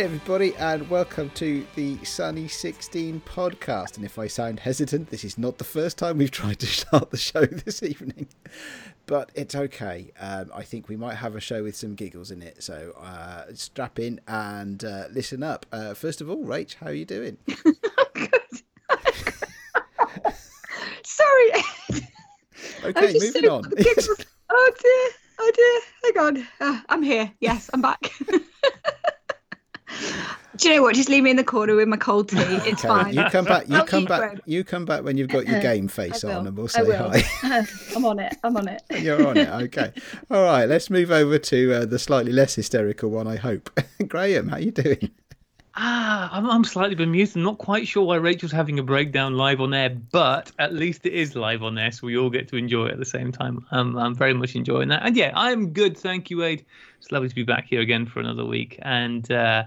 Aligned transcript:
everybody, 0.00 0.56
and 0.56 0.88
welcome 0.88 1.28
to 1.34 1.66
the 1.74 2.02
Sunny 2.06 2.48
16 2.48 3.20
podcast. 3.26 3.96
And 3.96 4.04
if 4.06 4.18
I 4.18 4.28
sound 4.28 4.58
hesitant, 4.58 5.10
this 5.10 5.24
is 5.24 5.36
not 5.36 5.58
the 5.58 5.64
first 5.64 5.98
time 5.98 6.16
we've 6.16 6.30
tried 6.30 6.58
to 6.60 6.66
start 6.68 7.10
the 7.10 7.18
show 7.18 7.44
this 7.44 7.82
evening, 7.82 8.26
but 9.04 9.30
it's 9.34 9.54
okay. 9.54 10.10
Um, 10.18 10.50
I 10.54 10.62
think 10.62 10.88
we 10.88 10.96
might 10.96 11.16
have 11.16 11.36
a 11.36 11.40
show 11.40 11.62
with 11.62 11.76
some 11.76 11.96
giggles 11.96 12.30
in 12.30 12.40
it, 12.40 12.62
so 12.62 12.94
uh, 12.98 13.52
strap 13.52 13.98
in 13.98 14.22
and 14.26 14.82
uh, 14.82 15.04
listen 15.12 15.42
up. 15.42 15.66
Uh, 15.70 15.92
first 15.92 16.22
of 16.22 16.30
all, 16.30 16.42
Rach, 16.44 16.76
how 16.76 16.86
are 16.86 16.94
you 16.94 17.04
doing? 17.04 17.36
Sorry. 21.04 21.50
Okay, 22.84 23.18
moving 23.20 23.50
on. 23.50 23.64
oh 23.66 24.72
dear, 24.80 25.10
oh 25.40 25.52
dear. 25.54 25.80
Hang 26.04 26.18
on. 26.26 26.48
Uh, 26.58 26.80
I'm 26.88 27.02
here. 27.02 27.30
Yes, 27.40 27.68
I'm 27.74 27.82
back. 27.82 28.10
Do 30.56 30.68
you 30.68 30.74
know 30.76 30.82
what? 30.82 30.94
Just 30.96 31.08
leave 31.08 31.22
me 31.22 31.30
in 31.30 31.36
the 31.36 31.44
corner 31.44 31.74
with 31.76 31.86
my 31.88 31.96
cold 31.96 32.28
tea. 32.28 32.36
It's 32.42 32.84
Okay, 32.84 32.88
fine. 32.88 33.14
you 33.14 33.24
come 33.30 33.44
back. 33.44 33.68
You 33.68 33.76
I'll 33.76 33.86
come 33.86 34.04
back. 34.04 34.20
bread. 34.20 34.40
You 34.46 34.64
come 34.64 34.84
back 34.84 35.04
when 35.04 35.16
you've 35.16 35.28
got 35.28 35.46
your 35.46 35.60
game 35.60 35.86
face 35.88 36.24
on, 36.24 36.46
and 36.46 36.56
we'll 36.56 36.68
say 36.68 36.84
hi. 36.90 37.22
I'm 37.96 38.04
on 38.04 38.18
it. 38.18 38.36
I'm 38.42 38.56
on 38.56 38.68
it. 38.68 38.82
You're 39.00 39.26
on 39.26 39.36
it. 39.36 39.48
Okay. 39.48 39.92
All 40.30 40.42
right. 40.42 40.66
Let's 40.68 40.90
move 40.90 41.10
over 41.12 41.38
to 41.38 41.72
uh, 41.74 41.84
the 41.86 41.98
slightly 41.98 42.32
less 42.32 42.54
hysterical 42.56 43.10
one. 43.10 43.26
I 43.26 43.36
hope. 43.36 43.70
Graham, 44.08 44.48
how 44.48 44.56
you 44.58 44.72
doing? 44.72 45.10
Ah, 45.74 46.28
I'm, 46.32 46.50
I'm 46.50 46.64
slightly 46.64 46.96
bemused. 46.96 47.36
I'm 47.36 47.42
not 47.42 47.58
quite 47.58 47.86
sure 47.86 48.04
why 48.04 48.16
Rachel's 48.16 48.50
having 48.52 48.78
a 48.78 48.82
breakdown 48.82 49.36
live 49.36 49.60
on 49.60 49.72
air, 49.72 49.90
but 49.90 50.50
at 50.58 50.72
least 50.72 51.06
it 51.06 51.12
is 51.12 51.36
live 51.36 51.62
on 51.62 51.78
air, 51.78 51.92
so 51.92 52.06
we 52.06 52.16
all 52.18 52.30
get 52.30 52.48
to 52.48 52.56
enjoy 52.56 52.86
it 52.86 52.92
at 52.92 52.98
the 52.98 53.04
same 53.04 53.30
time. 53.30 53.64
Um, 53.70 53.96
I'm 53.96 54.14
very 54.14 54.34
much 54.34 54.56
enjoying 54.56 54.88
that. 54.88 55.04
And 55.04 55.16
yeah, 55.16 55.32
I'm 55.34 55.72
good. 55.72 55.96
Thank 55.96 56.30
you, 56.30 56.42
Aid. 56.42 56.64
It's 56.98 57.12
lovely 57.12 57.28
to 57.28 57.34
be 57.34 57.44
back 57.44 57.66
here 57.66 57.80
again 57.80 58.06
for 58.06 58.20
another 58.20 58.44
week. 58.44 58.78
And 58.82 59.30
uh, 59.30 59.64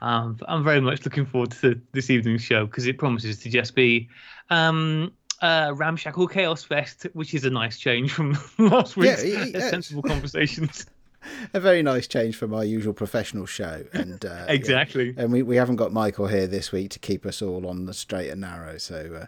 um, 0.00 0.38
I'm 0.46 0.62
very 0.62 0.80
much 0.80 1.04
looking 1.04 1.26
forward 1.26 1.50
to 1.52 1.80
this 1.92 2.08
evening's 2.08 2.42
show 2.42 2.66
because 2.66 2.86
it 2.86 2.98
promises 2.98 3.38
to 3.40 3.50
just 3.50 3.74
be. 3.74 4.08
Um, 4.50 5.12
uh, 5.40 5.72
Ramshackle 5.74 6.28
Chaos 6.28 6.62
Fest, 6.62 7.08
which 7.14 7.34
is 7.34 7.44
a 7.44 7.50
nice 7.50 7.76
change 7.76 8.12
from 8.12 8.38
last 8.58 8.96
week's 8.96 9.24
Yeah, 9.24 9.38
yeah, 9.40 9.44
yeah. 9.46 9.70
sensible 9.70 10.02
conversations. 10.02 10.86
A 11.54 11.60
very 11.60 11.82
nice 11.82 12.06
change 12.06 12.36
from 12.36 12.54
our 12.54 12.64
usual 12.64 12.92
professional 12.92 13.46
show, 13.46 13.84
and 13.92 14.24
uh, 14.24 14.28
yeah. 14.28 14.52
exactly. 14.52 15.14
And 15.16 15.32
we, 15.32 15.42
we 15.42 15.56
haven't 15.56 15.76
got 15.76 15.92
Michael 15.92 16.26
here 16.26 16.46
this 16.46 16.72
week 16.72 16.90
to 16.90 16.98
keep 16.98 17.26
us 17.26 17.42
all 17.42 17.66
on 17.66 17.86
the 17.86 17.94
straight 17.94 18.30
and 18.30 18.40
narrow. 18.40 18.78
So, 18.78 19.22
uh, 19.22 19.26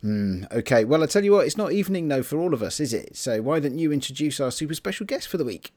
hmm, 0.00 0.44
okay. 0.50 0.84
Well, 0.84 1.02
I 1.02 1.06
tell 1.06 1.24
you 1.24 1.32
what, 1.32 1.46
it's 1.46 1.56
not 1.56 1.72
evening 1.72 2.08
though 2.08 2.22
for 2.22 2.38
all 2.38 2.54
of 2.54 2.62
us, 2.62 2.80
is 2.80 2.92
it? 2.92 3.16
So 3.16 3.42
why 3.42 3.60
don't 3.60 3.78
you 3.78 3.92
introduce 3.92 4.40
our 4.40 4.50
super 4.50 4.74
special 4.74 5.06
guest 5.06 5.28
for 5.28 5.36
the 5.36 5.44
week? 5.44 5.72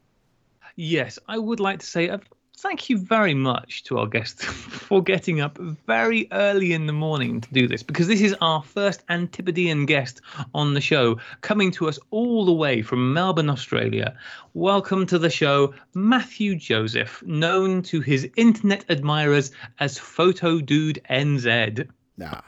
Yes, 0.76 1.18
I 1.28 1.40
would 1.40 1.60
like 1.60 1.80
to 1.80 1.86
say 1.86 2.10
thank 2.58 2.90
you 2.90 2.98
very 2.98 3.36
much 3.36 3.84
to 3.84 4.00
our 4.00 4.08
guest 4.08 4.42
for 4.44 5.02
getting 5.02 5.42
up 5.42 5.58
very 5.86 6.28
early 6.32 6.74
in 6.74 6.88
the 6.88 6.94
morning 6.94 7.40
to 7.40 7.54
do 7.54 7.68
this 7.68 7.84
because 7.84 8.08
this 8.08 8.22
is 8.22 8.36
our 8.42 8.64
first 8.64 9.04
Antipodean 9.10 9.86
guest 9.86 10.22
on 10.56 10.74
the 10.74 10.82
show, 10.82 11.20
coming 11.42 11.70
to 11.72 11.88
us 11.88 12.00
all 12.10 12.46
the 12.46 12.52
way 12.52 12.82
from 12.82 13.14
Melbourne, 13.14 13.50
Australia. 13.50 14.18
Welcome 14.56 15.06
to 15.08 15.20
the 15.20 15.30
show, 15.30 15.74
Matthew 15.94 16.56
Joseph, 16.56 17.22
known 17.26 17.84
to 17.84 18.02
his 18.02 18.28
internet 18.36 18.86
admirers 18.90 19.52
as 19.80 20.00
Photo 20.00 20.60
Dude 20.60 21.00
NZ. 21.10 21.88
Nah. 22.18 22.42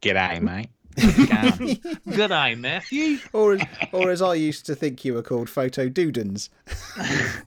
G'day, 0.00 0.40
mate. 0.40 0.70
How's 1.00 1.60
it 1.60 1.82
going? 1.82 1.98
Good 2.16 2.32
eye, 2.32 2.54
Matthew. 2.54 3.18
Or, 3.32 3.54
as- 3.54 3.62
or 3.92 4.10
as 4.10 4.22
I 4.22 4.34
used 4.34 4.66
to 4.66 4.74
think 4.74 5.04
you 5.04 5.14
were 5.14 5.22
called, 5.22 5.48
Photo 5.48 5.88
Dudens. 5.88 6.48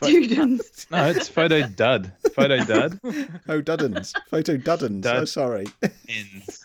Students. 0.01 0.87
no, 0.91 1.05
it's 1.09 1.27
photo 1.27 1.67
dud. 1.67 2.11
Photo 2.35 2.63
dud. 2.63 2.99
Oh, 3.47 3.61
Duddens. 3.61 4.13
Photo 4.29 4.57
Duddens. 4.57 4.99
Oh, 4.99 5.01
dud. 5.01 5.15
Oh, 5.21 5.25
sorry. 5.25 5.65
Ends. 6.07 6.62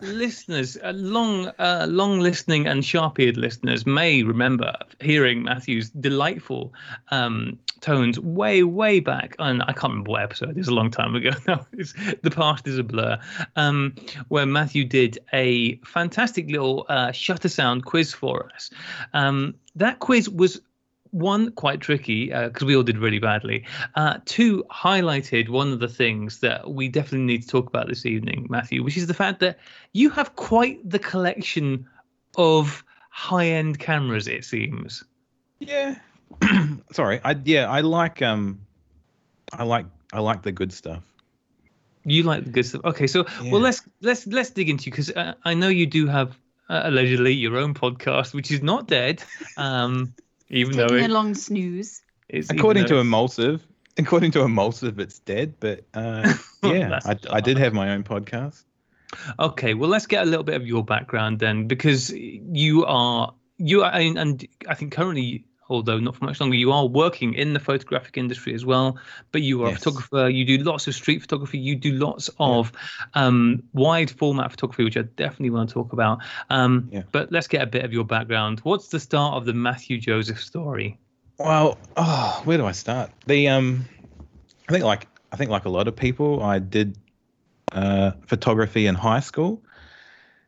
Listeners, 0.00 0.76
uh, 0.82 0.92
long, 0.94 1.48
uh, 1.58 1.86
long 1.88 2.20
listening 2.20 2.66
and 2.66 2.84
sharp-eared 2.84 3.36
listeners 3.36 3.86
may 3.86 4.22
remember 4.22 4.74
hearing 5.00 5.42
Matthew's 5.42 5.90
delightful 5.90 6.72
um, 7.10 7.58
tones 7.80 8.18
way, 8.18 8.62
way 8.62 9.00
back. 9.00 9.36
And 9.38 9.62
I 9.62 9.72
can't 9.72 9.92
remember 9.92 10.10
what 10.10 10.22
episode. 10.22 10.56
It's 10.56 10.68
a 10.68 10.74
long 10.74 10.90
time 10.90 11.14
ago 11.14 11.30
now. 11.46 11.66
The 11.72 12.32
past 12.34 12.66
is 12.66 12.78
a 12.78 12.84
blur. 12.84 13.18
Um, 13.56 13.94
where 14.28 14.46
Matthew 14.46 14.84
did 14.84 15.18
a 15.32 15.76
fantastic 15.78 16.48
little 16.48 16.86
uh, 16.88 17.12
shutter 17.12 17.48
sound 17.48 17.84
quiz 17.84 18.12
for 18.12 18.50
us. 18.54 18.70
Um, 19.12 19.54
that 19.74 19.98
quiz 19.98 20.28
was 20.28 20.60
one 21.12 21.52
quite 21.52 21.80
tricky 21.80 22.26
because 22.26 22.64
we 22.64 22.74
all 22.74 22.82
did 22.82 22.98
really 22.98 23.18
badly. 23.20 23.64
Uh, 23.94 24.18
two 24.24 24.64
highlighted 24.70 25.48
one 25.48 25.72
of 25.72 25.78
the 25.78 25.88
things 25.88 26.40
that 26.40 26.72
we 26.72 26.88
definitely 26.88 27.26
need 27.26 27.42
to 27.42 27.48
talk 27.48 27.66
about 27.68 27.86
this 27.88 28.04
evening, 28.04 28.46
Matthew, 28.50 28.82
which 28.82 28.96
is 28.96 29.06
the 29.06 29.14
fact 29.14 29.38
that 29.40 29.58
you 29.92 30.10
have 30.10 30.34
quite 30.36 30.78
the 30.88 30.98
collection 30.98 31.86
of 32.36 32.82
high-end 33.10 33.78
cameras. 33.78 34.26
It 34.26 34.44
seems. 34.44 35.04
Yeah. 35.60 35.96
Sorry. 36.92 37.20
I 37.24 37.36
yeah. 37.44 37.70
I 37.70 37.80
like 37.80 38.22
um. 38.22 38.60
I 39.52 39.64
like 39.64 39.86
I 40.12 40.20
like 40.20 40.42
the 40.42 40.52
good 40.52 40.72
stuff. 40.72 41.02
You 42.04 42.22
like 42.24 42.44
the 42.44 42.50
good 42.50 42.66
stuff. 42.66 42.80
Okay, 42.84 43.06
so 43.06 43.26
Yeah. 43.42 43.52
well, 43.52 43.60
let's 43.60 43.82
let's 44.00 44.26
let's 44.26 44.50
dig 44.50 44.68
into 44.70 44.86
because 44.86 45.10
uh, 45.10 45.34
I 45.44 45.54
know 45.54 45.68
you 45.68 45.86
do 45.86 46.06
have 46.06 46.38
uh, 46.68 46.82
allegedly 46.84 47.32
your 47.32 47.56
own 47.58 47.74
podcast, 47.74 48.34
which 48.34 48.50
is 48.50 48.62
not 48.62 48.88
dead, 48.88 49.22
um, 49.56 50.14
even 50.52 50.76
though 50.76 50.88
Taking 50.88 51.04
it, 51.04 51.10
a 51.10 51.14
long 51.14 51.34
snooze. 51.34 52.02
it's 52.28 52.50
According 52.50 52.84
to 52.86 52.94
it's- 52.94 53.06
Emulsive, 53.06 53.66
according 53.98 54.30
to 54.32 54.40
Emulsive, 54.42 54.98
it's 55.00 55.18
dead. 55.18 55.54
But 55.60 55.84
uh, 55.94 56.32
yeah, 56.62 57.00
I, 57.04 57.16
I 57.30 57.40
did 57.40 57.58
have 57.58 57.72
my 57.72 57.90
own 57.90 58.04
podcast. 58.04 58.64
Okay, 59.38 59.74
well, 59.74 59.90
let's 59.90 60.06
get 60.06 60.22
a 60.22 60.26
little 60.26 60.44
bit 60.44 60.54
of 60.54 60.66
your 60.66 60.82
background 60.84 61.38
then, 61.38 61.66
because 61.66 62.10
you 62.10 62.84
are 62.86 63.34
you 63.58 63.82
are, 63.84 63.92
and 63.92 64.18
and 64.18 64.48
I 64.68 64.74
think 64.74 64.92
currently, 64.92 65.44
although 65.72 65.98
not 65.98 66.16
for 66.16 66.24
much 66.24 66.40
longer, 66.40 66.56
you 66.56 66.70
are 66.72 66.86
working 66.86 67.34
in 67.34 67.52
the 67.52 67.60
photographic 67.60 68.16
industry 68.16 68.54
as 68.54 68.64
well. 68.64 68.98
But 69.32 69.42
you 69.42 69.62
are 69.64 69.72
a 69.72 69.74
photographer. 69.74 70.28
You 70.28 70.44
do 70.44 70.58
lots 70.58 70.86
of 70.86 70.94
street 70.94 71.20
photography. 71.20 71.58
You 71.58 71.76
do 71.76 71.92
lots 71.92 72.30
of 72.38 72.72
um, 73.14 73.62
wide 73.72 74.10
format 74.10 74.50
photography, 74.50 74.84
which 74.84 74.96
I 74.96 75.02
definitely 75.02 75.50
want 75.50 75.70
to 75.70 75.74
talk 75.74 75.92
about. 75.92 76.18
Um, 76.50 76.88
Yeah. 76.92 77.02
But 77.12 77.32
let's 77.32 77.48
get 77.48 77.62
a 77.62 77.66
bit 77.66 77.84
of 77.84 77.92
your 77.92 78.04
background. 78.04 78.60
What's 78.60 78.88
the 78.88 79.00
start 79.00 79.34
of 79.34 79.44
the 79.44 79.54
Matthew 79.54 79.98
Joseph 79.98 80.42
story? 80.42 80.98
Well, 81.38 81.78
oh, 81.96 82.40
where 82.44 82.58
do 82.58 82.66
I 82.66 82.72
start? 82.72 83.10
The 83.26 83.48
um, 83.48 83.86
I 84.68 84.72
think 84.72 84.84
like 84.84 85.06
I 85.32 85.36
think 85.36 85.50
like 85.50 85.64
a 85.64 85.70
lot 85.70 85.88
of 85.88 85.96
people, 85.96 86.42
I 86.42 86.58
did 86.58 86.96
uh, 87.72 88.12
photography 88.26 88.86
in 88.86 88.94
high 88.94 89.20
school. 89.20 89.62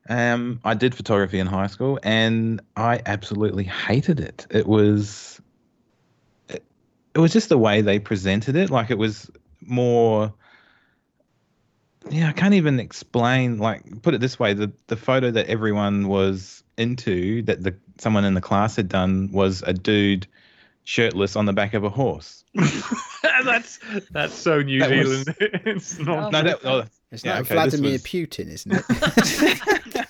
Um, 0.09 0.61
I 0.65 0.75
did 0.75 0.95
photography 0.95 1.39
in 1.39 1.47
high 1.47 1.69
school, 1.69 1.99
and 2.03 2.61
I 2.77 3.01
absolutely 3.07 3.65
hated 3.65 4.21
it. 4.21 4.47
It 4.51 4.67
was, 4.67 5.41
it, 6.49 6.63
it 7.15 7.19
was 7.19 7.33
just 7.33 7.49
the 7.49 7.59
way 7.59 7.81
they 7.81 7.99
presented 7.99 8.57
it. 8.57 8.71
Like 8.71 8.91
it 8.91 8.99
was 8.99 9.31
more. 9.61 10.33
Yeah, 12.11 12.29
I 12.29 12.33
can't 12.33 12.53
even 12.55 12.81
explain. 12.81 13.57
Like, 13.59 14.03
put 14.03 14.13
it 14.13 14.21
this 14.21 14.39
way: 14.39 14.53
the 14.53 14.73
the 14.89 14.97
photo 14.97 15.31
that 15.31 15.47
everyone 15.47 16.09
was 16.09 16.63
into, 16.77 17.43
that 17.43 17.63
the 17.63 17.75
someone 17.99 18.25
in 18.25 18.35
the 18.35 18.43
class 18.43 18.77
had 18.77 18.89
done, 18.89 19.31
was 19.33 19.63
a 19.67 19.73
dude 19.73 20.27
shirtless 20.85 21.35
on 21.37 21.47
the 21.47 21.53
back 21.53 21.75
of 21.75 21.85
a 21.85 21.91
horse. 21.91 22.45
that's 23.45 23.79
that's 24.11 24.35
so 24.35 24.63
New 24.63 24.81
That 24.81 24.91
was- 24.91 25.09
Zealand. 25.25 25.35
it's 25.67 25.99
not. 25.99 26.33
No, 26.33 26.43
that, 26.43 26.59
oh, 26.65 26.85
It's 27.11 27.25
Yeah, 27.25 27.35
like 27.39 27.41
okay, 27.47 27.55
Vladimir 27.55 27.93
was- 27.93 28.03
Putin, 28.03 28.49
isn't 28.49 28.73
it? 28.73 30.07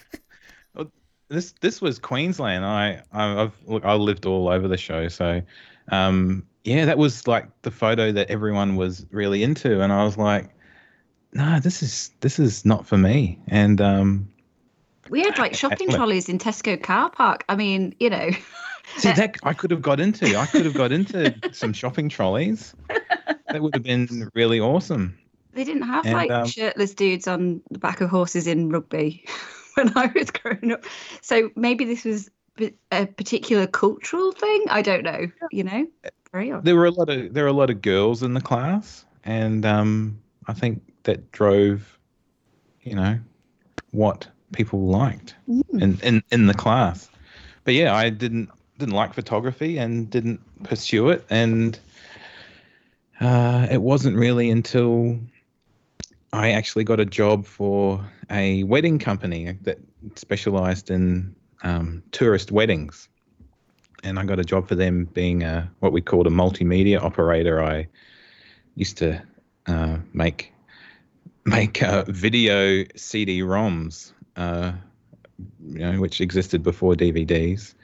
this 1.28 1.52
this 1.60 1.80
was 1.80 1.98
Queensland. 1.98 2.64
I, 2.64 3.02
I 3.12 3.42
I've 3.42 3.56
look 3.66 3.84
I 3.84 3.94
lived 3.94 4.26
all 4.26 4.48
over 4.48 4.68
the 4.68 4.76
show, 4.76 5.08
so 5.08 5.42
um, 5.90 6.46
yeah, 6.64 6.84
that 6.86 6.98
was 6.98 7.26
like 7.26 7.48
the 7.62 7.70
photo 7.70 8.12
that 8.12 8.30
everyone 8.30 8.76
was 8.76 9.06
really 9.10 9.42
into, 9.42 9.80
and 9.80 9.92
I 9.92 10.04
was 10.04 10.16
like, 10.16 10.50
no, 11.32 11.60
this 11.60 11.82
is 11.82 12.10
this 12.20 12.38
is 12.38 12.64
not 12.64 12.86
for 12.86 12.96
me. 12.98 13.38
And 13.48 13.80
um, 13.80 14.28
We 15.10 15.22
had 15.22 15.38
like 15.38 15.54
shopping 15.54 15.88
trolleys 15.88 16.28
in 16.28 16.38
Tesco 16.38 16.80
car 16.82 17.10
park. 17.10 17.44
I 17.48 17.56
mean, 17.56 17.94
you 18.00 18.10
know, 18.10 18.30
see 18.96 19.12
that 19.12 19.36
I 19.42 19.52
could 19.54 19.70
have 19.70 19.82
got 19.82 20.00
into. 20.00 20.36
I 20.36 20.46
could 20.46 20.64
have 20.64 20.74
got 20.74 20.92
into 20.92 21.34
some 21.52 21.72
shopping 21.72 22.08
trolleys. 22.08 22.74
That 23.48 23.62
would 23.62 23.74
have 23.74 23.82
been 23.84 24.30
really 24.34 24.60
awesome. 24.60 25.18
they 25.52 25.64
didn't 25.64 25.82
have 25.82 26.04
And, 26.06 26.14
like 26.14 26.30
um, 26.30 26.46
shirtless 26.46 26.94
dudes 26.94 27.26
on 27.28 27.60
the 27.70 27.78
back 27.78 28.00
of 28.00 28.10
horses 28.10 28.46
in 28.46 28.68
rugby 28.70 29.24
when 29.74 29.96
I 29.96 30.10
was 30.14 30.30
growing 30.30 30.72
up. 30.72 30.84
So 31.22 31.50
maybe 31.56 31.84
this 31.84 32.04
was 32.04 32.30
a 32.92 33.06
particular 33.06 33.66
cultural 33.66 34.32
thing. 34.32 34.64
I 34.70 34.82
don't 34.82 35.02
know. 35.04 35.26
You 35.50 35.64
know. 35.64 35.86
There 36.32 36.74
were 36.76 36.86
a 36.86 36.90
lot 36.90 37.08
of 37.10 37.32
there 37.34 37.44
were 37.44 37.50
a 37.50 37.52
lot 37.54 37.70
of 37.70 37.80
girls 37.82 38.22
in 38.24 38.34
the 38.34 38.40
class, 38.40 39.04
and 39.24 39.64
um, 39.64 40.18
I 40.48 40.52
think 40.52 40.82
that 41.04 41.30
drove, 41.30 41.96
you 42.82 42.96
know, 42.96 43.18
what 43.92 44.26
people 44.52 44.86
liked 44.86 45.34
Mm. 45.48 45.82
in, 45.82 45.98
in 46.02 46.22
in 46.32 46.46
the 46.46 46.54
class. 46.54 47.08
But 47.64 47.74
yeah, 47.74 47.94
I 47.94 48.10
didn't 48.10 48.50
didn't 48.78 48.94
like 48.94 49.14
photography 49.14 49.78
and 49.78 50.10
didn't 50.10 50.40
pursue 50.64 51.10
it, 51.10 51.24
and 51.30 51.78
uh, 53.20 53.66
it 53.70 53.80
wasn't 53.80 54.16
really 54.16 54.50
until 54.50 55.18
I 56.32 56.50
actually 56.50 56.84
got 56.84 56.98
a 56.98 57.04
job 57.04 57.46
for 57.46 58.04
a 58.30 58.64
wedding 58.64 58.98
company 58.98 59.56
that 59.62 59.78
specialized 60.16 60.90
in 60.90 61.34
um, 61.62 62.02
tourist 62.10 62.50
weddings. 62.50 63.08
And 64.02 64.18
I 64.18 64.24
got 64.24 64.38
a 64.38 64.44
job 64.44 64.68
for 64.68 64.74
them 64.74 65.04
being 65.04 65.44
a, 65.44 65.70
what 65.78 65.92
we 65.92 66.00
called 66.00 66.26
a 66.26 66.30
multimedia 66.30 67.00
operator. 67.00 67.62
I 67.62 67.86
used 68.74 68.98
to 68.98 69.22
uh, 69.66 69.98
make 70.12 70.52
make 71.46 71.82
uh, 71.82 72.04
video 72.08 72.84
CD-ROMs, 72.96 74.12
uh, 74.36 74.72
you 75.68 75.78
know, 75.78 76.00
which 76.00 76.20
existed 76.20 76.62
before 76.62 76.94
DVDs, 76.94 77.74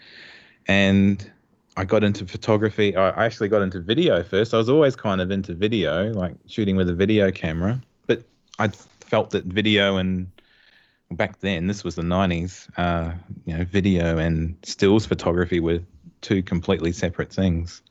and 0.71 1.29
I 1.77 1.85
got 1.85 2.05
into 2.05 2.25
photography. 2.25 2.95
I 2.95 3.25
actually 3.25 3.49
got 3.49 3.61
into 3.61 3.81
video 3.81 4.23
first. 4.23 4.55
I 4.55 4.57
was 4.57 4.69
always 4.69 4.95
kind 4.95 5.21
of 5.21 5.33
into 5.33 5.53
video, 5.53 6.13
like 6.13 6.37
shooting 6.47 6.77
with 6.77 6.89
a 6.89 6.95
video 6.95 7.33
camera, 7.33 7.83
but 8.07 8.23
I 8.61 8.69
felt 9.01 9.31
that 9.31 9.47
video 9.47 9.97
and 9.97 10.31
back 11.11 11.41
then, 11.41 11.67
this 11.67 11.83
was 11.83 11.97
the 11.97 12.03
90s, 12.03 12.69
uh, 12.77 13.13
you 13.47 13.59
know, 13.59 13.65
video 13.65 14.19
and 14.19 14.55
stills 14.63 15.07
photography 15.07 15.59
were 15.59 15.81
two 16.21 16.41
completely 16.41 16.93
separate 16.93 17.33
things. 17.33 17.83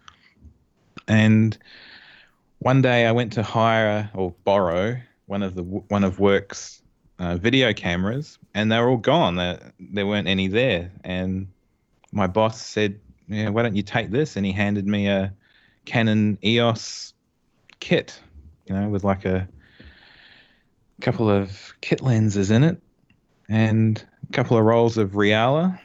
And 1.10 1.58
one 2.60 2.81
day 2.81 3.08
I 3.08 3.12
went 3.12 3.34
to 3.34 3.44
hire 3.44 4.10
or 4.14 4.34
borrow 4.46 4.96
one 5.26 5.44
of 5.44 5.56
the 5.56 5.64
one 5.64 6.06
of 6.06 6.20
work's 6.20 6.81
uh, 7.20 7.36
video 7.36 7.74
cameras, 7.74 8.40
and 8.54 8.72
they 8.72 8.80
were 8.80 8.88
all 8.88 8.98
gone. 8.98 9.36
There, 9.36 9.74
there 9.81 10.08
weren't 10.08 10.30
any 10.30 10.48
there. 10.48 10.92
And 11.04 11.50
my 12.11 12.27
boss 12.27 12.61
said, 12.61 13.00
"Yeah, 13.27 13.50
why 13.50 13.63
don't 13.63 13.75
you 13.75 13.83
take 13.83 14.11
this?" 14.11 14.35
And 14.35 14.45
he 14.45 14.51
handed 14.51 14.88
me 14.88 15.07
a 15.07 15.33
Canon 15.85 16.38
EOS 16.44 17.13
kit, 17.79 18.19
you 18.65 18.75
know, 18.75 18.89
with 18.89 19.03
like 19.03 19.25
a 19.25 19.47
couple 21.01 21.29
of 21.29 21.73
kit 21.81 22.01
lenses 22.01 22.51
in 22.51 22.63
it 22.63 22.81
and 23.47 24.03
a 24.29 24.33
couple 24.33 24.57
of 24.57 24.65
rolls 24.65 24.97
of 24.97 25.11
Reala. 25.11 25.79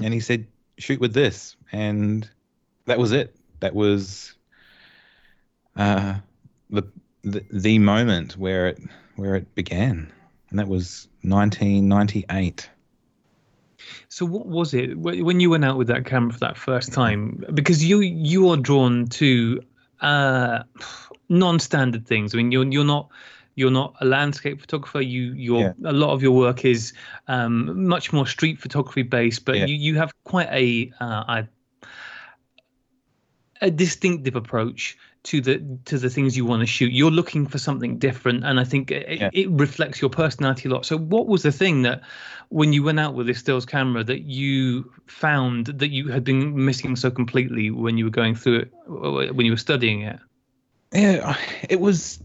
And 0.00 0.14
he 0.14 0.20
said, 0.20 0.46
shoot 0.78 1.00
with 1.00 1.14
this. 1.14 1.56
And 1.70 2.28
that 2.86 2.98
was 2.98 3.12
it. 3.12 3.36
That 3.60 3.74
was 3.74 4.34
uh, 5.76 6.14
the, 6.70 6.82
the 7.22 7.44
the 7.52 7.78
moment 7.78 8.36
where 8.36 8.68
it 8.68 8.80
where 9.16 9.36
it 9.36 9.54
began, 9.54 10.12
and 10.50 10.58
that 10.58 10.68
was 10.68 11.08
1998. 11.22 12.68
So 14.08 14.26
what 14.26 14.46
was 14.46 14.74
it 14.74 14.96
when 14.98 15.40
you 15.40 15.50
went 15.50 15.64
out 15.64 15.76
with 15.76 15.88
that 15.88 16.04
camera 16.04 16.32
for 16.32 16.40
that 16.40 16.56
first 16.56 16.92
time? 16.92 17.44
Because 17.54 17.84
you 17.84 18.00
you 18.00 18.48
are 18.50 18.56
drawn 18.56 19.06
to 19.06 19.62
uh, 20.00 20.62
non-standard 21.28 22.06
things. 22.06 22.34
I 22.34 22.38
mean, 22.38 22.52
you're 22.52 22.66
you're 22.66 22.84
not 22.84 23.08
you're 23.54 23.70
not 23.70 23.94
a 24.00 24.04
landscape 24.04 24.60
photographer. 24.60 25.00
You 25.00 25.32
your 25.32 25.60
yeah. 25.60 25.90
a 25.90 25.92
lot 25.92 26.10
of 26.10 26.22
your 26.22 26.32
work 26.32 26.64
is 26.64 26.92
um, 27.28 27.86
much 27.86 28.12
more 28.12 28.26
street 28.26 28.60
photography 28.60 29.02
based, 29.02 29.44
but 29.44 29.56
yeah. 29.56 29.66
you 29.66 29.74
you 29.74 29.98
have 29.98 30.12
quite 30.24 30.48
a, 30.50 30.92
uh, 31.00 31.24
a 31.28 31.48
a 33.62 33.70
distinctive 33.70 34.36
approach 34.36 34.98
to 35.22 35.40
the 35.40 35.62
to 35.84 35.98
the 35.98 36.10
things 36.10 36.36
you 36.36 36.44
want 36.44 36.60
to 36.60 36.66
shoot. 36.66 36.92
You're 36.92 37.12
looking 37.12 37.46
for 37.46 37.58
something 37.58 37.98
different, 37.98 38.44
and 38.44 38.58
I 38.58 38.64
think 38.64 38.90
it, 38.90 39.20
yeah. 39.20 39.30
it, 39.32 39.48
reflects 39.50 40.00
your 40.00 40.10
personality 40.10 40.68
a 40.68 40.72
lot. 40.72 40.84
So, 40.84 40.98
what 40.98 41.28
was 41.28 41.44
the 41.44 41.52
thing 41.52 41.82
that 41.82 42.02
when 42.48 42.72
you 42.72 42.82
went 42.82 42.98
out 42.98 43.14
with 43.14 43.28
this 43.28 43.38
stills 43.38 43.64
camera 43.64 44.02
that 44.04 44.22
you 44.22 44.92
found 45.06 45.66
that 45.66 45.90
you 45.90 46.08
had 46.08 46.24
been 46.24 46.64
missing 46.64 46.96
so 46.96 47.10
completely 47.10 47.70
when 47.70 47.96
you 47.96 48.04
were 48.04 48.10
going 48.10 48.34
through 48.34 48.58
it 48.60 49.34
when 49.34 49.46
you 49.46 49.52
were 49.52 49.56
studying 49.56 50.02
it? 50.02 50.18
Yeah, 50.92 51.38
it 51.70 51.80
was 51.80 52.18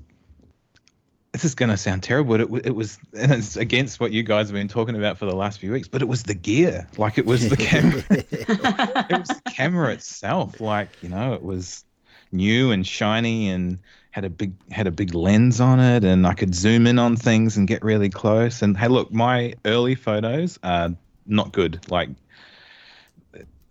this 1.37 1.45
is 1.45 1.55
going 1.55 1.69
to 1.69 1.77
sound 1.77 2.01
terrible, 2.01 2.31
but 2.31 2.41
it, 2.41 2.65
it 2.65 2.75
was, 2.75 2.97
and 3.15 3.31
it's 3.31 3.55
against 3.57 3.99
what 3.99 4.11
you 4.11 4.23
guys 4.23 4.47
have 4.47 4.55
been 4.55 4.67
talking 4.67 4.95
about 4.95 5.19
for 5.19 5.25
the 5.25 5.35
last 5.35 5.59
few 5.59 5.71
weeks, 5.71 5.87
but 5.87 6.01
it 6.01 6.07
was 6.07 6.23
the 6.23 6.33
gear. 6.33 6.87
Like 6.97 7.19
it 7.19 7.27
was 7.27 7.47
the 7.47 7.57
camera. 7.57 8.03
it 8.09 9.19
was 9.19 9.27
the 9.27 9.41
camera 9.51 9.93
itself. 9.93 10.59
Like, 10.59 10.89
you 11.03 11.09
know, 11.09 11.33
it 11.33 11.43
was 11.43 11.85
new 12.31 12.71
and 12.71 12.85
shiny 12.87 13.49
and 13.49 13.77
had 14.09 14.25
a 14.25 14.31
big 14.31 14.53
had 14.71 14.87
a 14.87 14.91
big 14.91 15.13
lens 15.13 15.61
on 15.61 15.79
it 15.79 16.03
and 16.03 16.25
I 16.25 16.33
could 16.33 16.55
zoom 16.55 16.87
in 16.87 16.97
on 16.97 17.15
things 17.15 17.55
and 17.55 17.67
get 17.67 17.83
really 17.83 18.09
close. 18.09 18.63
And 18.63 18.75
hey, 18.75 18.87
look, 18.87 19.13
my 19.13 19.53
early 19.63 19.93
photos 19.93 20.57
are 20.63 20.89
not 21.27 21.53
good. 21.53 21.79
Like 21.91 22.09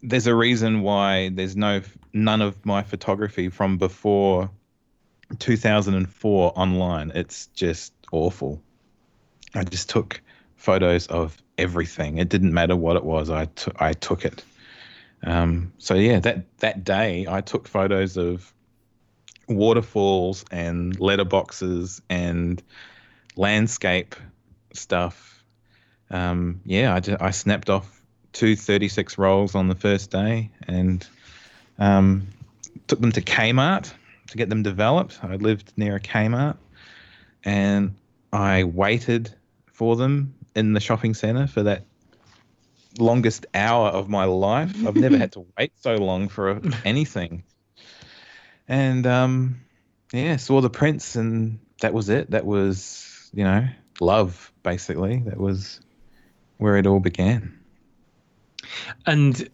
there's 0.04 0.28
a 0.28 0.34
reason 0.36 0.82
why 0.82 1.30
there's 1.30 1.56
no 1.56 1.82
none 2.12 2.42
of 2.42 2.64
my 2.64 2.84
photography 2.84 3.48
from 3.48 3.76
before 3.76 4.48
2004 5.38 6.52
online. 6.56 7.12
It's 7.14 7.46
just 7.48 7.92
awful. 8.12 8.62
I 9.54 9.64
just 9.64 9.88
took 9.88 10.20
photos 10.56 11.06
of 11.06 11.36
everything. 11.58 12.18
It 12.18 12.28
didn't 12.28 12.52
matter 12.52 12.76
what 12.76 12.96
it 12.96 13.04
was. 13.04 13.30
I, 13.30 13.46
t- 13.46 13.72
I 13.78 13.92
took 13.92 14.24
it. 14.24 14.44
Um, 15.22 15.72
so 15.78 15.94
yeah, 15.94 16.20
that 16.20 16.58
that 16.58 16.84
day 16.84 17.26
I 17.28 17.40
took 17.40 17.66
photos 17.66 18.16
of 18.16 18.52
waterfalls 19.48 20.44
and 20.50 20.98
letterboxes 20.98 22.00
and 22.08 22.62
landscape 23.36 24.14
stuff. 24.72 25.42
Um, 26.10 26.60
yeah, 26.64 26.94
I, 26.94 27.00
just, 27.00 27.20
I 27.20 27.30
snapped 27.30 27.70
off 27.70 28.02
two 28.32 28.54
36 28.54 29.18
rolls 29.18 29.54
on 29.54 29.68
the 29.68 29.74
first 29.74 30.10
day 30.10 30.50
and 30.68 31.06
um, 31.78 32.28
took 32.86 33.00
them 33.00 33.12
to 33.12 33.22
Kmart 33.22 33.92
to 34.28 34.36
get 34.36 34.48
them 34.48 34.62
developed. 34.62 35.18
I 35.22 35.36
lived 35.36 35.72
near 35.76 35.96
a 35.96 36.00
Kmart, 36.00 36.56
and 37.44 37.94
I 38.32 38.64
waited 38.64 39.34
for 39.72 39.96
them 39.96 40.34
in 40.54 40.72
the 40.72 40.80
shopping 40.80 41.14
center 41.14 41.46
for 41.46 41.64
that 41.64 41.84
longest 42.98 43.46
hour 43.54 43.88
of 43.88 44.08
my 44.08 44.24
life. 44.24 44.74
I've 44.86 44.96
never 44.96 45.18
had 45.18 45.32
to 45.32 45.46
wait 45.58 45.72
so 45.80 45.96
long 45.96 46.28
for 46.28 46.60
anything. 46.84 47.44
And 48.68 49.06
um, 49.06 49.60
yeah, 50.12 50.36
saw 50.36 50.60
the 50.60 50.70
prints, 50.70 51.16
and 51.16 51.60
that 51.80 51.92
was 51.92 52.08
it. 52.08 52.30
That 52.30 52.44
was 52.44 53.30
you 53.32 53.44
know 53.44 53.68
love, 54.00 54.52
basically. 54.62 55.18
That 55.26 55.38
was 55.38 55.80
where 56.58 56.76
it 56.76 56.86
all 56.86 57.00
began. 57.00 57.58
And 59.04 59.48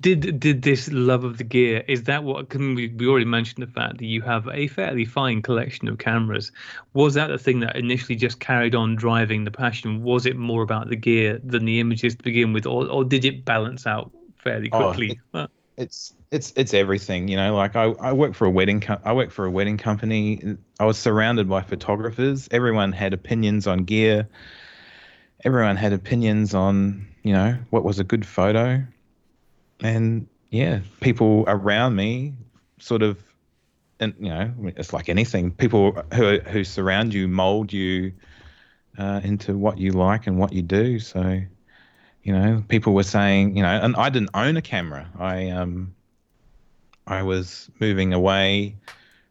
did 0.00 0.40
did 0.40 0.62
this 0.62 0.90
love 0.90 1.24
of 1.24 1.38
the 1.38 1.44
gear 1.44 1.84
is 1.88 2.04
that 2.04 2.24
what 2.24 2.48
can 2.48 2.74
we, 2.74 2.88
we 2.88 3.06
already 3.06 3.24
mentioned 3.24 3.62
the 3.62 3.70
fact 3.70 3.98
that 3.98 4.06
you 4.06 4.20
have 4.22 4.48
a 4.48 4.68
fairly 4.68 5.04
fine 5.04 5.42
collection 5.42 5.88
of 5.88 5.98
cameras. 5.98 6.52
Was 6.92 7.14
that 7.14 7.28
the 7.28 7.38
thing 7.38 7.60
that 7.60 7.76
initially 7.76 8.16
just 8.16 8.40
carried 8.40 8.74
on 8.74 8.96
driving 8.96 9.44
the 9.44 9.50
passion? 9.50 10.02
Was 10.02 10.26
it 10.26 10.36
more 10.36 10.62
about 10.62 10.88
the 10.88 10.96
gear 10.96 11.40
than 11.42 11.64
the 11.64 11.80
images 11.80 12.14
to 12.16 12.22
begin 12.22 12.52
with 12.52 12.66
or, 12.66 12.86
or 12.86 13.04
did 13.04 13.24
it 13.24 13.44
balance 13.44 13.86
out 13.86 14.10
fairly 14.36 14.70
oh, 14.72 14.92
quickly? 14.92 15.20
oh, 15.34 15.46
it's 15.76 16.14
it's 16.30 16.52
it's 16.56 16.72
everything 16.72 17.26
you 17.26 17.36
know 17.36 17.56
like 17.56 17.74
i 17.74 17.84
i 17.84 18.12
work 18.12 18.34
for 18.34 18.46
a 18.46 18.50
wedding 18.50 18.80
co- 18.80 19.00
i 19.04 19.12
work 19.12 19.30
for 19.30 19.44
a 19.44 19.50
wedding 19.50 19.76
company. 19.76 20.56
I 20.78 20.84
was 20.84 20.98
surrounded 20.98 21.48
by 21.48 21.62
photographers. 21.62 22.48
Everyone 22.50 22.92
had 22.92 23.12
opinions 23.12 23.66
on 23.66 23.84
gear. 23.84 24.28
Everyone 25.44 25.76
had 25.76 25.92
opinions 25.92 26.54
on 26.54 27.06
you 27.22 27.32
know 27.32 27.56
what 27.70 27.84
was 27.84 27.98
a 27.98 28.04
good 28.04 28.26
photo 28.26 28.84
and 29.80 30.26
yeah, 30.50 30.80
people 31.00 31.44
around 31.46 31.96
me 31.96 32.34
sort 32.78 33.02
of, 33.02 33.18
and 34.00 34.14
you 34.18 34.28
know, 34.28 34.52
it's 34.76 34.92
like 34.92 35.08
anything. 35.08 35.50
People 35.50 35.92
who 36.12 36.38
who 36.40 36.64
surround 36.64 37.14
you 37.14 37.28
mold 37.28 37.72
you 37.72 38.12
uh, 38.98 39.20
into 39.24 39.56
what 39.56 39.78
you 39.78 39.92
like 39.92 40.26
and 40.26 40.38
what 40.38 40.52
you 40.52 40.62
do. 40.62 40.98
So, 40.98 41.40
you 42.22 42.32
know, 42.32 42.62
people 42.68 42.94
were 42.94 43.02
saying, 43.02 43.56
you 43.56 43.62
know, 43.62 43.68
and 43.68 43.96
I 43.96 44.10
didn't 44.10 44.30
own 44.34 44.56
a 44.56 44.62
camera. 44.62 45.08
I 45.18 45.50
um, 45.50 45.94
I 47.06 47.22
was 47.22 47.70
moving 47.80 48.12
away 48.12 48.76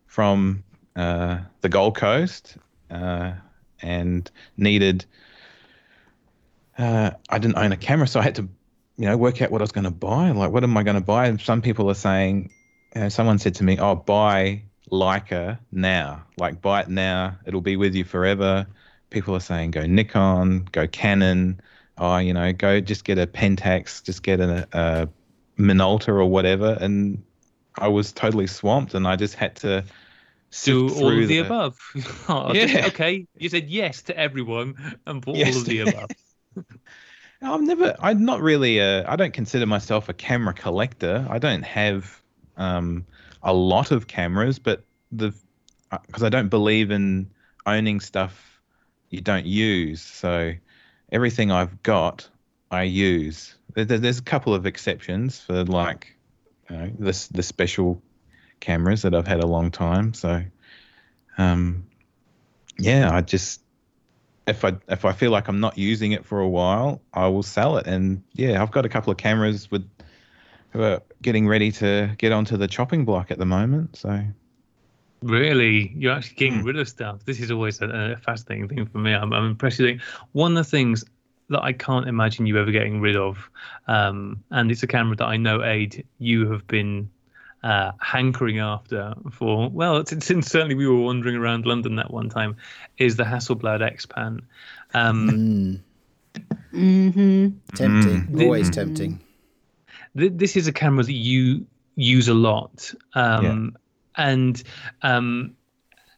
from 0.07 0.63
uh, 0.95 1.39
the 1.61 1.69
Gold 1.69 1.95
Coast 1.97 2.57
uh, 2.91 3.33
and 3.81 4.29
needed. 4.57 5.05
Uh, 6.77 7.11
I 7.29 7.37
didn't 7.37 7.57
own 7.57 7.71
a 7.71 7.77
camera, 7.77 8.07
so 8.07 8.19
I 8.19 8.23
had 8.23 8.35
to 8.35 8.47
you 8.97 9.05
know, 9.05 9.17
work 9.17 9.41
out 9.41 9.51
what 9.51 9.61
I 9.61 9.63
was 9.63 9.71
going 9.71 9.85
to 9.85 9.91
buy. 9.91 10.31
Like, 10.31 10.51
what 10.51 10.63
am 10.63 10.77
I 10.77 10.83
going 10.83 10.95
to 10.95 11.03
buy? 11.03 11.27
And 11.27 11.41
some 11.41 11.61
people 11.61 11.89
are 11.89 11.95
saying, 11.95 12.51
you 12.95 13.01
know, 13.01 13.09
someone 13.09 13.39
said 13.39 13.55
to 13.55 13.63
me, 13.63 13.79
"Oh, 13.79 13.95
buy 13.95 14.63
Leica 14.91 15.57
now. 15.71 16.23
Like, 16.37 16.61
buy 16.61 16.81
it 16.81 16.89
now. 16.89 17.37
It'll 17.45 17.61
be 17.61 17.75
with 17.75 17.95
you 17.95 18.03
forever." 18.03 18.67
People 19.09 19.35
are 19.35 19.39
saying, 19.39 19.71
"Go 19.71 19.85
Nikon, 19.85 20.67
go 20.71 20.87
Canon. 20.87 21.61
Oh, 21.97 22.17
you 22.17 22.33
know, 22.33 22.53
go 22.53 22.79
just 22.79 23.03
get 23.03 23.17
a 23.17 23.27
Pentax, 23.27 24.03
just 24.03 24.23
get 24.23 24.39
a, 24.39 24.67
a 24.73 25.09
Minolta 25.59 26.09
or 26.09 26.25
whatever." 26.25 26.77
And 26.79 27.23
I 27.77 27.87
was 27.87 28.11
totally 28.11 28.47
swamped, 28.47 28.93
and 28.93 29.07
I 29.07 29.15
just 29.15 29.35
had 29.35 29.55
to 29.57 29.83
do 30.63 30.89
all 30.89 31.09
of 31.09 31.15
the, 31.15 31.25
the 31.25 31.37
above. 31.39 31.79
oh, 32.29 32.53
yeah. 32.53 32.85
Okay, 32.87 33.25
you 33.37 33.49
said 33.49 33.69
yes 33.69 34.03
to 34.03 34.17
everyone 34.17 34.97
and 35.07 35.21
bought 35.21 35.35
yes. 35.35 35.55
all 35.55 35.61
of 35.61 35.67
the 35.67 35.79
above. 35.79 36.09
I'm 37.43 37.65
never. 37.65 37.95
I'm 37.99 38.25
not 38.25 38.41
really 38.41 38.79
a. 38.79 39.05
I 39.07 39.15
don't 39.15 39.33
consider 39.33 39.65
myself 39.65 40.09
a 40.09 40.13
camera 40.13 40.53
collector. 40.53 41.25
I 41.29 41.39
don't 41.39 41.63
have 41.63 42.21
um, 42.57 43.05
a 43.41 43.53
lot 43.53 43.91
of 43.91 44.07
cameras, 44.07 44.59
but 44.59 44.83
the 45.11 45.33
because 46.07 46.23
I 46.23 46.29
don't 46.29 46.49
believe 46.49 46.91
in 46.91 47.29
owning 47.65 47.99
stuff 47.99 48.59
you 49.09 49.21
don't 49.21 49.45
use. 49.45 50.01
So 50.01 50.53
everything 51.11 51.51
I've 51.51 51.83
got, 51.83 52.27
I 52.71 52.83
use. 52.83 53.55
There, 53.73 53.85
there's 53.85 54.19
a 54.19 54.23
couple 54.23 54.53
of 54.53 54.65
exceptions 54.65 55.39
for 55.39 55.63
like 55.63 56.15
you 56.69 56.77
know, 56.77 56.91
this 56.97 57.27
the 57.27 57.43
special 57.43 58.01
cameras 58.59 59.01
that 59.03 59.13
I've 59.13 59.27
had 59.27 59.43
a 59.43 59.47
long 59.47 59.71
time. 59.71 60.13
So, 60.13 60.43
um, 61.37 61.85
yeah, 62.79 63.13
I 63.13 63.21
just 63.21 63.62
if 64.47 64.65
I 64.65 64.73
if 64.89 65.05
I 65.05 65.13
feel 65.13 65.31
like 65.31 65.47
I'm 65.47 65.59
not 65.59 65.77
using 65.77 66.11
it 66.11 66.25
for 66.25 66.39
a 66.39 66.49
while, 66.49 67.01
I 67.13 67.27
will 67.27 67.43
sell 67.43 67.77
it. 67.77 67.87
And 67.87 68.23
yeah, 68.33 68.61
I've 68.61 68.71
got 68.71 68.85
a 68.85 68.89
couple 68.89 69.11
of 69.11 69.17
cameras 69.17 69.71
with 69.71 69.89
who 70.71 70.81
are 70.81 71.01
getting 71.21 71.47
ready 71.47 71.71
to 71.71 72.13
get 72.17 72.31
onto 72.31 72.57
the 72.57 72.67
chopping 72.67 73.05
block 73.05 73.31
at 73.31 73.37
the 73.37 73.45
moment. 73.45 73.95
So 73.95 74.23
Really, 75.21 75.93
you're 75.95 76.11
actually 76.11 76.35
getting 76.35 76.63
rid 76.63 76.77
of 76.77 76.89
stuff. 76.89 77.23
This 77.23 77.39
is 77.39 77.49
always 77.49 77.81
a, 77.81 77.87
a 77.87 78.17
fascinating 78.17 78.67
thing 78.67 78.85
for 78.85 78.97
me. 78.97 79.13
I'm, 79.13 79.31
I'm 79.31 79.45
impressed. 79.45 79.79
With 79.79 80.01
One 80.33 80.57
of 80.57 80.65
the 80.65 80.69
things 80.69 81.05
that 81.47 81.61
I 81.61 81.71
can't 81.71 82.09
imagine 82.09 82.45
you 82.45 82.59
ever 82.59 82.71
getting 82.71 82.99
rid 82.99 83.15
of, 83.15 83.49
um, 83.87 84.43
and 84.51 84.69
it's 84.69 84.83
a 84.83 84.87
camera 84.87 85.15
that 85.15 85.25
I 85.25 85.37
know, 85.37 85.63
Aid, 85.63 86.05
you 86.17 86.51
have 86.51 86.67
been 86.67 87.09
uh, 87.63 87.91
hankering 87.99 88.59
after 88.59 89.13
for 89.31 89.69
well 89.69 90.05
since 90.05 90.47
certainly 90.51 90.75
we 90.75 90.87
were 90.87 90.99
wandering 90.99 91.35
around 91.35 91.65
London 91.65 91.95
that 91.95 92.11
one 92.11 92.29
time, 92.29 92.57
is 92.97 93.15
the 93.15 93.23
Hasselblad 93.23 93.81
X-Pan. 93.81 94.41
Um, 94.93 95.81
Mm-hmm. 96.73 97.49
Tempting, 97.75 98.27
Mm. 98.27 98.41
always 98.41 98.69
Mm. 98.69 98.73
tempting. 98.73 99.19
this 100.15 100.55
is 100.55 100.67
a 100.67 100.73
camera 100.73 101.03
that 101.03 101.13
you 101.13 101.65
use 101.95 102.27
a 102.27 102.33
lot 102.33 102.91
um 103.13 103.75
and 104.15 104.63
um 105.03 105.53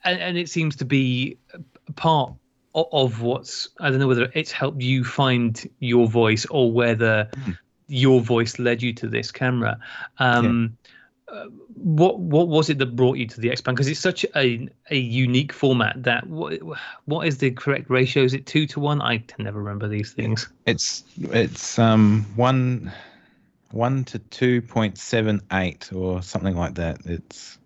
and, 0.04 0.20
and 0.22 0.38
it 0.38 0.50
seems 0.50 0.78
to 0.78 0.86
be 0.86 1.38
part 1.96 2.34
of 2.74 3.22
what's 3.22 3.70
i 3.80 3.90
don't 3.90 4.00
know 4.00 4.08
whether 4.08 4.30
it's 4.34 4.52
helped 4.52 4.82
you 4.82 5.04
find 5.04 5.70
your 5.80 6.08
voice 6.08 6.46
or 6.50 6.72
whether 6.72 7.30
your 7.88 8.22
voice 8.22 8.58
led 8.60 8.82
you 8.82 8.94
to 8.94 9.08
this 9.08 9.32
camera 9.32 9.78
um 10.20 10.78
uh, 11.28 11.46
what 11.74 12.20
what 12.20 12.48
was 12.48 12.70
it 12.70 12.78
that 12.78 12.96
brought 12.96 13.18
you 13.18 13.28
to 13.28 13.42
the 13.42 13.52
X-Pan? 13.52 13.74
Because 13.74 13.88
it's 13.88 14.00
such 14.00 14.26
a 14.36 14.70
a 14.92 14.98
unique 14.98 15.52
format. 15.52 16.04
That 16.04 16.28
what 16.28 16.60
what 17.06 17.28
is 17.28 17.40
the 17.40 17.52
correct 17.52 17.90
ratio? 17.90 18.24
Is 18.24 18.34
it 18.34 18.46
two 18.46 18.68
to 18.68 18.80
one? 18.80 19.02
I 19.02 19.20
can 19.20 19.44
never 19.44 19.60
remember 19.60 19.88
these 19.88 20.14
things. 20.14 20.48
it's 20.66 21.04
it's 21.18 21.80
um 21.80 22.26
one 22.36 22.92
one 23.72 24.04
to 24.06 24.20
two 24.20 24.62
point 24.62 24.98
seven 24.98 25.42
eight 25.52 25.92
or 25.94 26.22
something 26.22 26.56
like 26.56 26.76
that. 26.76 27.00
It's 27.06 27.58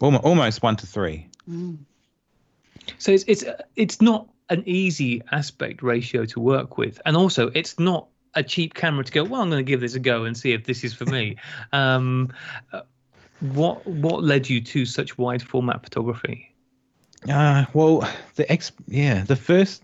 almost 0.00 0.24
almost 0.24 0.62
one 0.62 0.76
to 0.76 0.86
three. 0.86 1.28
Mm. 1.48 1.78
So 2.98 3.12
it's 3.12 3.24
it's 3.28 3.44
it's 3.76 4.00
not 4.02 4.28
an 4.50 4.64
easy 4.66 5.22
aspect 5.30 5.82
ratio 5.82 6.24
to 6.26 6.40
work 6.40 6.78
with, 6.78 7.00
and 7.06 7.16
also 7.16 7.48
it's 7.54 7.78
not 7.78 8.08
a 8.34 8.42
cheap 8.42 8.74
camera 8.74 9.04
to 9.04 9.12
go. 9.12 9.24
Well, 9.24 9.40
I'm 9.40 9.50
going 9.50 9.64
to 9.64 9.68
give 9.68 9.80
this 9.80 9.94
a 9.94 10.00
go 10.00 10.24
and 10.24 10.36
see 10.36 10.52
if 10.52 10.64
this 10.64 10.84
is 10.84 10.92
for 10.92 11.06
me. 11.06 11.36
um, 11.72 12.32
uh, 12.72 12.82
what 13.40 13.86
what 13.86 14.22
led 14.22 14.48
you 14.48 14.60
to 14.60 14.86
such 14.86 15.18
wide 15.18 15.42
format 15.42 15.82
photography? 15.82 16.54
Uh 17.28 17.64
well 17.72 18.08
the 18.36 18.50
X 18.50 18.72
yeah 18.86 19.24
the 19.24 19.36
first 19.36 19.82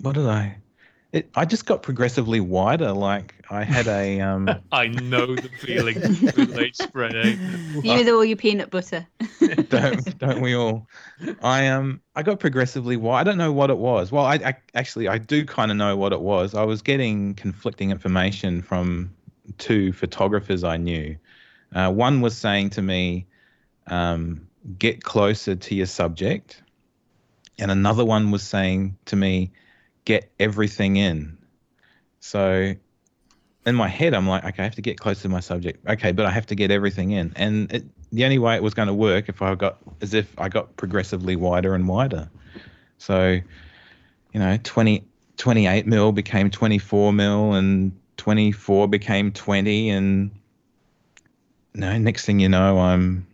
what 0.00 0.14
did 0.14 0.26
I 0.26 0.58
it 1.12 1.30
I 1.34 1.44
just 1.44 1.66
got 1.66 1.82
progressively 1.82 2.40
wider. 2.40 2.92
Like 2.92 3.34
I 3.50 3.64
had 3.64 3.86
a 3.86 4.20
um 4.20 4.50
I 4.72 4.88
know 4.88 5.34
the 5.34 5.48
feeling 5.48 6.00
with 6.00 6.50
late 6.50 6.76
spread. 6.76 7.16
Eh? 7.16 7.36
You 7.82 7.94
with 7.94 8.08
all 8.08 8.24
your 8.24 8.36
peanut 8.36 8.70
butter. 8.70 9.06
don't 9.68 10.18
don't 10.18 10.40
we 10.40 10.54
all? 10.54 10.86
I 11.42 11.68
um 11.68 12.00
I 12.14 12.22
got 12.22 12.40
progressively 12.40 12.96
wide. 12.96 13.20
I 13.20 13.24
don't 13.24 13.38
know 13.38 13.52
what 13.52 13.70
it 13.70 13.78
was. 13.78 14.12
Well, 14.12 14.24
I, 14.24 14.34
I 14.34 14.56
actually 14.74 15.08
I 15.08 15.18
do 15.18 15.44
kind 15.44 15.70
of 15.70 15.76
know 15.76 15.96
what 15.96 16.12
it 16.12 16.20
was. 16.20 16.54
I 16.54 16.64
was 16.64 16.82
getting 16.82 17.34
conflicting 17.34 17.90
information 17.90 18.62
from 18.62 19.10
two 19.58 19.92
photographers 19.92 20.64
I 20.64 20.76
knew. 20.76 21.16
Uh, 21.76 21.90
one 21.90 22.22
was 22.22 22.36
saying 22.36 22.70
to 22.70 22.82
me, 22.82 23.26
um, 23.86 24.48
"Get 24.78 25.04
closer 25.04 25.54
to 25.54 25.74
your 25.74 25.86
subject," 25.86 26.62
and 27.58 27.70
another 27.70 28.04
one 28.04 28.30
was 28.30 28.42
saying 28.42 28.96
to 29.06 29.16
me, 29.16 29.52
"Get 30.06 30.32
everything 30.40 30.96
in." 30.96 31.36
So 32.20 32.74
in 33.66 33.74
my 33.74 33.88
head, 33.88 34.14
I'm 34.14 34.26
like, 34.28 34.44
okay, 34.44 34.62
I 34.62 34.64
have 34.64 34.76
to 34.76 34.82
get 34.82 34.98
close 34.98 35.20
to 35.22 35.28
my 35.28 35.40
subject. 35.40 35.86
Okay, 35.86 36.12
but 36.12 36.24
I 36.24 36.30
have 36.30 36.46
to 36.46 36.54
get 36.54 36.70
everything 36.70 37.10
in. 37.10 37.32
And 37.36 37.70
it, 37.72 37.84
the 38.12 38.24
only 38.24 38.38
way 38.38 38.54
it 38.54 38.62
was 38.62 38.74
going 38.74 38.88
to 38.88 38.94
work 38.94 39.28
if 39.28 39.42
I 39.42 39.54
got 39.56 39.78
is 40.00 40.14
if 40.14 40.32
I 40.38 40.48
got 40.48 40.76
progressively 40.76 41.36
wider 41.36 41.74
and 41.74 41.86
wider. 41.88 42.30
So, 42.98 43.40
you 44.32 44.40
know, 44.40 44.56
20, 44.62 45.04
28 45.36 45.86
mil 45.86 46.12
became 46.12 46.48
24 46.48 47.12
mil 47.12 47.52
and 47.54 47.92
24 48.16 48.88
became 48.88 49.32
20. 49.32 49.90
And, 49.90 50.30
know, 51.80 51.98
next 51.98 52.24
thing 52.24 52.40
you 52.40 52.48
know, 52.48 52.78
I'm, 52.78 53.26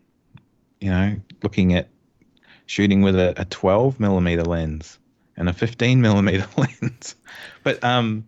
you 0.81 0.91
know, 0.91 1.17
looking 1.43 1.75
at 1.75 1.89
shooting 2.67 3.03
with 3.03 3.17
a, 3.17 3.41
a 3.41 3.45
12 3.45 4.01
millimeter 4.01 4.45
lens 4.45 4.99
and 5.37 5.49
a 5.49 5.53
15 5.53 6.01
millimeter 6.01 6.47
lens. 6.57 7.15
But, 7.63 7.83
um, 7.85 8.25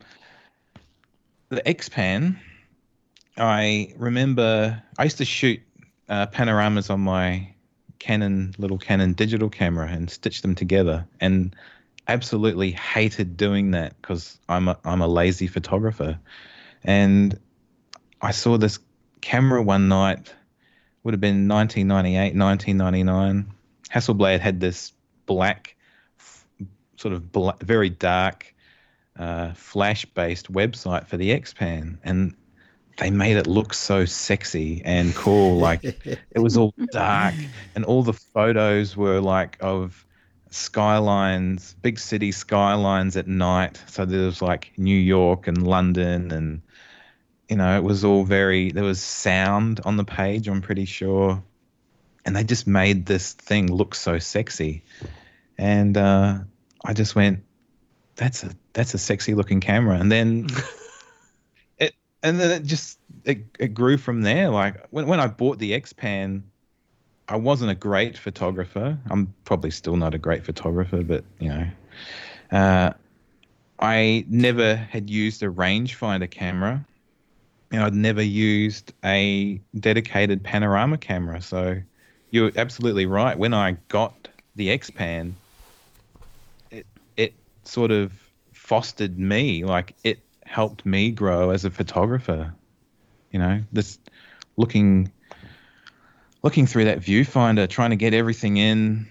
the 1.49 1.67
X-Pan, 1.67 2.39
I 3.37 3.95
remember 3.97 4.83
I 4.99 5.05
used 5.05 5.19
to 5.19 5.25
shoot 5.25 5.61
uh, 6.09 6.27
panoramas 6.27 6.91
on 6.91 7.01
my 7.01 7.55
Canon 7.99 8.55
little 8.59 8.79
Canon 8.79 9.15
digital 9.15 9.49
camera 9.49 9.89
and 9.89 10.11
stitch 10.11 10.43
them 10.43 10.55
together, 10.55 11.07
and 11.21 11.55
absolutely 12.07 12.71
hated 12.71 13.37
doing 13.37 13.71
that 13.73 14.01
because 14.01 14.39
I'm 14.49 14.69
a, 14.69 14.79
I'm 14.85 15.01
a 15.01 15.09
lazy 15.09 15.47
photographer, 15.47 16.19
and 16.83 17.39
I 18.21 18.33
saw 18.33 18.59
this 18.59 18.79
camera 19.25 19.63
one 19.63 19.89
night, 19.89 20.35
would 21.03 21.15
have 21.15 21.21
been 21.21 21.49
1998, 21.49 22.37
1999. 22.37 23.51
Hasselblad 23.91 24.41
had 24.41 24.61
this 24.61 24.93
black, 25.25 25.77
f- 26.19 26.45
sort 26.97 27.15
of 27.15 27.33
black, 27.33 27.59
very 27.61 27.89
dark 27.89 28.55
uh, 29.19 29.55
flash 29.55 30.05
based 30.05 30.53
website 30.53 31.07
for 31.07 31.17
the 31.17 31.33
X-Pan 31.33 31.99
and 32.05 32.35
they 32.99 33.11
made 33.11 33.37
it 33.37 33.47
look 33.47 33.73
so 33.73 34.05
sexy 34.05 34.83
and 34.85 35.15
cool 35.15 35.57
like 35.57 35.83
it 35.85 36.39
was 36.39 36.57
all 36.57 36.75
dark 36.93 37.35
and 37.75 37.85
all 37.85 38.03
the 38.03 38.13
photos 38.13 38.97
were 38.97 39.21
like 39.21 39.57
of 39.61 40.05
skylines 40.51 41.75
big 41.83 41.99
city 41.99 42.31
skylines 42.33 43.17
at 43.17 43.27
night 43.27 43.81
so 43.87 44.05
there 44.05 44.27
was 44.27 44.43
like 44.43 44.73
New 44.77 44.99
York 44.99 45.47
and 45.47 45.67
London 45.67 46.31
and 46.31 46.61
you 47.49 47.57
know 47.57 47.77
it 47.77 47.83
was 47.83 48.05
all 48.05 48.25
very 48.25 48.71
there 48.73 48.85
was 48.85 49.03
sound 49.03 49.81
on 49.85 49.97
the 49.97 50.05
page 50.05 50.49
I'm 50.49 50.63
pretty 50.63 50.85
sure. 50.85 51.43
And 52.27 52.35
they 52.35 52.43
just 52.43 52.67
made 52.67 53.05
this 53.05 53.35
thing 53.35 53.71
look 53.71 53.95
so 53.95 54.19
sexy. 54.19 54.83
And 55.59 55.95
uh, 55.95 56.39
I 56.83 56.95
just 56.95 57.15
went 57.15 57.45
that's 58.17 58.45
a 58.45 58.51
that's 58.73 58.95
a 58.95 58.99
sexy 58.99 59.35
looking 59.35 59.61
camera. 59.61 59.99
And 59.99 60.11
then 60.11 60.49
it 61.79 61.95
and 62.23 62.41
then 62.41 62.51
it 62.51 62.65
just 62.65 62.99
it, 63.25 63.45
it 63.59 63.75
grew 63.75 63.99
from 63.99 64.23
there. 64.23 64.49
Like 64.49 64.87
when, 64.89 65.07
when 65.07 65.21
i 65.21 65.27
bought 65.27 65.59
the 65.59 65.75
x-pan 65.75 66.45
i 67.29 67.37
wasn't 67.37 67.71
a 67.71 67.75
great 67.75 68.17
photographer. 68.17 68.99
I'm 69.11 69.35
probably 69.45 69.71
still 69.71 69.97
not 69.97 70.15
a 70.15 70.19
great 70.19 70.45
photographer 70.45 71.03
but 71.03 71.25
you 71.39 71.49
know. 71.51 71.67
Uh, 72.51 72.93
i 73.81 74.25
never 74.29 74.77
had 74.77 75.11
used 75.11 75.43
a 75.43 75.49
rangefinder 75.49 76.31
camera 76.31 76.87
and 77.75 77.85
i'd 77.85 77.95
never 77.95 78.23
used 78.23 78.93
a 79.05 79.61
dedicated 79.79 80.43
panorama 80.43 80.99
camera. 80.99 81.41
So 81.41 81.81
you're 82.31 82.53
absolutely 82.57 83.07
right. 83.07 83.39
When 83.39 83.55
i 83.55 83.73
got 83.89 84.29
the 84.57 84.71
x-pan 84.71 85.35
it 86.71 86.87
it 87.17 87.35
sort 87.65 87.91
of 87.91 88.13
fostered 88.53 89.19
me 89.19 89.65
like 89.65 89.95
it 90.05 90.21
helped 90.45 90.87
me 90.87 91.11
grow 91.11 91.51
as 91.51 91.65
a 91.65 91.71
photographer 91.71 92.55
you 93.31 93.39
know 93.39 93.61
this 93.73 93.99
looking 94.57 95.11
looking 96.43 96.67
through 96.67 96.85
that 96.85 97.01
viewfinder 97.01 97.69
trying 97.69 97.91
to 97.91 97.97
get 97.97 98.15
everything 98.15 98.57
in 98.59 99.09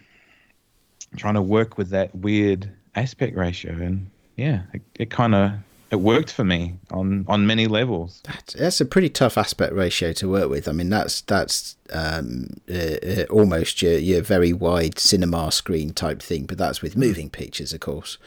trying 1.17 1.33
to 1.33 1.41
work 1.41 1.77
with 1.77 1.89
that 1.89 2.15
weird 2.15 2.71
aspect 2.95 3.35
ratio. 3.35 3.73
And 3.73 4.09
yeah 4.37 4.61
it, 4.73 4.81
it 4.95 5.09
kind 5.09 5.35
of 5.35 5.51
it 5.93 5.99
worked 5.99 6.31
for 6.31 6.43
me 6.43 6.73
on 6.89 7.23
on 7.27 7.45
many 7.45 7.67
levels 7.67 8.21
That's, 8.23 8.53
that's 8.53 8.81
a 8.81 8.85
pretty 8.85 9.09
tough 9.09 9.37
aspect 9.37 9.73
ratio 9.73 10.11
to 10.13 10.27
work 10.27 10.49
with. 10.49 10.67
I 10.67 10.71
mean, 10.71 10.89
that's 10.89 11.21
that's 11.21 11.77
um, 11.91 12.47
uh, 12.69 12.97
uh, 13.05 13.25
almost 13.29 13.81
your 13.83 13.97
your 13.99 14.21
very 14.21 14.53
wide 14.53 14.97
cinema 14.97 15.51
screen 15.51 15.93
type 15.93 16.21
thing, 16.21 16.45
but 16.45 16.57
that's 16.57 16.81
with 16.81 16.97
moving 16.97 17.29
pictures, 17.29 17.73
of 17.73 17.79
course. 17.79 18.17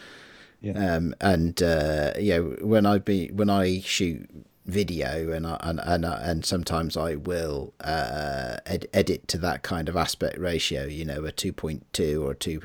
Yeah. 0.60 0.94
Um, 0.94 1.14
and 1.20 1.60
uh, 1.60 2.12
you 2.18 2.34
know, 2.34 2.42
when 2.60 2.86
I 2.86 2.98
be 2.98 3.28
when 3.32 3.50
I 3.50 3.80
shoot 3.80 4.30
video 4.64 5.32
and 5.32 5.44
I, 5.44 5.58
and 5.60 5.80
and, 5.80 6.04
and 6.04 6.44
sometimes 6.44 6.96
I 6.96 7.16
will 7.16 7.74
uh, 7.80 8.58
ed- 8.64 8.86
edit 8.94 9.26
to 9.28 9.38
that 9.38 9.64
kind 9.64 9.88
of 9.88 9.96
aspect 9.96 10.38
ratio 10.38 10.84
you 10.84 11.04
know 11.04 11.24
a 11.24 11.30
2.2 11.30 12.20
or 12.20 12.32
a 12.32 12.34
2 12.34 12.60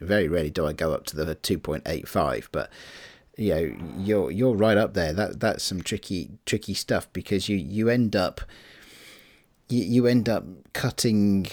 very 0.00 0.26
rarely 0.26 0.50
do 0.50 0.66
I 0.66 0.72
go 0.72 0.92
up 0.92 1.06
to 1.06 1.16
the 1.16 1.36
2.85 1.36 2.48
but 2.50 2.70
you 3.36 3.54
know 3.54 3.76
you're 3.98 4.30
you're 4.30 4.54
right 4.54 4.76
up 4.76 4.94
there 4.94 5.12
that 5.12 5.40
that's 5.40 5.64
some 5.64 5.82
tricky 5.82 6.30
tricky 6.46 6.74
stuff 6.74 7.12
because 7.12 7.48
you 7.48 7.56
you 7.56 7.88
end 7.88 8.14
up 8.14 8.40
you, 9.68 9.82
you 9.82 10.06
end 10.06 10.28
up 10.28 10.44
cutting 10.72 11.46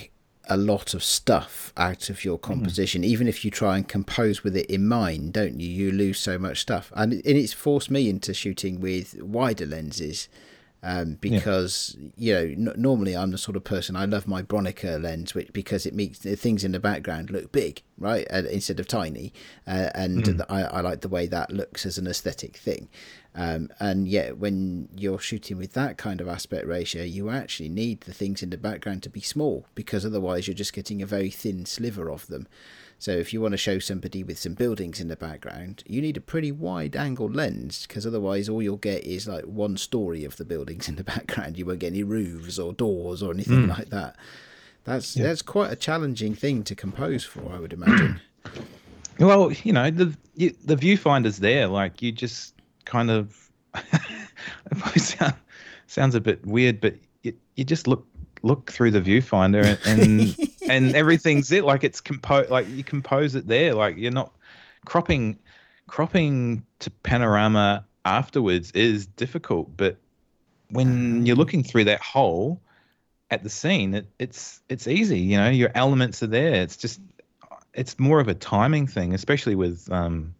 a 0.50 0.58
lot 0.58 0.94
of 0.94 1.04
stuff 1.04 1.72
out 1.78 2.10
of 2.10 2.26
your 2.26 2.38
composition, 2.38 3.04
mm. 3.04 3.06
even 3.06 3.28
if 3.28 3.46
you 3.46 3.52
try 3.52 3.78
and 3.78 3.88
compose 3.88 4.44
with 4.44 4.56
it 4.58 4.66
in 4.66 4.86
mind, 4.88 5.32
don't 5.34 5.60
you? 5.60 5.70
You 5.70 5.92
lose 5.92 6.20
so 6.20 6.38
much 6.38 6.60
stuff, 6.60 6.92
and, 6.96 7.14
and 7.14 7.24
it's 7.26 7.54
forced 7.54 7.90
me 7.90 8.10
into 8.10 8.34
shooting 8.34 8.82
with 8.82 9.22
wider 9.22 9.66
lenses. 9.66 10.28
Um, 10.84 11.20
because 11.22 11.96
yeah. 12.18 12.40
you 12.42 12.56
know 12.56 12.72
n- 12.72 12.82
normally 12.82 13.16
I'm 13.16 13.30
the 13.30 13.38
sort 13.38 13.56
of 13.56 13.64
person 13.64 13.96
I 13.96 14.06
love 14.06 14.28
my 14.28 14.42
Bronica 14.42 15.02
lens, 15.02 15.36
which 15.36 15.54
because 15.54 15.86
it 15.86 15.94
makes 15.94 16.20
the 16.20 16.36
things 16.36 16.64
in 16.64 16.72
the 16.72 16.80
background 16.80 17.30
look 17.30 17.52
big, 17.52 17.84
right, 18.00 18.26
uh, 18.32 18.44
instead 18.50 18.80
of 18.80 18.88
tiny, 18.88 19.32
uh, 19.68 19.90
and 19.94 20.24
mm. 20.24 20.46
I, 20.50 20.64
I 20.64 20.82
like 20.82 21.02
the 21.02 21.08
way 21.08 21.28
that 21.28 21.52
looks 21.52 21.86
as 21.86 22.00
an 22.00 22.08
aesthetic 22.08 22.58
thing. 22.58 22.90
Um, 23.34 23.70
and 23.80 24.08
yet, 24.08 24.38
when 24.38 24.90
you're 24.96 25.20
shooting 25.20 25.58
with 25.58 25.74
that 25.74 25.98
kind 25.98 26.20
of 26.20 26.28
aspect 26.28 26.68
ratio, 26.68 27.04
you 27.04 27.30
actually 27.30 27.70
need 27.70 28.02
the 28.02 28.14
things 28.14 28.44
in 28.44 28.50
the 28.50 28.58
background 28.58 29.04
to 29.04 29.10
be 29.10 29.22
small 29.22 29.66
because 29.74 30.06
otherwise 30.06 30.48
you're 30.48 30.56
just 30.56 30.74
getting 30.74 31.02
a 31.02 31.06
very 31.06 31.30
thin 31.30 31.66
sliver 31.66 32.10
of 32.10 32.28
them. 32.28 32.48
So, 33.02 33.10
if 33.10 33.34
you 33.34 33.42
want 33.42 33.54
to 33.54 33.58
show 33.58 33.80
somebody 33.80 34.22
with 34.22 34.38
some 34.38 34.54
buildings 34.54 35.00
in 35.00 35.08
the 35.08 35.16
background, 35.16 35.84
you 35.88 36.04
need 36.04 36.18
a 36.18 36.22
pretty 36.22 36.52
wide 36.52 36.96
angle 36.96 37.28
lens 37.28 37.88
because 37.88 38.06
otherwise, 38.06 38.48
all 38.48 38.62
you'll 38.62 38.78
get 38.78 39.04
is 39.04 39.28
like 39.28 39.44
one 39.46 39.76
story 39.76 40.24
of 40.24 40.38
the 40.38 40.46
buildings 40.46 40.88
in 40.88 40.98
the 40.98 41.04
background. 41.16 41.58
You 41.58 41.66
won't 41.66 41.80
get 41.80 41.88
any 41.88 42.04
roofs 42.04 42.60
or 42.60 42.74
doors 42.74 43.24
or 43.24 43.34
anything 43.34 43.66
mm. 43.66 43.70
like 43.70 43.90
that. 43.90 44.18
That's 44.84 45.18
yeah. 45.18 45.24
that's 45.24 45.42
quite 45.42 45.72
a 45.72 45.76
challenging 45.76 46.36
thing 46.36 46.64
to 46.66 46.76
compose 46.76 47.24
for, 47.24 47.52
I 47.52 47.60
would 47.60 47.74
imagine. 47.74 48.22
Well, 49.20 49.52
you 49.52 49.72
know, 49.72 49.92
the 49.92 50.16
the 50.36 50.76
viewfinder's 50.76 51.38
there. 51.38 51.68
Like 51.68 52.02
you 52.02 52.12
just 52.12 52.56
kind 52.86 53.12
of 53.12 53.52
sound, 54.96 55.36
sounds 55.86 56.16
a 56.16 56.22
bit 56.22 56.44
weird, 56.44 56.82
but 56.82 56.96
you, 57.22 57.34
you 57.56 57.64
just 57.64 57.88
look 57.88 58.08
look 58.44 58.72
through 58.72 58.92
the 58.92 59.02
viewfinder 59.02 59.78
and 59.86 60.02
and, 60.02 60.52
and 60.70 60.96
everything's 60.96 61.52
it. 61.52 61.64
Like 61.64 61.84
it's 61.84 62.02
composed. 62.02 62.50
like 62.50 62.68
you 62.70 62.84
compose 62.84 63.36
it 63.36 63.48
there. 63.48 63.74
Like 63.74 63.98
you're 63.98 64.12
not 64.12 64.34
cropping 64.86 65.40
cropping 65.88 66.66
to 66.80 66.90
panorama 66.90 67.86
afterwards 68.06 68.72
is 68.72 69.06
difficult, 69.06 69.76
but 69.76 69.98
when 70.70 71.26
you're 71.26 71.36
looking 71.36 71.64
through 71.64 71.84
that 71.84 72.02
hole 72.02 72.62
at 73.30 73.44
the 73.44 73.50
scene, 73.50 73.94
it, 73.94 74.08
it's 74.20 74.62
it's 74.70 74.88
easy. 74.88 75.20
You 75.20 75.38
know, 75.38 75.50
your 75.50 75.72
elements 75.76 76.24
are 76.24 76.28
there. 76.28 76.56
It's 76.56 76.78
just 76.78 77.00
it's 77.74 78.00
more 78.00 78.20
of 78.20 78.28
a 78.28 78.34
timing 78.34 78.88
thing, 78.88 79.14
especially 79.14 79.56
with 79.56 79.92
um, 79.92 80.34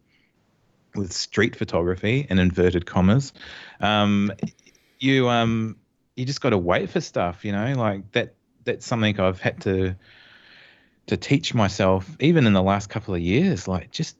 with 0.94 1.12
street 1.12 1.56
photography 1.56 2.26
in 2.28 2.38
inverted 2.38 2.86
commas, 2.86 3.32
um, 3.80 4.32
you 4.98 5.28
um, 5.28 5.76
you 6.16 6.24
just 6.24 6.40
got 6.40 6.50
to 6.50 6.58
wait 6.58 6.90
for 6.90 7.00
stuff. 7.00 7.44
You 7.44 7.52
know, 7.52 7.72
like 7.74 8.10
that. 8.12 8.34
That's 8.64 8.86
something 8.86 9.18
I've 9.18 9.40
had 9.40 9.60
to 9.62 9.96
to 11.08 11.16
teach 11.16 11.52
myself, 11.52 12.16
even 12.20 12.46
in 12.46 12.52
the 12.52 12.62
last 12.62 12.88
couple 12.88 13.12
of 13.12 13.20
years. 13.20 13.66
Like, 13.66 13.90
just 13.90 14.16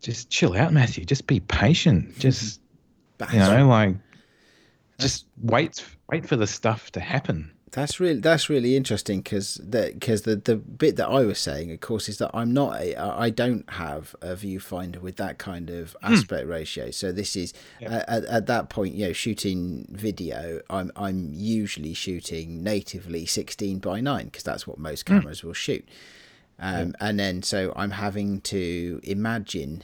just 0.00 0.30
chill 0.30 0.56
out, 0.56 0.72
Matthew. 0.72 1.04
Just 1.04 1.26
be 1.26 1.40
patient. 1.40 2.08
Mm-hmm. 2.10 2.20
Just 2.20 2.60
you 3.32 3.38
know, 3.38 3.68
like 3.68 3.96
just 4.98 5.26
wait 5.42 5.84
wait 6.10 6.26
for 6.26 6.36
the 6.36 6.46
stuff 6.46 6.90
to 6.92 7.00
happen. 7.00 7.52
That's 7.72 7.98
really 7.98 8.20
that's 8.20 8.50
really 8.50 8.76
interesting 8.76 9.22
because 9.22 9.56
because 9.56 10.22
the, 10.22 10.36
the 10.36 10.56
bit 10.56 10.96
that 10.96 11.08
I 11.08 11.24
was 11.24 11.38
saying, 11.38 11.72
of 11.72 11.80
course, 11.80 12.06
is 12.06 12.18
that 12.18 12.30
I'm 12.34 12.52
not 12.52 12.78
a, 12.78 12.94
I 13.00 13.30
don't 13.30 13.68
have 13.70 14.14
a 14.20 14.34
viewfinder 14.34 14.98
with 14.98 15.16
that 15.16 15.38
kind 15.38 15.70
of 15.70 15.96
hmm. 16.02 16.12
aspect 16.12 16.46
ratio. 16.46 16.90
So 16.90 17.12
this 17.12 17.34
is 17.34 17.54
yeah. 17.80 18.04
at, 18.06 18.24
at 18.26 18.46
that 18.46 18.68
point, 18.68 18.94
you 18.94 19.06
know, 19.06 19.14
shooting 19.14 19.86
video, 19.90 20.60
I'm 20.68 20.92
I'm 20.96 21.30
usually 21.32 21.94
shooting 21.94 22.62
natively 22.62 23.24
16 23.24 23.78
by 23.78 24.02
9 24.02 24.26
because 24.26 24.42
that's 24.42 24.66
what 24.66 24.76
most 24.78 25.08
hmm. 25.08 25.14
cameras 25.14 25.42
will 25.42 25.54
shoot. 25.54 25.88
Um, 26.58 26.88
yeah. 26.88 27.08
And 27.08 27.18
then 27.18 27.42
so 27.42 27.72
I'm 27.74 27.92
having 27.92 28.42
to 28.42 29.00
imagine 29.02 29.82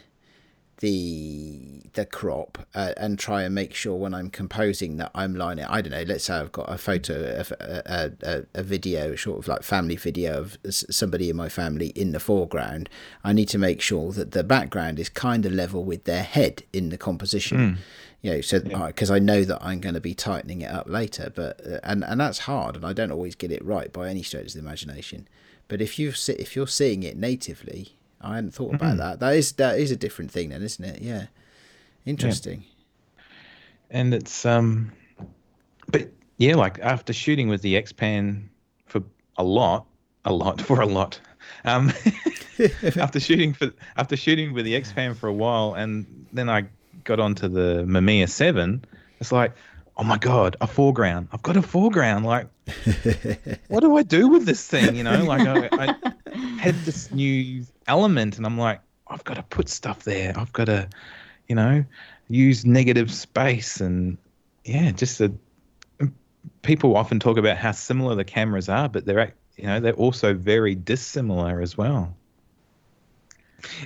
the 0.78 1.82
the 1.94 2.06
crop 2.06 2.58
uh, 2.74 2.92
and 2.96 3.18
try 3.18 3.42
and 3.42 3.54
make 3.54 3.74
sure 3.74 3.96
when 3.96 4.14
I'm 4.14 4.30
composing 4.30 4.96
that 4.98 5.10
I'm 5.14 5.34
lining. 5.34 5.64
I 5.64 5.80
don't 5.80 5.90
know. 5.90 6.02
Let's 6.02 6.24
say 6.24 6.34
I've 6.34 6.52
got 6.52 6.70
a 6.70 6.78
photo, 6.78 7.36
of 7.36 7.50
a, 7.52 8.12
a, 8.22 8.44
a 8.54 8.62
video, 8.62 9.16
sort 9.16 9.38
of 9.38 9.48
like 9.48 9.62
family 9.62 9.96
video 9.96 10.38
of 10.38 10.58
somebody 10.70 11.30
in 11.30 11.36
my 11.36 11.48
family 11.48 11.88
in 11.88 12.12
the 12.12 12.20
foreground. 12.20 12.88
I 13.24 13.32
need 13.32 13.48
to 13.48 13.58
make 13.58 13.80
sure 13.80 14.12
that 14.12 14.30
the 14.30 14.44
background 14.44 14.98
is 14.98 15.08
kind 15.08 15.44
of 15.44 15.52
level 15.52 15.84
with 15.84 16.04
their 16.04 16.22
head 16.22 16.62
in 16.72 16.90
the 16.90 16.98
composition. 16.98 17.58
Mm. 17.58 17.76
You 18.22 18.30
know, 18.32 18.40
so 18.40 18.60
because 18.60 19.10
yeah. 19.10 19.16
I 19.16 19.18
know 19.18 19.44
that 19.44 19.58
I'm 19.60 19.80
going 19.80 19.94
to 19.94 20.00
be 20.00 20.14
tightening 20.14 20.62
it 20.62 20.70
up 20.70 20.88
later, 20.88 21.32
but 21.34 21.60
uh, 21.66 21.80
and 21.82 22.04
and 22.04 22.20
that's 22.20 22.40
hard, 22.40 22.76
and 22.76 22.84
I 22.84 22.92
don't 22.92 23.12
always 23.12 23.34
get 23.34 23.52
it 23.52 23.64
right 23.64 23.92
by 23.92 24.08
any 24.08 24.22
stretch 24.22 24.46
of 24.46 24.52
the 24.54 24.58
imagination. 24.60 25.28
But 25.66 25.80
if 25.80 25.98
you 25.98 26.12
if 26.28 26.56
you're 26.56 26.66
seeing 26.66 27.02
it 27.02 27.16
natively, 27.16 27.97
I 28.20 28.36
hadn't 28.36 28.52
thought 28.52 28.74
about 28.74 28.90
mm-hmm. 28.90 28.98
that. 28.98 29.20
That 29.20 29.34
is 29.34 29.52
that 29.52 29.78
is 29.78 29.90
a 29.90 29.96
different 29.96 30.30
thing 30.30 30.50
then, 30.50 30.62
isn't 30.62 30.84
it? 30.84 31.02
Yeah. 31.02 31.26
Interesting. 32.04 32.64
Yeah. 32.64 33.14
And 33.90 34.14
it's 34.14 34.44
um 34.44 34.92
but 35.90 36.08
yeah, 36.36 36.56
like 36.56 36.78
after 36.80 37.12
shooting 37.12 37.48
with 37.48 37.62
the 37.62 37.76
X-Pan 37.76 38.50
for 38.86 39.02
a 39.36 39.44
lot, 39.44 39.86
a 40.24 40.32
lot 40.32 40.60
for 40.68 40.80
a 40.80 40.86
lot. 40.86 41.20
Um 41.64 41.92
after 42.96 43.20
shooting 43.20 43.52
for 43.52 43.72
after 43.96 44.16
shooting 44.16 44.52
with 44.52 44.64
the 44.64 44.74
X-Pan 44.76 45.14
for 45.14 45.28
a 45.28 45.32
while 45.32 45.74
and 45.74 46.26
then 46.32 46.48
I 46.48 46.66
got 47.04 47.20
onto 47.20 47.48
the 47.48 47.84
Mamiya 47.86 48.28
7, 48.28 48.84
it's 49.20 49.32
like 49.32 49.52
oh 49.98 50.04
my 50.04 50.18
god, 50.18 50.56
a 50.60 50.66
foreground. 50.66 51.28
I've 51.32 51.42
got 51.42 51.56
a 51.56 51.62
foreground. 51.62 52.24
Like, 52.24 52.48
what 53.68 53.80
do 53.80 53.96
I 53.96 54.02
do 54.02 54.28
with 54.28 54.46
this 54.46 54.66
thing? 54.66 54.94
You 54.94 55.02
know, 55.02 55.24
like 55.24 55.46
I, 55.46 55.68
I 55.72 56.38
had 56.58 56.74
this 56.84 57.10
new 57.10 57.64
element 57.86 58.36
and 58.36 58.46
I'm 58.46 58.58
like, 58.58 58.80
I've 59.06 59.24
got 59.24 59.34
to 59.34 59.42
put 59.42 59.68
stuff 59.68 60.04
there. 60.04 60.32
I've 60.36 60.52
got 60.52 60.66
to, 60.66 60.88
you 61.48 61.56
know, 61.56 61.84
use 62.28 62.64
negative 62.64 63.10
space 63.10 63.80
and 63.80 64.18
yeah, 64.64 64.90
just 64.92 65.20
a, 65.20 65.32
people 66.62 66.96
often 66.96 67.18
talk 67.18 67.38
about 67.38 67.56
how 67.56 67.72
similar 67.72 68.14
the 68.14 68.24
cameras 68.24 68.68
are, 68.68 68.88
but 68.88 69.04
they're 69.04 69.32
you 69.56 69.64
know 69.64 69.80
they're 69.80 69.92
also 69.94 70.34
very 70.34 70.74
dissimilar 70.74 71.60
as 71.60 71.76
well. 71.76 72.14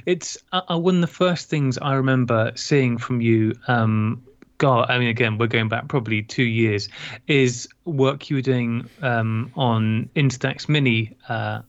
It's 0.05 0.37
uh, 0.53 0.61
uh, 0.70 0.79
one 0.79 0.96
of 0.96 1.01
the 1.01 1.07
first 1.07 1.48
things 1.48 1.79
I 1.79 1.94
remember 1.94 2.53
seeing 2.57 2.98
from 2.98 3.22
you. 3.22 3.55
Um, 3.68 4.22
I 4.70 4.98
mean, 4.98 5.09
again, 5.09 5.38
we're 5.38 5.46
going 5.46 5.68
back 5.68 5.88
probably 5.88 6.22
two 6.22 6.44
years. 6.44 6.88
Is 7.27 7.68
work 7.85 8.31
you 8.31 8.37
were 8.37 8.42
doing 8.42 8.88
um, 9.01 9.53
on 9.57 10.09
Instax 10.14 10.68
Mini 10.68 11.16
uh, 11.29 11.62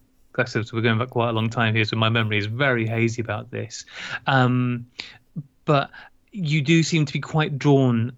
so 0.46 0.64
we're 0.74 0.82
going 0.82 0.98
back 0.98 1.12
quite 1.12 1.30
a 1.30 1.34
long 1.34 1.50
time 1.50 1.76
here, 1.76 1.86
so 1.86 1.96
my 1.96 2.10
memory 2.10 2.38
is 2.38 2.48
very 2.48 2.88
hazy 2.88 3.22
about 3.22 3.52
this. 3.52 3.86
Um, 4.26 4.88
but 5.66 5.92
you 6.32 6.62
do 6.62 6.84
seem 6.84 7.06
to 7.06 7.14
be 7.14 7.20
quite 7.20 7.58
drawn, 7.60 8.14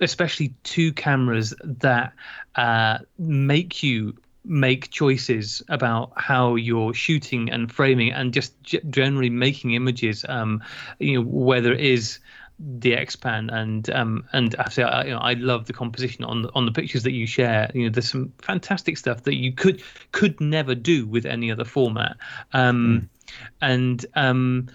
especially 0.00 0.54
to 0.64 0.92
cameras 0.92 1.54
that 1.62 2.12
uh, 2.54 2.98
make 3.18 3.82
you 3.82 4.16
make 4.48 4.90
choices 4.90 5.60
about 5.68 6.12
how 6.16 6.54
you're 6.54 6.94
shooting 6.94 7.50
and 7.50 7.70
framing 7.70 8.12
and 8.12 8.32
just 8.32 8.54
generally 8.88 9.28
making 9.28 9.72
images 9.72 10.24
um, 10.28 10.62
you 11.00 11.14
know 11.14 11.26
whether 11.26 11.72
it 11.72 11.80
is 11.80 12.20
the 12.58 12.94
X-Pan 12.94 13.50
and 13.50 13.90
um 13.90 14.24
and 14.32 14.54
actually 14.58 14.84
I, 14.84 15.04
you 15.04 15.10
know, 15.10 15.18
I 15.18 15.34
love 15.34 15.66
the 15.66 15.72
composition 15.72 16.24
on 16.24 16.42
the, 16.42 16.50
on 16.54 16.64
the 16.64 16.72
pictures 16.72 17.02
that 17.02 17.12
you 17.12 17.26
share. 17.26 17.70
You 17.74 17.84
know 17.84 17.90
there's 17.90 18.10
some 18.10 18.32
fantastic 18.38 18.96
stuff 18.96 19.24
that 19.24 19.36
you 19.36 19.52
could 19.52 19.82
could 20.12 20.40
never 20.40 20.74
do 20.74 21.06
with 21.06 21.26
any 21.26 21.50
other 21.50 21.64
format. 21.64 22.16
Um 22.52 23.08
mm. 23.26 23.34
and 23.60 24.06
um 24.14 24.68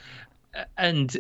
and 0.78 1.18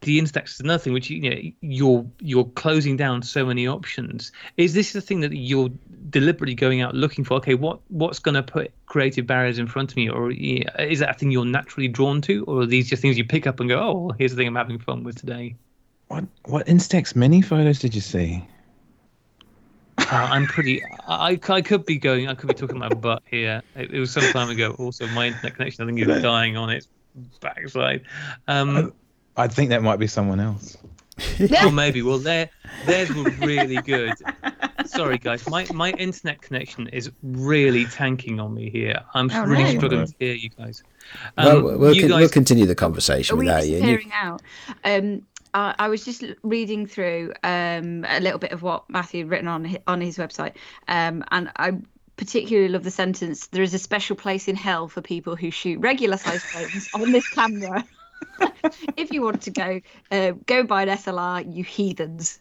the 0.00 0.18
Instax 0.18 0.54
is 0.54 0.60
another 0.60 0.82
thing 0.82 0.92
which 0.94 1.10
you 1.10 1.30
know 1.30 1.40
you're 1.60 2.04
you're 2.18 2.46
closing 2.46 2.96
down 2.96 3.22
so 3.22 3.46
many 3.46 3.68
options. 3.68 4.32
Is 4.56 4.74
this 4.74 4.94
the 4.94 5.00
thing 5.00 5.20
that 5.20 5.36
you're 5.36 5.70
deliberately 6.10 6.54
going 6.54 6.80
out 6.80 6.96
looking 6.96 7.24
for? 7.24 7.34
Okay 7.34 7.54
what 7.54 7.78
what's 7.88 8.18
going 8.18 8.34
to 8.34 8.42
put 8.42 8.72
creative 8.86 9.26
barriers 9.26 9.58
in 9.60 9.68
front 9.68 9.92
of 9.92 9.96
me? 9.96 10.08
Or 10.08 10.32
is 10.32 10.98
that 10.98 11.10
a 11.10 11.14
thing 11.14 11.30
you're 11.30 11.44
naturally 11.44 11.88
drawn 11.88 12.20
to? 12.22 12.44
Or 12.46 12.62
are 12.62 12.66
these 12.66 12.88
just 12.88 13.02
things 13.02 13.16
you 13.16 13.24
pick 13.24 13.46
up 13.46 13.60
and 13.60 13.68
go 13.68 13.78
oh 13.78 14.12
here's 14.18 14.32
the 14.32 14.36
thing 14.36 14.48
i'm 14.48 14.56
having 14.56 14.78
fun 14.78 15.04
with 15.04 15.16
today 15.16 15.54
what 16.12 16.24
what 16.44 16.66
Instax 16.66 17.16
mini 17.16 17.40
photos 17.40 17.78
did 17.78 17.94
you 17.94 18.00
see? 18.02 18.46
Uh, 19.98 20.04
I'm 20.10 20.46
pretty. 20.46 20.82
I, 21.08 21.38
I 21.48 21.62
could 21.62 21.86
be 21.86 21.96
going. 21.96 22.28
I 22.28 22.34
could 22.34 22.48
be 22.48 22.54
talking 22.54 22.78
my 22.78 22.88
butt 22.88 23.22
here. 23.30 23.62
It, 23.74 23.92
it, 23.94 23.98
was 23.98 24.10
some 24.10 24.24
time 24.32 24.50
ago. 24.50 24.74
Also, 24.78 25.06
my 25.08 25.28
internet 25.28 25.56
connection. 25.56 25.84
I 25.84 25.86
think 25.86 26.06
is 26.06 26.22
dying 26.22 26.56
on 26.56 26.70
its 26.70 26.88
backside. 27.40 28.02
Um, 28.46 28.92
I, 29.36 29.44
I, 29.44 29.48
think 29.48 29.70
that 29.70 29.82
might 29.82 29.98
be 29.98 30.06
someone 30.06 30.40
else. 30.40 30.76
Or 31.64 31.70
maybe. 31.72 32.02
Well, 32.02 32.18
there, 32.18 32.50
theirs 32.86 33.14
were 33.14 33.30
really 33.40 33.76
good. 33.76 34.14
Sorry, 34.86 35.18
guys. 35.18 35.48
My 35.48 35.66
my 35.72 35.92
internet 35.92 36.42
connection 36.42 36.88
is 36.88 37.10
really 37.22 37.86
tanking 37.86 38.40
on 38.40 38.54
me 38.54 38.68
here. 38.70 39.00
I'm 39.14 39.30
Oh, 39.32 39.44
really 39.44 39.64
no. 39.64 39.78
struggling 39.78 40.06
to 40.06 40.14
hear 40.18 40.34
you 40.34 40.50
guys. 40.50 40.82
well, 41.38 41.56
Um, 41.68 41.78
we'll, 41.78 41.94
you 41.94 42.02
con- 42.02 42.10
guys, 42.10 42.20
we'll 42.20 42.28
continue 42.28 42.66
the 42.66 42.74
conversation 42.74 43.34
Are 43.34 43.38
we 43.38 43.46
without 43.46 43.66
you. 43.66 43.76
and 43.76 43.86
you. 43.86 43.96
disappearing 43.96 44.12
out? 44.14 44.42
Um, 44.84 45.22
I, 45.54 45.74
I 45.78 45.88
was 45.88 46.04
just 46.04 46.24
reading 46.42 46.86
through 46.86 47.32
um, 47.42 48.04
a 48.08 48.20
little 48.20 48.38
bit 48.38 48.52
of 48.52 48.62
what 48.62 48.88
Matthew 48.88 49.20
had 49.20 49.30
written 49.30 49.48
on 49.48 49.64
his, 49.64 49.78
on 49.86 50.00
his 50.00 50.18
website, 50.18 50.54
um, 50.88 51.24
and 51.30 51.50
I 51.56 51.72
particularly 52.16 52.68
love 52.68 52.84
the 52.84 52.90
sentence: 52.90 53.48
"There 53.48 53.62
is 53.62 53.74
a 53.74 53.78
special 53.78 54.16
place 54.16 54.48
in 54.48 54.56
hell 54.56 54.88
for 54.88 55.00
people 55.02 55.36
who 55.36 55.50
shoot 55.50 55.80
regular 55.80 56.16
sized 56.16 56.44
phones 56.44 56.88
on 56.94 57.12
this 57.12 57.28
camera." 57.28 57.84
if 58.96 59.12
you 59.12 59.22
want 59.22 59.42
to 59.42 59.50
go, 59.50 59.80
uh, 60.10 60.32
go 60.46 60.62
buy 60.62 60.82
an 60.84 60.88
SLR, 60.90 61.54
you 61.54 61.64
heathens. 61.64 62.38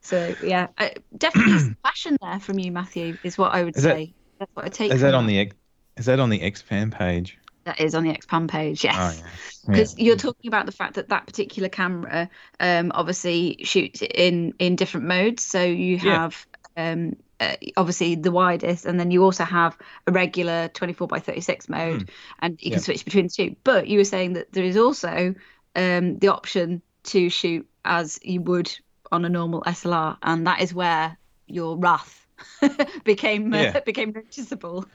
So 0.00 0.34
yeah, 0.42 0.68
uh, 0.78 0.90
definitely 1.16 1.58
some 1.58 1.76
passion 1.84 2.16
there 2.20 2.40
from 2.40 2.58
you, 2.58 2.70
Matthew. 2.72 3.18
Is 3.24 3.36
what 3.36 3.52
I 3.52 3.64
would 3.64 3.76
Is 3.76 3.82
that- 3.82 3.96
say. 3.96 4.14
That's 4.38 4.50
what 4.54 4.64
I 4.64 4.68
take. 4.68 4.92
Is 4.92 5.00
that 5.02 5.14
on 5.14 5.26
the 5.26 5.38
X- 5.38 5.56
is 5.96 6.06
that 6.06 6.18
on 6.18 6.28
the 6.28 6.40
Xpan 6.40 6.90
page? 6.92 7.38
That 7.64 7.80
is 7.80 7.94
on 7.94 8.04
the 8.04 8.12
Xpan 8.12 8.48
page. 8.48 8.84
Yes 8.84 8.96
Oh 8.96 9.10
yeah. 9.10 9.30
because 9.70 9.94
you're 9.98 10.16
talking 10.16 10.48
about 10.48 10.66
the 10.66 10.72
fact 10.72 10.94
that 10.94 11.08
that 11.08 11.26
particular 11.26 11.68
camera 11.68 12.28
um, 12.60 12.92
obviously 12.94 13.58
shoots 13.64 14.02
in 14.02 14.54
in 14.58 14.76
different 14.76 15.06
modes 15.06 15.42
so 15.42 15.62
you 15.62 15.98
Yeah. 16.00 16.18
have 16.18 16.46
um, 16.76 17.14
uh, 17.40 17.56
obviously 17.76 18.14
the 18.14 18.30
widest 18.30 18.84
and 18.84 18.98
then 18.98 19.10
you 19.10 19.22
also 19.24 19.44
have 19.44 19.76
a 20.06 20.12
regular 20.12 20.68
24 20.68 21.08
by 21.08 21.18
36 21.18 21.68
mode 21.68 22.04
and 22.40 22.58
you 22.62 22.70
can. 22.70 22.78
Yeah. 22.78 22.80
switch 22.80 23.04
between 23.04 23.26
the 23.26 23.30
two 23.30 23.56
but 23.64 23.88
you 23.88 23.98
were 23.98 24.04
saying 24.04 24.34
that 24.34 24.52
there 24.52 24.64
is 24.64 24.76
also 24.76 25.34
um, 25.76 26.18
the 26.18 26.28
option 26.28 26.82
to 27.04 27.28
shoot 27.28 27.66
as 27.84 28.18
you 28.22 28.40
would 28.42 28.70
on 29.12 29.24
a 29.24 29.28
normal 29.28 29.62
slr 29.62 30.16
and 30.22 30.46
that 30.46 30.60
is 30.60 30.72
where 30.74 31.16
your 31.46 31.76
wrath 31.78 32.26
became 33.04 33.52
uh, 33.52 33.58
Yeah. 33.60 33.80
became 33.84 34.12
noticeable 34.12 34.86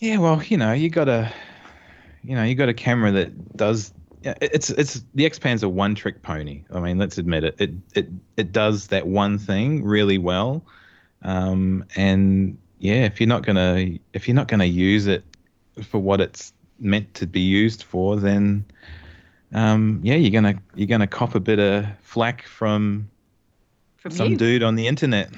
Yeah, 0.00 0.18
well, 0.18 0.42
you 0.42 0.56
know, 0.56 0.72
you 0.72 0.88
got 0.90 1.08
a, 1.08 1.32
you 2.22 2.34
know, 2.34 2.42
you 2.42 2.54
got 2.54 2.68
a 2.68 2.74
camera 2.74 3.10
that 3.12 3.56
does. 3.56 3.92
yeah, 4.22 4.34
It's 4.40 4.70
it's 4.70 5.02
the 5.14 5.26
X-Pan's 5.26 5.62
a 5.62 5.68
one 5.68 5.94
trick 5.94 6.22
pony. 6.22 6.64
I 6.72 6.80
mean, 6.80 6.98
let's 6.98 7.18
admit 7.18 7.44
it. 7.44 7.54
It 7.58 7.70
it 7.94 8.08
it 8.36 8.52
does 8.52 8.88
that 8.88 9.06
one 9.06 9.38
thing 9.38 9.84
really 9.84 10.18
well, 10.18 10.62
um, 11.22 11.84
and 11.96 12.58
yeah, 12.78 13.04
if 13.04 13.20
you're 13.20 13.28
not 13.28 13.44
gonna 13.44 13.98
if 14.12 14.28
you're 14.28 14.34
not 14.34 14.48
gonna 14.48 14.64
use 14.64 15.06
it 15.06 15.24
for 15.82 15.98
what 15.98 16.20
it's 16.20 16.52
meant 16.78 17.12
to 17.14 17.26
be 17.26 17.40
used 17.40 17.82
for, 17.82 18.16
then 18.16 18.64
um, 19.52 20.00
yeah, 20.02 20.16
you're 20.16 20.30
gonna 20.30 20.60
you're 20.74 20.86
gonna 20.86 21.06
cop 21.06 21.34
a 21.34 21.40
bit 21.40 21.58
of 21.58 21.86
flack 22.02 22.46
from 22.46 23.08
from 23.96 24.12
some 24.12 24.30
you 24.32 24.36
dude 24.36 24.62
on 24.62 24.76
the 24.76 24.86
internet. 24.86 25.30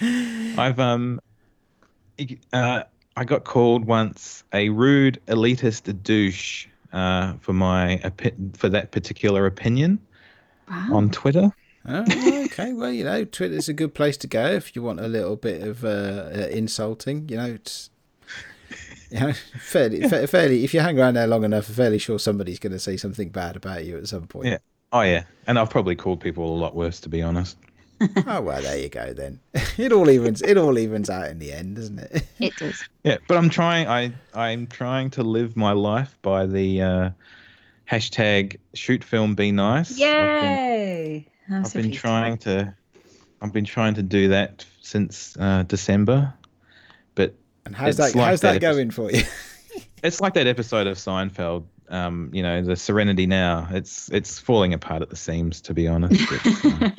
I've 0.58 0.78
um, 0.80 1.20
uh, 2.52 2.82
I 3.18 3.24
got 3.24 3.42
called 3.44 3.84
once 3.84 4.44
a 4.52 4.68
rude 4.68 5.20
elitist 5.26 6.02
douche 6.04 6.68
uh, 6.92 7.34
for 7.40 7.52
my 7.52 8.00
opi- 8.04 8.56
for 8.56 8.68
that 8.68 8.92
particular 8.92 9.44
opinion 9.46 9.98
Wow. 10.70 10.88
on 10.92 11.10
Twitter. 11.10 11.50
Oh, 11.86 12.04
okay. 12.44 12.72
Well, 12.74 12.92
you 12.92 13.02
know, 13.02 13.24
Twitter's 13.24 13.68
a 13.68 13.72
good 13.72 13.92
place 13.94 14.16
to 14.18 14.26
go 14.28 14.46
if 14.52 14.76
you 14.76 14.82
want 14.82 15.00
a 15.00 15.08
little 15.08 15.34
bit 15.34 15.62
of 15.62 15.84
uh, 15.84 15.88
uh, 15.88 16.48
insulting. 16.50 17.28
You 17.28 17.38
know, 17.38 17.46
it's 17.46 17.90
you 19.10 19.18
know, 19.18 19.32
fairly, 19.60 20.06
fa- 20.08 20.26
fairly. 20.28 20.62
If 20.62 20.72
you 20.72 20.80
hang 20.80 20.98
around 21.00 21.14
there 21.14 21.26
long 21.26 21.42
enough, 21.42 21.68
I'm 21.68 21.74
fairly 21.74 21.98
sure 21.98 22.18
somebody's 22.20 22.58
going 22.60 22.72
to 22.72 22.78
say 22.78 22.96
something 22.96 23.30
bad 23.30 23.56
about 23.56 23.84
you 23.84 23.96
at 23.98 24.06
some 24.06 24.26
point. 24.28 24.46
Yeah. 24.46 24.58
Oh 24.92 25.00
yeah, 25.00 25.24
and 25.46 25.58
I've 25.58 25.70
probably 25.70 25.96
called 25.96 26.20
people 26.20 26.54
a 26.54 26.58
lot 26.58 26.76
worse 26.76 27.00
to 27.00 27.08
be 27.08 27.20
honest. 27.22 27.56
Oh 28.26 28.40
well, 28.40 28.62
there 28.62 28.78
you 28.78 28.88
go. 28.88 29.12
Then 29.12 29.40
it 29.78 29.92
all 29.92 30.08
evens. 30.08 30.40
It 30.42 30.56
all 30.56 30.78
evens 30.78 31.10
out 31.10 31.28
in 31.30 31.38
the 31.38 31.52
end, 31.52 31.76
doesn't 31.76 31.98
it? 31.98 32.26
it 32.38 32.56
does 32.56 32.82
Yeah, 33.02 33.16
but 33.26 33.36
I'm 33.36 33.50
trying. 33.50 33.88
I 33.88 34.12
I'm 34.34 34.66
trying 34.66 35.10
to 35.10 35.22
live 35.22 35.56
my 35.56 35.72
life 35.72 36.16
by 36.22 36.46
the 36.46 36.82
uh, 36.82 37.10
hashtag 37.90 38.58
shoot 38.74 39.02
film 39.04 39.34
be 39.34 39.50
nice. 39.52 39.92
I've 39.92 39.96
been- 39.98 40.04
Yay! 40.04 41.26
I'm 41.50 41.64
I've 41.64 41.72
been 41.72 41.92
trying 41.92 42.36
to, 42.38 42.74
I've 43.40 43.52
been 43.54 43.64
trying 43.64 43.94
to 43.94 44.02
do 44.02 44.28
that 44.28 44.66
since 44.82 45.34
uh, 45.40 45.62
December, 45.62 46.34
but 47.14 47.34
And 47.64 47.74
how's 47.74 47.96
that? 47.96 48.14
like 48.14 48.26
how's 48.26 48.40
that 48.42 48.54
that 48.54 48.60
going 48.60 48.90
for 48.90 49.10
you? 49.10 49.22
it's 50.02 50.20
like 50.20 50.34
that 50.34 50.46
episode 50.46 50.86
of 50.86 50.98
Seinfeld. 50.98 51.64
Um, 51.90 52.28
you 52.34 52.42
know, 52.42 52.62
the 52.62 52.76
Serenity 52.76 53.26
Now. 53.26 53.66
It's 53.70 54.10
it's 54.12 54.38
falling 54.38 54.74
apart 54.74 55.00
at 55.00 55.08
the 55.08 55.16
seams, 55.16 55.62
to 55.62 55.72
be 55.74 55.88
honest. 55.88 56.20
It's, 56.30 56.64
uh, 56.66 56.90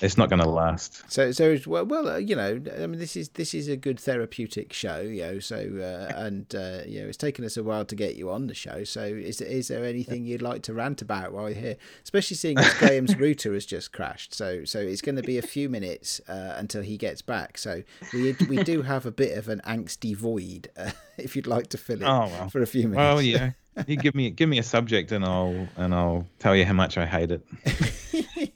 it's 0.00 0.16
not 0.16 0.28
going 0.28 0.40
to 0.42 0.48
last. 0.48 1.02
So, 1.10 1.32
so 1.32 1.44
it's- 1.50 1.66
well, 1.66 1.84
well, 1.84 2.08
uh, 2.08 2.16
you 2.18 2.36
know, 2.36 2.60
I 2.80 2.86
mean, 2.86 2.98
this 2.98 3.16
is 3.16 3.28
this 3.30 3.54
is 3.54 3.68
a 3.68 3.76
good 3.76 3.98
therapeutic 3.98 4.72
show, 4.72 5.00
you 5.00 5.22
know. 5.22 5.38
So, 5.40 5.56
uh, 5.56 6.12
and 6.16 6.52
uh, 6.54 6.80
you 6.86 7.00
know, 7.02 7.08
it's 7.08 7.16
taken 7.16 7.44
us 7.44 7.56
a 7.56 7.62
while 7.62 7.84
to 7.84 7.94
get 7.94 8.16
you 8.16 8.30
on 8.30 8.46
the 8.46 8.54
show. 8.54 8.84
So, 8.84 9.02
is 9.04 9.40
is 9.40 9.68
there 9.68 9.84
anything 9.84 10.24
you'd 10.24 10.42
like 10.42 10.62
to 10.62 10.74
rant 10.74 11.02
about 11.02 11.32
while 11.32 11.50
you're 11.50 11.58
here? 11.60 11.76
Especially 12.02 12.36
seeing 12.36 12.58
as 12.58 12.72
Graham's 12.74 13.16
router 13.18 13.52
has 13.54 13.66
just 13.66 13.92
crashed. 13.92 14.34
So, 14.34 14.64
so 14.64 14.78
it's 14.78 15.00
going 15.02 15.16
to 15.16 15.22
be 15.22 15.38
a 15.38 15.42
few 15.42 15.68
minutes 15.68 16.20
uh, 16.28 16.54
until 16.56 16.82
he 16.82 16.96
gets 16.96 17.22
back. 17.22 17.58
So, 17.58 17.82
we 18.12 18.34
we 18.48 18.62
do 18.62 18.82
have 18.82 19.06
a 19.06 19.10
bit 19.12 19.36
of 19.36 19.48
an 19.48 19.60
angsty 19.66 20.14
void. 20.16 20.70
Uh, 20.76 20.90
if 21.18 21.34
you'd 21.34 21.46
like 21.46 21.68
to 21.70 21.78
fill 21.78 22.02
it 22.02 22.06
Oh, 22.06 22.26
well. 22.28 22.48
for 22.48 22.62
a 22.62 22.66
few 22.66 22.82
minutes. 22.88 22.96
Well, 22.98 23.22
yeah. 23.22 23.52
You 23.86 23.96
give 23.96 24.16
me 24.16 24.30
give 24.30 24.48
me 24.48 24.58
a 24.58 24.62
subject 24.64 25.12
and 25.12 25.24
I'll 25.24 25.68
and 25.76 25.94
I'll 25.94 26.26
tell 26.40 26.56
you 26.56 26.64
how 26.64 26.72
much 26.72 26.98
I 26.98 27.06
hate 27.06 27.30
it. 27.30 28.52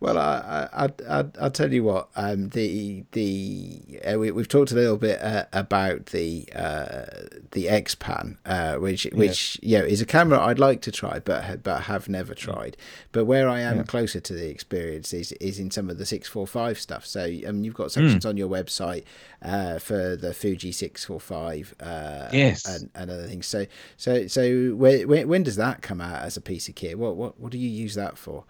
Well, 0.00 0.18
I, 0.18 0.68
I, 0.72 0.88
I, 1.08 1.24
I'll 1.40 1.50
tell 1.50 1.72
you 1.72 1.84
what. 1.84 2.08
Um, 2.16 2.48
the 2.50 3.04
the 3.12 4.00
uh, 4.04 4.18
we, 4.18 4.30
we've 4.30 4.48
talked 4.48 4.72
a 4.72 4.74
little 4.74 4.96
bit 4.96 5.20
uh, 5.22 5.44
about 5.52 6.06
the 6.06 6.48
uh, 6.54 7.06
the 7.52 7.66
Xpan, 7.66 8.36
uh, 8.46 8.76
which 8.76 9.04
which 9.12 9.58
yeah 9.62 9.82
is 9.82 10.00
a 10.00 10.06
camera 10.06 10.40
I'd 10.40 10.58
like 10.58 10.80
to 10.82 10.92
try, 10.92 11.18
but 11.20 11.62
but 11.62 11.82
have 11.82 12.08
never 12.08 12.34
tried. 12.34 12.76
But 13.12 13.26
where 13.26 13.48
I 13.48 13.60
am 13.60 13.76
Yeah. 13.78 13.82
closer 13.84 14.20
to 14.20 14.32
the 14.32 14.48
experience 14.48 15.12
is 15.12 15.32
is 15.32 15.58
in 15.58 15.70
some 15.70 15.88
of 15.90 15.98
the 15.98 16.06
six 16.06 16.28
four 16.28 16.46
five 16.46 16.80
stuff. 16.80 17.06
So 17.06 17.22
um, 17.46 17.62
you've 17.62 17.74
got 17.74 17.92
sections 17.92 18.26
on 18.26 18.36
your 18.36 18.48
website 18.48 19.04
uh, 19.42 19.78
for 19.78 20.16
the 20.16 20.32
Fuji 20.34 20.72
six 20.72 21.04
four 21.04 21.20
five. 21.20 21.74
Uh, 21.80 22.28
Yes. 22.32 22.64
and, 22.66 22.90
and 22.94 23.10
other 23.10 23.26
things. 23.26 23.46
So 23.46 23.66
so 23.96 24.26
so 24.26 24.74
when, 24.74 25.06
when 25.08 25.28
when 25.28 25.42
does 25.42 25.56
that 25.56 25.82
come 25.82 26.00
out 26.00 26.22
as 26.22 26.36
a 26.36 26.40
piece 26.40 26.68
of 26.68 26.74
kit? 26.74 26.98
What 26.98 27.16
what 27.16 27.38
what 27.38 27.52
do 27.52 27.58
you 27.58 27.68
use 27.68 27.94
that 27.94 28.16
for? 28.18 28.44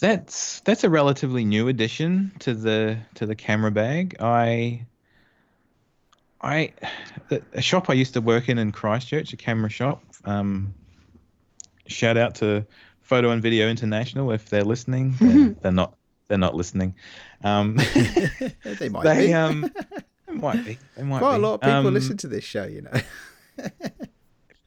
That's 0.00 0.60
that's 0.60 0.84
a 0.84 0.90
relatively 0.90 1.44
new 1.44 1.68
addition 1.68 2.32
to 2.40 2.54
the 2.54 2.98
to 3.14 3.26
the 3.26 3.34
camera 3.34 3.70
bag. 3.70 4.16
I 4.20 4.86
I 6.40 6.72
a 7.52 7.62
shop 7.62 7.88
I 7.90 7.94
used 7.94 8.14
to 8.14 8.20
work 8.20 8.48
in 8.48 8.58
in 8.58 8.70
Christchurch, 8.72 9.32
a 9.32 9.36
camera 9.36 9.70
shop. 9.70 10.04
Um, 10.24 10.74
shout 11.86 12.16
out 12.16 12.36
to 12.36 12.66
Photo 13.00 13.30
and 13.30 13.42
Video 13.42 13.68
International 13.68 14.30
if 14.32 14.50
they're 14.50 14.62
listening. 14.64 15.14
They're, 15.20 15.48
they're 15.62 15.72
not. 15.72 15.94
They're 16.28 16.36
not 16.36 16.54
listening. 16.54 16.94
Um, 17.42 17.76
They 18.62 18.90
might 18.90 19.04
they 19.04 19.28
be. 19.28 19.34
um, 19.34 19.70
they 20.26 20.34
might 20.34 20.62
be. 20.66 20.78
They 20.94 21.02
might 21.02 21.20
Quite 21.20 21.36
a 21.36 21.38
lot 21.38 21.54
of 21.54 21.60
people 21.62 21.86
Um, 21.86 21.94
listen 21.94 22.18
to 22.18 22.28
this 22.28 22.44
show, 22.44 22.64
you 22.64 22.82
know. 22.82 23.64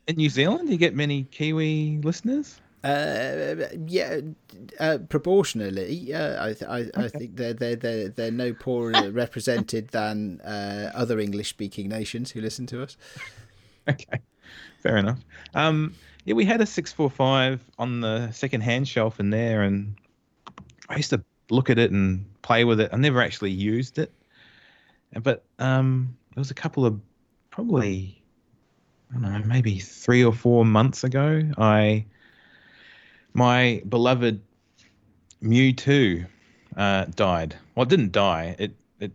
in 0.07 0.15
New 0.15 0.29
Zealand. 0.29 0.65
Do 0.67 0.71
you 0.73 0.79
get 0.79 0.95
many 0.95 1.23
Kiwi 1.25 1.99
listeners? 2.03 2.59
Uh, 2.83 3.67
yeah, 3.87 4.21
uh, 4.79 4.97
proportionally, 5.07 6.13
uh, 6.13 6.45
I, 6.45 6.53
th- 6.53 6.69
I, 6.69 6.85
I 6.95 7.07
think 7.09 7.35
they're 7.35 7.53
they're 7.53 7.75
they're 7.75 8.09
they're 8.09 8.31
no 8.31 8.53
poorer 8.53 9.11
represented 9.11 9.89
than 9.89 10.41
uh, 10.41 10.91
other 10.95 11.19
English-speaking 11.19 11.87
nations 11.87 12.31
who 12.31 12.41
listen 12.41 12.65
to 12.67 12.81
us. 12.81 12.97
Okay, 13.87 14.19
fair 14.79 14.97
enough. 14.97 15.19
Um, 15.53 15.93
yeah, 16.25 16.33
we 16.33 16.43
had 16.43 16.59
a 16.59 16.65
six 16.65 16.91
four 16.91 17.09
five 17.09 17.63
on 17.77 18.01
the 18.01 18.31
second 18.31 18.61
hand 18.61 18.87
shelf 18.87 19.19
in 19.19 19.29
there, 19.29 19.61
and 19.61 19.95
I 20.89 20.97
used 20.97 21.11
to 21.11 21.23
look 21.51 21.69
at 21.69 21.77
it 21.77 21.91
and 21.91 22.25
play 22.41 22.63
with 22.63 22.79
it. 22.79 22.89
I 22.91 22.97
never 22.97 23.21
actually 23.21 23.51
used 23.51 23.99
it, 23.99 24.11
but 25.21 25.43
um, 25.59 26.17
there 26.33 26.41
was 26.41 26.51
a 26.51 26.55
couple 26.55 26.85
of 26.85 26.99
probably 27.51 28.21
I 29.11 29.19
don't 29.19 29.23
know, 29.23 29.43
maybe 29.45 29.79
three 29.79 30.23
or 30.23 30.33
four 30.33 30.65
months 30.65 31.03
ago. 31.03 31.43
I 31.57 32.05
my 33.33 33.81
beloved 33.87 34.41
Mju 35.41 35.87
II 35.87 36.25
uh, 36.77 37.05
died. 37.15 37.55
Well, 37.75 37.83
it 37.83 37.89
didn't 37.89 38.11
die. 38.11 38.55
It 38.59 38.75
it 38.99 39.11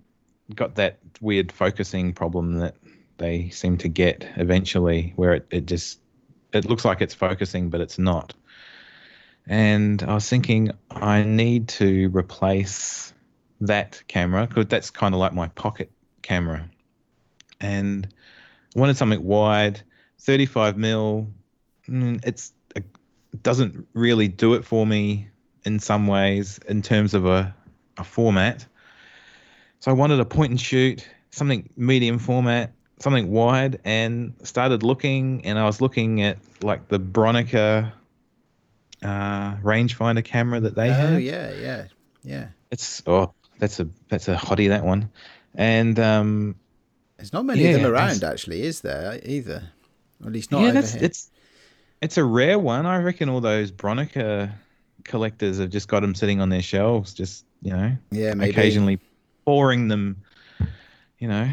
got 0.55 0.74
that 0.76 0.98
weird 1.20 1.52
focusing 1.52 2.12
problem 2.12 2.59
that 2.59 2.76
they 3.18 3.48
seem 3.50 3.79
to 3.79 3.88
get 3.88 4.26
eventually, 4.37 5.12
where 5.16 5.35
it, 5.35 5.46
it 5.50 5.66
just 5.66 6.00
it 6.52 6.64
looks 6.64 6.85
like 6.85 7.00
it's 7.00 7.14
focusing, 7.14 7.70
but 7.70 7.81
it's 7.81 7.98
not. 7.98 8.35
And 9.46 10.02
I 10.02 10.14
was 10.14 10.29
thinking 10.29 10.72
I 10.90 11.22
need 11.22 11.68
to 11.68 12.09
replace 12.09 13.12
that 13.61 14.02
camera 14.09 14.46
because 14.46 14.66
that's 14.66 14.90
kind 14.90 15.14
of 15.14 15.20
like 15.20 15.33
my 15.33 15.48
pocket 15.48 15.90
camera, 16.22 16.68
and 17.61 18.09
I 18.76 18.81
wanted 18.81 18.96
something 18.96 19.22
wide, 19.22 19.83
35 20.20 20.76
mil. 20.76 21.29
mm, 21.88 22.20
It's 22.26 22.52
doesn't 23.42 23.87
really 23.94 24.29
do 24.29 24.55
it 24.55 24.64
for 24.64 24.87
me 24.87 25.29
in 25.64 25.79
some 25.81 26.07
ways 26.07 26.59
in 26.68 26.83
terms 26.83 27.14
of 27.14 27.27
a, 27.27 27.55
a 27.99 28.05
format. 28.05 28.66
So 29.81 29.90
I 29.90 29.94
wanted 29.94 30.20
a 30.20 30.25
point 30.25 30.51
and 30.51 30.61
shoot, 30.61 31.07
something 31.31 31.68
medium 31.77 32.18
format, 32.18 32.72
something 32.99 33.31
wide, 33.31 33.81
and 33.85 34.35
started 34.42 34.83
looking. 34.83 35.44
And 35.44 35.59
I 35.59 35.64
was 35.64 35.81
looking 35.81 36.22
at 36.22 36.38
like 36.62 36.88
the 36.88 36.99
Bronica 36.99 37.92
uh, 39.03 39.57
rangefinder 39.57 40.25
camera 40.25 40.61
that 40.61 40.75
they 40.75 40.88
oh 40.88 40.92
have. 40.92 41.20
yeah, 41.20 41.53
yeah, 41.55 41.87
yeah. 42.22 42.49
It's 42.70 43.03
oh, 43.07 43.33
that's 43.59 43.81
a 43.81 43.88
that's 44.09 44.29
a 44.29 44.37
hottie 44.37 44.68
that 44.68 44.85
one, 44.85 45.11
and 45.55 45.99
um, 45.99 46.57
There's 47.16 47.33
not 47.33 47.44
many 47.44 47.66
of 47.66 47.81
them 47.81 47.92
around, 47.92 48.25
actually, 48.25 48.62
is 48.62 48.81
there? 48.81 49.20
Either, 49.25 49.70
or 50.22 50.29
at 50.29 50.33
least 50.33 50.51
not 50.51 50.62
yeah, 50.62 50.68
over 50.68 50.81
that's 50.81 50.94
here. 50.94 51.05
it's 51.05 51.31
it's 52.07 52.16
a 52.16 52.25
rare 52.25 52.57
one. 52.57 52.87
I 52.87 52.99
reckon 52.99 53.29
all 53.29 53.40
those 53.40 53.73
Bronica 53.73 54.53
collectors 55.03 55.59
have 55.59 55.71
just 55.71 55.88
got 55.88 56.01
them 56.01 56.14
sitting 56.14 56.40
on 56.40 56.51
their 56.51 56.62
shelves, 56.62 57.12
just 57.12 57.45
you 57.62 57.73
know, 57.73 57.97
yeah, 58.12 58.33
maybe. 58.35 58.53
occasionally 58.53 59.01
pouring 59.45 59.88
them, 59.88 60.23
you 61.19 61.27
know, 61.27 61.51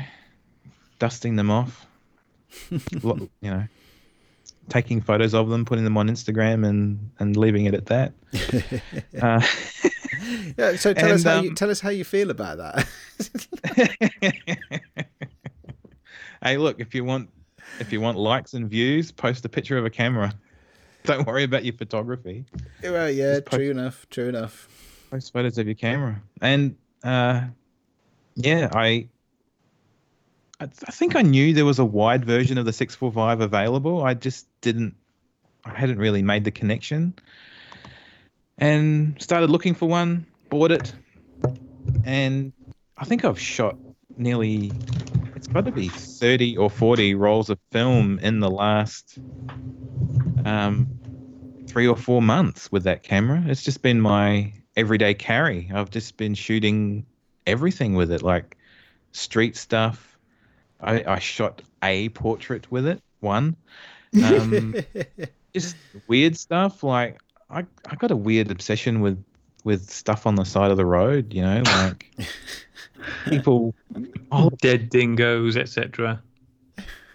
dusting 1.00 1.38
them 1.38 1.50
off, 1.50 1.88
you 2.70 3.30
know, 3.42 3.64
taking 4.70 5.02
photos 5.02 5.34
of 5.34 5.50
them, 5.50 5.66
putting 5.66 5.86
them 5.86 5.98
on 5.98 6.08
Instagram, 6.08 6.68
and 6.68 7.10
and 7.18 7.36
leaving 7.36 7.66
it 7.66 7.74
at 7.74 7.88
that. 7.88 8.14
uh, 9.22 9.42
Yeah, 10.58 10.78
so 10.78 10.94
tell 10.94 11.12
us 11.12 11.26
And, 11.26 11.34
how 11.34 11.42
you 11.42 11.50
um, 11.50 11.56
tell 11.56 11.70
us 11.70 11.82
how 11.82 11.90
you 11.90 12.06
feel 12.06 12.30
about 12.30 12.58
that. 12.60 12.88
hey, 16.42 16.58
look, 16.58 16.80
if 16.80 16.96
you 16.96 17.04
want 17.04 17.30
if 17.84 17.92
you 17.92 18.02
want 18.02 18.18
likes 18.18 18.54
and 18.54 18.70
views, 18.70 19.12
post 19.12 19.46
a 19.46 19.50
picture 19.50 19.78
of 19.78 19.86
a 19.86 19.90
camera. 19.90 20.34
Don't 21.04 21.28
worry 21.28 21.44
about 21.44 21.66
your 21.66 21.74
photography. 21.74 22.46
well, 22.82 23.10
yeah, 23.10 23.40
post- 23.46 23.58
true 23.58 23.72
enough, 23.72 24.08
true 24.10 24.30
enough. 24.30 24.70
Post 25.12 25.34
photos 25.34 25.58
of 25.58 25.68
your 25.68 25.76
camera. 25.76 26.22
And 26.42 26.78
uh 27.04 27.42
yeah, 28.36 28.70
I 28.74 29.10
I, 30.60 30.64
I 30.64 30.92
think 30.92 31.16
I 31.16 31.22
knew 31.22 31.54
there 31.54 31.66
was 31.66 31.80
a 31.80 31.86
wide 31.86 32.24
version 32.24 32.58
of 32.58 32.66
the 32.66 32.74
645 32.74 33.42
available. 33.42 34.02
I 34.02 34.14
just 34.14 34.48
didn't 34.62 34.96
I 35.66 35.78
hadn't 35.78 36.00
really 36.00 36.24
made 36.24 36.46
the 36.46 36.52
connection. 36.52 37.14
And 38.58 39.22
started 39.22 39.50
looking 39.50 39.74
for 39.74 39.88
one, 39.90 40.26
bought 40.50 40.72
it, 40.72 40.94
and 42.06 42.54
I 42.98 43.04
think 43.04 43.26
I've 43.26 43.40
shot 43.40 43.78
nearly 44.16 44.72
got 45.54 45.66
to 45.66 45.72
be 45.72 45.88
30 45.88 46.58
or 46.58 46.70
40 46.70 47.16
rolls 47.16 47.50
of 47.50 47.60
film 47.72 48.18
in 48.20 48.40
the 48.40 48.50
last 48.50 49.20
um, 50.46 50.88
three 51.68 51.88
or 51.88 51.96
four 51.96 52.22
months 52.22 52.72
with 52.72 52.84
that 52.84 53.04
camera. 53.04 53.44
It's 53.48 53.64
just 53.64 53.82
been 53.82 54.02
my 54.02 54.54
everyday 54.76 55.14
carry. 55.14 55.70
I've 55.74 55.92
just 55.92 56.18
been 56.18 56.34
shooting 56.34 57.06
everything 57.46 57.94
with 57.94 58.12
it, 58.12 58.24
like 58.24 58.58
street 59.12 59.56
stuff. 59.56 60.18
I, 60.82 61.04
I 61.06 61.20
shot 61.20 61.62
a 61.84 62.10
portrait 62.10 62.72
with 62.72 62.88
it, 62.88 63.00
one. 63.20 63.56
Um, 64.24 64.76
just 65.54 65.76
weird 66.08 66.36
stuff. 66.36 66.84
Like 66.84 67.20
I, 67.50 67.66
I 67.88 67.96
got 67.96 68.12
a 68.12 68.16
weird 68.16 68.50
obsession 68.50 69.02
with 69.02 69.24
with 69.64 69.90
stuff 69.90 70.26
on 70.28 70.36
the 70.36 70.44
side 70.44 70.72
of 70.72 70.78
the 70.78 70.86
road. 70.86 71.34
You 71.34 71.42
know, 71.42 71.64
like 71.66 72.10
people. 73.28 73.76
Oh, 74.32 74.50
Dead 74.62 74.90
dingoes, 74.90 75.58
etc. 75.58 76.22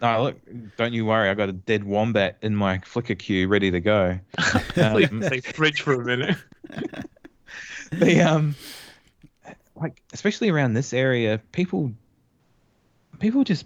no, 0.00 0.22
look! 0.22 0.36
Don't 0.76 0.92
you 0.92 1.04
worry. 1.06 1.28
I 1.28 1.34
got 1.34 1.48
a 1.48 1.52
dead 1.52 1.84
wombat 1.84 2.38
in 2.42 2.54
my 2.54 2.78
Flickr 2.78 3.18
queue, 3.18 3.48
ready 3.48 3.70
to 3.70 3.80
go. 3.80 4.18
Please 4.38 5.10
Um, 5.12 5.22
say 5.22 5.40
fridge 5.40 5.80
for 5.82 5.94
a 5.94 6.04
minute. 6.04 6.36
the 7.92 8.20
um 8.20 8.54
like 9.74 10.02
especially 10.12 10.50
around 10.50 10.74
this 10.74 10.92
area 10.92 11.40
people 11.52 11.92
people 13.18 13.44
just 13.44 13.64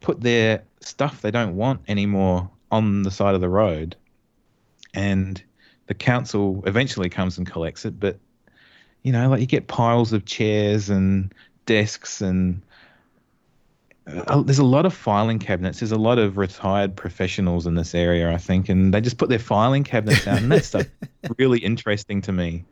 put 0.00 0.20
their 0.20 0.62
stuff 0.80 1.20
they 1.20 1.30
don't 1.30 1.54
want 1.54 1.80
anymore 1.88 2.50
on 2.70 3.02
the 3.02 3.10
side 3.10 3.34
of 3.34 3.40
the 3.40 3.48
road 3.48 3.94
and 4.94 5.42
the 5.86 5.94
council 5.94 6.62
eventually 6.66 7.08
comes 7.08 7.38
and 7.38 7.46
collects 7.50 7.84
it 7.84 7.98
but 8.00 8.18
you 9.02 9.12
know 9.12 9.28
like 9.28 9.40
you 9.40 9.46
get 9.46 9.66
piles 9.66 10.12
of 10.12 10.24
chairs 10.24 10.88
and 10.90 11.32
desks 11.66 12.20
and 12.20 12.62
uh, 14.06 14.42
there's 14.42 14.58
a 14.58 14.64
lot 14.64 14.84
of 14.84 14.92
filing 14.92 15.38
cabinets. 15.38 15.78
There's 15.78 15.92
a 15.92 15.96
lot 15.96 16.18
of 16.18 16.36
retired 16.36 16.96
professionals 16.96 17.68
in 17.68 17.76
this 17.76 17.94
area, 17.94 18.32
I 18.32 18.36
think, 18.36 18.68
and 18.68 18.92
they 18.92 19.00
just 19.00 19.16
put 19.16 19.28
their 19.28 19.38
filing 19.38 19.84
cabinets 19.84 20.26
out, 20.26 20.38
and 20.42 20.50
that 20.50 20.64
stuff 20.64 20.86
really 21.38 21.60
interesting 21.60 22.20
to 22.22 22.32
me. 22.32 22.64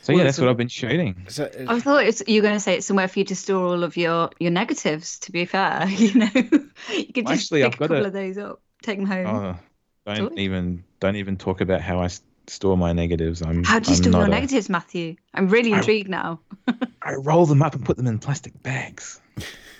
So 0.00 0.14
yeah, 0.14 0.24
that's 0.24 0.38
so- 0.38 0.44
what 0.44 0.50
I've 0.50 0.56
been 0.56 0.68
shooting. 0.68 1.26
So, 1.28 1.50
I 1.68 1.78
thought 1.78 2.06
it's, 2.06 2.22
you 2.26 2.40
were 2.40 2.46
going 2.48 2.56
to 2.56 2.60
say 2.60 2.76
it's 2.76 2.86
somewhere 2.86 3.06
for 3.06 3.18
you 3.18 3.26
to 3.26 3.36
store 3.36 3.66
all 3.66 3.84
of 3.84 3.98
your, 3.98 4.30
your 4.40 4.50
negatives. 4.50 5.18
To 5.20 5.32
be 5.32 5.44
fair, 5.44 5.86
you 5.88 6.14
know, 6.20 6.30
you 6.34 7.12
could 7.12 7.26
just 7.26 7.52
Actually, 7.52 7.60
pick 7.60 7.66
I've 7.66 7.74
a 7.74 7.76
couple 7.78 7.96
a- 7.96 8.06
of 8.06 8.12
those 8.14 8.38
up, 8.38 8.62
take 8.82 8.96
them 8.98 9.06
home. 9.06 9.26
Oh, 9.26 9.58
don't 10.14 10.34
Joy. 10.34 10.40
even 10.40 10.84
don't 11.02 11.16
even 11.16 11.36
talk 11.36 11.60
about 11.60 11.80
how 11.80 12.00
I 12.00 12.08
store 12.46 12.76
my 12.76 12.92
negatives. 12.92 13.42
I'm 13.42 13.64
How 13.64 13.78
do 13.80 13.90
you 13.90 13.96
I'm 13.96 14.02
store 14.02 14.12
your 14.12 14.24
a- 14.26 14.28
negatives, 14.28 14.68
Matthew? 14.68 15.16
I'm 15.34 15.48
really 15.48 15.72
I- 15.72 15.78
intrigued 15.78 16.08
now. 16.08 16.40
I 17.02 17.14
roll 17.14 17.44
them 17.46 17.60
up 17.62 17.74
and 17.74 17.84
put 17.84 17.96
them 17.96 18.06
in 18.06 18.18
plastic 18.20 18.60
bags. 18.62 19.20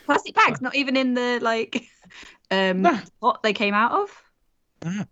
Plastic 0.06 0.34
bags, 0.34 0.60
not 0.60 0.74
even 0.74 0.96
in 0.96 1.14
the 1.14 1.38
like 1.40 1.84
um 2.50 2.82
No. 2.82 2.98
what 3.20 3.42
they 3.44 3.52
came 3.52 3.72
out 3.74 3.92
of. 3.92 5.04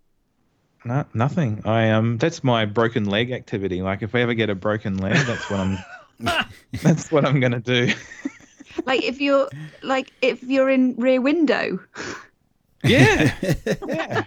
No, 0.83 1.05
nothing. 1.13 1.61
I 1.63 1.91
um, 1.91 2.17
that's 2.17 2.43
my 2.43 2.65
broken 2.65 3.05
leg 3.05 3.31
activity. 3.31 3.81
Like 3.81 4.01
if 4.01 4.13
I 4.15 4.19
ever 4.21 4.33
get 4.33 4.49
a 4.49 4.55
broken 4.55 4.97
leg, 4.97 5.13
that's 5.25 5.49
what 5.49 5.59
I'm. 5.59 5.77
that's 6.83 7.11
what 7.11 7.23
I'm 7.25 7.39
gonna 7.39 7.59
do. 7.61 7.93
Like 8.85 9.03
if 9.03 9.21
you're 9.21 9.47
like 9.83 10.11
if 10.21 10.43
you're 10.43 10.69
in 10.69 10.95
Rear 10.97 11.21
Window. 11.21 11.79
Yeah, 12.83 13.33
yeah, 13.87 14.23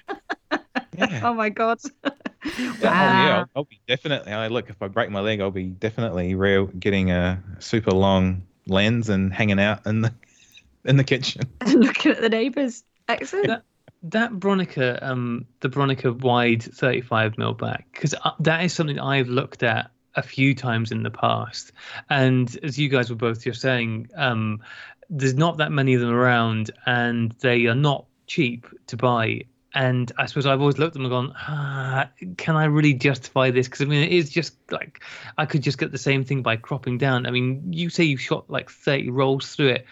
yeah. 0.96 1.20
Oh 1.24 1.34
my 1.34 1.48
god. 1.50 1.78
Oh 2.46 2.50
yeah, 2.82 2.90
wow. 2.90 3.38
I'll, 3.38 3.50
I'll 3.56 3.64
be 3.64 3.80
definitely. 3.88 4.30
I 4.30 4.48
look 4.48 4.68
if 4.68 4.82
I 4.82 4.88
break 4.88 5.08
my 5.10 5.20
leg, 5.20 5.40
I'll 5.40 5.50
be 5.50 5.64
definitely 5.68 6.34
real 6.34 6.66
getting 6.66 7.10
a 7.10 7.42
super 7.58 7.90
long 7.90 8.42
lens 8.66 9.08
and 9.08 9.32
hanging 9.32 9.58
out 9.58 9.86
in 9.86 10.02
the 10.02 10.12
in 10.84 10.98
the 10.98 11.04
kitchen. 11.04 11.44
Looking 11.66 12.12
at 12.12 12.20
the 12.20 12.28
neighbours. 12.28 12.84
Excellent. 13.08 13.46
That- 13.46 13.62
That 14.02 14.32
Bronica, 14.32 15.02
um, 15.02 15.46
the 15.60 15.70
Bronica 15.70 16.20
wide 16.20 16.62
35 16.62 17.38
mil 17.38 17.54
back, 17.54 17.86
because 17.92 18.14
that 18.40 18.62
is 18.62 18.74
something 18.74 19.00
I've 19.00 19.28
looked 19.28 19.62
at 19.62 19.90
a 20.14 20.22
few 20.22 20.54
times 20.54 20.92
in 20.92 21.02
the 21.02 21.10
past. 21.10 21.72
And 22.10 22.54
as 22.62 22.78
you 22.78 22.90
guys 22.90 23.08
were 23.08 23.16
both 23.16 23.42
just 23.42 23.62
saying, 23.62 24.08
um, 24.16 24.60
there's 25.08 25.32
not 25.34 25.56
that 25.56 25.72
many 25.72 25.94
of 25.94 26.02
them 26.02 26.10
around, 26.12 26.70
and 26.84 27.32
they 27.40 27.64
are 27.64 27.74
not 27.74 28.04
cheap 28.26 28.66
to 28.88 28.98
buy. 28.98 29.44
And 29.74 30.12
I 30.16 30.26
suppose 30.26 30.46
I've 30.46 30.60
always 30.60 30.78
looked 30.78 30.90
at 30.90 31.02
them 31.02 31.02
and 31.02 31.10
gone, 31.10 31.34
ah, 31.36 32.08
can 32.36 32.54
I 32.54 32.66
really 32.66 32.94
justify 32.94 33.50
this? 33.50 33.66
Because 33.66 33.82
I 33.82 33.86
mean, 33.86 34.04
it 34.04 34.12
is 34.12 34.30
just 34.30 34.54
like 34.70 35.02
I 35.36 35.46
could 35.46 35.62
just 35.62 35.78
get 35.78 35.90
the 35.90 35.98
same 35.98 36.24
thing 36.24 36.42
by 36.42 36.56
cropping 36.56 36.96
down. 36.96 37.26
I 37.26 37.30
mean, 37.30 37.72
you 37.72 37.90
say 37.90 38.04
you 38.04 38.16
shot 38.16 38.48
like 38.48 38.70
30 38.70 39.10
rolls 39.10 39.54
through 39.54 39.70
it. 39.70 39.86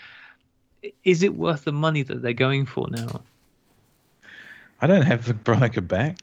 Is 1.04 1.24
it 1.24 1.34
worth 1.34 1.64
the 1.64 1.72
money 1.72 2.02
that 2.02 2.22
they're 2.22 2.32
going 2.32 2.66
for 2.66 2.88
now? 2.88 3.22
I 4.80 4.86
don't 4.86 5.02
have 5.02 5.26
the 5.26 5.34
Bronica 5.44 5.86
back. 5.86 6.18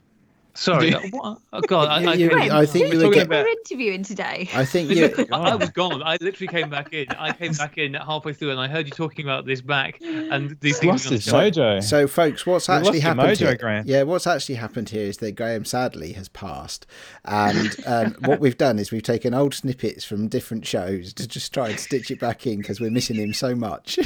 Sorry, 0.60 0.90
Do 0.92 0.98
what? 1.12 1.40
Oh, 1.54 1.62
God, 1.62 1.88
I, 1.88 2.12
I, 2.12 2.14
You- 2.16 2.30
came- 2.30 2.40
you- 2.44 2.52
I 2.52 2.66
think 2.66 2.88
who 2.92 2.98
we 3.00 3.06
were 3.08 3.14
did 3.14 3.30
getting- 3.30 3.46
we're 3.46 3.48
interviewing 3.48 4.04
today. 4.04 4.50
I 4.54 4.66
think 4.66 4.90
you. 4.90 5.14
I, 5.32 5.38
I 5.52 5.56
was 5.56 5.70
gone. 5.70 6.04
I 6.04 6.18
literally 6.20 6.48
came 6.48 6.70
back 6.70 6.92
in. 6.94 7.08
I 7.18 7.32
came 7.32 7.54
back 7.54 7.78
in 7.78 7.94
halfway 7.94 8.34
through, 8.34 8.52
and 8.52 8.60
I 8.60 8.68
heard 8.68 8.86
you 8.86 8.92
talking 8.92 9.26
about 9.26 9.46
this 9.46 9.62
back 9.62 10.00
and 10.02 10.58
these 10.60 10.80
things. 10.80 10.92
lost 10.92 11.10
his 11.10 11.26
mojo. 11.28 11.82
So, 11.82 12.08
folks, 12.08 12.46
what's 12.46 12.68
You 12.68 12.74
actually 12.74 13.00
lost 13.00 13.04
your 13.04 13.16
happened 13.16 13.38
mojo, 13.38 13.48
here? 13.48 13.56
Graham. 13.58 13.84
Yeah, 13.88 14.04
what's 14.04 14.28
actually 14.28 14.56
happened 14.56 14.90
here 14.90 15.06
is 15.08 15.18
that 15.18 15.32
Graham 15.34 15.64
sadly 15.64 16.12
has 16.14 16.28
passed, 16.28 16.86
and 17.24 17.76
um, 17.88 18.16
what 18.26 18.40
we've 18.42 18.58
done 18.58 18.80
is 18.80 18.92
we've 18.92 19.02
taken 19.02 19.34
old 19.34 19.54
snippets 19.54 20.04
from 20.04 20.28
different 20.28 20.66
shows 20.68 21.14
to 21.14 21.26
just 21.28 21.54
try 21.54 21.70
and 21.70 21.80
stitch 21.80 22.12
it 22.12 22.20
back 22.20 22.46
in 22.46 22.58
because 22.58 22.82
we're 22.82 22.92
missing 22.92 23.16
him 23.16 23.34
so 23.34 23.56
much. 23.56 23.98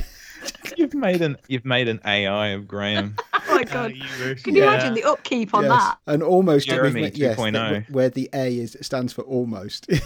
You've 0.77 0.93
made 0.93 1.21
an 1.21 1.37
you've 1.47 1.65
made 1.65 1.87
an 1.87 1.99
AI 2.05 2.49
of 2.49 2.67
Graham. 2.67 3.15
Oh 3.53 3.57
my 3.57 3.63
god. 3.71 3.95
you. 3.95 4.35
Can 4.35 4.55
you 4.55 4.63
Yeah. 4.63 4.73
imagine 4.73 4.93
the 4.95 5.03
upkeep 5.03 5.53
on 5.53 5.63
Yes, 5.63 5.71
that? 5.71 5.97
and 6.07 6.23
almost 6.23 6.67
Jeremy 6.67 7.01
we've 7.01 7.17
yes, 7.17 7.37
2.0. 7.37 7.89
where 7.91 8.09
the 8.09 8.29
A 8.33 8.57
is 8.57 8.77
stands 8.81 9.13
for 9.13 9.21
almost. 9.23 9.87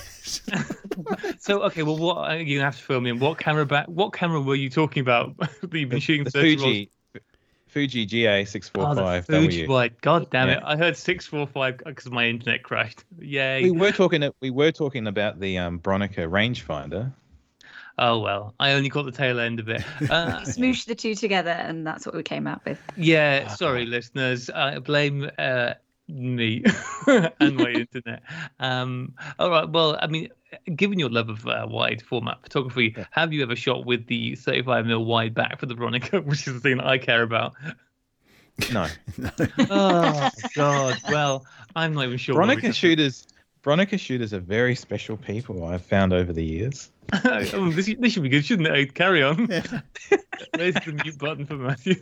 So 1.39 1.62
okay, 1.63 1.83
well, 1.83 1.97
what 1.97 2.29
uh, 2.31 2.33
you 2.36 2.60
have 2.62 2.75
to 2.75 2.81
fill 2.83 2.99
me 3.01 3.12
in? 3.12 3.19
What 3.19 3.38
camera 3.38 3.65
back? 3.65 3.86
What 3.88 4.13
camera 4.13 4.41
were 4.41 4.55
you 4.55 4.69
talking 4.69 5.01
about? 5.01 5.38
that 5.38 5.73
you've 5.73 5.89
been 5.89 5.99
shooting 5.99 6.23
the 6.23 6.31
30 6.31 6.55
rolls? 6.57 6.62
Fuji 6.63 6.91
Fuji 7.67 8.05
GA 8.05 8.45
six 8.45 8.67
four 8.69 8.95
five. 8.95 9.25
Fuji 9.25 9.60
W. 9.62 9.69
wide. 9.69 10.01
God 10.01 10.29
damn 10.31 10.49
it! 10.49 10.53
Yeah. 10.53 10.67
I 10.67 10.75
heard 10.75 10.97
six 10.97 11.27
four 11.27 11.45
five 11.45 11.77
because 11.86 12.10
my 12.10 12.25
internet 12.27 12.63
crashed. 12.63 13.03
Yay! 13.19 13.63
We 13.69 13.71
were 13.71 13.91
talking 13.91 14.27
we 14.41 14.49
were 14.49 14.71
talking 14.71 15.05
about 15.07 15.39
the 15.39 15.57
um, 15.60 15.79
Bronica 15.79 16.27
rangefinder. 16.27 17.13
Oh 17.99 18.19
well, 18.19 18.53
I 18.60 18.73
only 18.73 18.89
caught 18.89 19.03
the 19.05 19.12
tail 19.12 19.39
end 19.39 19.60
of 19.60 19.69
it. 19.69 19.83
Uh, 20.10 20.41
Smoosh 20.41 20.86
the 20.86 20.95
two 20.95 21.15
together 21.15 21.49
and 21.51 21.86
that's 21.86 22.05
what 22.05 22.13
we 22.15 22.23
came 22.23 22.45
out 22.47 22.63
with. 22.65 22.79
Yeah, 22.95 23.47
sorry, 23.47 23.86
listeners. 23.86 24.49
I 24.51 24.79
blame 24.79 25.29
uh, 25.39 25.73
me 26.07 26.63
and 27.07 27.57
my 27.57 27.71
internet. 27.71 28.21
Um, 28.60 29.13
all 29.39 29.49
right. 29.49 29.67
Well, 29.67 29.97
I 30.01 30.07
mean, 30.07 30.29
given 30.75 30.99
your 30.99 31.10
love 31.10 31.29
of 31.29 31.45
uh, 31.47 31.65
wide 31.69 32.01
format 32.01 32.41
photography, 32.43 32.93
Yeah. 32.95 33.05
have 33.12 33.33
you 33.33 33.41
ever 33.43 33.55
shot 33.55 33.86
with 33.86 34.05
the 34.07 34.36
35 34.36 34.86
mm 34.86 35.05
wide 35.05 35.33
back 35.33 35.60
for 35.60 35.65
the 35.65 35.75
Bronica, 35.75 36.23
which 36.25 36.47
is 36.47 36.53
the 36.53 36.60
thing 36.60 36.77
that 36.77 36.88
I 36.88 36.97
care 36.99 37.23
about? 37.23 37.53
No. 38.71 38.88
oh 39.69 40.29
God. 40.55 40.97
Well, 41.10 41.45
I'm 41.75 41.93
not 41.93 42.05
even 42.05 42.17
sure. 42.17 42.36
what 42.39 42.47
Bronica 42.47 42.62
can- 42.62 42.71
shooters. 42.73 43.27
Bronica 43.67 43.99
shooters 43.99 44.34
are 44.34 44.39
very 44.39 44.75
special 44.75 45.17
people. 45.17 45.65
I've 45.65 45.82
found 45.82 46.13
over 46.13 46.32
the 46.32 46.41
years. 46.45 46.89
oh, 47.25 47.69
this, 47.71 47.93
this 47.99 48.13
should 48.13 48.23
be 48.23 48.30
good, 48.30 48.45
shouldn't 48.45 48.69
it? 48.69 48.93
Carry 48.93 49.21
on. 49.21 49.45
Yeah. 49.49 49.62
Where's 50.56 50.73
the 50.75 50.97
mute 51.03 51.17
button 51.17 51.45
for 51.45 51.56
Matthew? 51.56 51.95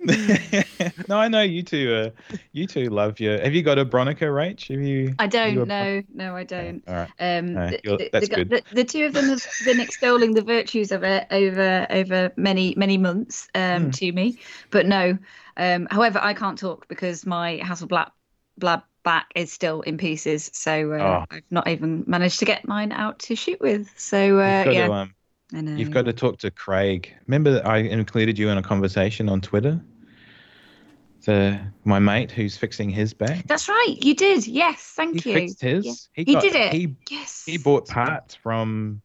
no, 1.08 1.18
I 1.18 1.28
know 1.28 1.42
you 1.42 1.62
two. 1.62 1.94
Uh, 1.94 2.36
you 2.52 2.66
two 2.66 2.88
love 2.88 3.20
your. 3.20 3.38
Have 3.42 3.52
you 3.54 3.62
got 3.62 3.78
a 3.78 3.84
Bronica, 3.84 4.22
Rach? 4.22 4.68
Have 4.74 4.80
you? 4.80 5.14
I 5.18 5.26
don't 5.26 5.58
a- 5.58 5.66
know. 5.66 6.02
No, 6.14 6.34
I 6.34 6.44
don't. 6.44 6.82
All 6.88 6.94
right. 6.94 7.10
Um, 7.20 7.52
No, 7.52 7.68
the, 7.68 8.08
that's 8.10 8.28
the, 8.30 8.34
good. 8.34 8.48
The, 8.48 8.62
the 8.72 8.84
two 8.84 9.04
of 9.04 9.12
them 9.12 9.26
have 9.26 9.46
been 9.66 9.80
extolling 9.80 10.32
the 10.32 10.40
virtues 10.42 10.92
of 10.92 11.02
it 11.02 11.26
over 11.30 11.86
over 11.90 12.32
many 12.36 12.72
many 12.78 12.96
months 12.96 13.48
um, 13.54 13.84
Hmm. 13.84 13.90
to 13.90 14.12
me, 14.12 14.38
but 14.70 14.86
no. 14.86 15.18
Um, 15.58 15.88
however, 15.90 16.20
I 16.22 16.32
can't 16.32 16.58
talk 16.58 16.88
because 16.88 17.26
my 17.26 17.60
Hasselblad 17.62 18.10
blab 18.56 18.82
back 19.02 19.26
is 19.34 19.52
still 19.52 19.80
in 19.82 19.98
pieces, 19.98 20.50
so 20.52 20.92
uh, 20.92 21.24
Oh. 21.30 21.36
I've 21.36 21.42
not 21.50 21.68
even 21.68 22.04
managed 22.06 22.38
to 22.40 22.44
get 22.44 22.66
mine 22.66 22.92
out 22.92 23.18
to 23.20 23.36
shoot 23.36 23.60
with. 23.60 23.90
So 23.96 24.38
uh, 24.38 24.64
yeah, 24.70 24.86
to, 24.86 24.92
um. 24.92 25.14
You've 25.54 25.90
got 25.90 26.06
to 26.06 26.12
talk 26.14 26.38
to 26.38 26.50
Craig. 26.50 27.12
Remember 27.26 27.50
that 27.52 27.66
I 27.66 27.78
included 27.78 28.38
you 28.38 28.48
in 28.48 28.56
a 28.56 28.62
conversation 28.62 29.28
on 29.28 29.40
Twitter? 29.42 29.80
The 31.24 31.60
my 31.84 31.98
mate 31.98 32.32
who's 32.32 32.56
fixing 32.56 32.90
his 32.90 33.14
back. 33.14 33.46
That's 33.46 33.68
right. 33.68 33.96
You 34.00 34.14
did. 34.14 34.46
Yes. 34.46 34.78
Thank 34.96 35.22
He 35.22 35.30
you. 35.30 35.36
fixed 35.36 35.60
his. 35.60 35.84
Yeah. 35.86 35.92
He, 36.14 36.24
He 36.24 36.32
got, 36.34 36.42
did 36.42 36.54
it. 36.56 36.72
He 36.72 36.96
Yes. 37.10 37.44
he 37.46 37.58
bought 37.58 37.86
parts 37.86 38.34
from 38.34 39.02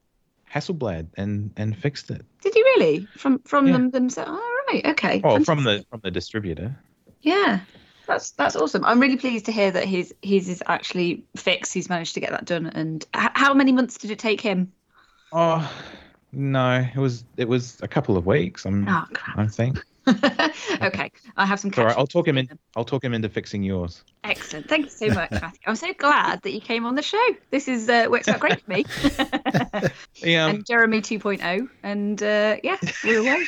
Hasselblad 0.52 1.10
and 1.18 1.52
and 1.58 1.78
fixed 1.78 2.10
it. 2.10 2.26
Did 2.42 2.54
he 2.56 2.64
really? 2.64 3.08
From 3.18 3.40
from 3.40 3.68
Yeah. 3.68 3.74
them 3.74 3.92
themselves? 3.92 4.32
All 4.32 4.74
right. 4.74 4.86
Okay. 4.88 5.22
Oh, 5.24 5.44
from 5.44 5.64
the 5.64 5.86
from 5.92 6.00
the 6.04 6.10
distributor. 6.10 6.76
Yeah, 7.22 7.60
that's 8.08 8.32
that's 8.32 8.56
awesome. 8.56 8.84
I'm 8.86 9.00
really 9.00 9.18
pleased 9.18 9.46
to 9.46 9.52
hear 9.52 9.72
that 9.72 9.86
his 9.86 10.14
his 10.22 10.50
is 10.50 10.64
actually 10.68 11.24
fixed. 11.36 11.74
He's 11.74 11.90
managed 11.90 12.14
to 12.16 12.20
get 12.20 12.32
that 12.32 12.46
done. 12.46 12.68
And 12.68 13.06
h- 13.16 13.32
how 13.34 13.54
many 13.54 13.72
months 13.72 13.98
did 13.98 14.12
it 14.12 14.20
take 14.20 14.42
him? 14.42 14.72
Oh 15.32 15.70
no, 16.32 16.86
it 16.94 17.00
was 17.00 17.26
it 17.38 17.48
was 17.48 17.78
a 17.82 17.88
couple 17.88 18.18
of 18.18 18.26
weeks. 18.26 18.66
I'm, 18.66 18.88
Oh 18.88 19.06
crap. 19.14 19.38
I 19.38 19.48
think. 19.48 19.84
okay, 20.82 21.12
I 21.36 21.46
have 21.46 21.60
some. 21.60 21.72
All 21.78 21.86
right. 21.86 21.98
I'll 21.98 22.08
talk 22.08 22.28
him 22.28 22.38
in. 22.38 22.48
I'll 22.78 22.86
talk 22.86 23.04
him 23.04 23.14
into 23.14 23.28
fixing 23.28 23.62
yours. 23.62 24.04
Excellent. 24.24 24.70
Thank 24.70 24.86
you 24.86 24.92
so 24.92 25.08
much, 25.10 25.32
Matthew. 25.32 25.60
I'm 25.66 25.76
so 25.76 25.94
glad 25.94 26.42
that 26.44 26.54
you 26.54 26.62
came 26.62 26.86
on 26.86 26.96
the 26.96 27.02
show. 27.02 27.28
This 27.52 27.68
is 27.68 27.90
uh, 27.90 28.08
works 28.10 28.30
out 28.30 28.40
great 28.40 28.62
for 28.62 28.72
me. 28.72 28.86
Yeah. 30.24 30.46
Um, 30.46 30.56
and 30.56 30.66
Jeremy 30.66 31.02
2.0, 31.02 31.70
and 31.84 32.22
uh, 32.24 32.58
yeah, 32.64 32.78
we're 33.04 33.20
away. 33.20 33.46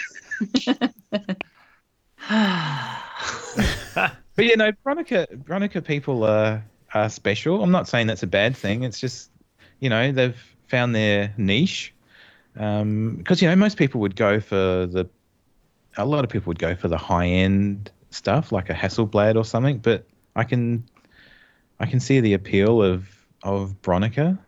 But 4.39 4.45
you 4.45 4.56
know, 4.56 4.71
Bronica, 4.86 5.28
Bronica 5.43 5.84
people 5.84 6.23
are 6.23 6.63
are 6.93 7.10
special. 7.10 7.62
I'm 7.62 7.71
not 7.71 7.89
saying 7.89 8.08
that's 8.08 8.23
a 8.23 8.28
bad 8.28 8.56
thing. 8.56 8.84
It's 8.84 8.97
just, 8.97 9.32
you 9.82 9.89
know, 9.89 10.13
they've 10.13 10.41
found 10.69 10.95
their 10.95 11.34
niche. 11.36 11.93
Um, 12.56 13.17
because 13.17 13.41
you 13.41 13.49
know, 13.49 13.56
most 13.58 13.75
people 13.75 13.99
would 13.99 14.15
go 14.15 14.39
for 14.39 14.56
the, 14.56 15.10
a 15.97 16.06
lot 16.06 16.23
of 16.23 16.30
people 16.30 16.52
would 16.52 16.58
go 16.58 16.73
for 16.73 16.88
the 16.88 16.97
high 16.97 17.28
end 17.28 17.91
stuff 18.12 18.54
like 18.54 18.69
a 18.69 18.73
Hasselblad 18.73 19.36
or 19.36 19.43
something. 19.43 19.80
But 19.80 20.06
I 20.38 20.45
can, 20.45 20.86
I 21.82 21.86
can 21.86 21.99
see 21.99 22.21
the 22.21 22.34
appeal 22.34 22.82
of 22.82 23.10
of 23.43 23.75
Bronica. 23.82 24.39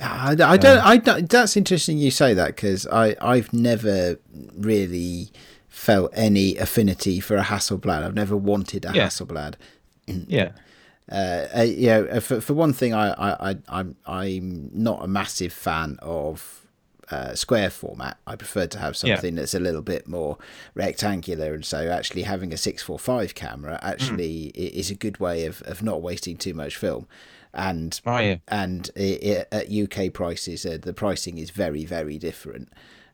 Ah, 0.00 0.28
I, 0.28 0.30
I 0.30 0.56
don't. 0.56 0.78
I 0.78 0.96
don't, 0.96 1.28
that's 1.28 1.54
interesting 1.54 1.98
you 1.98 2.10
say 2.10 2.32
that 2.32 2.56
because 2.56 2.86
I 2.86 3.14
I've 3.20 3.52
never 3.52 4.18
really 4.56 5.30
felt 5.72 6.10
any 6.14 6.56
affinity 6.58 7.18
for 7.18 7.36
a 7.36 7.42
Hasselblad. 7.42 8.02
I've 8.04 8.14
never 8.14 8.36
wanted 8.36 8.84
a 8.84 8.92
Yeah. 8.94 9.06
Hasselblad. 9.06 9.54
Yeah. 10.06 10.52
Uh, 11.10 11.48
uh, 11.56 11.62
you 11.62 11.86
know, 11.86 12.04
uh, 12.06 12.20
for 12.20 12.40
for 12.40 12.54
one 12.54 12.72
thing, 12.72 12.92
I 12.94 13.10
I 13.12 13.50
I 13.50 13.56
I'm 13.68 13.96
I'm 14.06 14.70
not 14.72 15.02
a 15.04 15.08
massive 15.08 15.52
fan 15.52 15.98
of. 16.02 16.58
Uh, 17.10 17.34
square 17.34 17.68
format. 17.68 18.16
I 18.26 18.36
prefer 18.36 18.66
to 18.68 18.78
have 18.78 18.94
Yeah. 19.04 19.16
something 19.16 19.34
that's 19.34 19.52
a 19.52 19.60
little 19.60 19.82
bit 19.82 20.08
more 20.08 20.38
rectangular, 20.74 21.52
and 21.52 21.62
so 21.62 21.88
actually 21.90 22.22
having 22.22 22.54
a 22.54 22.56
six 22.56 22.82
four 22.82 22.98
five 22.98 23.34
camera 23.34 23.78
actually 23.82 24.50
i 24.56 24.60
is 24.80 24.90
a 24.90 24.94
good 24.94 25.18
way 25.20 25.44
of, 25.44 25.60
of 25.66 25.82
not 25.82 26.00
wasting 26.00 26.38
too 26.38 26.54
much 26.54 26.74
film. 26.76 27.06
And 27.52 28.00
Oh 28.06 28.16
yeah. 28.18 28.36
and 28.48 28.88
i 28.96 29.18
i 29.52 29.56
at 29.58 29.70
UK 29.70 30.10
prices, 30.14 30.64
uh, 30.64 30.78
the 30.80 30.94
pricing 30.94 31.36
is 31.36 31.50
very, 31.50 31.84
very 31.84 32.16
different. 32.18 32.68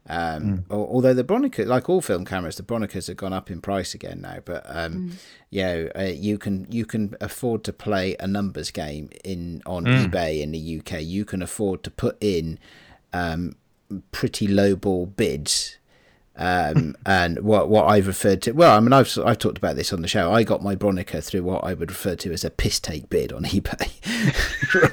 Um, 0.08 0.64
al- 0.70 0.88
Although 0.90 1.12
the 1.14 1.22
Bronica, 1.24 1.66
like 1.66 1.88
all 1.88 2.00
film 2.00 2.24
cameras, 2.24 2.56
the 2.56 2.62
Bronicas 2.62 3.08
have 3.08 3.16
gone 3.18 3.32
up 3.34 3.50
in 3.50 3.60
price 3.60 3.92
again 3.94 4.22
now. 4.22 4.38
But 4.44 4.64
um, 4.66 5.12
you 5.50 5.62
know, 5.62 5.90
uh, 5.98 6.02
you 6.04 6.38
can 6.38 6.66
you 6.70 6.86
can 6.86 7.14
afford 7.20 7.62
to 7.64 7.72
play 7.72 8.16
a 8.18 8.26
numbers 8.26 8.70
game 8.70 9.10
in 9.24 9.62
on 9.66 9.84
eBay 9.84 10.40
in 10.40 10.52
the 10.52 10.78
UK. 10.80 11.02
You 11.02 11.24
can 11.24 11.42
afford 11.42 11.82
to 11.82 11.90
put 11.90 12.16
in 12.20 12.58
um, 13.12 13.56
pretty 14.12 14.46
low 14.48 14.76
ball 14.76 15.06
bids. 15.06 15.76
Um, 16.40 16.94
and 17.06 17.40
what 17.40 17.68
what 17.68 17.86
I've 17.86 18.06
referred 18.06 18.40
to, 18.42 18.52
well, 18.52 18.76
I 18.76 18.80
mean, 18.80 18.92
I've 18.92 19.12
I've 19.26 19.38
talked 19.38 19.58
about 19.58 19.76
this 19.76 19.92
on 19.92 20.02
the 20.02 20.08
show. 20.08 20.32
I 20.32 20.42
got 20.42 20.62
my 20.62 20.74
Bronica 20.74 21.22
through 21.22 21.42
what 21.42 21.64
I 21.64 21.74
would 21.74 21.90
refer 21.90 22.14
to 22.16 22.32
as 22.32 22.44
a 22.44 22.50
piss 22.50 22.80
take 22.80 23.10
bid 23.10 23.32
on 23.32 23.42
eBay, 23.44 23.90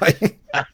right? 0.00 0.66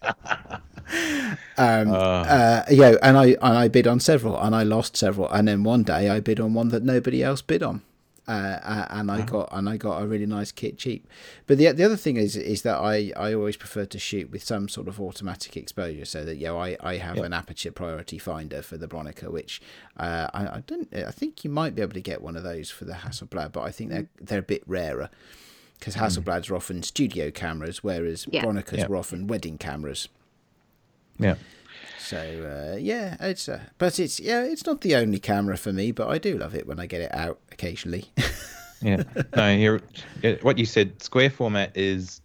Um, 1.58 1.90
Uh, 1.90 1.94
uh, 1.94 2.64
yeah, 2.70 2.96
and 3.02 3.16
I 3.16 3.26
and 3.40 3.56
I 3.58 3.68
bid 3.68 3.86
on 3.86 4.00
several, 4.00 4.38
and 4.40 4.54
I 4.54 4.62
lost 4.62 4.96
several, 4.96 5.28
and 5.30 5.48
then 5.48 5.62
one 5.64 5.82
day 5.82 6.08
I 6.10 6.20
bid 6.20 6.40
on 6.40 6.54
one 6.54 6.68
that 6.68 6.82
nobody 6.82 7.22
else 7.22 7.42
bid 7.42 7.62
on, 7.62 7.82
uh, 8.28 8.30
uh, 8.30 8.86
and 8.90 9.10
I 9.10 9.22
got 9.22 9.48
and 9.52 9.68
I 9.68 9.76
got 9.76 10.02
a 10.02 10.06
really 10.06 10.26
nice 10.26 10.52
kit 10.52 10.78
cheap. 10.78 11.06
But 11.46 11.58
the 11.58 11.70
the 11.72 11.84
other 11.84 11.96
thing 11.96 12.16
is 12.16 12.36
is 12.36 12.62
that 12.62 12.76
I, 12.78 13.12
I 13.16 13.34
always 13.34 13.56
prefer 13.56 13.84
to 13.86 13.98
shoot 13.98 14.30
with 14.30 14.42
some 14.42 14.68
sort 14.68 14.88
of 14.88 15.00
automatic 15.00 15.56
exposure, 15.56 16.04
so 16.04 16.24
that 16.24 16.36
you 16.36 16.46
know 16.46 16.58
I, 16.58 16.76
I 16.80 16.96
have 16.98 17.18
an 17.18 17.32
aperture 17.32 17.72
priority 17.72 18.18
finder 18.18 18.62
for 18.62 18.76
the 18.76 18.88
Bronica, 18.88 19.30
which 19.30 19.60
uh, 19.96 20.28
I 20.34 20.42
I 20.58 20.62
don't 20.66 20.88
I 20.94 21.10
think 21.10 21.44
you 21.44 21.50
might 21.50 21.74
be 21.74 21.82
able 21.82 21.94
to 21.94 22.00
get 22.02 22.22
one 22.22 22.36
of 22.36 22.42
those 22.42 22.70
for 22.70 22.84
the 22.84 22.94
Hasselblad, 22.94 23.52
but 23.52 23.62
I 23.62 23.70
think 23.70 23.90
they're 23.90 24.08
they're 24.20 24.38
a 24.40 24.42
bit 24.42 24.62
rarer. 24.66 25.10
Because 25.78 25.96
Hasselblads 25.96 26.48
are 26.48 26.54
often 26.54 26.84
studio 26.84 27.32
cameras, 27.32 27.82
whereas 27.82 28.28
Yeah. 28.30 28.44
Bronicas 28.44 28.78
Yeah. 28.78 28.86
were 28.86 28.96
often 28.96 29.26
wedding 29.26 29.58
cameras. 29.58 30.08
Yeah. 31.22 31.34
So 31.98 32.18
uh, 32.18 32.76
yeah, 32.76 33.16
it's 33.20 33.48
uh, 33.48 33.60
but 33.78 33.98
it's 33.98 34.20
yeah, 34.20 34.42
it's 34.42 34.66
not 34.66 34.80
the 34.82 34.96
only 34.96 35.18
camera 35.18 35.56
for 35.56 35.72
me, 35.72 35.92
but 35.92 36.08
I 36.08 36.18
do 36.18 36.36
love 36.36 36.54
it 36.54 36.66
when 36.66 36.78
I 36.78 36.86
get 36.86 37.00
it 37.00 37.14
out 37.14 37.38
occasionally. 37.50 38.06
Yeah. 38.82 39.04
No, 39.36 39.48
you're, 39.52 39.80
what 40.42 40.58
you 40.58 40.66
said, 40.66 41.00
square 41.02 41.30
format 41.30 41.76
is 41.76 42.20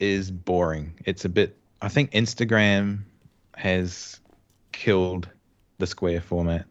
is 0.00 0.30
boring. 0.30 0.94
It's 1.04 1.24
a 1.24 1.28
bit. 1.28 1.56
I 1.80 1.88
think 1.88 2.10
Instagram 2.12 3.00
has 3.56 4.18
killed 4.72 5.28
the 5.78 5.86
square 5.86 6.20
format. 6.20 6.64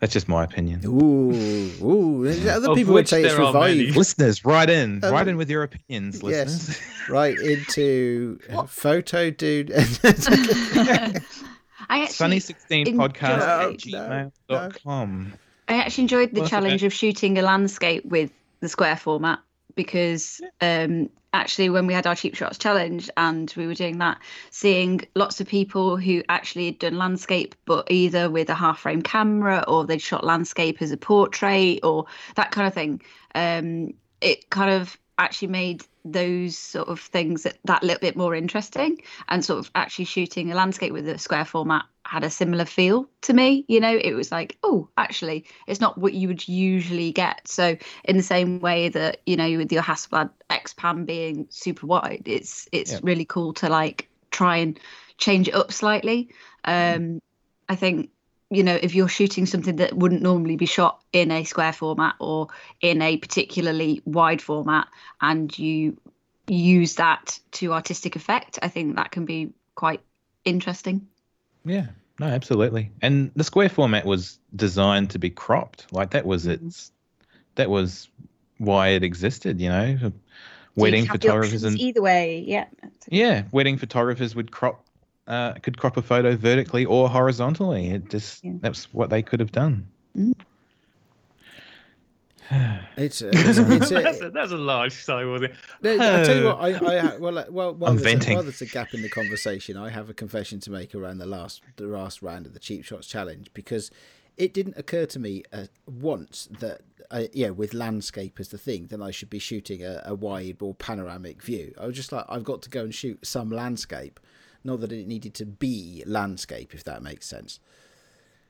That's 0.00 0.12
just 0.12 0.28
my 0.28 0.44
opinion. 0.44 0.80
ooh, 0.86 1.32
ooh. 1.82 2.28
Other 2.50 2.70
Of 2.70 2.76
people 2.76 2.94
would 2.94 3.00
which 3.00 3.08
say 3.08 3.22
it's 3.24 3.34
there 3.34 3.52
many. 3.52 3.78
revived 3.80 3.96
Listeners, 3.96 4.44
write 4.44 4.70
in. 4.70 5.02
Um, 5.04 5.12
write 5.12 5.26
in 5.28 5.36
with 5.36 5.50
your 5.50 5.64
opinions, 5.64 6.20
yes. 6.22 6.68
listeners. 6.68 6.80
right 7.08 7.36
into 7.38 8.38
photo 8.68 9.30
dude. 9.30 9.72
I 11.90 12.02
actually 12.02 12.38
Sunny16 12.38 12.86
enjoy- 12.86 12.92
podcast 13.08 13.40
at 13.40 13.86
No, 13.86 14.30
no, 14.48 14.70
I 15.68 15.74
actually 15.74 16.02
enjoyed 16.02 16.30
the 16.30 16.34
Well, 16.34 16.42
that's 16.42 16.50
challenge 16.50 16.80
okay. 16.82 16.86
of 16.86 16.92
shooting 16.92 17.38
a 17.38 17.42
landscape 17.42 18.04
with 18.04 18.30
the 18.60 18.68
square 18.68 18.96
format 18.96 19.40
because 19.74 20.40
um, 20.60 21.10
actually, 21.38 21.70
when 21.70 21.86
we 21.86 21.94
had 21.94 22.06
our 22.06 22.14
cheap 22.14 22.34
shots 22.34 22.58
challenge 22.58 23.08
and 23.16 23.52
we 23.56 23.66
were 23.66 23.74
doing 23.74 23.98
that, 23.98 24.18
seeing 24.50 25.00
lots 25.14 25.40
of 25.40 25.46
people 25.46 25.96
who 25.96 26.22
actually 26.28 26.66
had 26.66 26.78
done 26.78 26.98
landscape, 26.98 27.54
but 27.64 27.90
either 27.90 28.28
with 28.28 28.50
a 28.50 28.54
half 28.54 28.80
frame 28.80 29.02
camera 29.02 29.64
or 29.68 29.86
they'd 29.86 30.02
shot 30.02 30.24
landscape 30.24 30.82
as 30.82 30.90
a 30.90 30.96
portrait 30.96 31.80
or 31.82 32.06
that 32.34 32.50
kind 32.50 32.66
of 32.66 32.74
thing, 32.74 33.00
um, 33.34 33.94
it 34.20 34.50
kind 34.50 34.70
of 34.70 34.98
actually 35.18 35.48
made 35.48 35.84
those 36.04 36.56
sort 36.56 36.88
of 36.88 37.00
things 37.00 37.42
that, 37.42 37.58
that 37.64 37.82
little 37.82 38.00
bit 38.00 38.16
more 38.16 38.34
interesting 38.34 38.98
and 39.28 39.44
sort 39.44 39.58
of 39.58 39.70
actually 39.74 40.06
shooting 40.06 40.50
a 40.50 40.54
landscape 40.54 40.92
with 40.92 41.08
a 41.08 41.18
square 41.18 41.44
format 41.44 41.84
had 42.06 42.24
a 42.24 42.30
similar 42.30 42.64
feel 42.64 43.06
to 43.20 43.34
me 43.34 43.64
you 43.68 43.80
know? 43.80 43.94
It 44.02 44.14
was 44.14 44.32
like 44.32 44.56
oh 44.62 44.88
actually 44.96 45.44
it's 45.66 45.80
not 45.80 45.98
what 45.98 46.14
you 46.14 46.28
would 46.28 46.48
usually 46.48 47.12
get. 47.12 47.46
So 47.46 47.76
in 48.04 48.16
the 48.16 48.22
same 48.22 48.60
way 48.60 48.88
that 48.90 49.20
you 49.26 49.36
know 49.36 49.56
with 49.58 49.72
your 49.72 49.82
hasselblad 49.82 50.30
xpan 50.50 51.04
being 51.06 51.46
super 51.50 51.86
wide 51.86 52.22
it's 52.26 52.68
it's 52.72 52.92
Yeah. 52.92 53.00
really 53.02 53.24
cool 53.24 53.52
to 53.54 53.68
like 53.68 54.08
try 54.30 54.56
and 54.58 54.78
change 55.18 55.48
it 55.48 55.54
up 55.54 55.72
slightly. 55.72 56.30
Um 56.64 57.20
i 57.68 57.76
think 57.76 58.10
you 58.50 58.62
know 58.62 58.78
if 58.80 58.94
you're 58.94 59.08
shooting 59.08 59.46
something 59.46 59.76
that 59.76 59.94
wouldn't 59.96 60.22
normally 60.22 60.56
be 60.56 60.66
shot 60.66 61.02
in 61.12 61.30
a 61.30 61.44
square 61.44 61.72
format 61.72 62.14
or 62.18 62.48
in 62.80 63.02
a 63.02 63.16
particularly 63.16 64.02
wide 64.04 64.40
format 64.40 64.88
and 65.20 65.56
you 65.58 65.96
use 66.48 66.94
that 66.94 67.38
to 67.52 67.72
artistic 67.74 68.16
effect, 68.16 68.58
I 68.62 68.68
think 68.68 68.96
that 68.96 69.10
can 69.10 69.24
be 69.24 69.52
quite 69.74 70.00
interesting. 70.44 71.06
Yeah, 71.64 71.86
no, 72.18 72.26
absolutely. 72.26 72.90
And 73.02 73.30
the 73.36 73.44
square 73.44 73.68
format 73.68 74.06
was 74.06 74.38
designed 74.56 75.10
to 75.10 75.18
be 75.18 75.30
cropped. 75.30 75.92
Like 75.92 76.10
that 76.10 76.24
was 76.24 76.46
Mhm. 76.46 76.52
its, 76.66 76.90
that 77.56 77.68
was 77.68 78.08
why 78.56 78.88
it 78.88 79.02
existed. 79.02 79.60
You 79.60 79.68
know, 79.68 79.98
So 80.00 80.12
wedding 80.76 81.06
photographers 81.06 81.64
and 81.64 81.78
either 81.78 82.00
way, 82.00 82.44
yeah. 82.46 82.66
yeah, 83.10 83.44
wedding 83.52 83.76
photographers 83.76 84.34
would 84.34 84.50
crop, 84.50 84.84
uh, 85.28 85.52
could 85.62 85.78
crop 85.78 85.96
a 85.96 86.02
photo 86.02 86.34
vertically 86.36 86.84
or 86.84 87.08
horizontally. 87.08 87.90
It 87.90 88.10
just 88.10 88.44
Yeah. 88.44 88.54
that's 88.60 88.92
what 88.92 89.10
they 89.10 89.22
could 89.22 89.40
have 89.40 89.52
done. 89.52 89.86
It's, 92.96 93.20
uh, 93.20 93.28
it's, 93.32 93.58
it's, 93.58 93.90
that's, 93.90 94.20
a, 94.22 94.30
that's 94.30 94.52
a 94.52 94.56
large 94.56 94.92
sigh, 94.92 95.24
wasn't 95.26 95.52
it? 95.82 96.00
I 96.00 96.24
tell 96.24 96.36
you 96.36 96.44
what, 96.46 96.58
I, 96.58 96.70
I 97.12 97.16
well, 97.18 97.38
uh, 97.38 97.44
well, 97.50 97.74
while 97.74 97.90
I'm 97.90 97.96
there's, 97.98 98.06
a, 98.06 98.16
venting. 98.16 98.34
while 98.34 98.42
there's 98.42 98.62
a 98.62 98.66
gap 98.66 98.94
in 98.94 99.02
the 99.02 99.10
conversation, 99.10 99.76
I 99.76 99.90
have 99.90 100.08
a 100.08 100.14
confession 100.14 100.58
to 100.60 100.70
make 100.70 100.94
around 100.94 101.18
the 101.18 101.26
last 101.26 101.60
the 101.76 101.86
last 101.86 102.22
round 102.22 102.46
of 102.46 102.54
the 102.54 102.58
cheap 102.58 102.84
shots 102.84 103.06
challenge 103.06 103.50
because 103.52 103.90
it 104.38 104.54
didn't 104.54 104.78
occur 104.78 105.04
to 105.06 105.18
me 105.18 105.42
uh, 105.52 105.64
once 105.86 106.48
that 106.58 106.80
uh, 107.10 107.24
yeah, 107.32 107.50
with 107.50 107.74
landscape 107.74 108.38
as 108.40 108.48
the 108.48 108.58
thing, 108.58 108.86
then 108.86 109.02
I 109.02 109.10
should 109.10 109.30
be 109.30 109.38
shooting 109.38 109.84
a, 109.84 110.02
a 110.04 110.14
wide 110.14 110.56
or 110.60 110.74
panoramic 110.74 111.42
view. 111.42 111.74
I 111.80 111.86
was 111.86 111.96
just 111.96 112.12
like, 112.12 112.24
I've 112.28 112.44
got 112.44 112.62
to 112.62 112.70
go 112.70 112.82
and 112.84 112.94
shoot 112.94 113.26
some 113.26 113.50
landscape, 113.50 114.20
not 114.64 114.80
that 114.80 114.92
it 114.92 115.06
needed 115.06 115.34
to 115.34 115.46
be 115.46 116.02
landscape, 116.06 116.74
if 116.74 116.84
that 116.84 117.02
makes 117.02 117.26
sense. 117.26 117.60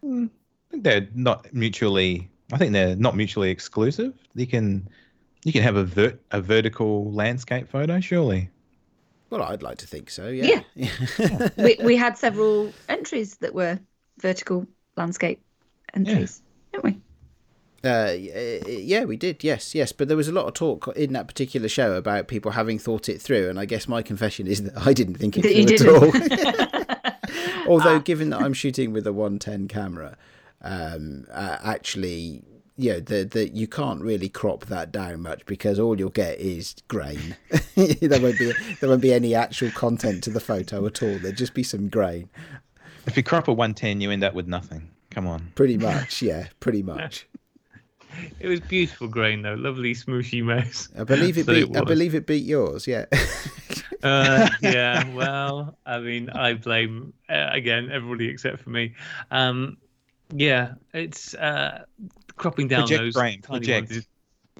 Hmm. 0.02 0.26
I 0.68 0.70
think 0.70 0.84
they're 0.84 1.08
not 1.14 1.52
mutually. 1.52 2.28
I 2.52 2.58
think 2.58 2.72
they're 2.72 2.96
not 2.96 3.16
mutually 3.16 3.50
exclusive. 3.50 4.14
You 4.34 4.46
can, 4.46 4.88
you 5.44 5.52
can 5.52 5.62
have 5.62 5.76
a 5.76 5.84
vert, 5.84 6.20
a 6.30 6.40
vertical 6.40 7.10
landscape 7.12 7.68
photo, 7.68 8.00
surely. 8.00 8.50
Well, 9.30 9.42
I'd 9.42 9.62
like 9.62 9.78
to 9.78 9.86
think 9.86 10.10
so. 10.10 10.28
Yeah. 10.28 10.62
we, 11.58 11.76
we 11.82 11.96
had 11.96 12.16
several 12.16 12.72
entries 12.88 13.36
that 13.36 13.54
were 13.54 13.78
vertical 14.20 14.66
landscape 14.96 15.42
entries, 15.94 16.42
didn't 16.72 16.84
we? 16.84 17.00
Uh, 17.84 17.88
uh, 17.88 18.66
yeah, 18.66 19.04
we 19.04 19.16
did. 19.16 19.44
Yes, 19.44 19.74
yes. 19.74 19.92
But 19.92 20.08
there 20.08 20.16
was 20.16 20.28
a 20.28 20.32
lot 20.32 20.46
of 20.46 20.54
talk 20.54 20.88
in 20.96 21.12
that 21.12 21.28
particular 21.28 21.68
show 21.68 21.94
about 21.94 22.26
people 22.28 22.52
having 22.52 22.78
thought 22.78 23.08
it 23.08 23.20
through, 23.22 23.48
and 23.48 23.58
I 23.58 23.66
guess 23.66 23.86
my 23.86 24.02
confession 24.02 24.46
is 24.46 24.64
that 24.64 24.86
I 24.86 24.92
didn't 24.92 25.14
think 25.14 25.36
it 25.38 25.42
through 25.78 26.10
didn't. 26.10 26.84
at 26.84 26.94
all. 26.98 27.14
Although, 27.68 28.00
given 28.00 28.30
that 28.30 28.40
I'm 28.40 28.54
shooting 28.54 28.92
with 28.92 29.06
a 29.06 29.12
110 29.12 29.68
camera, 29.68 30.16
um, 30.62 31.26
uh, 31.30 31.58
actually, 31.62 32.42
you 32.76 32.94
know, 32.94 33.00
the, 33.00 33.24
the 33.24 33.48
you 33.50 33.68
can't 33.68 34.00
really 34.00 34.28
crop 34.28 34.66
that 34.66 34.90
down 34.90 35.20
much 35.20 35.44
because 35.46 35.78
all 35.78 35.98
you'll 35.98 36.10
get 36.10 36.40
is 36.40 36.74
grain. 36.88 37.36
there 37.76 38.20
won't 38.20 38.38
be 38.38 38.52
there 38.80 38.88
won't 38.88 39.02
be 39.02 39.12
any 39.12 39.34
actual 39.34 39.70
content 39.70 40.24
to 40.24 40.30
the 40.30 40.40
photo 40.40 40.84
at 40.86 41.02
all. 41.02 41.18
There'd 41.18 41.36
just 41.36 41.54
be 41.54 41.62
some 41.62 41.88
grain. 41.88 42.28
If 43.06 43.16
you 43.16 43.22
crop 43.22 43.48
a 43.48 43.52
110, 43.52 44.00
you 44.00 44.10
end 44.10 44.24
up 44.24 44.34
with 44.34 44.48
nothing. 44.48 44.90
Come 45.10 45.26
on. 45.26 45.52
Pretty 45.54 45.78
much, 45.78 46.22
yeah, 46.22 46.48
pretty 46.60 46.82
much. 46.82 47.26
It 48.40 48.48
was 48.48 48.60
beautiful 48.60 49.08
grain 49.08 49.42
though, 49.42 49.54
lovely 49.54 49.94
smooshy 49.94 50.42
mess. 50.44 50.88
I 50.98 51.04
believe 51.04 51.38
it 51.38 51.46
So 51.46 51.52
beat. 51.54 51.76
I 51.76 51.82
believe 51.82 52.14
it 52.14 52.26
beat 52.26 52.44
yours. 52.44 52.86
Yeah. 52.86 53.06
Uh, 54.00 54.48
yeah, 54.60 55.12
well, 55.12 55.76
I 55.84 55.98
mean, 55.98 56.30
I 56.30 56.54
blame 56.54 57.12
uh, 57.28 57.48
again 57.50 57.90
everybody 57.90 58.28
except 58.28 58.60
for 58.60 58.70
me. 58.70 58.94
Um, 59.32 59.76
yeah, 60.32 60.74
it's 60.94 61.34
uh, 61.34 61.82
cropping 62.36 62.68
down 62.68 62.82
Project 62.82 63.00
those 63.02 63.14
brain, 63.14 63.42
tiny 63.42 63.58
project. 63.66 63.90
ones. 63.90 64.06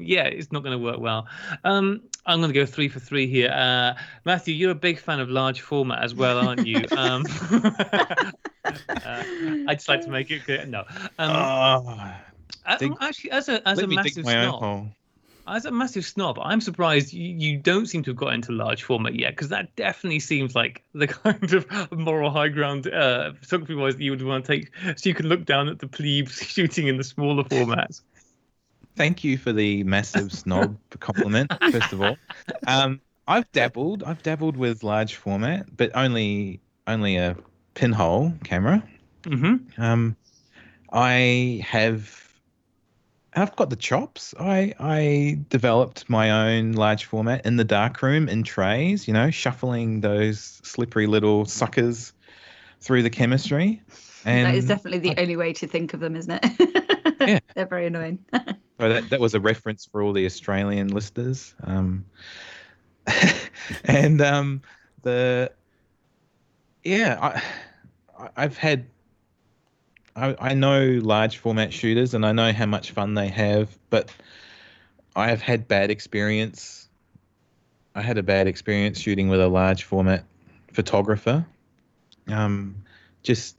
Yeah, 0.01 0.25
it's 0.25 0.51
not 0.51 0.65
going 0.65 0.77
to 0.77 0.83
work 0.85 0.99
well. 0.99 1.29
Um, 1.63 2.01
I'm 2.27 2.41
going 2.41 2.53
to 2.53 2.59
go 2.59 2.67
three 2.67 2.89
for 2.89 2.99
three 2.99 3.29
here. 3.29 3.51
Uh, 3.51 3.95
Matthew, 4.25 4.55
you're 4.55 4.73
a 4.73 4.75
big 4.75 4.99
fan 4.99 5.21
of 5.21 5.29
large 5.31 5.61
format 5.61 6.03
as 6.03 6.17
well, 6.17 6.39
aren't 6.49 6.67
you? 6.67 6.85
Um, 6.97 7.25
uh, 8.65 9.23
I 9.69 9.75
just 9.75 9.89
like 9.89 10.01
to 10.03 10.11
make 10.11 10.31
it 10.31 10.45
clear. 10.45 10.67
No, 10.67 10.81
um, 11.19 11.31
Oh, 11.31 12.15
Dig- 12.79 12.93
actually, 13.01 13.31
as 13.31 13.49
a 13.49 13.67
as 13.67 13.79
a 13.79 13.83
let 13.83 13.89
me 13.89 13.97
dig 13.97 14.15
massive 14.15 14.27
snob, 14.27 14.91
as 15.47 15.65
a 15.65 15.71
massive 15.71 16.05
snob, 16.05 16.39
I'm 16.41 16.61
surprised 16.61 17.13
you, 17.13 17.25
you 17.25 17.59
don't 17.59 17.87
seem 17.87 18.03
to 18.05 18.11
have 18.11 18.17
got 18.17 18.35
into 18.35 18.53
large 18.53 18.83
format 18.83 19.15
yet, 19.15 19.31
because 19.31 19.49
that 19.49 19.75
definitely 19.77 20.21
seems 20.21 20.55
like 20.55 20.85
the 20.93 21.07
kind 21.07 21.53
of 21.55 21.67
moral 21.93 22.31
high 22.31 22.49
ground 22.49 22.87
uh, 22.87 23.33
photography 23.41 23.75
wise 23.75 23.97
that 23.97 24.03
you 24.03 24.11
would 24.11 24.23
want 24.23 24.45
to 24.45 24.53
take, 24.53 24.71
so 24.99 25.09
you 25.09 25.15
can 25.15 25.27
look 25.27 25.45
down 25.47 25.69
at 25.69 25.79
the 25.79 25.89
plebes 25.89 26.43
shooting 26.43 26.87
in 26.89 26.97
the 26.99 27.05
smaller 27.05 27.45
formats. 27.45 28.03
Thank 28.97 29.23
you 29.25 29.39
for 29.39 29.53
the 29.53 29.85
massive 29.85 30.33
snob 30.33 30.77
compliment, 31.01 31.51
first 31.71 31.93
of 31.93 32.03
all. 32.03 32.19
Um, 32.67 33.01
I've 33.27 33.51
dabbled. 33.53 34.03
I've 34.03 34.23
dabbled 34.23 34.57
with 34.57 34.83
large 34.83 35.15
format, 35.15 35.77
but 35.77 35.91
only 35.95 36.61
only 36.87 37.17
a 37.17 37.37
pinhole 37.75 38.33
camera. 38.45 38.83
hmm 39.25 39.57
Um, 39.79 40.17
I 40.93 41.63
have. 41.65 42.28
I've 43.39 43.57
got 43.57 43.71
the 43.71 43.77
chops. 43.77 44.35
I 44.39 44.75
I 44.79 45.39
developed 45.49 46.09
my 46.11 46.31
own 46.57 46.73
large 46.73 47.05
format 47.05 47.45
in 47.47 47.57
the 47.57 47.65
darkroom 47.65 48.29
in 48.29 48.43
trays. 48.43 49.07
You 49.09 49.15
know, 49.15 49.31
shuffling 49.31 50.01
those 50.01 50.61
slippery 50.65 51.07
little 51.07 51.45
suckers 51.45 52.13
through 52.81 53.03
the 53.03 53.11
chemistry. 53.11 53.83
And 54.25 54.47
that 54.47 54.55
is 54.55 54.67
definitely 54.67 54.99
the 54.99 55.21
only 55.21 55.37
way 55.37 55.53
to 55.55 55.67
think 55.67 55.95
of 55.95 56.01
them, 56.01 56.17
isn't 56.17 56.41
it? 56.45 56.75
Yeah. 57.21 57.41
They're 57.57 57.67
very 57.67 57.87
annoying. 57.87 58.21
So 58.81 58.89
that, 58.89 59.11
that 59.11 59.19
was 59.19 59.35
a 59.35 59.41
reference 59.41 59.87
for 59.87 60.01
all 60.03 60.13
the 60.13 60.25
Australian 60.25 60.87
listeners. 60.89 61.53
Um, 61.65 62.05
and 63.85 64.21
um, 64.21 64.63
the 65.03 65.51
yeah, 66.85 67.19
I, 67.21 67.43
I- 68.25 68.31
I've 68.37 68.57
had 68.57 68.87
I, 70.19 70.37
I 70.51 70.55
know 70.55 70.99
large 71.03 71.39
format 71.39 71.73
shooters 71.73 72.15
and 72.15 72.27
I 72.27 72.33
know 72.33 72.53
how 72.53 72.67
much 72.67 72.91
fun 72.91 73.15
they 73.15 73.29
have, 73.29 73.69
but 73.89 74.11
I 75.15 75.29
have 75.29 75.41
had 75.41 75.69
bad 75.69 75.91
experience. 75.91 76.89
I 77.95 78.03
had 78.03 78.19
a 78.19 78.23
bad 78.23 78.47
experience 78.49 79.01
shooting 79.01 79.29
with 79.29 79.41
a 79.41 79.49
large 79.49 79.85
format 79.85 80.25
photographer. 80.73 81.47
Um, 82.27 82.85
just 83.23 83.57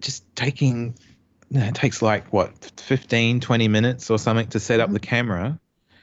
just 0.00 0.24
taking 0.34 0.94
it 1.50 1.74
takes 1.74 2.00
like 2.00 2.32
what 2.32 2.72
15 2.80 3.40
20 3.40 3.68
minutes 3.68 4.10
or 4.10 4.18
something 4.18 4.46
to 4.48 4.60
set 4.60 4.80
up 4.80 4.90
the 4.92 5.00
camera 5.00 5.58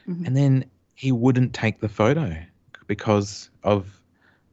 Mhm. 0.06 0.26
and 0.26 0.36
then 0.36 0.64
he 0.94 1.10
wouldn't 1.10 1.52
take 1.54 1.80
the 1.80 1.88
photo 1.88 2.36
because 2.86 3.50
of 3.62 4.00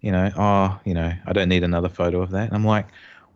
you 0.02 0.12
know 0.12 0.32
oh 0.36 0.80
you 0.86 0.94
know 0.94 1.14
i 1.26 1.34
don't 1.34 1.50
need 1.50 1.64
another 1.64 1.90
photo 1.90 2.22
of 2.22 2.32
that 2.32 2.48
and 2.48 2.54
i'm 2.54 2.66
like 2.66 2.88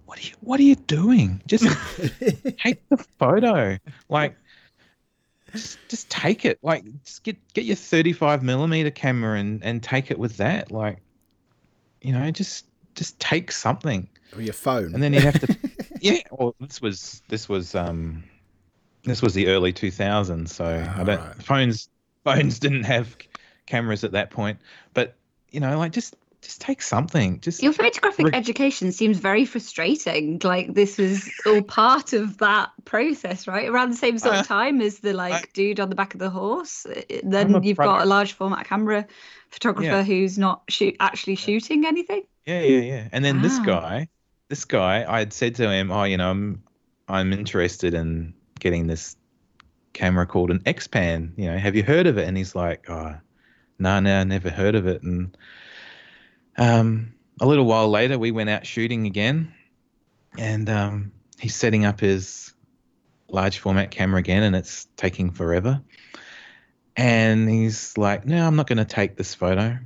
what 0.10 0.18
are 0.18 0.24
you 0.24 0.34
what 0.42 0.60
are 0.60 0.64
you 0.64 0.76
doing? 0.76 1.40
Just 1.46 1.66
take 2.58 2.82
the 2.90 2.98
photo. 3.20 3.78
Like 4.10 4.36
just, 5.54 5.78
just 5.88 6.10
take 6.10 6.46
it. 6.46 6.58
Like 6.64 6.84
just 7.04 7.24
get 7.24 7.38
get 7.54 7.66
your 7.66 7.76
35 7.76 8.42
millimeter 8.42 8.90
camera 8.90 9.38
and 9.38 9.64
and 9.64 9.84
take 9.84 10.10
it 10.10 10.18
with 10.18 10.38
that. 10.38 10.72
Like 10.72 10.98
you 12.02 12.12
know 12.12 12.32
just 12.32 12.66
just 12.96 13.20
take 13.20 13.52
something. 13.52 14.10
Or 14.36 14.42
your 14.42 14.54
phone. 14.54 14.94
and 14.96 15.02
then 15.02 15.14
you 15.14 15.22
have 15.22 15.40
to 15.40 15.58
yeah 16.02 16.20
well 16.32 16.56
this 16.60 16.82
was 16.82 17.22
this 17.30 17.48
was 17.50 17.76
um 17.76 18.24
this 19.04 19.22
was 19.24 19.34
the 19.34 19.48
early 19.48 19.74
2000s 19.74 20.50
so 20.50 20.66
i 20.66 21.04
don't 21.04 21.20
Alright. 21.20 21.42
phones 21.42 21.90
phones 22.24 22.60
didn't 22.60 22.84
have 22.84 23.18
cameras 23.66 24.04
at 24.04 24.12
that 24.12 24.30
point. 24.32 24.60
But 24.94 25.16
you 25.52 25.60
know 25.60 25.78
like 25.78 25.92
just 25.94 26.16
just 26.42 26.62
take 26.62 26.82
something 26.82 27.40
just 27.42 27.62
Your 27.62 27.74
photographic 27.74 28.28
Re- 28.28 28.32
education 28.34 28.92
seems 28.92 29.18
very 29.18 29.44
frustrating. 29.46 30.40
Like 30.44 30.74
this 30.74 30.98
was 30.98 31.30
all 31.46 31.62
part 31.62 32.14
of 32.14 32.38
that 32.38 32.70
process, 32.86 33.48
right? 33.48 33.68
Around 33.68 33.90
the 33.92 33.98
same 33.98 34.18
sort 34.18 34.36
Uh, 34.36 34.40
of 34.40 34.48
time 34.48 34.80
as 34.82 35.00
the 35.00 35.14
like 35.14 35.34
I- 35.34 35.44
dude 35.54 35.80
on 35.80 35.90
the 35.90 35.96
back 35.96 36.14
of 36.14 36.20
the 36.20 36.30
horse. 36.30 36.86
Uh, 36.86 37.02
Then 37.24 37.62
you've 37.64 37.78
got 37.78 38.02
a 38.02 38.06
large 38.06 38.34
format 38.34 38.66
camera 38.66 39.06
photographer 39.50 39.86
Yeah. 39.88 40.04
who's 40.04 40.38
not 40.38 40.64
shoot 40.70 40.96
actually 41.00 41.36
shooting 41.36 41.86
anything. 41.86 42.24
yeah 42.46 42.62
yeah 42.62 42.82
yeah 42.82 43.08
and 43.12 43.24
then 43.26 43.42
this 43.42 43.60
guy 43.60 44.08
this 44.48 44.64
guy 44.66 45.06
i 45.08 45.20
had 45.20 45.34
said 45.34 45.56
to 45.56 45.70
him 45.70 45.92
oh 45.92 46.04
you 46.04 46.18
know 46.18 46.32
i'm 46.32 46.64
i'm 47.08 47.34
interested 47.34 47.94
in 47.94 48.34
getting 48.60 48.88
this 48.88 49.16
camera 49.94 50.26
called 50.26 50.50
an 50.52 50.60
xpan 50.62 51.32
you 51.38 51.46
know 51.46 51.58
have 51.58 51.76
you 51.76 51.84
heard 51.84 52.08
of 52.08 52.18
it 52.18 52.28
and 52.28 52.38
he's 52.38 52.56
like 52.56 52.90
oh 52.90 53.16
no 53.78 54.00
no 54.00 54.24
never 54.24 54.50
heard 54.50 54.74
of 54.76 54.88
it 54.88 55.04
and 55.04 55.36
um 56.60 57.14
a 57.42 57.48
little 57.48 57.66
while 57.66 57.90
later 57.90 58.20
we 58.20 58.32
went 58.32 58.50
out 58.50 58.66
shooting 58.66 59.06
again 59.06 59.54
and 60.38 60.70
um 60.70 61.12
he's 61.40 61.56
setting 61.56 61.86
up 61.86 62.00
his 62.00 62.54
large 63.30 63.60
format 63.60 63.92
camera 63.92 64.20
again 64.20 64.44
and 64.44 64.56
it's 64.56 64.88
taking 64.98 65.32
forever 65.32 65.82
and 66.96 67.50
he's 67.50 67.98
like 67.98 68.26
no 68.26 68.46
i'm 68.46 68.56
not 68.56 68.68
going 68.68 68.78
to 68.78 68.86
take 68.86 69.16
this 69.16 69.34
photo 69.34 69.78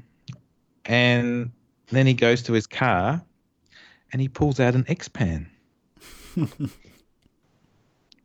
and 0.85 1.51
then 1.87 2.07
he 2.07 2.13
goes 2.13 2.43
to 2.43 2.53
his 2.53 2.67
car 2.67 3.23
and 4.11 4.21
he 4.21 4.27
pulls 4.27 4.59
out 4.59 4.75
an 4.75 4.85
X-Pan. 4.87 5.49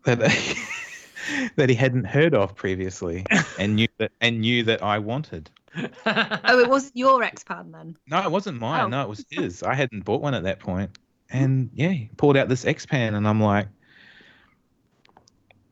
that, 0.04 0.18
that 1.56 1.68
he 1.68 1.74
hadn't 1.74 2.04
heard 2.04 2.34
of 2.34 2.54
previously 2.54 3.24
and 3.58 3.76
knew 3.76 3.88
that 3.98 4.12
and 4.20 4.40
knew 4.40 4.64
that 4.64 4.82
I 4.82 4.98
wanted. 4.98 5.50
oh, 6.06 6.58
it 6.58 6.68
wasn't 6.68 6.96
your 6.96 7.22
X 7.22 7.44
Pan 7.44 7.70
then. 7.72 7.96
No, 8.08 8.22
it 8.22 8.30
wasn't 8.30 8.58
mine. 8.60 8.84
Oh. 8.84 8.88
No, 8.88 9.02
it 9.02 9.08
was 9.08 9.24
his. 9.30 9.62
I 9.62 9.74
hadn't 9.74 10.04
bought 10.04 10.22
one 10.22 10.34
at 10.34 10.42
that 10.44 10.60
point. 10.60 10.90
And 11.30 11.70
yeah, 11.74 11.90
he 11.90 12.10
pulled 12.16 12.36
out 12.36 12.48
this 12.48 12.64
X 12.64 12.86
Pan 12.86 13.14
and 13.14 13.28
I'm 13.28 13.40
like 13.42 13.68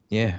Yeah. 0.09 0.39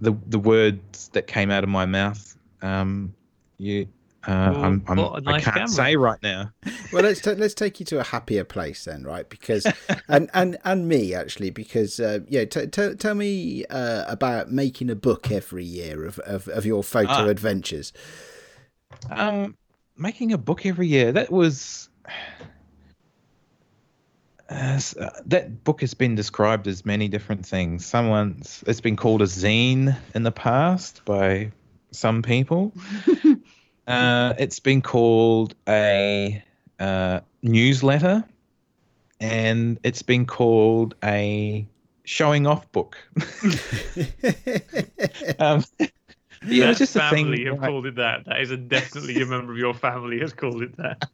The 0.00 0.16
the 0.26 0.38
words 0.38 1.08
that 1.08 1.26
came 1.26 1.50
out 1.50 1.64
of 1.64 1.70
my 1.70 1.84
mouth, 1.86 2.36
um, 2.62 3.14
you 3.58 3.88
uh, 4.26 4.52
Well, 4.54 4.64
I'm, 4.64 4.84
I'm 4.86 4.96
nice 4.96 5.16
I 5.26 5.40
can't 5.40 5.54
camera. 5.54 5.68
say 5.68 5.96
right 5.96 6.22
now. 6.22 6.52
well 6.92 7.02
let's 7.02 7.20
ta 7.20 7.32
let's 7.32 7.54
take 7.54 7.80
you 7.80 7.86
to 7.86 7.98
a 7.98 8.04
happier 8.04 8.44
place 8.44 8.84
then 8.84 9.02
right 9.02 9.28
because 9.28 9.66
and 10.08 10.30
and 10.34 10.56
and 10.64 10.86
me 10.86 11.14
actually 11.14 11.50
because 11.50 11.98
uh, 11.98 12.20
yeah 12.28 12.44
t- 12.44 12.66
t- 12.68 12.94
tell 12.94 13.14
me 13.14 13.64
uh, 13.70 14.04
about 14.06 14.52
making 14.52 14.88
a 14.90 14.94
book 14.94 15.32
every 15.32 15.64
year 15.64 16.04
of 16.06 16.18
of, 16.20 16.46
of 16.48 16.64
your 16.64 16.84
photo 16.84 17.10
Ah. 17.10 17.26
adventures 17.26 17.92
Um, 19.10 19.56
making 19.96 20.32
a 20.32 20.38
book 20.38 20.66
every 20.66 20.86
year. 20.86 21.12
That 21.12 21.30
was. 21.30 21.88
Uh, 24.50 24.80
that 25.26 25.62
book 25.62 25.82
has 25.82 25.92
been 25.92 26.14
described 26.14 26.66
as 26.66 26.86
many 26.86 27.06
different 27.06 27.44
things. 27.44 27.84
Someone's 27.84 28.64
it's 28.66 28.80
been 28.80 28.96
called 28.96 29.20
a 29.20 29.26
zine 29.26 29.94
in 30.14 30.22
the 30.22 30.32
past 30.32 31.04
by 31.04 31.52
some 31.90 32.22
people. 32.22 32.72
uh, 33.86 34.32
it's 34.38 34.58
been 34.58 34.80
called 34.80 35.54
a 35.68 36.42
uh, 36.78 37.20
newsletter, 37.42 38.24
and 39.20 39.78
it's 39.82 40.00
been 40.00 40.24
called 40.24 40.94
a 41.04 41.66
showing 42.04 42.46
off 42.46 42.72
book. 42.72 42.96
um, 45.38 45.62
yeah, 46.46 46.70
it's 46.70 46.78
just 46.78 46.96
a 46.96 47.00
thing. 47.10 47.26
family 47.26 47.44
have 47.46 47.58
like- 47.58 47.68
called 47.70 47.86
it 47.86 47.96
that. 47.96 48.24
That 48.26 48.40
is 48.40 48.50
a 48.50 48.56
definitely 48.56 49.20
a 49.20 49.26
member 49.26 49.52
of 49.52 49.58
your 49.58 49.74
family 49.74 50.20
has 50.20 50.32
called 50.32 50.62
it 50.62 50.76
that. 50.76 51.08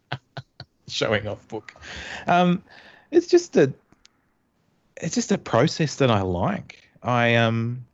showing 0.88 1.26
off 1.26 1.46
book. 1.48 1.74
Um, 2.26 2.62
it's 3.10 3.26
just 3.26 3.56
a, 3.56 3.72
it's 5.00 5.14
just 5.14 5.32
a 5.32 5.38
process 5.38 5.96
that 5.96 6.10
I 6.10 6.22
like. 6.22 6.88
I 7.02 7.36
um, 7.36 7.86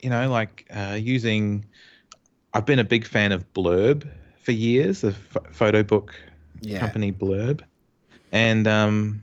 you 0.00 0.10
know, 0.10 0.28
like 0.30 0.66
uh, 0.74 0.96
using. 0.98 1.64
I've 2.52 2.66
been 2.66 2.78
a 2.80 2.84
big 2.84 3.06
fan 3.06 3.32
of 3.32 3.52
Blurb 3.52 4.08
for 4.42 4.52
years, 4.52 5.02
the 5.02 5.12
ph- 5.12 5.46
photo 5.52 5.82
book 5.82 6.14
yeah 6.62 6.80
company 6.80 7.12
Blurb, 7.12 7.62
and 8.32 8.66
um, 8.66 9.22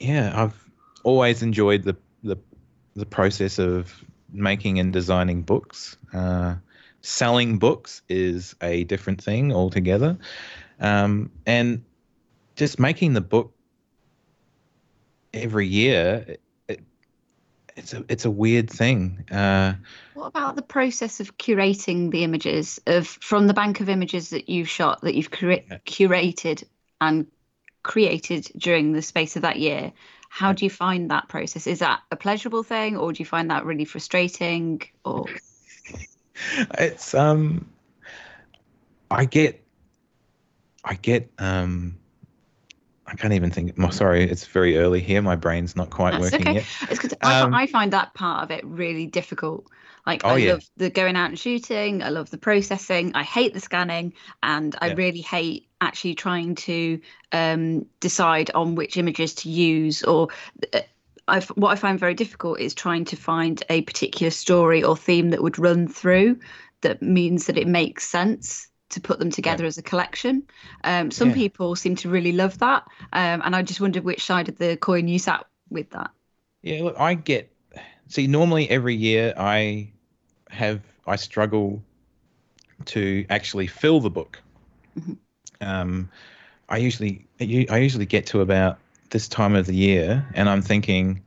yeah, 0.00 0.32
I've 0.34 0.64
always 1.04 1.42
enjoyed 1.42 1.84
the 1.84 1.96
the 2.22 2.36
the 2.94 3.06
process 3.06 3.58
of 3.58 4.04
making 4.34 4.78
and 4.78 4.92
designing 4.92 5.42
books. 5.42 5.96
Uh, 6.12 6.56
selling 7.00 7.58
books 7.58 8.02
is 8.08 8.54
a 8.60 8.84
different 8.84 9.22
thing 9.22 9.52
altogether, 9.52 10.18
um, 10.80 11.30
and 11.46 11.84
just 12.56 12.78
making 12.78 13.12
the 13.12 13.20
book 13.20 13.54
every 15.32 15.66
year. 15.66 16.24
It, 16.26 16.40
it, 16.68 16.80
it's 17.76 17.94
a 17.94 18.04
it's 18.08 18.24
a 18.24 18.30
weird 18.30 18.70
thing. 18.70 19.24
Uh, 19.30 19.74
What 20.14 20.26
about 20.26 20.56
the 20.56 20.62
process 20.62 21.20
of 21.20 21.36
curating 21.38 22.10
the 22.10 22.24
images 22.24 22.80
of 22.86 23.06
from 23.06 23.46
the 23.46 23.54
bank 23.54 23.80
of 23.80 23.88
images 23.88 24.30
that 24.30 24.48
you've 24.48 24.68
shot 24.68 25.02
that 25.02 25.14
you've 25.14 25.30
cura- 25.30 25.80
curated 25.86 26.64
and 27.00 27.26
created 27.82 28.50
during 28.56 28.92
the 28.92 29.02
space 29.02 29.36
of 29.36 29.42
that 29.42 29.58
year? 29.58 29.92
How 30.34 30.52
do 30.52 30.64
you 30.64 30.70
find 30.70 31.12
that 31.12 31.28
process? 31.28 31.68
Is 31.68 31.78
that 31.78 32.00
a 32.10 32.16
pleasurable 32.16 32.64
thing, 32.64 32.96
or 32.96 33.12
do 33.12 33.20
you 33.20 33.24
find 33.24 33.52
that 33.52 33.64
really 33.64 33.84
frustrating? 33.84 34.82
Or 35.04 35.26
it's 36.78 37.14
um 37.14 37.68
i 39.12 39.24
get 39.24 39.62
i 40.84 40.94
get 40.94 41.30
um 41.38 41.96
i 43.06 43.14
can't 43.14 43.32
even 43.32 43.48
think 43.52 43.74
oh, 43.78 43.90
sorry 43.90 44.28
it's 44.28 44.44
very 44.44 44.76
early 44.76 45.00
here 45.00 45.22
my 45.22 45.36
brain's 45.36 45.76
not 45.76 45.90
quite 45.90 46.10
That's 46.14 46.32
working 46.32 46.48
okay. 46.48 46.54
yet 46.54 46.64
it's 46.90 46.98
because 46.98 47.12
Um, 47.22 47.52
fi- 47.52 47.62
I 47.62 47.66
find 47.68 47.92
that 47.92 48.12
part 48.14 48.42
of 48.42 48.50
it 48.50 48.64
really 48.64 49.06
difficult. 49.06 49.70
Like 50.06 50.24
Oh, 50.24 50.34
I 50.34 50.36
yeah. 50.36 50.54
love 50.54 50.62
the 50.76 50.90
going 50.90 51.16
out 51.16 51.30
and 51.30 51.38
shooting. 51.38 52.02
I 52.02 52.10
love 52.10 52.30
the 52.30 52.38
processing. 52.38 53.12
I 53.14 53.22
hate 53.22 53.54
the 53.54 53.60
scanning, 53.60 54.12
and 54.42 54.74
I 54.80 54.86
Yeah. 54.86 54.96
really 54.96 55.20
hate 55.20 55.68
actually 55.80 56.14
trying 56.14 56.54
to 56.56 57.00
um, 57.32 57.86
decide 58.00 58.50
on 58.54 58.74
which 58.74 58.96
images 58.96 59.34
to 59.36 59.50
use. 59.50 60.02
Or 60.04 60.28
uh, 60.72 60.80
I, 61.26 61.40
what 61.54 61.70
I 61.72 61.76
find 61.76 61.98
very 61.98 62.14
difficult 62.14 62.60
is 62.60 62.74
trying 62.74 63.04
to 63.06 63.16
find 63.16 63.62
a 63.70 63.82
particular 63.82 64.30
story 64.30 64.82
or 64.82 64.96
theme 64.96 65.30
that 65.30 65.42
would 65.42 65.58
run 65.58 65.88
through. 65.88 66.38
That 66.82 67.00
means 67.02 67.46
that 67.46 67.56
it 67.56 67.66
makes 67.66 68.06
sense 68.08 68.68
to 68.90 69.00
put 69.00 69.18
them 69.18 69.30
together 69.30 69.64
as 69.64 69.78
a 69.78 69.82
collection. 69.82 70.42
Um, 70.84 71.10
some 71.10 71.30
Yeah. 71.30 71.32
people 71.32 71.74
seem 71.76 71.96
to 71.96 72.10
really 72.10 72.32
love 72.32 72.58
that, 72.58 72.84
um, 73.12 73.42
and 73.44 73.56
I 73.56 73.62
just 73.62 73.80
wondered 73.80 74.04
which 74.04 74.24
side 74.24 74.48
of 74.48 74.58
the 74.58 74.76
coin 74.76 75.08
you 75.08 75.18
sat 75.18 75.46
with 75.70 75.90
that. 75.90 76.10
yeah 76.62 76.82
look 76.82 76.98
i 76.98 77.14
get 77.14 77.50
see 78.08 78.26
normally 78.26 78.68
every 78.70 78.94
year 78.96 79.34
i 79.38 79.92
have 80.54 80.80
i 81.06 81.16
struggle 81.16 81.82
to 82.86 83.24
actually 83.30 83.66
fill 83.66 84.00
the 84.00 84.10
book. 84.10 84.40
Mhm. 84.98 85.18
um 85.60 86.08
i 86.68 86.76
usually 86.76 87.26
i 87.40 87.76
usually 87.78 88.06
get 88.06 88.26
to 88.26 88.40
about 88.40 88.78
this 89.10 89.28
time 89.28 89.54
of 89.54 89.66
the 89.66 89.74
year 89.74 90.26
and 90.34 90.48
i'm 90.48 90.62
thinking 90.62 91.20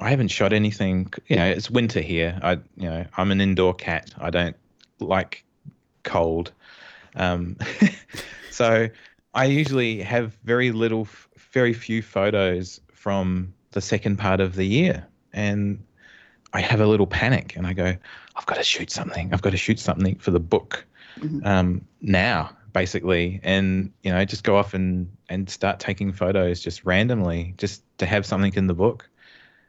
i 0.00 0.10
haven't 0.10 0.28
shot 0.28 0.52
anything 0.52 1.12
you 1.26 1.36
know 1.36 1.44
it's 1.46 1.70
winter 1.70 2.00
here. 2.00 2.38
I 2.42 2.52
you 2.76 2.88
know 2.90 3.04
i'm 3.16 3.30
an 3.30 3.40
indoor 3.40 3.74
cat. 3.74 4.14
I 4.18 4.30
don't 4.30 4.56
like 5.00 5.44
cold. 6.02 6.52
Um 7.14 7.56
so 8.50 8.88
i 9.34 9.44
usually 9.44 10.00
have 10.02 10.34
very 10.44 10.72
little 10.72 11.06
very 11.52 11.72
few 11.74 12.02
photos 12.02 12.80
from 12.92 13.52
the 13.72 13.80
second 13.80 14.16
part 14.18 14.40
of 14.40 14.54
the 14.54 14.64
year 14.66 15.06
and 15.32 15.82
i 16.52 16.60
have 16.60 16.80
a 16.80 16.86
little 16.86 17.06
panic 17.06 17.56
and 17.56 17.66
i 17.66 17.72
go 17.72 17.96
i've 18.38 18.46
got 18.46 18.56
to 18.56 18.62
shoot 18.62 18.90
something. 18.90 19.32
I've 19.32 19.42
got 19.42 19.50
to 19.50 19.56
shoot 19.56 19.78
something 19.80 20.16
for 20.18 20.30
the 20.30 20.40
book 20.40 20.86
Mhm. 21.20 21.44
um, 21.44 21.84
now 22.00 22.50
basically. 22.72 23.40
And 23.42 23.92
you 24.02 24.12
know 24.12 24.24
just 24.24 24.44
go 24.44 24.56
off 24.56 24.74
and 24.74 25.10
and 25.28 25.50
start 25.50 25.80
taking 25.80 26.12
photos 26.12 26.60
just 26.60 26.84
randomly 26.84 27.54
just 27.58 27.82
to 27.98 28.06
have 28.06 28.24
something 28.24 28.54
in 28.54 28.66
the 28.68 28.74
book. 28.74 29.08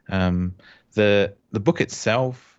Um, 0.08 0.54
the 0.94 1.34
the 1.52 1.60
book 1.60 1.80
itself 1.80 2.58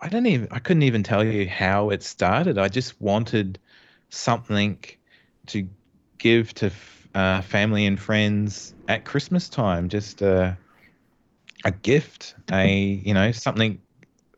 i 0.00 0.08
don't 0.08 0.26
even 0.26 0.48
i 0.50 0.58
couldn't 0.58 0.82
even 0.82 1.02
tell 1.02 1.24
you 1.24 1.48
how 1.48 1.90
it 1.90 2.02
started. 2.02 2.58
I 2.58 2.68
just 2.68 3.00
wanted 3.00 3.58
something 4.08 4.78
to 5.46 5.68
give 6.18 6.54
to 6.54 6.66
f- 6.66 7.08
uh, 7.14 7.40
family 7.42 7.86
and 7.86 7.98
friends 7.98 8.74
at 8.88 9.04
christmas 9.04 9.48
time 9.48 9.88
just 9.88 10.22
uh, 10.22 10.52
a 11.64 11.70
gift 11.70 12.34
a 12.52 12.72
you 13.04 13.14
know 13.14 13.32
something 13.32 13.80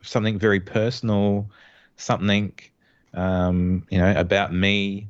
something 0.03 0.39
very 0.39 0.59
personal 0.59 1.49
something 1.97 2.53
um, 3.13 3.85
you 3.89 3.97
know 3.99 4.13
about 4.17 4.53
me 4.53 5.07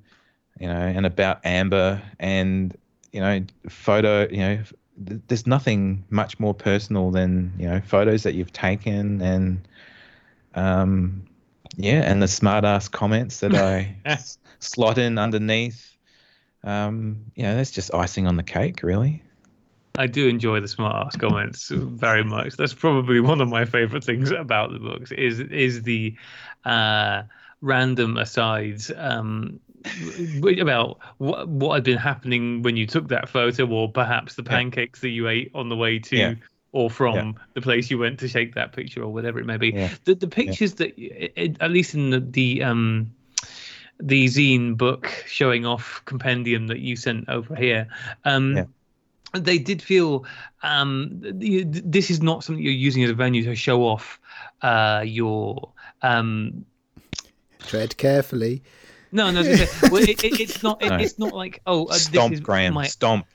you 0.59 0.67
know 0.67 0.73
and 0.75 1.05
about 1.05 1.39
amber. 1.45 2.01
And 2.19 2.75
you 3.11 3.21
know 3.21 3.43
photo 3.69 4.27
you 4.29 4.37
know 4.37 4.63
th- 5.07 5.21
there's 5.27 5.47
nothing 5.47 6.03
much 6.09 6.39
more 6.39 6.53
personal 6.53 7.11
than 7.11 7.53
you 7.57 7.67
know 7.67 7.81
photos 7.81 8.23
that 8.23 8.33
you've 8.33 8.53
taken 8.53 9.21
and 9.21 9.67
um 10.55 11.23
yeah 11.77 12.01
and 12.01 12.21
the 12.21 12.27
smart 12.27 12.63
ass 12.65 12.87
comments 12.87 13.39
that 13.39 13.53
i 13.55 13.95
s- 14.05 14.37
slot 14.59 14.97
in 14.97 15.17
underneath. 15.17 15.97
Um 16.63 17.25
you 17.35 17.43
know 17.43 17.55
that's 17.55 17.71
just 17.71 17.93
icing 17.93 18.27
on 18.27 18.37
the 18.37 18.43
cake 18.43 18.83
really 18.83 19.22
I 19.97 20.07
do 20.07 20.27
enjoy 20.27 20.59
the 20.59 20.67
smart 20.67 21.07
ass 21.07 21.15
comments 21.15 21.69
very 21.69 22.23
much. 22.23 22.57
That's 22.57 22.73
probably 22.73 23.19
one 23.19 23.41
of 23.41 23.49
my 23.49 23.65
favorite 23.65 24.03
things 24.03 24.31
about 24.31 24.71
the 24.71 24.79
books 24.79 25.11
is 25.11 25.39
is 25.39 25.83
the 25.83 26.15
uh, 26.65 27.23
random 27.61 28.17
asides 28.17 28.91
um, 28.97 29.59
about 30.59 30.97
what 31.19 31.47
what 31.47 31.75
had 31.75 31.83
been 31.83 31.97
happening 31.99 32.63
when 32.63 32.75
you 32.75 32.87
took 32.87 33.09
that 33.09 33.29
photo, 33.29 33.67
or 33.67 33.91
perhaps 33.91 34.35
the 34.35 34.43
Yeah. 34.43 34.49
pancakes 34.49 35.01
that 35.01 35.09
you 35.09 35.27
ate 35.27 35.51
on 35.53 35.69
the 35.69 35.75
way 35.75 35.99
to. 35.99 36.17
Yeah. 36.17 36.33
Or 36.71 36.89
from 36.89 37.35
the 37.53 37.61
place 37.61 37.91
you 37.91 37.99
went 37.99 38.19
to 38.21 38.27
shake 38.27 38.55
that 38.55 38.71
picture, 38.71 39.03
or 39.03 39.13
whatever 39.13 39.39
it 39.39 39.45
may 39.45 39.57
be. 39.57 39.73
Yeah. 39.73 39.93
The 40.05 40.15
the 40.15 40.27
pictures 40.27 40.73
that, 40.75 40.97
at 41.61 41.69
least 41.69 41.93
in 41.93 42.09
the, 42.09 42.19
the 42.19 42.63
um, 42.63 43.13
the 43.99 44.25
zine 44.25 44.75
book 44.75 45.05
showing 45.27 45.67
off 45.67 46.01
compendium 46.05 46.65
that 46.69 46.79
you 46.79 46.95
sent 46.95 47.29
over 47.29 47.55
here, 47.55 47.89
um, 48.25 48.57
Yeah. 48.57 48.65
They 49.33 49.57
did 49.57 49.81
feel 49.81 50.25
um, 50.61 51.19
this 51.21 52.09
is 52.09 52.21
not 52.21 52.43
something 52.43 52.63
you're 52.63 52.73
using 52.73 53.03
as 53.03 53.09
a 53.09 53.13
venue 53.13 53.43
to 53.43 53.55
show 53.55 53.83
off 53.83 54.19
uh, 54.61 55.03
your 55.05 55.69
um, 56.01 56.65
tread 57.59 57.97
carefully 57.97 58.61
No, 59.13 59.29
no. 59.29 59.41
I 59.41 59.43
was 59.43 59.47
gonna 59.47 59.67
say, 59.67 59.89
well, 59.89 60.01
it, 60.01 60.23
it, 60.23 60.39
it's 60.39 60.63
not. 60.63 60.81
It, 60.81 60.89
No. 60.89 60.95
It's 60.95 61.19
not 61.19 61.33
like 61.33 61.61
oh, 61.67 61.85
uh, 61.85 61.93
Stomp, 61.93 62.31
this 62.31 62.39
is 62.39 62.43
Graham. 62.43 62.73
my 62.73 62.87
Stomp. 62.87 63.27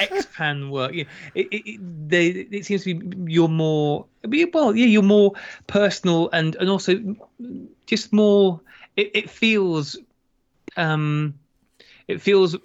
X-Pan 0.00 0.70
work. 0.70 0.94
Yeah, 0.94 1.04
it, 1.34 1.48
it, 1.52 1.70
it, 1.72 2.08
they, 2.08 2.28
it 2.28 2.64
seems 2.64 2.84
to 2.84 2.94
be 2.94 3.32
you're 3.32 3.46
more 3.46 4.06
well, 4.24 4.74
yeah, 4.74 4.86
you're 4.86 5.02
more 5.02 5.32
personal 5.66 6.30
and 6.32 6.56
and 6.56 6.70
also 6.70 7.16
just 7.84 8.14
more. 8.14 8.62
It, 8.96 9.10
it 9.12 9.30
feels, 9.30 9.98
um, 10.78 11.34
it 12.08 12.22
feels 12.22 12.56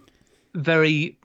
very. 0.53 1.17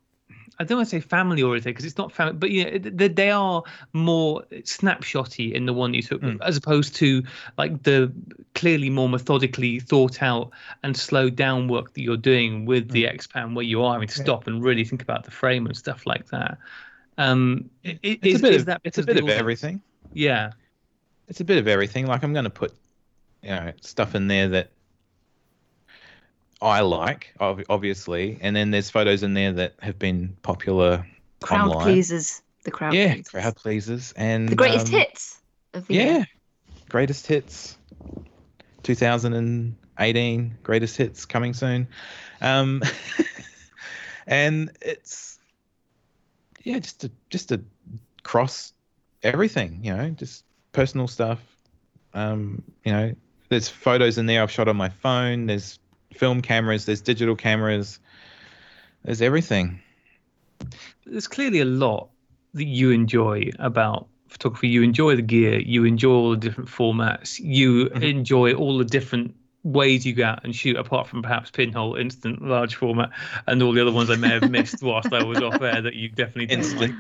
I 0.59 0.65
don't 0.65 0.79
want 0.79 0.89
to 0.89 0.97
say 0.97 1.01
family 1.01 1.43
oriented 1.43 1.71
because 1.71 1.85
it's 1.85 1.99
not 1.99 2.13
family, 2.13 2.33
but 2.35 2.51
yeah, 2.51 2.79
they, 2.81 3.09
they 3.09 3.31
are 3.31 3.63
more 3.93 4.43
snapshotty 4.53 5.53
in 5.53 5.67
the 5.67 5.73
one 5.73 5.93
you 5.93 6.03
took, 6.03 6.23
Mm. 6.23 6.39
as 6.41 6.57
opposed 6.57 6.95
to 6.97 7.23
like 7.59 7.83
the 7.83 8.11
clearly 8.55 8.89
more 8.89 9.09
methodically 9.09 9.81
thought 9.81 10.23
out 10.23 10.51
and 10.83 10.97
slowed 10.97 11.37
down 11.37 11.69
work 11.69 11.93
that 11.93 12.01
you're 12.01 12.17
doing 12.17 12.65
with 12.65 12.89
the 12.91 13.07
X-Pan, 13.07 13.55
where 13.55 13.65
you 13.65 13.83
are 13.83 13.93
having 13.93 14.09
to 14.09 14.15
stop 14.15 14.47
and 14.47 14.65
really 14.65 14.85
think 14.85 15.03
about 15.03 15.25
the 15.25 15.31
frame 15.31 15.67
and 15.67 15.77
stuff 15.77 16.07
like 16.07 16.27
that. 16.29 16.57
Um, 17.19 17.69
it, 17.83 17.99
it, 18.03 18.19
It's 18.23 18.35
is, 18.37 18.41
a 18.41 18.43
bit 18.43 18.55
of 18.55 18.65
that 18.67 18.81
it's 18.85 18.99
a 18.99 19.03
bit 19.03 19.19
of 19.19 19.29
everything. 19.29 19.83
Yeah, 20.13 20.53
It's 21.29 21.41
a 21.41 21.45
bit 21.45 21.59
of 21.59 21.69
everything. 21.69 22.07
Like 22.07 22.23
I'm 22.23 22.33
going 22.33 22.45
to 22.45 22.51
put, 22.51 22.73
you 23.43 23.51
know, 23.51 23.73
stuff 23.81 24.15
in 24.15 24.29
there 24.29 24.49
that 24.49 24.71
I 26.61 26.81
like, 26.81 27.35
obviously, 27.39 28.39
and 28.41 28.57
then 28.57 28.71
there's 28.71 28.91
photos 28.91 29.23
in 29.23 29.35
there 29.35 29.53
that 29.53 29.75
have 29.81 29.99
been 29.99 30.37
popular 30.43 31.07
Crowd 31.43 31.71
online. 31.71 31.83
pleasers. 31.83 32.43
The 32.65 32.71
crowd. 32.71 32.95
Yeah, 32.95 33.09
pleasers. 33.15 33.29
crowd 33.29 33.57
pleasers 33.57 34.13
and 34.17 34.49
The 34.51 34.57
greatest 34.57 34.89
um, 34.89 34.93
hits 34.93 35.41
of 35.75 35.87
the 35.87 35.95
Yeah, 35.95 36.17
year. 36.17 36.27
greatest 36.89 37.27
hits, 37.27 37.77
2018 38.83 40.59
greatest 40.63 40.97
hits 40.97 41.25
coming 41.25 41.55
soon, 41.55 41.89
um, 42.41 42.83
and 44.27 44.71
it's 44.81 45.39
yeah, 46.65 46.79
just 46.79 47.01
to 47.03 47.11
just 47.31 47.49
to 47.51 47.63
cross 48.23 48.73
everything, 49.23 49.81
you 49.85 49.95
know, 49.95 50.11
just 50.11 50.45
personal 50.73 51.07
stuff. 51.09 51.41
Um, 52.15 52.63
you 52.85 52.93
know, 52.93 53.15
there's 53.49 53.69
photos 53.69 54.19
in 54.19 54.27
there 54.27 54.43
I've 54.43 54.51
shot 54.51 54.69
on 54.69 54.77
my 54.77 54.89
phone. 54.89 55.47
There's 55.47 55.79
film 56.15 56.43
cameras. 56.43 56.85
There's 56.87 57.01
digital 57.01 57.37
cameras. 57.37 57.99
There's 59.05 59.23
everything. 59.23 59.81
there's 61.05 61.29
clearly 61.29 61.61
a 61.61 61.65
lot 61.65 62.09
that 62.55 62.65
you 62.65 62.91
enjoy 62.91 63.51
about 63.59 64.09
photography. 64.29 64.69
You 64.69 64.83
enjoy 64.83 65.15
the 65.15 65.23
gear. 65.23 65.59
You 65.61 65.85
enjoy 65.85 66.11
all 66.11 66.31
the 66.31 66.37
different 66.37 66.69
formats. 66.69 67.39
You 67.39 67.87
Mhm. 67.91 68.03
enjoy 68.03 68.55
all 68.55 68.79
the 68.79 68.85
different 68.85 69.35
ways 69.63 70.07
you 70.07 70.15
go 70.15 70.25
out 70.25 70.45
and 70.45 70.55
shoot, 70.57 70.77
apart 70.77 71.07
from 71.09 71.23
perhaps 71.23 71.51
pinhole, 71.51 71.95
instant, 71.97 72.43
large 72.43 72.75
format, 72.77 73.11
and 73.47 73.63
all 73.63 73.73
the 73.73 73.81
other 73.83 73.93
ones 73.93 74.11
I 74.11 74.17
may 74.17 74.29
have 74.31 74.51
missed 74.51 74.83
whilst 74.83 75.13
I 75.13 75.23
was 75.23 75.41
off 75.41 75.61
air 75.61 75.83
that 75.83 75.95
you 75.95 76.09
definitely 76.09 76.47
didn't 76.47 76.65
Instant. 76.65 76.95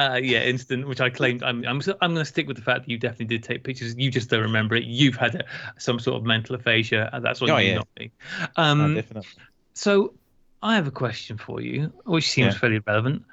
Uh, 0.00 0.16
yeah, 0.16 0.42
instant, 0.42 0.88
which 0.88 1.00
I 1.00 1.10
claimed. 1.10 1.42
I'm, 1.42 1.62
I'm, 1.66 1.80
I'm 2.00 2.14
going 2.14 2.16
to 2.16 2.24
stick 2.24 2.46
with 2.48 2.56
the 2.56 2.62
fact 2.62 2.86
that 2.86 2.90
you 2.90 2.96
definitely 2.96 3.26
did 3.26 3.42
take 3.42 3.64
pictures. 3.64 3.94
You 3.96 4.10
just 4.10 4.30
don't 4.30 4.40
remember 4.40 4.74
it. 4.76 4.84
You've 4.84 5.16
had 5.16 5.34
a, 5.34 5.44
some 5.78 5.98
sort 6.00 6.16
of 6.16 6.24
mental 6.24 6.56
aphasia, 6.56 7.10
and 7.12 7.22
that's 7.22 7.42
on 7.42 7.50
Oh, 7.50 7.58
you, 7.58 7.72
yeah. 7.72 7.74
not 7.76 7.88
me. 7.98 8.10
Um, 8.56 8.94
definitely. 8.94 9.28
so 9.74 10.14
I 10.62 10.76
have 10.76 10.86
a 10.86 10.90
question 10.90 11.36
for 11.36 11.60
you, 11.60 11.92
which 12.06 12.30
seems 12.30 12.54
Yeah. 12.54 12.58
fairly 12.58 12.80
relevant. 12.86 13.24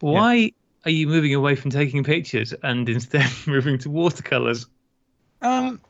Why 0.00 0.52
are 0.86 0.90
you 0.90 1.08
moving 1.08 1.34
away 1.34 1.56
from 1.56 1.70
taking 1.70 2.02
pictures 2.04 2.54
and 2.62 2.88
instead 2.88 3.30
moving 3.46 3.78
to 3.80 3.90
watercolors? 3.90 4.66
Um, 5.42 5.80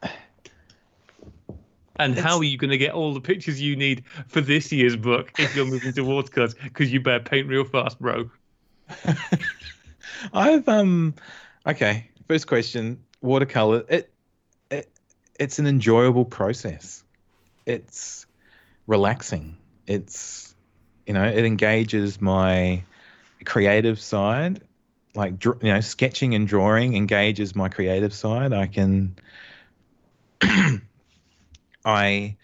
And 1.97 2.19
how 2.19 2.39
are 2.39 2.45
you 2.45 2.59
going 2.59 2.71
to 2.71 2.79
get 2.79 2.93
all 2.93 3.15
the 3.15 3.21
pictures 3.21 3.61
you 3.63 3.77
need 3.77 4.05
for 4.27 4.41
this 4.41 4.73
year's 4.73 4.97
book 4.97 5.33
if 5.39 5.55
you're 5.55 5.65
moving 5.65 5.93
to 5.93 6.03
watercolors? 6.03 6.55
Because 6.55 6.93
you 6.93 7.01
better 7.01 7.23
paint 7.23 7.47
real 7.49 7.65
fast, 7.65 8.01
bro. 8.01 8.31
I've 10.33 10.69
um 10.69 11.15
okay. 11.67 12.09
First 12.29 12.47
question, 12.47 13.05
watercolor. 13.21 13.85
It 13.89 14.13
it 14.71 14.91
it's 15.39 15.59
an 15.59 15.67
enjoyable 15.67 16.25
process. 16.25 17.03
It's 17.67 18.27
relaxing. 18.87 19.57
It's 19.87 20.55
you 21.07 21.15
know, 21.15 21.25
it 21.25 21.45
engages 21.45 22.21
my 22.21 22.83
creative 23.45 24.01
side. 24.01 24.63
Like 25.15 25.45
you 25.45 25.57
know, 25.63 25.81
sketching 25.81 26.35
and 26.35 26.49
drawing 26.49 26.97
engages 26.97 27.55
my 27.55 27.69
creative 27.69 28.13
side. 28.13 28.53
I 28.53 28.67
can 28.67 29.17
I 31.85 32.37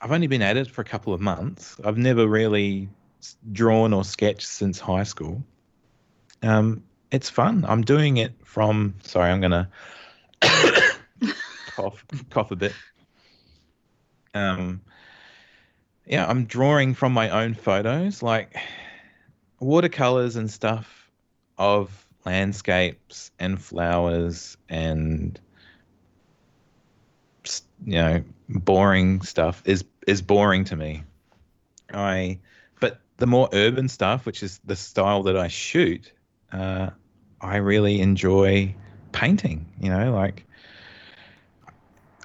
I've 0.00 0.12
only 0.12 0.26
been 0.26 0.42
at 0.42 0.56
it 0.56 0.70
for 0.70 0.82
a 0.82 0.84
couple 0.84 1.14
of 1.14 1.20
months. 1.20 1.76
I've 1.84 1.98
never 1.98 2.26
really 2.26 2.88
drawn 3.50 3.92
or 3.92 4.04
sketched 4.04 4.46
since 4.46 4.78
high 4.78 5.02
school 5.02 5.42
um, 6.42 6.84
it's 7.10 7.30
fun. 7.30 7.64
I'm 7.66 7.82
doing 7.82 8.16
it 8.16 8.34
from. 8.44 8.94
Sorry, 9.02 9.30
I'm 9.30 9.40
gonna 9.40 9.68
cough 11.70 12.04
cough 12.30 12.50
a 12.50 12.56
bit. 12.56 12.74
Um, 14.34 14.82
yeah, 16.06 16.26
I'm 16.26 16.44
drawing 16.44 16.94
from 16.94 17.12
my 17.12 17.30
own 17.30 17.54
photos, 17.54 18.22
like 18.22 18.56
watercolors 19.60 20.36
and 20.36 20.50
stuff 20.50 21.10
of 21.58 22.06
landscapes 22.24 23.30
and 23.38 23.60
flowers 23.60 24.56
and 24.68 25.40
you 27.84 27.94
know 27.94 28.22
boring 28.48 29.22
stuff 29.22 29.62
is 29.64 29.84
is 30.06 30.22
boring 30.22 30.64
to 30.64 30.76
me. 30.76 31.04
I 31.92 32.38
but 32.80 33.00
the 33.16 33.26
more 33.26 33.48
urban 33.52 33.88
stuff, 33.88 34.26
which 34.26 34.42
is 34.42 34.60
the 34.64 34.76
style 34.76 35.24
that 35.24 35.36
I 35.36 35.48
shoot, 35.48 36.12
uh, 36.52 36.90
I 37.40 37.56
really 37.56 38.00
enjoy 38.00 38.74
painting. 39.12 39.66
You 39.80 39.90
know, 39.90 40.12
like 40.12 40.44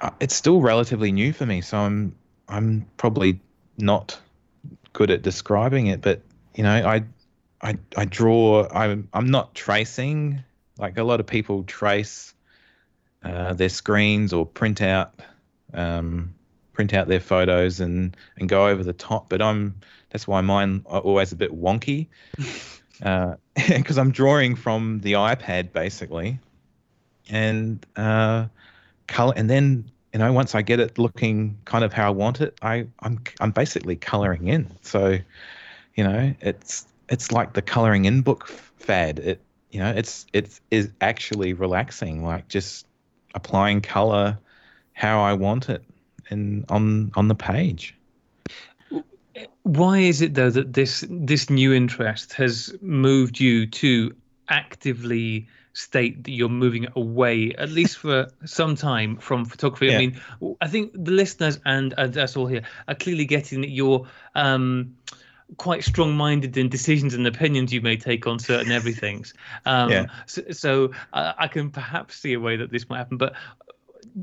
uh, 0.00 0.10
it's 0.20 0.34
still 0.34 0.60
relatively 0.60 1.12
new 1.12 1.32
for 1.32 1.46
me, 1.46 1.60
so 1.60 1.78
I'm 1.78 2.14
I'm 2.48 2.86
probably 2.96 3.40
not 3.78 4.18
good 4.92 5.10
at 5.10 5.22
describing 5.22 5.86
it, 5.88 6.00
but 6.00 6.20
you 6.54 6.62
know, 6.62 6.72
I 6.72 7.04
I 7.62 7.78
I 7.96 8.04
draw. 8.04 8.68
I'm 8.72 9.08
I'm 9.12 9.30
not 9.30 9.54
tracing 9.54 10.42
like 10.78 10.98
a 10.98 11.04
lot 11.04 11.20
of 11.20 11.26
people 11.26 11.64
trace 11.64 12.34
uh, 13.22 13.54
their 13.54 13.68
screens 13.68 14.32
or 14.32 14.44
print 14.44 14.82
out 14.82 15.14
um, 15.72 16.34
print 16.72 16.94
out 16.94 17.08
their 17.08 17.20
photos 17.20 17.80
and 17.80 18.16
and 18.36 18.48
go 18.48 18.68
over 18.68 18.82
the 18.82 18.92
top. 18.92 19.28
But 19.28 19.42
I'm 19.42 19.76
that's 20.10 20.28
why 20.28 20.40
mine 20.40 20.84
are 20.86 21.00
always 21.00 21.32
a 21.32 21.36
bit 21.36 21.52
wonky 21.52 22.08
because 23.68 23.98
I'm 23.98 24.10
drawing 24.10 24.54
from 24.56 25.00
the 25.00 25.12
iPad 25.12 25.72
basically, 25.72 26.38
and 27.28 27.84
uh, 27.96 28.46
color, 29.06 29.34
and 29.36 29.48
then 29.48 29.90
you 30.12 30.18
know 30.18 30.32
once 30.32 30.54
I 30.54 30.62
get 30.62 30.80
it 30.80 30.98
looking 30.98 31.58
kind 31.64 31.84
of 31.84 31.92
how 31.92 32.08
I 32.08 32.10
want 32.10 32.40
it, 32.40 32.56
I 32.62 32.86
I'm 33.00 33.22
I'm 33.40 33.50
basically 33.50 33.96
coloring 33.96 34.48
in. 34.48 34.70
So, 34.82 35.18
you 35.94 36.04
know, 36.04 36.34
it's 36.40 36.86
it's 37.08 37.32
like 37.32 37.52
the 37.54 37.62
coloring 37.62 38.04
in 38.04 38.22
book 38.22 38.48
fad. 38.48 39.18
It 39.18 39.40
you 39.70 39.80
know 39.80 39.90
it's 39.90 40.26
it's 40.32 40.60
is 40.70 40.90
actually 41.00 41.52
relaxing, 41.52 42.24
like 42.24 42.48
just 42.48 42.86
applying 43.34 43.80
color 43.80 44.38
how 44.92 45.20
I 45.20 45.32
want 45.32 45.68
it 45.68 45.82
and 46.30 46.64
on 46.68 47.12
on 47.14 47.28
the 47.28 47.34
page. 47.34 47.96
Why 49.62 49.98
is 49.98 50.20
it 50.22 50.34
though 50.34 50.50
that 50.50 50.72
this 50.72 51.04
this 51.08 51.50
new 51.50 51.72
interest 51.72 52.34
has 52.34 52.74
moved 52.80 53.40
you 53.40 53.66
to 53.66 54.14
actively 54.48 55.48
state 55.72 56.22
that 56.24 56.30
you're 56.30 56.48
moving 56.48 56.86
away, 56.94 57.52
at 57.58 57.68
least 57.70 57.98
for 57.98 58.28
some 58.44 58.76
time, 58.76 59.16
from 59.16 59.44
photography? 59.44 59.92
I 59.92 59.98
mean, 59.98 60.20
I 60.60 60.68
think 60.68 60.92
the 60.92 61.10
listeners 61.10 61.58
and, 61.64 61.94
and 61.98 62.16
us 62.16 62.36
all 62.36 62.46
here 62.46 62.62
are 62.88 62.94
clearly 62.94 63.24
getting 63.24 63.60
that 63.62 63.70
you're 63.70 64.06
um, 64.34 64.94
quite 65.56 65.84
strong-minded 65.84 66.56
in 66.56 66.68
decisions 66.68 67.14
and 67.14 67.26
opinions 67.26 67.72
you 67.72 67.80
may 67.80 67.96
take 67.96 68.26
on 68.26 68.38
certain 68.38 68.72
everythings. 68.78 69.34
Um, 69.66 69.90
Yeah. 69.90 70.06
So, 70.26 70.42
so 70.50 70.90
uh, 71.12 71.32
I 71.36 71.48
can 71.48 71.70
perhaps 71.70 72.16
see 72.16 72.32
a 72.34 72.40
way 72.40 72.56
that 72.56 72.70
this 72.70 72.88
might 72.88 72.98
happen, 72.98 73.16
but 73.16 73.34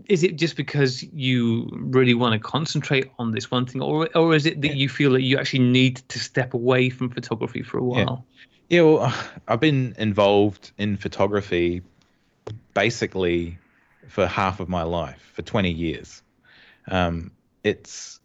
is 0.08 0.24
it 0.24 0.36
just 0.36 0.56
because 0.56 1.04
you 1.04 1.70
really 1.72 2.14
want 2.14 2.34
to 2.34 2.40
concentrate 2.40 3.12
on 3.20 3.32
this 3.32 3.52
one 3.52 3.66
thing, 3.66 3.82
or 3.82 4.08
or 4.16 4.36
is 4.36 4.46
it 4.46 4.62
that 4.62 4.70
Yeah. 4.70 4.74
you 4.74 4.90
feel 4.90 5.12
that 5.12 5.22
you 5.22 5.38
actually 5.38 5.60
need 5.60 5.98
to 6.10 6.20
step 6.20 6.54
away 6.54 6.90
from 6.90 7.10
photography 7.10 7.64
for 7.64 7.78
a 7.78 7.84
Yeah. 7.92 8.06
while? 8.06 8.26
Yeah, 8.70 8.82
well, 8.84 9.14
I've 9.48 9.60
been 9.60 9.96
involved 9.98 10.72
in 10.78 10.96
photography 10.98 11.82
basically 12.74 13.58
for 14.08 14.28
half 14.28 14.60
of 14.60 14.70
my 14.70 14.84
life, 14.84 15.22
for 15.34 15.42
20 15.42 15.70
years. 15.70 16.22
Um, 16.88 17.32
it's 17.64 18.20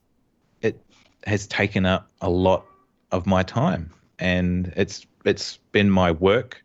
it 0.62 0.80
has 1.26 1.46
taken 1.46 1.84
up 1.84 2.08
a 2.20 2.30
lot 2.30 2.64
of 3.12 3.26
my 3.26 3.42
time, 3.42 3.90
and 4.18 4.72
it's 4.76 5.06
it's 5.24 5.58
been 5.72 5.90
my 5.90 6.12
work. 6.12 6.62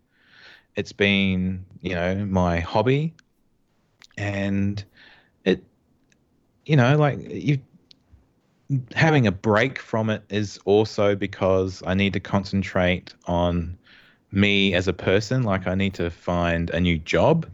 It's 0.75 0.93
been 0.93 1.65
you 1.81 1.95
know 1.95 2.25
my 2.25 2.59
hobby, 2.59 3.13
and 4.17 4.83
it 5.45 5.63
you 6.65 6.75
know 6.75 6.97
like 6.97 7.19
you 7.21 7.59
having 8.93 9.27
a 9.27 9.31
break 9.31 9.79
from 9.79 10.09
it 10.09 10.23
is 10.29 10.59
also 10.65 11.15
because 11.15 11.83
I 11.85 11.93
need 11.93 12.13
to 12.13 12.19
concentrate 12.19 13.13
on 13.25 13.77
me 14.31 14.73
as 14.73 14.87
a 14.87 14.93
person. 14.93 15.43
Like 15.43 15.67
I 15.67 15.75
need 15.75 15.93
to 15.95 16.09
find 16.09 16.69
a 16.69 16.79
new 16.79 16.97
job. 16.97 17.47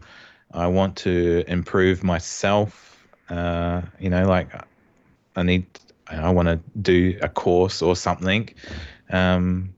I 0.52 0.66
want 0.68 0.96
to 0.98 1.44
improve 1.48 2.04
myself. 2.04 3.06
Uh, 3.28 3.82
you 3.98 4.10
know, 4.10 4.26
like 4.26 4.48
I 5.36 5.42
need, 5.42 5.66
I 6.06 6.30
want 6.30 6.48
to 6.48 6.60
do 6.80 7.18
a 7.20 7.28
course 7.28 7.82
or 7.82 7.96
something. 7.96 8.48
Um, 9.10 9.74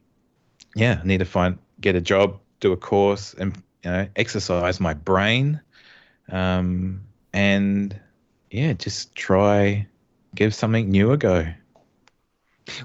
yeah, 0.77 1.01
I 1.03 1.07
need 1.07 1.19
to 1.19 1.25
find, 1.25 1.59
get 1.81 1.97
a 1.97 2.01
job, 2.01 2.39
do 2.61 2.73
a 2.73 2.77
course, 2.77 3.35
and 3.35 3.57
you 3.83 3.91
know, 3.91 4.07
exercise 4.17 4.79
my 4.79 4.95
brain. 4.95 5.61
Um, 6.31 7.03
and 7.33 7.99
yeah, 8.51 8.73
just 8.73 9.15
try 9.15 9.87
give 10.35 10.55
something 10.55 10.91
new 10.91 11.13
a 11.13 11.17
go. 11.17 11.47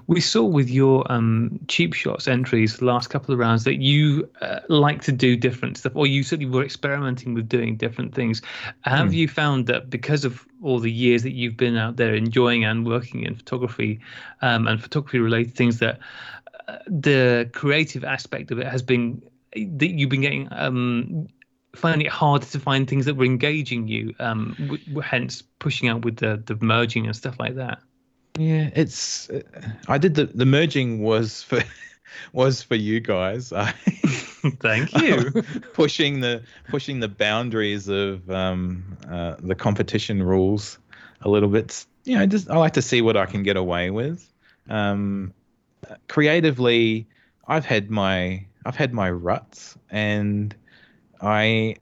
We 0.07 0.19
saw 0.19 0.43
with 0.43 0.69
your 0.69 1.09
um, 1.11 1.59
cheap 1.67 1.93
shots 1.93 2.27
entries 2.27 2.77
the 2.77 2.85
last 2.85 3.09
couple 3.09 3.33
of 3.33 3.39
rounds 3.39 3.65
that 3.65 3.75
you 3.75 4.27
uh, 4.41 4.61
like 4.67 5.01
to 5.03 5.11
do 5.11 5.37
different 5.37 5.77
stuff, 5.77 5.91
or 5.95 6.07
you 6.07 6.23
certainly 6.23 6.51
were 6.51 6.63
experimenting 6.63 7.35
with 7.35 7.47
doing 7.47 7.77
different 7.77 8.15
things. 8.15 8.41
Have 8.81 9.09
mm. 9.09 9.13
you 9.13 9.27
found 9.27 9.67
that 9.67 9.91
because 9.91 10.25
of 10.25 10.43
all 10.63 10.79
the 10.79 10.91
years 10.91 11.21
that 11.21 11.33
you've 11.33 11.57
been 11.57 11.77
out 11.77 11.97
there 11.97 12.15
enjoying 12.15 12.63
and 12.63 12.87
working 12.87 13.23
in 13.23 13.35
photography 13.35 13.99
um, 14.41 14.67
and 14.67 14.81
photography 14.81 15.19
related 15.19 15.53
things, 15.53 15.77
that 15.79 15.99
uh, 16.67 16.77
the 16.87 17.47
creative 17.53 18.03
aspect 18.03 18.49
of 18.49 18.57
it 18.57 18.67
has 18.67 18.81
been 18.81 19.21
that 19.53 19.91
you've 19.91 20.09
been 20.09 20.21
getting 20.21 20.47
um, 20.51 21.27
finding 21.75 22.05
it 22.05 22.11
harder 22.11 22.45
to 22.45 22.59
find 22.59 22.87
things 22.87 23.05
that 23.05 23.15
were 23.15 23.25
engaging 23.25 23.87
you 23.87 24.13
um 24.19 24.55
w- 24.59 25.01
hence 25.01 25.41
pushing 25.59 25.89
out 25.89 26.03
with 26.03 26.17
the 26.17 26.41
the 26.45 26.57
merging 26.63 27.05
and 27.05 27.15
stuff 27.15 27.39
like 27.39 27.55
that. 27.55 27.79
Yeah 28.37 28.69
it's 28.75 29.29
uh, 29.29 29.41
i 29.87 29.97
did 29.97 30.15
the 30.15 30.25
the 30.25 30.45
merging 30.45 31.01
was 31.01 31.41
for 31.43 31.61
was 32.33 32.61
for 32.61 32.75
you 32.75 32.99
guys. 32.99 33.51
Thank 34.59 34.93
you. 35.01 35.31
Pushing 35.73 36.19
the 36.19 36.43
pushing 36.67 36.99
the 36.99 37.07
boundaries 37.07 37.87
of 37.87 38.29
um 38.29 38.97
uh, 39.09 39.35
the 39.39 39.55
competition 39.55 40.21
rules 40.21 40.77
a 41.21 41.29
little 41.29 41.49
bit. 41.49 41.85
You 42.03 42.17
know 42.17 42.25
just 42.25 42.49
i 42.49 42.57
like 42.57 42.73
to 42.73 42.81
see 42.81 43.01
what 43.01 43.17
i 43.17 43.25
can 43.25 43.43
get 43.43 43.57
away 43.57 43.89
with. 43.89 44.31
Um 44.69 45.33
creatively 46.07 47.07
i've 47.47 47.65
had 47.65 47.89
my 47.91 48.45
i've 48.65 48.75
had 48.75 48.93
my 48.93 49.09
ruts 49.09 49.77
and 49.89 50.55
I 51.25 51.75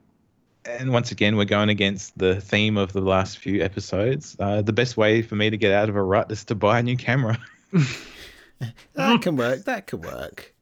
and 0.65 0.91
once 0.91 1.11
again, 1.11 1.35
we're 1.35 1.45
going 1.45 1.69
against 1.69 2.17
the 2.17 2.39
theme 2.39 2.77
of 2.77 2.93
the 2.93 3.01
last 3.01 3.37
few 3.37 3.61
episodes. 3.61 4.37
Uh, 4.39 4.61
the 4.61 4.71
best 4.71 4.95
way 4.95 5.21
for 5.21 5.35
me 5.35 5.49
to 5.49 5.57
get 5.57 5.73
out 5.73 5.89
of 5.89 5.95
a 5.95 6.01
rut 6.01 6.31
is 6.31 6.45
to 6.45 6.55
buy 6.55 6.79
a 6.79 6.83
new 6.83 6.95
camera. 6.95 7.37
that 8.93 9.21
can 9.21 9.35
work. 9.35 9.65
That 9.65 9.87
could 9.87 10.05
work. 10.05 10.53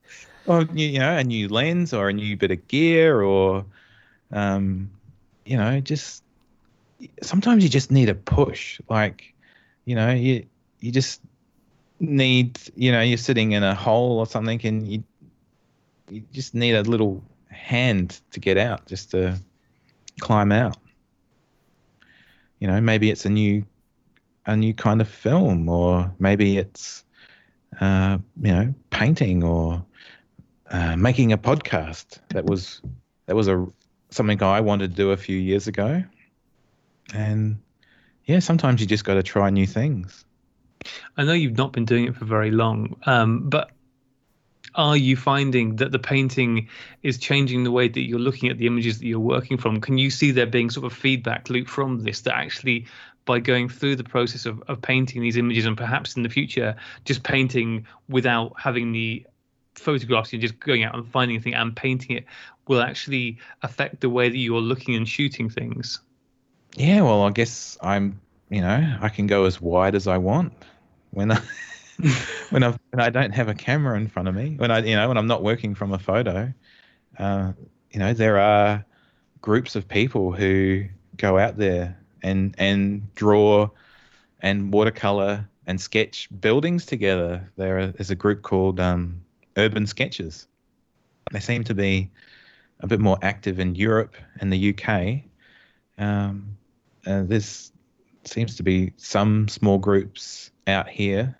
Or 0.47 0.63
you 0.73 0.97
know, 0.97 1.17
a 1.17 1.23
new 1.23 1.47
lens 1.49 1.93
or 1.93 2.09
a 2.09 2.13
new 2.13 2.35
bit 2.35 2.49
of 2.49 2.67
gear, 2.67 3.21
or 3.21 3.63
um, 4.31 4.89
you 5.45 5.55
know, 5.55 5.79
just 5.79 6.23
sometimes 7.21 7.63
you 7.63 7.69
just 7.69 7.91
need 7.91 8.09
a 8.09 8.15
push. 8.15 8.81
Like, 8.89 9.35
you 9.85 9.95
know, 9.95 10.11
you 10.11 10.47
you 10.79 10.91
just 10.91 11.21
need, 11.99 12.59
you 12.75 12.91
know, 12.91 13.01
you're 13.01 13.19
sitting 13.19 13.51
in 13.51 13.61
a 13.61 13.75
hole 13.75 14.17
or 14.17 14.25
something, 14.25 14.59
and 14.63 14.87
you 14.87 15.03
you 16.09 16.23
just 16.33 16.55
need 16.55 16.73
a 16.73 16.81
little 16.81 17.23
hand 17.51 18.19
to 18.31 18.39
get 18.39 18.57
out, 18.57 18.85
just 18.87 19.11
to 19.11 19.39
climb 20.19 20.51
out. 20.51 20.77
You 22.59 22.67
know, 22.67 22.79
maybe 22.81 23.09
it's 23.09 23.25
a 23.25 23.29
new 23.29 23.65
a 24.45 24.55
new 24.55 24.73
kind 24.73 25.01
of 25.01 25.07
film, 25.07 25.69
or 25.69 26.13
maybe 26.19 26.57
it's 26.57 27.03
uh, 27.79 28.17
you 28.41 28.51
know 28.51 28.73
painting 28.89 29.43
or 29.43 29.85
uh, 30.69 30.95
making 30.95 31.31
a 31.31 31.37
podcast. 31.37 32.19
That 32.29 32.45
was 32.45 32.81
that 33.25 33.35
was 33.35 33.47
a 33.47 33.65
something 34.09 34.41
I 34.43 34.61
wanted 34.61 34.91
to 34.91 34.95
do 34.95 35.11
a 35.11 35.17
few 35.17 35.37
years 35.37 35.67
ago, 35.67 36.03
and 37.13 37.57
yeah, 38.25 38.39
sometimes 38.39 38.81
you 38.81 38.87
just 38.87 39.05
got 39.05 39.15
to 39.15 39.23
try 39.23 39.49
new 39.49 39.67
things. 39.67 40.25
I 41.17 41.23
know 41.23 41.33
you've 41.33 41.57
not 41.57 41.73
been 41.73 41.85
doing 41.85 42.05
it 42.05 42.15
for 42.15 42.25
very 42.25 42.51
long, 42.51 42.95
um, 43.05 43.49
but 43.49 43.71
are 44.75 44.95
you 44.95 45.17
finding 45.17 45.75
that 45.77 45.91
the 45.91 45.99
painting 45.99 46.69
is 47.03 47.17
changing 47.17 47.63
the 47.63 47.71
way 47.71 47.87
that 47.87 48.01
you're 48.01 48.19
looking 48.19 48.49
at 48.49 48.57
the 48.57 48.67
images 48.67 48.99
that 48.99 49.05
you're 49.05 49.19
working 49.19 49.57
from? 49.57 49.81
Can 49.81 49.97
you 49.97 50.09
see 50.09 50.31
there 50.31 50.45
being 50.45 50.69
sort 50.69 50.85
of 50.85 50.93
a 50.93 50.95
feedback 50.95 51.49
loop 51.49 51.67
from 51.67 51.99
this 51.99 52.21
that 52.21 52.35
actually 52.35 52.85
by 53.25 53.39
going 53.39 53.69
through 53.69 53.95
the 53.95 54.03
process 54.03 54.45
of, 54.45 54.63
of 54.67 54.81
painting 54.81 55.21
these 55.21 55.37
images 55.37 55.65
and 55.65 55.77
perhaps 55.77 56.15
in 56.15 56.23
the 56.23 56.29
future 56.29 56.75
just 57.05 57.23
painting 57.23 57.85
without 58.09 58.53
having 58.57 58.91
the 58.91 59.25
photographs 59.75 60.33
and 60.33 60.41
just 60.41 60.59
going 60.59 60.83
out 60.83 60.95
and 60.95 61.07
finding 61.07 61.37
a 61.37 61.39
thing 61.39 61.53
and 61.53 61.75
painting 61.75 62.17
it 62.17 62.25
will 62.67 62.81
actually 62.81 63.37
affect 63.63 64.01
the 64.01 64.09
way 64.09 64.29
that 64.29 64.37
you're 64.37 64.61
looking 64.61 64.95
and 64.95 65.07
shooting 65.07 65.49
things? 65.49 65.99
Yeah, 66.75 67.01
well, 67.01 67.23
I 67.23 67.31
guess 67.31 67.77
I'm, 67.81 68.19
you 68.49 68.61
know, 68.61 68.97
I 69.01 69.09
can 69.09 69.27
go 69.27 69.45
as 69.45 69.59
wide 69.59 69.95
as 69.95 70.07
I 70.07 70.17
want 70.17 70.53
when 71.11 71.31
I 71.31 71.41
when, 72.49 72.63
i 72.63 72.69
when 72.89 72.99
I 72.99 73.09
don't 73.09 73.31
have 73.31 73.47
a 73.47 73.53
camera 73.53 73.97
in 73.97 74.07
front 74.07 74.27
of 74.27 74.35
me, 74.35 74.55
when 74.57 74.71
I 74.71 74.79
you 74.79 74.95
know 74.95 75.07
when 75.07 75.17
I'm 75.17 75.27
not 75.27 75.43
working 75.43 75.75
from 75.75 75.93
a 75.93 75.99
photo, 75.99 76.53
uh, 77.17 77.53
you 77.91 77.99
know 77.99 78.13
there 78.13 78.39
are 78.39 78.85
groups 79.41 79.75
of 79.75 79.87
people 79.87 80.31
who 80.31 80.85
go 81.17 81.37
out 81.37 81.57
there 81.57 81.97
and 82.23 82.55
and 82.57 83.13
draw 83.15 83.69
and 84.41 84.73
watercolor 84.73 85.47
and 85.67 85.79
sketch 85.79 86.27
buildings 86.39 86.85
together. 86.85 87.51
There 87.57 87.93
is 87.97 88.09
a 88.11 88.15
group 88.15 88.41
called 88.41 88.79
um, 88.79 89.21
Urban 89.57 89.85
Sketchers. 89.85 90.47
They 91.31 91.39
seem 91.39 91.63
to 91.65 91.73
be 91.73 92.09
a 92.79 92.87
bit 92.87 92.99
more 92.99 93.17
active 93.21 93.59
in 93.59 93.75
Europe 93.75 94.15
and 94.39 94.51
the 94.51 94.75
UK. 94.75 95.21
Um, 95.97 96.57
uh, 97.05 97.23
seems 98.23 98.55
to 98.55 98.63
be 98.63 98.93
some 98.97 99.47
small 99.47 99.77
groups 99.77 100.51
out 100.67 100.89
here 100.89 101.35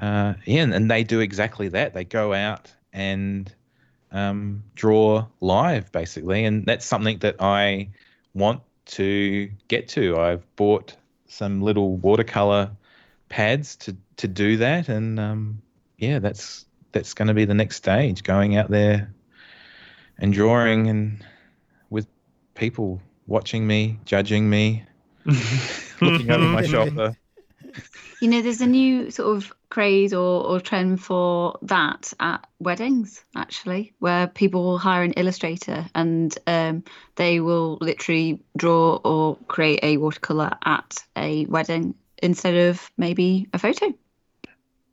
uh, 0.00 0.34
yeah, 0.44 0.62
and 0.62 0.90
they 0.90 1.04
do 1.04 1.20
exactly 1.20 1.68
that. 1.68 1.94
They 1.94 2.04
go 2.04 2.34
out 2.34 2.70
and 2.92 3.52
um, 4.12 4.62
draw 4.74 5.26
live, 5.40 5.90
basically, 5.92 6.44
and 6.44 6.66
that's 6.66 6.84
something 6.84 7.18
that 7.18 7.36
I 7.40 7.90
want 8.34 8.62
to 8.86 9.50
get 9.68 9.88
to. 9.88 10.18
I've 10.18 10.56
bought 10.56 10.96
some 11.28 11.62
little 11.62 11.96
watercolor 11.96 12.70
pads 13.28 13.76
to 13.76 13.96
to 14.16 14.28
do 14.28 14.58
that, 14.58 14.88
and 14.88 15.18
um, 15.18 15.62
yeah, 15.98 16.18
that's 16.18 16.66
that's 16.92 17.14
going 17.14 17.28
to 17.28 17.34
be 17.34 17.44
the 17.44 17.54
next 17.54 17.76
stage. 17.76 18.22
Going 18.22 18.56
out 18.56 18.70
there 18.70 19.12
and 20.18 20.32
drawing, 20.32 20.88
and 20.88 21.24
with 21.90 22.06
people 22.54 23.00
watching 23.26 23.66
me, 23.66 23.98
judging 24.04 24.48
me, 24.48 24.84
looking 26.00 26.30
over 26.30 26.44
my 26.44 26.62
shoulder. 26.62 27.16
You 28.20 28.28
know, 28.28 28.42
there's 28.42 28.60
a 28.60 28.66
new 28.66 29.10
sort 29.10 29.36
of 29.36 29.52
craze 29.68 30.14
or, 30.14 30.44
or 30.44 30.60
trend 30.60 31.02
for 31.02 31.58
that 31.62 32.12
at 32.18 32.46
weddings, 32.58 33.22
actually, 33.34 33.92
where 33.98 34.26
people 34.26 34.62
will 34.62 34.78
hire 34.78 35.02
an 35.02 35.12
illustrator 35.12 35.86
and 35.94 36.36
um, 36.46 36.84
they 37.16 37.40
will 37.40 37.78
literally 37.80 38.40
draw 38.56 38.96
or 39.04 39.36
create 39.48 39.80
a 39.82 39.96
watercolor 39.98 40.52
at 40.64 41.04
a 41.16 41.46
wedding 41.46 41.94
instead 42.22 42.54
of 42.54 42.90
maybe 42.96 43.48
a 43.52 43.58
photo. 43.58 43.92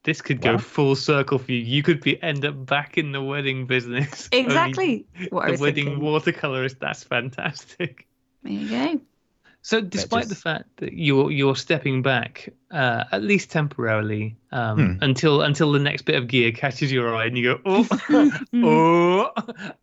This 0.04 0.22
could 0.22 0.42
go 0.42 0.54
wow. 0.54 0.58
full 0.58 0.96
circle 0.96 1.38
for 1.40 1.54
you. 1.54 1.60
You 1.60 1.82
could 1.82 2.02
be 2.02 2.22
end 2.22 2.44
up 2.44 2.66
back 2.66 2.98
in 2.98 3.14
the 3.14 3.22
wedding 3.22 3.68
business. 3.68 4.28
Exactly. 4.34 5.06
what 5.30 5.48
the 5.48 5.62
wedding 5.62 5.86
thinking. 5.86 6.04
watercolorist. 6.04 6.80
That's 6.80 7.04
fantastic. 7.04 8.06
There 8.44 8.52
you 8.52 8.70
go. 8.70 9.02
So, 9.66 9.80
despite 9.80 10.24
just... 10.24 10.30
the 10.30 10.36
fact 10.36 10.66
that 10.78 10.92
you're 10.92 11.32
you're 11.32 11.56
stepping 11.56 12.02
back, 12.02 12.50
uh, 12.70 13.06
at 13.14 13.24
least 13.24 13.50
temporarily, 13.50 14.36
um, 14.52 14.98
hmm. 14.98 15.04
until 15.04 15.42
until 15.42 15.72
the 15.72 15.80
next 15.80 16.02
bit 16.02 16.16
of 16.16 16.28
gear 16.28 16.52
catches 16.52 16.92
your 16.92 17.16
eye 17.16 17.26
and 17.26 17.38
you 17.38 17.56
go, 17.56 17.62
oh, 17.66 17.88
oh, 18.56 19.32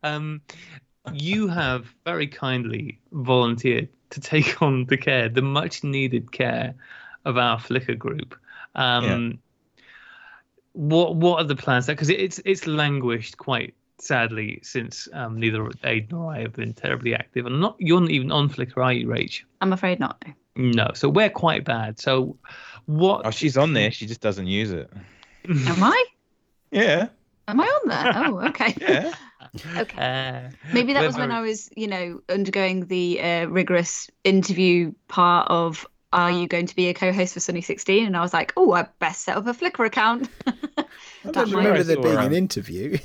um, 0.03 0.41
you 1.13 1.47
have 1.47 1.87
very 2.05 2.27
kindly 2.27 2.99
volunteered 3.11 3.89
to 4.11 4.21
take 4.21 4.61
on 4.61 4.85
the 4.85 4.97
care, 4.97 5.29
the 5.29 5.41
much 5.41 5.83
needed 5.83 6.31
care 6.31 6.75
of 7.25 7.39
our 7.39 7.57
Flickr 7.57 7.97
group. 7.97 8.37
Um, 8.75 9.03
yeah. 9.03 9.81
What 10.73 11.15
what 11.15 11.41
are 11.41 11.47
the 11.47 11.55
plans? 11.55 11.87
Because 11.87 12.09
it's 12.09 12.39
it's 12.45 12.67
languished 12.67 13.35
quite 13.35 13.73
sadly 14.01 14.59
since 14.63 15.07
um, 15.13 15.39
neither 15.39 15.69
Aid 15.83 16.11
nor 16.11 16.33
I 16.33 16.39
have 16.39 16.53
been 16.53 16.73
terribly 16.73 17.15
active. 17.15 17.45
And 17.45 17.59
not 17.61 17.75
you're 17.79 18.01
not 18.01 18.11
even 18.11 18.31
on 18.31 18.49
Flickr, 18.49 18.83
are 18.83 18.93
you, 18.93 19.07
Rach? 19.07 19.41
I'm 19.61 19.73
afraid 19.73 19.99
not. 19.99 20.23
No, 20.55 20.91
so 20.93 21.09
we're 21.09 21.29
quite 21.29 21.63
bad. 21.63 21.99
So 21.99 22.37
what? 22.85 23.25
Oh, 23.25 23.31
she's 23.31 23.57
on 23.57 23.73
there. 23.73 23.91
She 23.91 24.05
just 24.05 24.21
doesn't 24.21 24.47
use 24.47 24.71
it. 24.71 24.91
Am 25.47 25.83
I? 25.83 26.05
yeah. 26.71 27.07
Am 27.47 27.59
I 27.59 27.65
on 27.65 27.87
there? 27.87 28.13
Oh, 28.15 28.47
okay. 28.49 28.75
yeah. 28.81 29.13
okay. 29.77 29.97
Uh, 29.97 30.49
Maybe 30.73 30.93
that 30.93 31.05
was 31.05 31.17
when 31.17 31.31
I 31.31 31.41
was, 31.41 31.69
you 31.75 31.87
know, 31.87 32.21
undergoing 32.29 32.85
the 32.87 33.21
uh, 33.21 33.45
rigorous 33.47 34.09
interview 34.23 34.93
part 35.07 35.49
of 35.49 35.85
are 36.13 36.31
you 36.31 36.45
going 36.45 36.65
to 36.65 36.75
be 36.75 36.89
a 36.89 36.93
co-host 36.93 37.33
for 37.33 37.39
Sunny 37.39 37.61
16? 37.61 38.05
And 38.05 38.17
I 38.17 38.21
was 38.21 38.33
like, 38.33 38.51
oh, 38.57 38.73
I 38.73 38.87
best 38.99 39.21
set 39.21 39.37
up 39.37 39.47
a 39.47 39.53
Flickr 39.53 39.85
account. 39.85 40.29
I 40.45 40.83
don't 41.31 41.51
remember 41.51 41.83
there 41.83 41.95
saw, 41.95 42.01
being 42.01 42.17
an 42.17 42.33
interview. 42.33 42.97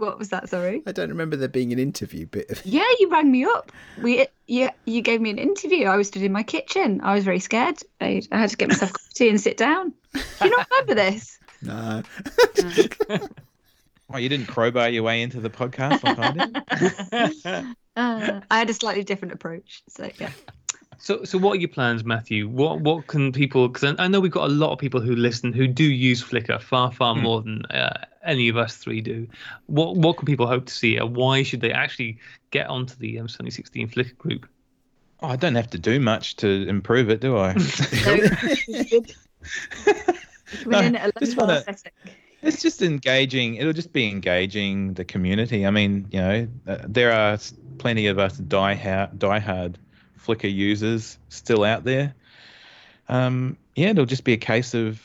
What 0.00 0.18
was 0.18 0.30
that? 0.30 0.48
Sorry. 0.48 0.82
I 0.86 0.92
don't 0.92 1.10
remember 1.10 1.36
there 1.36 1.48
being 1.48 1.72
an 1.72 1.78
interview 1.78 2.26
bit. 2.26 2.50
Of... 2.50 2.64
Yeah, 2.64 2.84
you 2.98 3.10
rang 3.10 3.30
me 3.30 3.44
up. 3.44 3.70
We 4.02 4.26
you 4.46 4.70
you 4.86 5.02
gave 5.02 5.20
me 5.20 5.30
an 5.30 5.38
interview. 5.38 5.86
I 5.86 5.96
was 5.96 6.08
stood 6.08 6.22
in 6.22 6.32
my 6.32 6.42
kitchen. 6.42 7.00
I 7.02 7.14
was 7.14 7.24
very 7.24 7.38
scared. 7.38 7.78
I, 8.00 8.22
I 8.32 8.38
had 8.38 8.50
to 8.50 8.56
get 8.56 8.68
myself 8.68 8.90
a 8.90 8.94
cup 8.94 9.02
of 9.02 9.14
tea 9.14 9.28
and 9.28 9.40
sit 9.40 9.56
down. 9.56 9.92
Do 10.12 10.20
you 10.42 10.50
not 10.50 10.66
remember 10.70 10.94
this? 10.94 11.38
No. 11.62 12.02
Oh, 14.12 14.18
you 14.18 14.28
didn't 14.28 14.46
crowbar 14.46 14.88
your 14.88 15.04
way 15.04 15.22
into 15.22 15.40
the 15.40 15.50
podcast 15.50 16.02
like 16.02 16.18
I 16.18 17.52
did? 17.52 17.76
Uh, 17.96 18.40
I 18.50 18.58
had 18.58 18.70
a 18.70 18.72
slightly 18.72 19.02
different 19.02 19.34
approach. 19.34 19.82
So 19.88 20.08
yeah. 20.18 20.30
So, 21.02 21.24
so 21.24 21.38
what 21.38 21.56
are 21.56 21.60
your 21.60 21.70
plans, 21.70 22.04
Matthew? 22.04 22.46
What 22.46 22.80
what 22.82 23.06
can 23.06 23.32
people? 23.32 23.68
Because 23.68 23.94
I 23.98 24.04
I 24.04 24.06
know 24.08 24.20
we've 24.20 24.30
got 24.30 24.48
a 24.50 24.52
lot 24.52 24.70
of 24.70 24.78
people 24.78 25.00
who 25.00 25.16
listen 25.16 25.52
who 25.52 25.66
do 25.66 25.82
use 25.84 26.22
Flickr 26.22 26.60
far 26.60 26.92
far 26.92 27.14
Hmm. 27.14 27.22
more 27.22 27.40
than 27.42 27.64
uh, 27.66 28.04
any 28.22 28.48
of 28.50 28.56
us 28.58 28.76
three 28.76 29.00
do. 29.00 29.26
What 29.66 29.96
what 29.96 30.18
can 30.18 30.26
people 30.26 30.46
hope 30.46 30.66
to 30.66 30.74
see, 30.74 30.96
and 30.98 31.16
why 31.16 31.42
should 31.42 31.62
they 31.62 31.72
actually 31.72 32.18
get 32.50 32.66
onto 32.68 32.94
the 32.96 33.18
um, 33.18 33.28
Sunny 33.28 33.50
Sixteen 33.50 33.88
Flickr 33.88 34.16
group? 34.18 34.46
Oh, 35.22 35.28
I 35.28 35.36
don't 35.36 35.54
have 35.54 35.70
to 35.70 35.78
do 35.78 36.00
much 36.00 36.36
to 36.36 36.48
improve 36.68 37.08
it, 37.10 37.20
do 37.20 37.36
I? 37.38 37.56
So, 37.58 38.18
coming 40.64 40.84
in 40.84 40.96
at 40.96 41.10
a 41.16 41.20
just 41.20 41.36
wanna- 41.36 41.64
it's 42.42 42.60
just 42.62 42.82
engaging. 42.82 43.56
It'll 43.56 43.72
just 43.72 43.92
be 43.92 44.08
engaging 44.08 44.94
the 44.94 45.04
community. 45.04 45.66
I 45.66 45.70
mean, 45.70 46.06
you 46.10 46.20
know, 46.20 46.48
uh, 46.66 46.78
there 46.86 47.12
are 47.12 47.38
plenty 47.78 48.06
of 48.06 48.18
us 48.18 48.36
die 48.38 48.74
hard, 48.74 49.18
diehard 49.18 49.74
Flickr 50.26 50.52
users 50.52 51.18
still 51.28 51.64
out 51.64 51.84
there. 51.84 52.14
Um, 53.08 53.56
yeah, 53.74 53.88
it'll 53.88 54.06
just 54.06 54.24
be 54.24 54.32
a 54.32 54.38
case 54.38 54.74
of, 54.74 55.00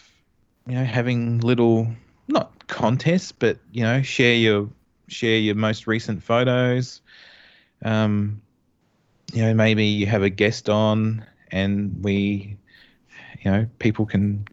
you 0.68 0.76
know, 0.76 0.84
having 0.84 1.39
little 1.39 1.88
not 2.28 2.68
contests, 2.68 3.32
but 3.32 3.57
you 3.72 3.84
know, 3.84 4.01
share 4.01 4.36
your 4.36 4.70
share 5.07 5.38
your 5.38 5.55
most 5.55 5.88
recent 5.88 6.24
photos. 6.24 7.01
Um, 7.84 8.41
you 9.34 9.41
know, 9.41 9.53
maybe 9.53 9.86
you 9.86 10.05
have 10.05 10.24
a 10.24 10.30
guest 10.30 10.70
on, 10.70 11.26
and 11.51 12.03
we, 12.03 12.57
you 13.41 13.51
know, 13.51 13.68
people 13.80 14.05
can 14.05 14.47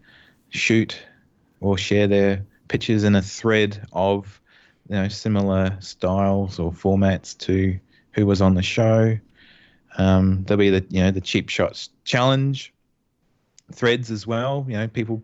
shoot 0.50 1.00
or 1.60 1.78
share 1.78 2.06
their 2.06 2.44
pictures 2.68 3.04
in 3.04 3.14
a 3.14 3.22
thread 3.22 3.86
of 3.92 4.40
you 4.88 4.96
know 4.96 5.08
similar 5.08 5.76
styles 5.80 6.58
or 6.58 6.72
formats 6.72 7.36
to 7.38 7.78
who 8.12 8.26
was 8.26 8.40
on 8.40 8.54
the 8.54 8.62
show. 8.62 9.18
Um, 9.99 10.45
there'll 10.45 10.59
be 10.59 10.70
the 10.70 10.86
you 10.88 11.03
know 11.03 11.11
the 11.11 11.20
cheap 11.20 11.49
shots 11.49 11.90
challenge 12.05 12.72
threads 13.72 14.11
as 14.11 14.26
well. 14.26 14.64
You 14.68 14.78
know 14.78 14.88
people 14.88 15.22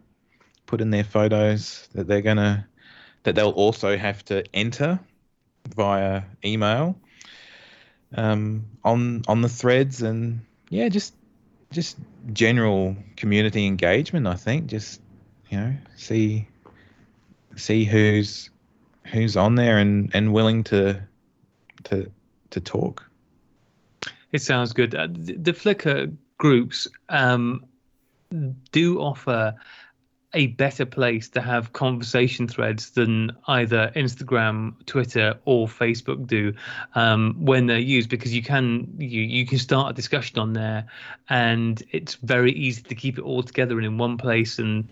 put 0.66 0.80
in 0.80 0.90
their 0.90 1.04
photos 1.04 1.88
that 1.94 2.06
they're 2.06 2.22
gonna 2.22 2.66
that 3.22 3.34
they'll 3.34 3.50
also 3.50 3.96
have 3.96 4.24
to 4.26 4.44
enter 4.54 5.00
via 5.74 6.22
email 6.44 6.96
um, 8.14 8.66
on 8.84 9.22
on 9.28 9.42
the 9.42 9.48
threads 9.48 10.02
and 10.02 10.40
yeah 10.70 10.88
just 10.88 11.14
just 11.70 11.96
general 12.32 12.96
community 13.16 13.66
engagement. 13.66 14.26
I 14.26 14.34
think 14.34 14.66
just 14.66 15.00
you 15.50 15.58
know 15.58 15.74
see 15.96 16.48
see 17.56 17.84
who's 17.84 18.50
who's 19.04 19.36
on 19.36 19.54
there 19.54 19.78
and 19.78 20.10
and 20.14 20.32
willing 20.32 20.64
to 20.64 21.02
to 21.84 22.10
to 22.50 22.60
talk 22.60 23.07
It 24.32 24.42
sounds 24.42 24.72
good. 24.72 24.94
Uh, 24.94 25.08
the, 25.10 25.34
the 25.34 25.52
Flickr 25.52 26.14
groups 26.36 26.86
um, 27.08 27.64
do 28.72 29.00
offer 29.00 29.54
a 30.34 30.48
better 30.48 30.84
place 30.84 31.30
to 31.30 31.40
have 31.40 31.72
conversation 31.72 32.46
threads 32.46 32.90
than 32.90 33.32
either 33.46 33.90
Instagram, 33.96 34.74
Twitter, 34.84 35.38
or 35.46 35.66
Facebook 35.66 36.26
do 36.26 36.52
um, 36.94 37.34
when 37.38 37.66
they're 37.66 37.78
used 37.78 38.10
because 38.10 38.34
you 38.34 38.42
can 38.42 38.86
you 38.98 39.22
you 39.22 39.46
can 39.46 39.58
start 39.58 39.90
a 39.90 39.94
discussion 39.94 40.38
on 40.38 40.52
there, 40.52 40.86
and 41.30 41.82
it's 41.92 42.16
very 42.16 42.52
easy 42.52 42.82
to 42.82 42.94
keep 42.94 43.16
it 43.18 43.22
all 43.22 43.42
together 43.42 43.78
and 43.78 43.86
in 43.86 43.96
one 43.96 44.18
place 44.18 44.58
and 44.58 44.88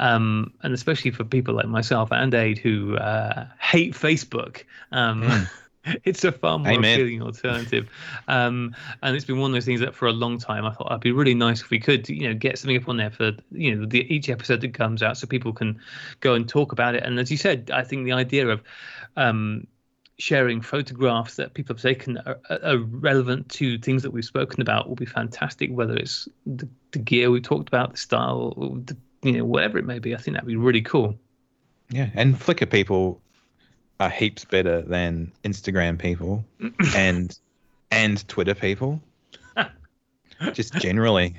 um, 0.00 0.52
and 0.62 0.74
especially 0.74 1.12
for 1.12 1.24
people 1.24 1.54
like 1.54 1.68
myself 1.68 2.08
and 2.10 2.34
Aid 2.34 2.58
who 2.58 2.96
uh, 2.96 3.46
hate 3.60 3.94
Facebook. 3.94 4.64
Um, 4.90 5.48
It's 6.04 6.24
a 6.24 6.32
far 6.32 6.58
more 6.58 6.72
Amen. 6.72 6.94
appealing 6.94 7.22
alternative, 7.22 7.88
um, 8.28 8.74
and 9.02 9.16
it's 9.16 9.24
been 9.24 9.38
one 9.38 9.50
of 9.50 9.54
those 9.54 9.64
things 9.64 9.80
that 9.80 9.94
for 9.94 10.06
a 10.06 10.12
long 10.12 10.38
time 10.38 10.64
I 10.64 10.72
thought 10.72 10.88
it'd 10.90 11.00
be 11.00 11.12
really 11.12 11.34
nice 11.34 11.60
if 11.60 11.70
we 11.70 11.80
could, 11.80 12.08
you 12.08 12.28
know, 12.28 12.34
get 12.34 12.58
something 12.58 12.76
up 12.76 12.88
on 12.88 12.96
there 12.96 13.10
for 13.10 13.32
you 13.50 13.74
know 13.74 13.86
the, 13.86 14.00
each 14.12 14.28
episode 14.28 14.60
that 14.60 14.74
comes 14.74 15.02
out, 15.02 15.16
so 15.16 15.26
people 15.26 15.52
can 15.52 15.80
go 16.20 16.34
and 16.34 16.48
talk 16.48 16.72
about 16.72 16.94
it. 16.94 17.02
And 17.02 17.18
as 17.18 17.30
you 17.30 17.36
said, 17.36 17.70
I 17.72 17.82
think 17.82 18.04
the 18.04 18.12
idea 18.12 18.48
of 18.48 18.62
um, 19.16 19.66
sharing 20.18 20.60
photographs 20.60 21.36
that 21.36 21.54
people 21.54 21.74
have 21.74 21.82
taken 21.82 22.18
are, 22.18 22.38
are 22.50 22.78
relevant 22.78 23.48
to 23.50 23.78
things 23.78 24.02
that 24.02 24.12
we've 24.12 24.24
spoken 24.24 24.60
about 24.60 24.88
will 24.88 24.96
be 24.96 25.06
fantastic. 25.06 25.70
Whether 25.72 25.96
it's 25.96 26.28
the, 26.46 26.68
the 26.92 26.98
gear 26.98 27.30
we 27.30 27.40
talked 27.40 27.68
about, 27.68 27.92
the 27.92 27.96
style, 27.96 28.54
or 28.56 28.76
the, 28.76 28.96
you 29.22 29.32
know, 29.32 29.44
whatever 29.44 29.78
it 29.78 29.84
may 29.84 29.98
be, 29.98 30.14
I 30.14 30.18
think 30.18 30.36
that'd 30.36 30.46
be 30.46 30.56
really 30.56 30.82
cool. 30.82 31.16
yeah 31.90 32.10
and 32.14 32.36
flickr 32.38 32.70
people 32.70 33.21
are 34.00 34.10
heaps 34.10 34.44
better 34.44 34.82
than 34.82 35.30
instagram 35.44 35.98
people 35.98 36.44
and 36.96 37.38
and 37.90 38.26
twitter 38.28 38.54
people. 38.54 39.00
Just 40.54 40.74
generally. 40.74 41.36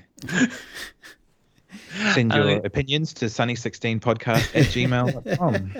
Send 2.13 2.31
your 2.33 2.45
mean- 2.45 2.65
opinions 2.65 3.13
to 3.15 3.25
sunny16podcast 3.25 4.55
at 4.55 4.65
gmail.com 4.73 5.73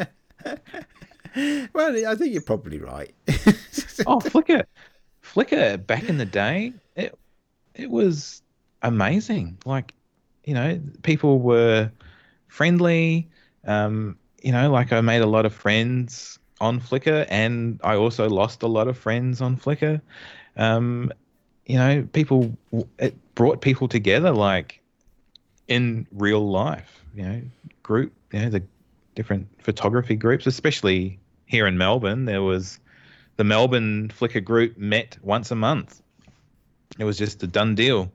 Well, 1.73 2.07
I 2.07 2.15
think 2.15 2.33
you're 2.33 2.41
probably 2.41 2.79
right. 2.79 3.13
oh 4.07 4.19
flickr 4.19 4.65
flickr 5.23 5.85
back 5.87 6.09
in 6.09 6.17
the 6.17 6.25
day 6.25 6.73
it 6.95 7.17
it 7.75 7.89
was 7.89 8.41
amazing. 8.81 9.57
Like 9.65 9.93
you 10.43 10.53
know 10.53 10.79
people 11.03 11.39
were 11.39 11.91
friendly. 12.47 13.29
Um 13.65 14.17
you 14.43 14.51
know 14.51 14.69
like 14.69 14.91
i 14.91 14.99
made 14.99 15.21
a 15.21 15.25
lot 15.25 15.45
of 15.45 15.53
friends 15.53 16.37
on 16.63 16.79
flickr 16.79 17.25
and 17.29 17.79
i 17.83 17.95
also 17.95 18.29
lost 18.29 18.63
a 18.63 18.67
lot 18.67 18.87
of 18.87 18.97
friends 18.97 19.41
on 19.41 19.57
flickr 19.57 20.01
um 20.57 21.11
you 21.65 21.77
know 21.77 22.07
people 22.13 22.55
it 22.99 23.15
brought 23.35 23.61
people 23.61 23.87
together 23.87 24.31
like 24.31 24.81
in 25.67 26.07
real 26.11 26.49
life 26.49 27.03
you 27.15 27.23
know 27.23 27.41
group 27.83 28.11
you 28.31 28.39
know 28.39 28.49
the 28.49 28.63
different 29.15 29.47
photography 29.61 30.15
groups 30.15 30.47
especially 30.47 31.19
here 31.45 31.67
in 31.67 31.77
melbourne 31.77 32.25
there 32.25 32.41
was 32.41 32.79
the 33.37 33.43
Melbourne 33.43 34.09
Flickr 34.09 34.43
group 34.43 34.77
met 34.77 35.17
once 35.21 35.51
a 35.51 35.55
month. 35.55 36.01
It 36.99 37.05
was 37.05 37.17
just 37.17 37.41
a 37.43 37.47
done 37.47 37.75
deal. 37.75 38.11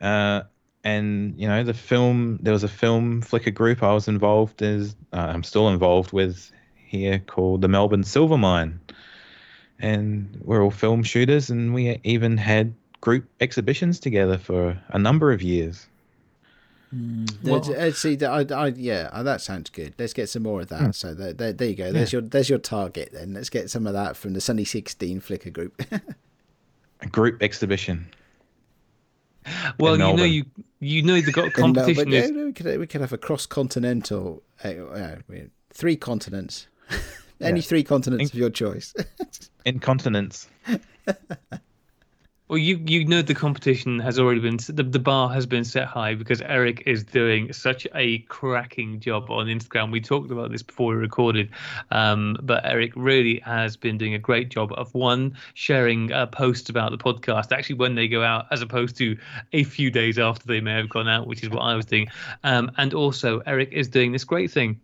Uh, 0.00 0.42
and 0.84 1.38
you 1.38 1.48
know, 1.48 1.64
the 1.64 1.74
film 1.74 2.38
there 2.40 2.52
was 2.52 2.62
a 2.62 2.68
film 2.68 3.22
Flickr 3.22 3.52
group 3.52 3.82
I 3.82 3.92
was 3.92 4.06
involved 4.08 4.62
as 4.62 4.94
uh, 5.12 5.16
I'm 5.16 5.42
still 5.42 5.68
involved 5.68 6.12
with 6.12 6.52
here 6.96 7.18
called 7.18 7.62
the 7.62 7.68
Melbourne 7.68 8.04
Silver 8.04 8.38
Mine, 8.38 8.80
and 9.78 10.40
we're 10.42 10.62
all 10.62 10.70
film 10.70 11.02
shooters, 11.02 11.50
and 11.50 11.74
we 11.74 12.00
even 12.04 12.36
had 12.36 12.74
group 13.00 13.28
exhibitions 13.40 14.00
together 14.00 14.38
for 14.38 14.80
a 14.88 14.98
number 14.98 15.32
of 15.32 15.42
years. 15.42 15.86
Uh, 17.44 17.56
uh, 17.56 17.90
see, 17.90 18.16
I, 18.24 18.40
I, 18.42 18.66
yeah, 18.68 19.10
uh, 19.12 19.22
that 19.22 19.40
sounds 19.40 19.70
good. 19.70 19.94
Let's 19.98 20.12
get 20.12 20.28
some 20.28 20.44
more 20.44 20.60
of 20.60 20.68
that. 20.68 20.94
So 20.94 21.14
there, 21.14 21.32
there, 21.32 21.52
there 21.52 21.68
you 21.68 21.74
go. 21.74 21.92
There's 21.92 22.12
your 22.12 22.22
there's 22.22 22.48
your 22.48 22.60
target. 22.60 23.10
Then 23.12 23.34
let's 23.34 23.50
get 23.50 23.70
some 23.70 23.86
of 23.86 23.92
that 23.92 24.16
from 24.16 24.32
the 24.32 24.40
Sunny 24.40 24.64
Sixteen 24.64 25.20
Flickr 25.20 25.52
group. 25.52 25.82
A 27.02 27.06
group 27.06 27.42
exhibition. 27.42 28.08
Well, 29.78 29.92
you 29.92 29.98
know, 29.98 30.24
you 30.24 30.44
you 30.80 31.02
know 31.02 31.20
the 31.20 31.30
got 31.30 31.44
In 31.44 31.50
competition 31.52 32.10
Melbourne, 32.10 32.12
is 32.12 32.30
yeah, 32.30 32.44
we 32.46 32.52
could 32.52 32.80
we 32.80 32.86
could 32.88 33.00
have 33.00 33.12
a 33.12 33.18
cross 33.18 33.46
continental, 33.46 34.42
uh, 34.64 34.68
uh, 34.68 35.16
three 35.72 35.94
continents, 35.94 36.66
any 37.40 37.60
Yeah. 37.60 37.66
three 37.66 37.82
continents 37.82 38.32
of 38.32 38.38
your 38.38 38.50
choice. 38.50 38.94
Incontinence. 39.64 40.48
Well, 42.48 42.58
you 42.58 42.80
you 42.86 43.04
know 43.04 43.22
the 43.22 43.34
competition 43.34 43.98
has 43.98 44.20
already 44.20 44.38
been 44.38 44.58
the, 44.68 44.84
the 44.84 45.00
bar 45.00 45.28
has 45.30 45.46
been 45.46 45.64
set 45.64 45.88
high 45.88 46.14
because 46.14 46.40
Eric 46.42 46.84
is 46.86 47.02
doing 47.02 47.52
such 47.52 47.88
a 47.92 48.18
cracking 48.28 49.00
job 49.00 49.28
on 49.32 49.46
Instagram. 49.46 49.90
We 49.90 50.00
talked 50.00 50.30
about 50.30 50.52
this 50.52 50.62
before 50.62 50.90
we 50.92 50.94
recorded, 50.94 51.50
um, 51.90 52.36
but 52.40 52.64
Eric 52.64 52.92
really 52.94 53.40
has 53.40 53.76
been 53.76 53.98
doing 53.98 54.14
a 54.14 54.20
great 54.20 54.48
job 54.48 54.72
of 54.76 54.94
one 54.94 55.36
sharing 55.54 56.12
uh, 56.12 56.26
posts 56.26 56.70
about 56.70 56.92
the 56.92 56.98
podcast 56.98 57.50
actually 57.50 57.74
when 57.76 57.96
they 57.96 58.06
go 58.06 58.22
out, 58.22 58.46
as 58.52 58.62
opposed 58.62 58.96
to 58.98 59.18
a 59.52 59.64
few 59.64 59.90
days 59.90 60.16
after 60.16 60.46
they 60.46 60.60
may 60.60 60.74
have 60.74 60.88
gone 60.88 61.08
out, 61.08 61.26
which 61.26 61.42
is 61.42 61.48
what 61.50 61.62
I 61.62 61.74
was 61.74 61.84
doing. 61.84 62.06
Um, 62.44 62.70
and 62.76 62.94
also, 62.94 63.40
Eric 63.40 63.70
is 63.72 63.88
doing 63.88 64.12
this 64.12 64.22
great 64.22 64.52
thing 64.52 64.80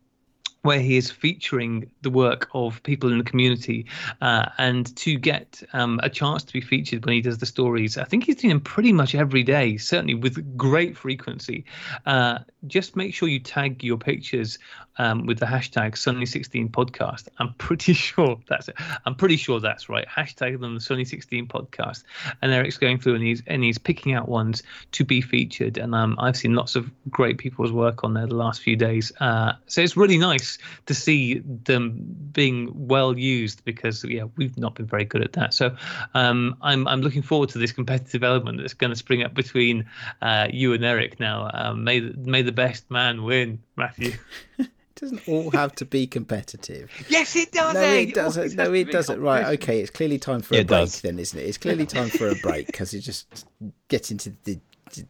where 0.62 0.80
he 0.80 0.96
is 0.96 1.10
featuring 1.10 1.90
the 2.02 2.10
work 2.10 2.48
of 2.54 2.82
people 2.84 3.10
in 3.10 3.18
the 3.18 3.24
community 3.24 3.86
uh, 4.20 4.46
and 4.58 4.94
to 4.96 5.18
get 5.18 5.62
um, 5.72 5.98
a 6.02 6.08
chance 6.08 6.44
to 6.44 6.52
be 6.52 6.60
featured 6.60 7.04
when 7.04 7.14
he 7.14 7.20
does 7.20 7.38
the 7.38 7.46
stories. 7.46 7.98
I 7.98 8.04
think 8.04 8.24
he's 8.24 8.36
doing 8.36 8.50
them 8.50 8.60
pretty 8.60 8.92
much 8.92 9.14
every 9.14 9.42
day 9.42 9.76
certainly 9.76 10.14
with 10.14 10.56
great 10.56 10.96
frequency. 10.96 11.64
Uh, 12.06 12.38
just 12.66 12.94
make 12.94 13.12
sure 13.12 13.28
you 13.28 13.40
tag 13.40 13.82
your 13.82 13.98
pictures 13.98 14.58
um, 14.98 15.26
with 15.26 15.38
the 15.38 15.46
hashtag 15.46 15.92
sunny16 15.92 16.70
podcast. 16.70 17.28
I'm 17.38 17.54
pretty 17.54 17.92
sure 18.08 18.38
that's 18.48 18.68
it. 18.68 18.76
I'm 19.04 19.14
pretty 19.14 19.36
sure 19.36 19.60
that's 19.60 19.88
right. 19.88 20.06
Hashtag 20.06 20.60
them 20.60 20.74
the 20.74 20.80
sunny16 20.80 21.48
podcast. 21.48 22.04
And 22.40 22.52
eric's 22.52 22.78
going 22.78 22.98
through 22.98 23.16
and 23.16 23.24
he's 23.24 23.42
and 23.46 23.64
he's 23.64 23.78
picking 23.78 24.14
out 24.14 24.28
ones 24.28 24.62
to 24.92 25.04
be 25.04 25.20
featured. 25.20 25.78
And 25.78 25.94
um, 25.94 26.16
i've 26.18 26.36
seen 26.36 26.54
lots 26.54 26.76
of 26.76 26.90
great 27.10 27.38
people's 27.38 27.72
work 27.72 28.04
on 28.04 28.14
there 28.14 28.26
the 28.26 28.34
last 28.34 28.60
few 28.60 28.76
days. 28.76 29.12
Uh, 29.20 29.54
so 29.66 29.80
it's 29.80 29.96
really 29.96 30.18
nice 30.18 30.51
to 30.86 30.94
see 30.94 31.38
them 31.40 31.98
being 32.32 32.70
well 32.88 33.18
used 33.18 33.64
because 33.64 34.04
yeah 34.04 34.24
we've 34.36 34.56
not 34.58 34.74
been 34.74 34.86
very 34.86 35.04
good 35.04 35.22
at 35.22 35.32
that. 35.34 35.54
So 35.54 35.76
um, 36.14 36.56
I'm 36.62 36.86
I'm 36.88 37.00
looking 37.02 37.22
forward 37.22 37.48
to 37.50 37.58
this 37.58 37.72
competitive 37.72 38.22
element 38.22 38.58
that's 38.58 38.74
going 38.74 38.90
to 38.90 38.96
spring 38.96 39.22
up 39.22 39.34
between 39.34 39.84
uh, 40.20 40.48
you 40.52 40.72
and 40.72 40.84
Eric 40.84 41.20
now. 41.20 41.50
Um, 41.52 41.84
may 41.84 42.00
the, 42.00 42.16
may 42.18 42.42
the 42.42 42.52
best 42.52 42.90
man 42.90 43.22
win 43.24 43.62
Matthew. 43.76 44.12
It 44.94 45.06
doesn't 45.06 45.26
all 45.26 45.50
have 45.50 45.74
to 45.76 45.84
be 45.84 46.06
competitive. 46.06 46.92
Yes 47.08 47.34
it 47.34 47.50
does 47.50 47.74
no 47.74 47.80
it 47.82 48.14
doesn't. 48.14 48.54
no 48.54 48.72
it 48.72 48.92
doesn't. 48.92 49.20
Right 49.20 49.46
okay 49.58 49.80
it's 49.80 49.90
clearly 49.90 50.18
time 50.18 50.42
for 50.42 50.54
Yeah, 50.54 50.60
a 50.60 50.62
it 50.62 50.66
break 50.68 50.80
does. 50.80 51.00
then 51.00 51.18
isn't 51.18 51.36
it? 51.36 51.42
It's 51.42 51.58
clearly 51.58 51.86
time 51.86 52.08
for 52.08 52.28
a 52.28 52.36
break 52.36 52.66
because 52.66 52.94
it 52.94 53.00
just 53.00 53.46
gets 53.88 54.12
into 54.12 54.32
the 54.44 54.60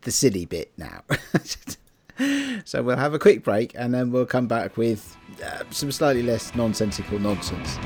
the 0.00 0.10
silly 0.10 0.46
bit 0.46 0.72
now 0.78 1.02
so 2.64 2.82
we'll 2.82 2.96
have 2.96 3.14
a 3.14 3.18
quick 3.18 3.42
break 3.42 3.72
and 3.74 3.92
then 3.94 4.10
we'll 4.10 4.26
come 4.26 4.46
back 4.46 4.76
with 4.76 5.16
uh, 5.44 5.64
some 5.70 5.90
slightly 5.92 6.22
less 6.22 6.54
nonsensical 6.54 7.18
nonsense. 7.18 7.78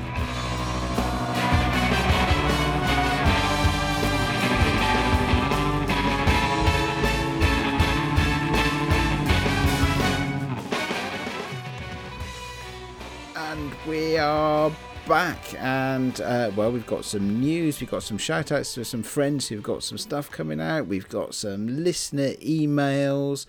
And 13.37 13.73
we 13.87 14.19
are 14.19 14.71
back 15.07 15.55
and 15.63 16.21
uh, 16.21 16.51
well 16.57 16.73
we've 16.73 16.87
got 16.87 17.05
some 17.05 17.39
news 17.39 17.81
we've 17.81 17.91
got 17.91 18.03
some 18.03 18.19
shout 18.19 18.51
outs 18.51 18.75
to 18.75 18.85
some 18.85 19.05
friends 19.05 19.47
who've 19.47 19.63
got 19.63 19.83
some 19.85 19.97
stuff 19.97 20.29
coming 20.31 20.61
out 20.61 20.89
we've 20.89 21.09
got 21.09 21.33
some 21.33 21.85
listener 21.85 22.31
emails. 22.35 23.47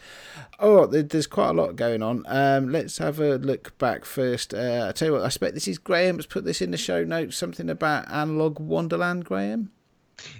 Oh 0.59 0.85
there's 0.85 1.25
quite 1.25 1.49
a 1.49 1.53
lot 1.53 1.75
going 1.75 2.03
on. 2.03 2.23
Um, 2.27 2.71
let's 2.71 2.99
have 2.99 3.19
a 3.19 3.37
look 3.37 3.75
back 3.79 4.05
first. 4.05 4.53
Uh, 4.53 4.85
i 4.87 4.91
tell 4.91 5.07
you 5.07 5.13
what 5.13 5.23
i 5.23 5.25
expect 5.25 5.55
this 5.55 5.67
is 5.67 5.79
graham's 5.79 6.27
put 6.27 6.45
this 6.45 6.61
in 6.61 6.69
the 6.69 6.77
show 6.77 7.03
notes 7.03 7.35
something 7.35 7.69
about 7.69 8.09
analog 8.11 8.59
wonderland 8.59 9.25
graham? 9.25 9.71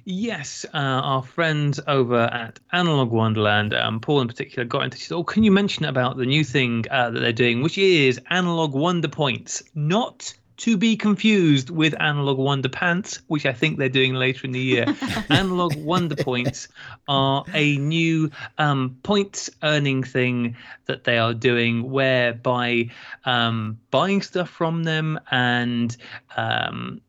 Yes, 0.05 0.65
uh, 0.74 0.78
our 0.78 1.24
friends 1.24 1.80
over 1.88 2.22
at 2.22 2.59
Analog 2.72 3.11
Wonderland, 3.11 3.76
um, 3.76 3.99
Paul 3.99 4.22
in 4.22 4.28
particular, 4.28 4.65
got 4.65 4.86
into. 4.86 4.97
Said, 4.97 5.13
"Oh, 5.13 5.24
can 5.24 5.43
you 5.43 5.51
mention 5.51 5.86
about 5.86 6.18
the 6.18 6.26
new 6.26 6.43
thing 6.43 6.86
uh, 6.89 7.11
that 7.11 7.20
they're 7.20 7.32
doing, 7.32 7.61
which 7.61 7.78
is 7.78 8.20
Analog 8.32 8.74
Wonder 8.74 9.07
Points, 9.07 9.61
not 9.76 10.34
to 10.58 10.76
be 10.76 10.97
confused 10.97 11.70
with 11.70 11.99
Analog 12.01 12.38
Wonder 12.38 12.70
Pants, 12.70 13.22
which 13.28 13.45
I 13.45 13.53
think 13.53 13.78
they're 13.78 13.89
doing 13.89 14.16
later 14.16 14.45
in 14.45 14.51
the 14.51 14.60
year. 14.60 14.86
Analog 15.30 15.76
Wonder 15.76 16.16
Points 16.16 16.68
are 17.08 17.43
a 17.53 17.78
new 17.78 18.32
um, 18.58 18.97
points 19.03 19.49
earning 19.64 20.03
thing 20.03 20.55
that 20.86 21.03
they 21.03 21.18
are 21.18 21.34
doing, 21.34 21.91
whereby 21.91 22.89
um, 23.26 23.80
buying 23.91 24.22
stuff 24.22 24.49
from 24.49 24.84
them 24.84 25.20
and 25.32 25.95
um, 26.36 27.01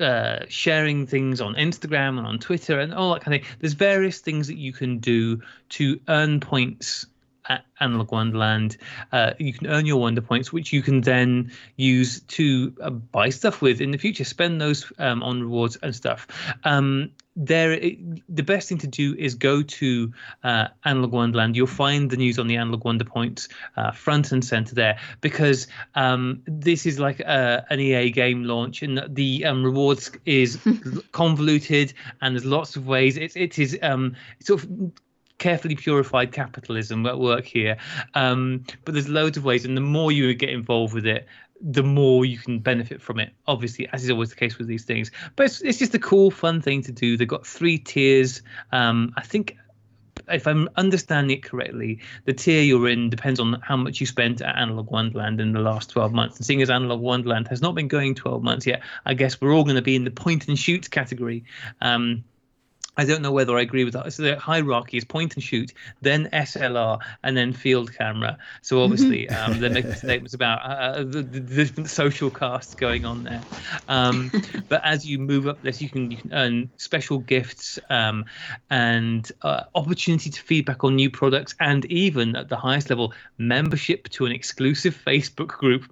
uh, 0.00 0.44
sharing 0.48 1.06
things 1.06 1.40
on 1.40 1.54
Instagram 1.54 2.18
and 2.18 2.26
on 2.26 2.38
Twitter 2.38 2.80
and 2.80 2.94
all 2.94 3.12
that 3.12 3.22
kind 3.22 3.34
of 3.34 3.42
thing. 3.42 3.56
There's 3.60 3.74
various 3.74 4.20
things 4.20 4.46
that 4.46 4.56
you 4.56 4.72
can 4.72 4.98
do 4.98 5.42
to 5.70 6.00
earn 6.08 6.40
points 6.40 7.06
at 7.48 7.64
Analog 7.80 8.12
Wonderland. 8.12 8.76
Uh, 9.12 9.32
you 9.38 9.52
can 9.52 9.66
earn 9.66 9.86
your 9.86 10.00
Wonder 10.00 10.20
Points, 10.20 10.52
which 10.52 10.72
you 10.72 10.82
can 10.82 11.00
then 11.00 11.52
use 11.76 12.20
to 12.20 12.74
uh, 12.80 12.90
buy 12.90 13.30
stuff 13.30 13.62
with 13.62 13.80
in 13.80 13.90
the 13.90 13.98
future. 13.98 14.24
Spend 14.24 14.60
those 14.60 14.90
um, 14.98 15.22
on 15.22 15.42
rewards 15.42 15.76
and 15.82 15.94
stuff. 15.94 16.26
Um, 16.64 17.10
there, 17.38 17.72
it, 17.72 17.98
the 18.34 18.42
best 18.42 18.68
thing 18.68 18.78
to 18.78 18.88
do 18.88 19.14
is 19.16 19.36
go 19.36 19.62
to 19.62 20.12
uh, 20.42 20.68
Analog 20.84 21.12
Wonderland. 21.12 21.56
You'll 21.56 21.68
find 21.68 22.10
the 22.10 22.16
news 22.16 22.38
on 22.38 22.48
the 22.48 22.56
Analog 22.56 22.84
Wonder 22.84 23.04
Points 23.04 23.48
uh, 23.76 23.92
front 23.92 24.32
and 24.32 24.44
center 24.44 24.74
there 24.74 24.98
because 25.20 25.68
um, 25.94 26.42
this 26.46 26.84
is 26.84 26.98
like 26.98 27.20
a, 27.20 27.64
an 27.70 27.78
EA 27.78 28.10
game 28.10 28.42
launch, 28.42 28.82
and 28.82 29.02
the 29.08 29.44
um, 29.44 29.64
rewards 29.64 30.10
is 30.26 30.58
convoluted, 31.12 31.94
and 32.20 32.34
there's 32.34 32.44
lots 32.44 32.74
of 32.74 32.88
ways. 32.88 33.16
It 33.16 33.36
it 33.36 33.58
is 33.58 33.78
um, 33.82 34.16
sort 34.40 34.64
of 34.64 34.92
carefully 35.38 35.76
purified 35.76 36.32
capitalism 36.32 37.06
at 37.06 37.18
work 37.18 37.44
here. 37.44 37.76
Um, 38.14 38.64
but 38.84 38.94
there's 38.94 39.08
loads 39.08 39.36
of 39.36 39.44
ways, 39.44 39.64
and 39.64 39.76
the 39.76 39.80
more 39.80 40.12
you 40.12 40.34
get 40.34 40.50
involved 40.50 40.94
with 40.94 41.06
it, 41.06 41.26
the 41.60 41.82
more 41.82 42.24
you 42.24 42.38
can 42.38 42.58
benefit 42.60 43.00
from 43.00 43.18
it. 43.18 43.32
Obviously, 43.46 43.88
as 43.92 44.04
is 44.04 44.10
always 44.10 44.30
the 44.30 44.36
case 44.36 44.58
with 44.58 44.68
these 44.68 44.84
things. 44.84 45.10
But 45.36 45.46
it's, 45.46 45.60
it's 45.62 45.78
just 45.78 45.94
a 45.94 45.98
cool, 45.98 46.30
fun 46.30 46.60
thing 46.60 46.82
to 46.82 46.92
do. 46.92 47.16
They've 47.16 47.26
got 47.26 47.46
three 47.46 47.78
tiers. 47.78 48.42
Um, 48.72 49.12
I 49.16 49.22
think. 49.22 49.56
If 50.30 50.46
I'm 50.46 50.68
understanding 50.76 51.38
it 51.38 51.42
correctly, 51.42 52.00
the 52.26 52.34
tier 52.34 52.60
you're 52.60 52.88
in 52.88 53.08
depends 53.08 53.40
on 53.40 53.62
how 53.62 53.78
much 53.78 53.98
you 53.98 54.04
spent 54.04 54.42
at 54.42 54.58
Analog 54.58 54.90
Wonderland 54.90 55.40
in 55.40 55.52
the 55.52 55.60
last 55.60 55.88
12 55.88 56.12
months. 56.12 56.36
And 56.36 56.44
seeing 56.44 56.60
as 56.60 56.68
Analog 56.68 57.00
Wonderland 57.00 57.48
has 57.48 57.62
not 57.62 57.74
been 57.74 57.88
going 57.88 58.14
12 58.14 58.42
months 58.42 58.66
yet, 58.66 58.82
I 59.06 59.14
guess 59.14 59.40
we're 59.40 59.54
all 59.54 59.64
going 59.64 59.76
to 59.76 59.82
be 59.82 59.96
in 59.96 60.04
the 60.04 60.10
point 60.10 60.46
and 60.46 60.58
shoot 60.58 60.90
category. 60.90 61.44
Um, 61.80 62.24
I 62.98 63.04
don't 63.04 63.22
know 63.22 63.30
whether 63.30 63.56
I 63.56 63.62
agree 63.62 63.84
with 63.84 63.94
that. 63.94 64.12
So 64.12 64.24
the 64.24 64.38
hierarchy 64.38 64.96
is 64.96 65.04
point 65.04 65.34
and 65.34 65.42
shoot, 65.42 65.72
then 66.02 66.28
SLR, 66.32 66.98
and 67.22 67.36
then 67.36 67.52
field 67.52 67.94
camera. 67.94 68.36
So 68.62 68.82
obviously, 68.82 69.28
um, 69.30 69.60
they're 69.60 69.70
making 69.78 69.94
statements 69.94 70.34
about 70.34 70.60
uh, 70.62 71.04
the, 71.04 71.22
the 71.22 71.40
different 71.40 71.88
social 71.88 72.28
castes 72.28 72.74
going 72.74 73.04
on 73.04 73.22
there. 73.22 73.42
Um, 73.86 74.32
but 74.68 74.84
as 74.84 75.06
you 75.06 75.20
move 75.20 75.46
up 75.46 75.62
this, 75.62 75.80
you 75.80 75.88
can 75.88 76.10
you 76.10 76.16
can 76.16 76.32
earn 76.32 76.70
special 76.76 77.18
gifts 77.18 77.78
um, 77.88 78.24
and 78.68 79.30
uh, 79.42 79.64
opportunity 79.76 80.30
to 80.30 80.42
feedback 80.42 80.82
on 80.82 80.96
new 80.96 81.08
products, 81.08 81.54
and 81.60 81.84
even 81.86 82.34
at 82.34 82.48
the 82.48 82.56
highest 82.56 82.90
level, 82.90 83.14
membership 83.38 84.08
to 84.08 84.26
an 84.26 84.32
exclusive 84.32 85.00
Facebook 85.06 85.48
group 85.48 85.84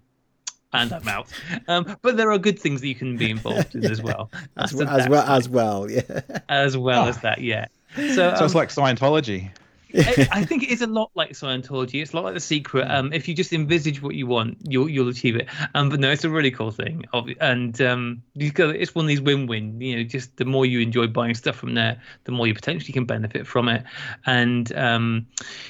and 0.72 0.92
I'm 0.92 1.08
out. 1.08 1.28
Um, 1.68 1.96
but 2.02 2.16
there 2.16 2.30
are 2.30 2.38
good 2.38 2.58
things 2.58 2.80
that 2.80 2.88
you 2.88 2.94
can 2.94 3.16
be 3.16 3.30
involved 3.30 3.74
in 3.74 3.84
as 3.86 4.00
well. 4.02 4.30
as, 4.56 4.70
So 4.70 4.78
well, 4.78 4.88
as 4.88 5.08
well 5.08 5.26
as 5.26 5.48
well 5.48 5.90
yeah 5.90 6.20
as 6.48 6.76
well 6.76 7.04
Oh. 7.04 7.08
as 7.08 7.18
that, 7.22 7.40
yeah. 7.40 7.66
So, 7.96 8.14
So 8.14 8.28
um, 8.34 8.44
it's 8.44 8.54
like 8.54 8.68
Scientology. 8.68 9.50
I, 9.96 10.28
I 10.40 10.44
think 10.44 10.62
it 10.62 10.70
is 10.70 10.82
a 10.82 10.86
lot 10.86 11.10
like 11.14 11.30
Scientology. 11.30 12.02
It's 12.02 12.12
a 12.12 12.16
lot 12.16 12.24
like 12.24 12.34
The 12.34 12.40
Secret. 12.40 12.84
Um, 12.90 13.12
if 13.12 13.28
you 13.28 13.34
just 13.34 13.52
envisage 13.52 14.02
what 14.02 14.14
you 14.14 14.26
want, 14.26 14.58
you'll 14.68 14.88
you'll 14.88 15.08
achieve 15.08 15.36
it. 15.36 15.48
Um, 15.74 15.88
but 15.88 16.00
no, 16.00 16.10
it's 16.10 16.24
a 16.24 16.30
really 16.30 16.50
cool 16.50 16.70
thing. 16.70 17.04
And 17.40 17.80
um, 17.80 18.22
it's 18.34 18.94
one 18.94 19.04
of 19.04 19.08
these 19.08 19.20
win-win. 19.20 19.80
You 19.80 19.96
know, 19.96 20.02
just 20.04 20.36
the 20.36 20.44
more 20.44 20.66
you 20.66 20.80
enjoy 20.80 21.06
buying 21.06 21.34
stuff 21.34 21.56
from 21.56 21.74
there, 21.74 22.00
the 22.24 22.32
more 22.32 22.46
you 22.46 22.54
potentially 22.54 22.92
can 22.92 23.04
benefit 23.04 23.46
from 23.46 23.68
it. 23.68 23.84
And 24.24 24.72
um, 24.76 25.26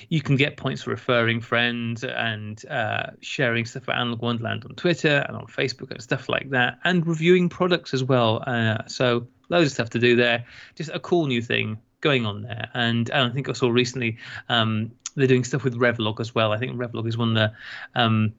you 0.09 0.21
can 0.21 0.37
get 0.37 0.57
points 0.57 0.83
for 0.83 0.91
referring 0.91 1.41
friends 1.41 2.05
and 2.05 2.63
uh, 2.67 3.11
sharing 3.21 3.65
stuff 3.65 3.89
at 3.89 3.97
Analog 3.97 4.23
Wonderland 4.23 4.65
on 4.65 4.75
Twitter 4.75 5.25
and 5.27 5.37
on 5.37 5.47
Facebook 5.47 5.91
and 5.91 6.03
stuff 6.03 6.29
like 6.29 6.51
that, 6.51 6.79
and 6.85 7.07
reviewing 7.07 7.49
products 7.49 7.95
as 7.95 8.05
well. 8.05 8.43
Uh, 8.47 8.87
so 8.87 9.27
loads 9.49 9.67
of 9.67 9.73
stuff 9.73 9.91
to 9.91 9.99
do 9.99 10.17
there. 10.17 10.45
Just 10.75 10.91
a 10.93 10.99
cool 10.99 11.27
new 11.27 11.41
thing 11.43 11.79
going 12.07 12.25
on 12.25 12.43
there. 12.43 12.69
And, 12.73 13.11
and 13.11 13.31
I 13.31 13.35
think 13.35 13.49
I 13.49 13.53
saw 13.53 13.69
recently 13.69 14.19
um, 14.49 14.93
they're 15.17 15.27
doing 15.27 15.45
stuff 15.45 15.65
with 15.65 15.75
Revolog 15.75 16.21
as 16.21 16.35
well. 16.35 16.53
I 16.53 16.59
think 16.59 16.77
Revolog 16.77 17.09
is 17.09 17.19
one 17.19 17.31
of 17.31 17.35
the 17.35 18.01
um, 18.01 18.33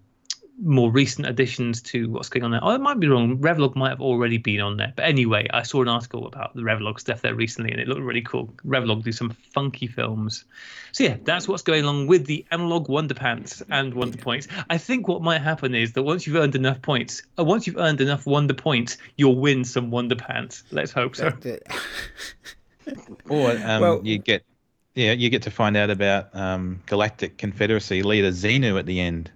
more 0.64 0.90
recent 0.90 1.28
additions 1.28 1.82
to 1.82 2.10
what's 2.10 2.30
going 2.30 2.44
on 2.44 2.52
there. 2.52 2.62
Oh, 2.64 2.70
I 2.70 2.78
might 2.78 3.00
be 3.00 3.08
wrong. 3.08 3.38
Revolog 3.40 3.76
might 3.76 3.90
have 3.90 4.02
already 4.02 4.38
been 4.38 4.62
on 4.62 4.78
there. 4.78 4.94
But 4.96 5.06
anyway, 5.06 5.48
I 5.54 5.64
saw 5.64 5.82
an 5.82 5.90
article 5.90 6.26
about 6.28 6.56
the 6.56 6.62
Revolog 6.62 7.00
stuff 7.00 7.22
there 7.22 7.36
recently 7.36 7.72
and 7.72 7.82
it 7.82 7.90
looked 7.90 8.02
really 8.02 8.22
cool. 8.22 8.54
Revolog 8.66 9.04
do 9.04 9.12
some 9.12 9.32
funky 9.54 9.88
films. 9.88 10.46
So 10.94 11.04
yeah, 11.04 11.18
that's 11.24 11.48
what's 11.48 11.62
going 11.62 11.86
on 11.86 12.08
with 12.08 12.26
the 12.26 12.46
analog 12.52 12.88
Wonder 12.88 13.14
Pants 13.14 13.62
and 13.70 13.94
Wonder 13.94 14.18
Points. 14.18 14.48
I 14.70 14.78
think 14.78 15.08
what 15.08 15.22
might 15.22 15.42
happen 15.42 15.76
is 15.76 15.92
that 15.94 16.04
once 16.04 16.26
you've 16.26 16.38
earned 16.38 16.56
enough 16.56 16.82
points, 16.82 17.22
uh, 17.38 17.44
once 17.44 17.68
you've 17.68 17.78
earned 17.78 18.02
enough 18.02 18.26
Wonder 18.26 18.56
Points, 18.56 18.98
you'll 19.18 19.38
win 19.38 19.66
some 19.66 19.92
Wonder 19.92 20.16
Pants. 20.16 20.64
Let's 20.72 20.92
hope 20.92 21.16
so. 21.16 21.34
Or 23.30 23.52
um, 23.52 23.82
Well- 23.82 24.02
you 24.04 24.18
get, 24.20 24.44
yeah, 24.96 25.12
you 25.12 25.30
get 25.30 25.42
to 25.44 25.52
find 25.52 25.76
out 25.78 25.90
about 25.90 26.34
um, 26.36 26.82
Galactic 26.88 27.38
Confederacy 27.38 28.04
leader 28.04 28.32
Xenu 28.32 28.80
at 28.80 28.86
the 28.86 29.00
end. 29.00 29.30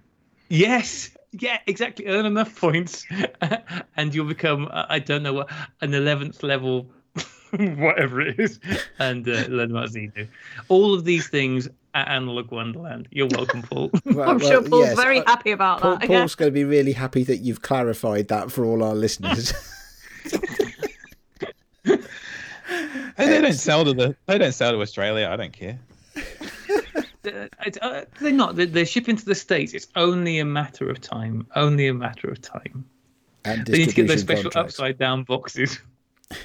Yes. 0.48 1.10
Yeah, 1.32 1.58
exactly. 1.66 2.06
Earn 2.06 2.26
enough 2.26 2.54
points, 2.60 3.06
and 3.96 4.14
you'll 4.14 4.26
become 4.26 4.68
uh, 4.70 4.84
I 4.90 4.98
don't 4.98 5.22
know 5.22 5.32
what 5.32 5.50
an 5.80 5.94
eleventh 5.94 6.42
level, 6.42 6.90
whatever 7.52 8.20
it 8.20 8.38
is, 8.38 8.60
and 8.98 9.26
uh, 9.26 9.46
learn 9.48 9.70
about 9.70 9.88
Xenu. 9.88 10.28
All 10.68 10.92
of 10.92 11.04
these 11.04 11.28
things 11.28 11.68
at 11.94 12.06
Analog 12.08 12.50
Wonderland. 12.50 13.08
You're 13.12 13.28
welcome, 13.28 13.62
Paul. 13.62 13.90
Well, 14.04 14.28
I'm 14.28 14.38
well, 14.38 14.50
sure 14.50 14.62
Paul's 14.62 14.86
yes, 14.88 14.96
very 14.96 15.20
I- 15.20 15.30
happy 15.30 15.52
about 15.52 15.80
Paul, 15.80 15.96
that. 15.96 16.10
yeah. 16.10 16.18
Paul's 16.18 16.34
going 16.34 16.50
to 16.50 16.54
be 16.54 16.64
really 16.64 16.92
happy 16.92 17.24
that 17.24 17.38
you've 17.38 17.62
clarified 17.62 18.28
that 18.28 18.52
for 18.52 18.66
all 18.66 18.82
our 18.82 18.94
listeners. 18.94 19.54
Hey, 23.16 23.28
they 23.28 23.40
don't 23.40 23.52
sell 23.52 23.84
to 23.84 23.92
the. 23.92 24.16
They 24.26 24.38
don't 24.38 24.52
sell 24.52 24.72
to 24.72 24.80
Australia. 24.80 25.28
I 25.30 25.36
don't 25.36 25.52
care. 25.52 25.78
Uh, 27.24 27.46
it's, 27.64 27.78
uh, 27.80 28.04
they're 28.20 28.32
not. 28.32 28.56
They're, 28.56 28.66
they're 28.66 28.84
shipping 28.84 29.14
to 29.14 29.24
the 29.24 29.36
states. 29.36 29.74
It's 29.74 29.86
only 29.94 30.40
a 30.40 30.44
matter 30.44 30.90
of 30.90 31.00
time. 31.00 31.46
Only 31.54 31.86
a 31.86 31.94
matter 31.94 32.28
of 32.28 32.40
time. 32.40 32.84
and 33.44 33.64
They 33.64 33.78
need 33.78 33.90
to 33.90 33.94
get 33.94 34.08
those 34.08 34.22
special 34.22 34.50
contracts. 34.50 34.74
upside 34.74 34.98
down 34.98 35.22
boxes. 35.22 35.78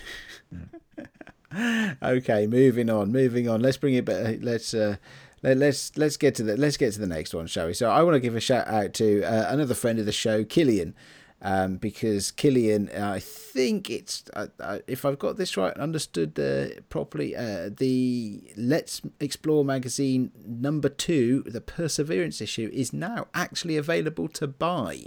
Okay, 2.03 2.45
moving 2.45 2.89
on, 2.89 3.11
moving 3.11 3.47
on. 3.49 3.61
Let's 3.61 3.78
bring 3.78 3.93
it 3.95 4.05
back. 4.05 4.38
Let's 4.41 4.74
uh, 4.74 4.97
let, 5.41 5.57
let's 5.57 5.97
let's 5.97 6.18
get 6.18 6.36
to 6.36 6.43
the 6.43 6.57
let's 6.57 6.78
get 6.78 6.93
to 6.93 6.99
the 6.99 7.07
next 7.07 7.34
one, 7.34 7.47
shall 7.47 7.68
we? 7.68 7.74
So 7.74 7.89
I 7.89 8.03
want 8.03 8.15
to 8.15 8.20
give 8.20 8.36
a 8.36 8.39
shout 8.39 8.68
out 8.68 8.93
to 8.95 9.24
uh, 9.24 9.45
another 9.51 9.74
friend 9.74 9.97
of 9.97 10.05
the 10.05 10.11
show, 10.11 10.43
Killian, 10.43 10.93
um, 11.42 11.78
because 11.78 12.32
Killian, 12.32 12.90
uh, 12.90 13.12
I 13.16 13.20
think 13.20 13.90
it's 13.90 14.24
uh, 14.34 14.48
uh, 14.60 14.80
if 14.88 15.06
I've 15.06 15.20
got 15.20 15.38
this 15.38 15.56
right, 15.56 15.76
understood 15.78 16.40
uh, 16.40 16.82
properly, 16.90 17.36
uh, 17.36 17.70
the 17.76 18.52
Let's 18.56 19.02
Explore 19.20 19.64
magazine 19.64 20.32
number 20.46 20.90
two, 20.90 21.44
the 21.46 21.62
Perseverance 21.62 22.42
issue, 22.42 22.70
is 22.74 22.92
now 22.92 23.28
actually 23.34 23.78
available 23.78 24.28
to 24.30 24.48
buy. 24.48 25.06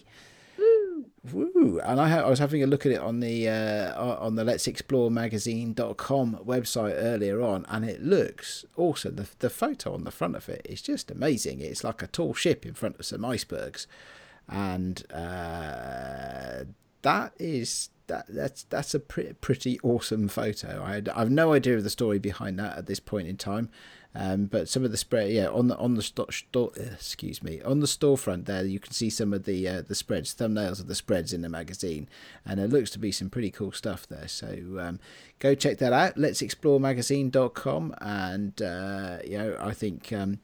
Woo! 1.23 1.81
And 1.85 2.01
I, 2.01 2.09
ha- 2.09 2.23
I 2.23 2.31
was 2.31 2.39
having 2.39 2.63
a 2.63 2.67
look 2.67 2.87
at 2.87 2.93
it 2.93 3.01
on 3.01 3.21
the 3.21 3.49
uh, 3.49 3.95
on 4.19 4.37
the 4.37 4.45
Let's 4.45 4.67
Explore 4.67 5.11
Magazine.com 5.11 6.41
website 6.47 6.95
earlier 6.97 7.43
on, 7.43 7.67
and 7.69 7.85
it 7.85 8.03
looks 8.03 8.65
awesome. 8.77 9.17
The 9.17 9.29
the 9.41 9.51
photo 9.51 9.93
on 9.93 10.05
the 10.05 10.11
front 10.11 10.35
of 10.35 10.49
it 10.49 10.65
is 10.65 10.81
just 10.81 11.11
amazing. 11.11 11.61
It's 11.61 11.85
like 11.85 12.03
a 12.03 12.07
tall 12.07 12.33
ship 12.33 12.65
in 12.65 12.73
front 12.73 12.99
of 12.99 13.05
some 13.05 13.25
icebergs, 13.25 13.87
and 14.49 15.05
uh, 15.13 16.65
that 17.03 17.33
is 17.39 17.91
that 18.07 18.27
that's 18.29 18.65
that's 18.65 18.95
a 18.95 19.01
pre- 19.01 19.33
pretty 19.35 19.81
awesome 19.83 20.29
photo. 20.29 20.83
I 20.83 21.03
I've 21.15 21.31
no 21.31 21.53
idea 21.53 21.77
of 21.77 21.85
the 21.85 21.91
story 21.91 22.19
behind 22.19 22.59
that 22.59 22.77
at 22.77 22.87
this 22.87 23.01
point 23.01 23.29
in 23.29 23.37
time. 23.37 23.71
Um, 24.13 24.47
but 24.47 24.69
some 24.69 24.85
of 24.85 24.91
the 24.91 24.97
spread, 24.97 25.31
yeah, 25.31 25.47
on 25.47 25.69
the 25.69 25.77
on 25.77 25.95
the 25.95 26.03
sto- 26.03 26.27
sto- 26.31 26.73
excuse 26.77 27.45
me, 27.45 27.63
on 27.63 27.79
the 27.79 27.87
storefront 27.87 28.47
there, 28.47 28.65
you 28.65 28.81
can 28.81 28.93
see 28.93 29.09
some 29.09 29.33
of 29.33 29.45
the 29.45 29.69
uh, 29.69 29.83
the 29.87 29.95
spreads, 29.95 30.35
thumbnails 30.35 30.81
of 30.81 30.89
the 30.89 30.97
spreads 30.97 31.33
in 31.33 31.43
the 31.43 31.49
magazine, 31.49 32.09
and 32.45 32.59
it 32.59 32.71
looks 32.71 32.91
to 32.91 32.99
be 32.99 33.13
some 33.13 33.31
pretty 33.31 33.53
cool 33.53 33.71
stuff 33.71 34.09
there. 34.09 34.27
So 34.27 34.79
um, 34.81 34.99
go 35.39 35.55
check 35.55 35.79
that 35.79 35.93
out. 35.93 36.19
Let's 36.19 36.43
explore 36.43 36.81
magazine.com, 36.81 37.95
and 38.01 38.61
uh, 38.61 39.19
you 39.25 39.39
know, 39.39 39.57
I 39.61 39.75
think 39.75 40.13
um, 40.13 40.41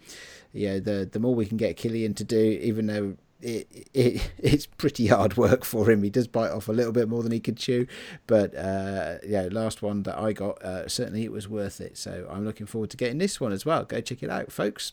yeah, 0.53 0.78
the 0.78 1.09
the 1.11 1.18
more 1.18 1.34
we 1.34 1.47
can 1.47 1.57
get 1.57 1.76
Killian 1.76 2.14
to 2.14 2.24
do, 2.24 2.61
even 2.62 2.86
though 2.86 3.16
it, 3.47 3.88
it 3.94 4.30
it's 4.38 4.66
pretty 4.66 5.07
hard 5.07 5.36
work 5.36 5.64
for 5.64 5.90
him. 5.90 6.03
He 6.03 6.11
does 6.11 6.26
bite 6.26 6.51
off 6.51 6.68
a 6.68 6.72
little 6.72 6.92
bit 6.92 7.09
more 7.09 7.22
than 7.22 7.32
he 7.32 7.40
could 7.40 7.57
chew, 7.57 7.86
but 8.26 8.55
uh, 8.55 9.16
yeah, 9.26 9.49
last 9.51 9.82
one 9.82 10.03
that 10.03 10.18
I 10.18 10.32
got, 10.32 10.62
uh, 10.62 10.88
certainly 10.88 11.24
it 11.24 11.32
was 11.32 11.49
worth 11.49 11.80
it. 11.80 11.97
So 11.97 12.26
I'm 12.30 12.44
looking 12.44 12.66
forward 12.66 12.90
to 12.90 12.97
getting 12.97 13.18
this 13.18 13.40
one 13.40 13.53
as 13.53 13.64
well. 13.64 13.84
Go 13.84 14.01
check 14.01 14.22
it 14.22 14.30
out, 14.30 14.51
folks. 14.51 14.92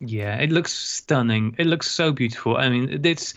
Yeah, 0.00 0.36
it 0.36 0.52
looks 0.52 0.72
stunning. 0.72 1.56
It 1.58 1.66
looks 1.66 1.90
so 1.90 2.12
beautiful. 2.12 2.56
I 2.56 2.68
mean, 2.68 3.04
it's 3.04 3.34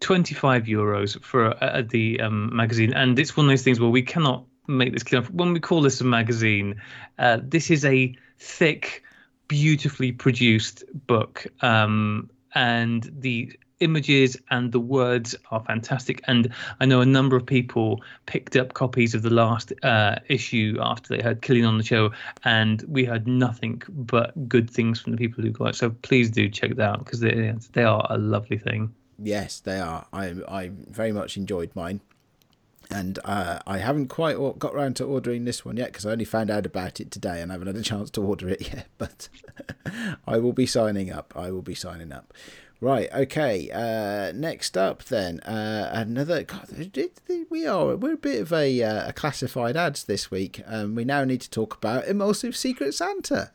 25 0.00 0.64
euros 0.64 1.20
for 1.22 1.62
uh, 1.62 1.82
the 1.88 2.20
um, 2.20 2.54
magazine, 2.54 2.92
and 2.92 3.18
it's 3.18 3.36
one 3.36 3.46
of 3.46 3.50
those 3.50 3.62
things 3.62 3.80
where 3.80 3.90
we 3.90 4.02
cannot 4.02 4.44
make 4.68 4.92
this 4.92 5.02
clear. 5.02 5.22
When 5.22 5.52
we 5.52 5.58
call 5.58 5.82
this 5.82 6.00
a 6.00 6.04
magazine, 6.04 6.80
uh, 7.18 7.38
this 7.42 7.70
is 7.70 7.84
a 7.84 8.14
thick, 8.38 9.02
beautifully 9.48 10.12
produced 10.12 10.84
book, 11.06 11.46
um, 11.62 12.30
and 12.54 13.10
the 13.18 13.52
images 13.82 14.36
and 14.50 14.72
the 14.72 14.80
words 14.80 15.34
are 15.50 15.62
fantastic. 15.64 16.22
And 16.26 16.52
I 16.80 16.86
know 16.86 17.00
a 17.00 17.06
number 17.06 17.36
of 17.36 17.44
people 17.44 18.00
picked 18.26 18.56
up 18.56 18.74
copies 18.74 19.14
of 19.14 19.22
the 19.22 19.30
last 19.30 19.72
uh, 19.82 20.16
issue 20.28 20.78
after 20.80 21.14
they 21.14 21.22
heard 21.22 21.42
Killian 21.42 21.66
on 21.66 21.78
the 21.78 21.84
show, 21.84 22.12
and 22.44 22.82
we 22.88 23.04
heard 23.04 23.26
nothing 23.26 23.82
but 23.88 24.48
good 24.48 24.70
things 24.70 25.00
from 25.00 25.12
the 25.12 25.18
people 25.18 25.42
who 25.42 25.50
got 25.50 25.70
it. 25.70 25.76
So 25.76 25.90
please 25.90 26.30
do 26.30 26.48
check 26.48 26.76
that 26.76 26.88
out 26.88 27.04
because 27.04 27.20
they 27.20 27.54
they 27.72 27.84
are 27.84 28.06
a 28.08 28.18
lovely 28.18 28.58
thing. 28.58 28.94
Yes, 29.18 29.60
they 29.60 29.80
are. 29.80 30.06
I 30.12 30.34
I 30.48 30.70
very 30.90 31.12
much 31.12 31.36
enjoyed 31.36 31.70
mine. 31.74 32.00
And 32.94 33.18
uh, 33.24 33.60
I 33.66 33.78
haven't 33.78 34.08
quite 34.08 34.36
got 34.58 34.74
round 34.74 34.96
to 34.96 35.04
ordering 35.04 35.44
this 35.44 35.64
one 35.64 35.76
yet 35.76 35.88
because 35.88 36.06
I 36.06 36.12
only 36.12 36.24
found 36.24 36.50
out 36.50 36.66
about 36.66 37.00
it 37.00 37.10
today 37.10 37.40
and 37.40 37.50
I 37.50 37.54
haven't 37.54 37.68
had 37.68 37.76
a 37.76 37.82
chance 37.82 38.10
to 38.10 38.22
order 38.22 38.48
it 38.48 38.60
yet. 38.72 38.86
But 38.98 39.28
I 40.26 40.38
will 40.38 40.52
be 40.52 40.66
signing 40.66 41.10
up. 41.10 41.32
I 41.36 41.50
will 41.50 41.62
be 41.62 41.74
signing 41.74 42.12
up. 42.12 42.32
Right. 42.80 43.12
Okay. 43.14 43.70
Uh, 43.70 44.32
next 44.32 44.76
up, 44.76 45.04
then 45.04 45.38
uh, 45.40 45.90
another. 45.94 46.42
God, 46.42 46.68
we 47.48 47.64
are 47.64 47.94
we're 47.94 48.14
a 48.14 48.16
bit 48.16 48.40
of 48.40 48.52
a, 48.52 48.82
uh, 48.82 49.08
a 49.10 49.12
classified 49.12 49.76
ads 49.76 50.02
this 50.04 50.32
week. 50.32 50.60
Um, 50.66 50.96
we 50.96 51.04
now 51.04 51.22
need 51.22 51.42
to 51.42 51.50
talk 51.50 51.76
about 51.76 52.08
Emulsive 52.08 52.56
Secret 52.56 52.92
Santa. 52.92 53.52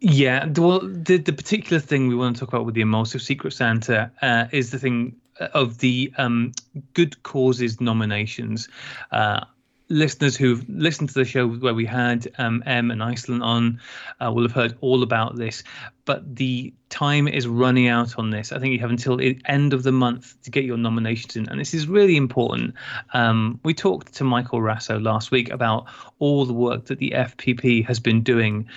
Yeah, 0.00 0.46
well, 0.56 0.80
the 0.80 1.18
the 1.18 1.32
particular 1.32 1.80
thing 1.80 2.08
we 2.08 2.14
want 2.14 2.36
to 2.36 2.40
talk 2.40 2.50
about 2.50 2.66
with 2.66 2.74
the 2.74 2.80
Emulsive 2.82 3.22
Secret 3.22 3.52
Santa 3.52 4.10
uh, 4.22 4.46
is 4.50 4.70
the 4.70 4.78
thing 4.78 5.16
of 5.40 5.78
the 5.78 6.12
um, 6.18 6.52
good 6.94 7.22
causes 7.22 7.80
nominations. 7.80 8.68
Uh, 9.10 9.44
listeners 9.90 10.36
who've 10.36 10.64
listened 10.68 11.08
to 11.08 11.14
the 11.16 11.24
show 11.24 11.48
where 11.48 11.74
we 11.74 11.84
had 11.84 12.28
um, 12.38 12.62
M 12.64 12.90
and 12.90 13.02
Iceland 13.02 13.42
on 13.42 13.80
uh, 14.20 14.32
will 14.32 14.44
have 14.44 14.52
heard 14.52 14.78
all 14.80 15.02
about 15.02 15.36
this. 15.36 15.62
But 16.04 16.36
the 16.36 16.72
time 16.88 17.28
is 17.28 17.46
running 17.46 17.88
out 17.88 18.18
on 18.18 18.30
this. 18.30 18.52
I 18.52 18.58
think 18.58 18.72
you 18.72 18.78
have 18.78 18.90
until 18.90 19.16
the 19.16 19.38
end 19.46 19.72
of 19.72 19.82
the 19.82 19.92
month 19.92 20.40
to 20.42 20.50
get 20.50 20.64
your 20.64 20.78
nominations 20.78 21.36
in, 21.36 21.48
and 21.48 21.60
this 21.60 21.74
is 21.74 21.88
really 21.88 22.16
important. 22.16 22.74
Um, 23.12 23.60
we 23.64 23.74
talked 23.74 24.14
to 24.14 24.24
Michael 24.24 24.60
Raso 24.60 25.02
last 25.02 25.30
week 25.30 25.50
about 25.50 25.86
all 26.20 26.46
the 26.46 26.54
work 26.54 26.86
that 26.86 26.98
the 26.98 27.10
FPP 27.10 27.84
has 27.84 28.00
been 28.00 28.22
doing 28.22 28.68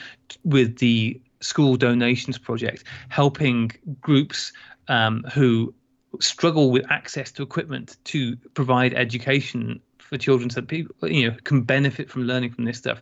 with 0.43 0.79
the 0.79 1.19
school 1.39 1.75
donations 1.75 2.37
project, 2.37 2.83
helping 3.09 3.71
groups 4.01 4.51
um, 4.87 5.23
who 5.33 5.73
struggle 6.19 6.71
with 6.71 6.85
access 6.89 7.31
to 7.33 7.43
equipment 7.43 7.97
to 8.05 8.35
provide 8.53 8.93
education 8.93 9.79
for 9.97 10.17
children 10.17 10.49
so 10.49 10.61
that 10.61 10.67
people 10.67 10.95
you 11.09 11.29
know 11.29 11.35
can 11.43 11.61
benefit 11.61 12.09
from 12.09 12.23
learning 12.23 12.51
from 12.51 12.65
this 12.65 12.77
stuff. 12.77 13.01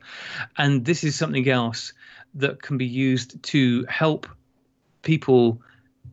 And 0.58 0.86
this 0.86 1.04
is 1.04 1.16
something 1.16 1.48
else 1.50 1.94
that 2.36 2.62
can 2.62 2.78
be 2.78 2.86
used 2.86 3.42
to 3.44 3.86
help 3.90 4.28
people 5.02 5.62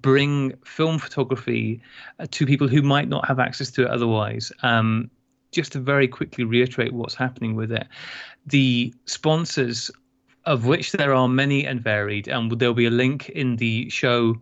bring 0.01 0.55
film 0.65 0.99
photography 0.99 1.81
uh, 2.19 2.27
to 2.31 2.47
people 2.47 2.69
who 2.69 2.83
might 2.83 3.09
not 3.09 3.27
have 3.27 3.39
access 3.39 3.71
to 3.73 3.83
it 3.83 3.89
otherwise. 3.89 4.53
Um, 4.63 5.11
just 5.53 5.73
to 5.73 5.81
very 5.81 6.09
quickly 6.09 6.45
reiterate 6.45 6.93
what's 6.93 7.15
happening 7.15 7.55
with 7.55 7.73
it. 7.73 7.87
The 8.47 8.93
sponsors 9.07 9.91
of 10.45 10.67
which 10.67 10.93
there 10.93 11.15
are 11.15 11.29
many 11.29 11.67
and 11.67 11.81
varied 11.81 12.29
and 12.29 12.51
there'll 12.59 12.75
be 12.75 12.87
a 12.87 12.91
link 12.91 13.29
in 13.31 13.57
the 13.57 13.89
show 13.91 14.37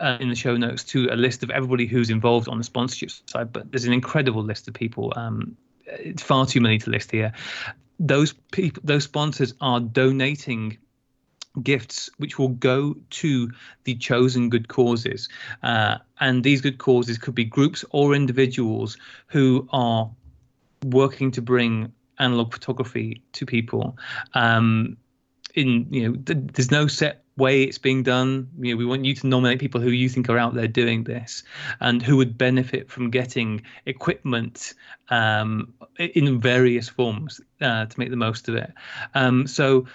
uh, 0.00 0.18
in 0.20 0.28
the 0.28 0.34
show 0.34 0.56
notes 0.56 0.84
to 0.84 1.08
a 1.10 1.16
list 1.16 1.42
of 1.42 1.50
everybody 1.50 1.86
who's 1.86 2.10
involved 2.10 2.48
on 2.48 2.58
the 2.58 2.64
sponsorship 2.64 3.10
side, 3.26 3.52
but 3.52 3.70
there's 3.70 3.84
an 3.84 3.92
incredible 3.92 4.42
list 4.42 4.68
of 4.68 4.74
people. 4.74 5.12
Um, 5.16 5.56
it's 5.86 6.22
far 6.22 6.46
too 6.46 6.60
many 6.60 6.78
to 6.78 6.90
list 6.90 7.10
here. 7.10 7.32
Those 7.98 8.32
people, 8.52 8.82
those 8.84 9.04
sponsors 9.04 9.54
are 9.60 9.80
donating 9.80 10.78
gifts 11.62 12.08
which 12.18 12.38
will 12.38 12.50
go 12.50 12.94
to 13.10 13.50
the 13.84 13.94
chosen 13.96 14.48
good 14.48 14.68
causes, 14.68 15.28
uh, 15.62 15.98
and 16.20 16.44
these 16.44 16.60
good 16.60 16.78
causes 16.78 17.18
could 17.18 17.34
be 17.34 17.44
groups 17.44 17.84
or 17.90 18.14
individuals 18.14 18.96
who 19.26 19.68
are 19.72 20.08
working 20.84 21.30
to 21.32 21.42
bring 21.42 21.92
analog 22.18 22.52
photography 22.52 23.22
to 23.32 23.46
people. 23.46 23.96
Um, 24.34 24.96
in 25.54 25.86
you 25.90 26.08
know, 26.08 26.16
th- 26.26 26.38
there's 26.52 26.70
no 26.70 26.86
set 26.86 27.24
way 27.38 27.62
it's 27.62 27.78
being 27.78 28.02
done. 28.02 28.48
You 28.58 28.74
know, 28.74 28.76
we 28.76 28.84
want 28.84 29.04
you 29.04 29.14
to 29.14 29.26
nominate 29.26 29.60
people 29.60 29.80
who 29.80 29.90
you 29.90 30.08
think 30.08 30.28
are 30.28 30.36
out 30.36 30.54
there 30.54 30.68
doing 30.68 31.04
this 31.04 31.44
and 31.80 32.02
who 32.02 32.16
would 32.16 32.36
benefit 32.36 32.90
from 32.90 33.10
getting 33.10 33.62
equipment 33.86 34.74
um, 35.08 35.72
in 35.98 36.40
various 36.40 36.88
forms 36.88 37.40
uh, 37.62 37.86
to 37.86 37.98
make 37.98 38.10
the 38.10 38.16
most 38.16 38.48
of 38.48 38.56
it. 38.56 38.72
Um, 39.14 39.46
so 39.46 39.86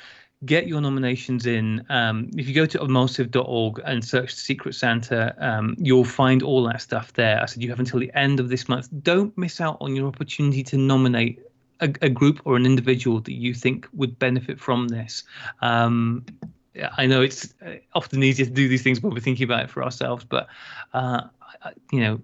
get 0.46 0.68
your 0.68 0.82
nominations 0.82 1.46
in. 1.46 1.86
Um, 1.90 2.30
if 2.36 2.48
you 2.48 2.54
go 2.54 2.66
to 2.66 2.80
emulsive.org 2.80 3.82
and 3.86 4.04
search 4.04 4.34
Secret 4.34 4.76
Santa, 4.76 5.36
um, 5.38 5.76
you'll 5.78 6.04
find 6.04 6.44
all 6.44 6.64
that 6.64 6.82
stuff 6.82 7.14
there. 7.14 7.42
I 7.42 7.46
said 7.46 7.62
you 7.62 7.70
have 7.70 7.80
until 7.80 8.00
the 8.00 8.12
end 8.16 8.40
of 8.40 8.50
this 8.50 8.68
month. 8.68 8.90
Don't 9.04 9.38
miss 9.38 9.62
out 9.62 9.78
on 9.82 9.96
your 9.96 10.08
opportunity 10.08 10.64
to 10.64 10.78
nominate 10.78 11.40
a, 11.80 11.94
a 12.02 12.10
group 12.10 12.42
or 12.46 12.56
an 12.56 12.66
individual 12.66 13.20
that 13.22 13.34
you 13.34 13.54
think 13.54 13.88
would 13.94 14.18
benefit 14.20 14.60
from 14.60 14.88
this. 14.88 15.24
Um, 15.62 16.26
I 16.98 17.06
know 17.06 17.22
it's 17.22 17.54
uh, 17.66 17.76
often 17.94 18.24
easier 18.24 18.46
to 18.46 18.52
do 18.52 18.68
these 18.68 18.82
things 18.82 19.02
when 19.02 19.14
we're 19.14 19.20
thinking 19.20 19.46
about 19.46 19.64
it 19.64 19.70
for 19.70 19.84
ourselves, 19.84 20.26
but 20.26 20.48
uh, 20.94 21.22
you 21.92 22.00
know, 22.00 22.22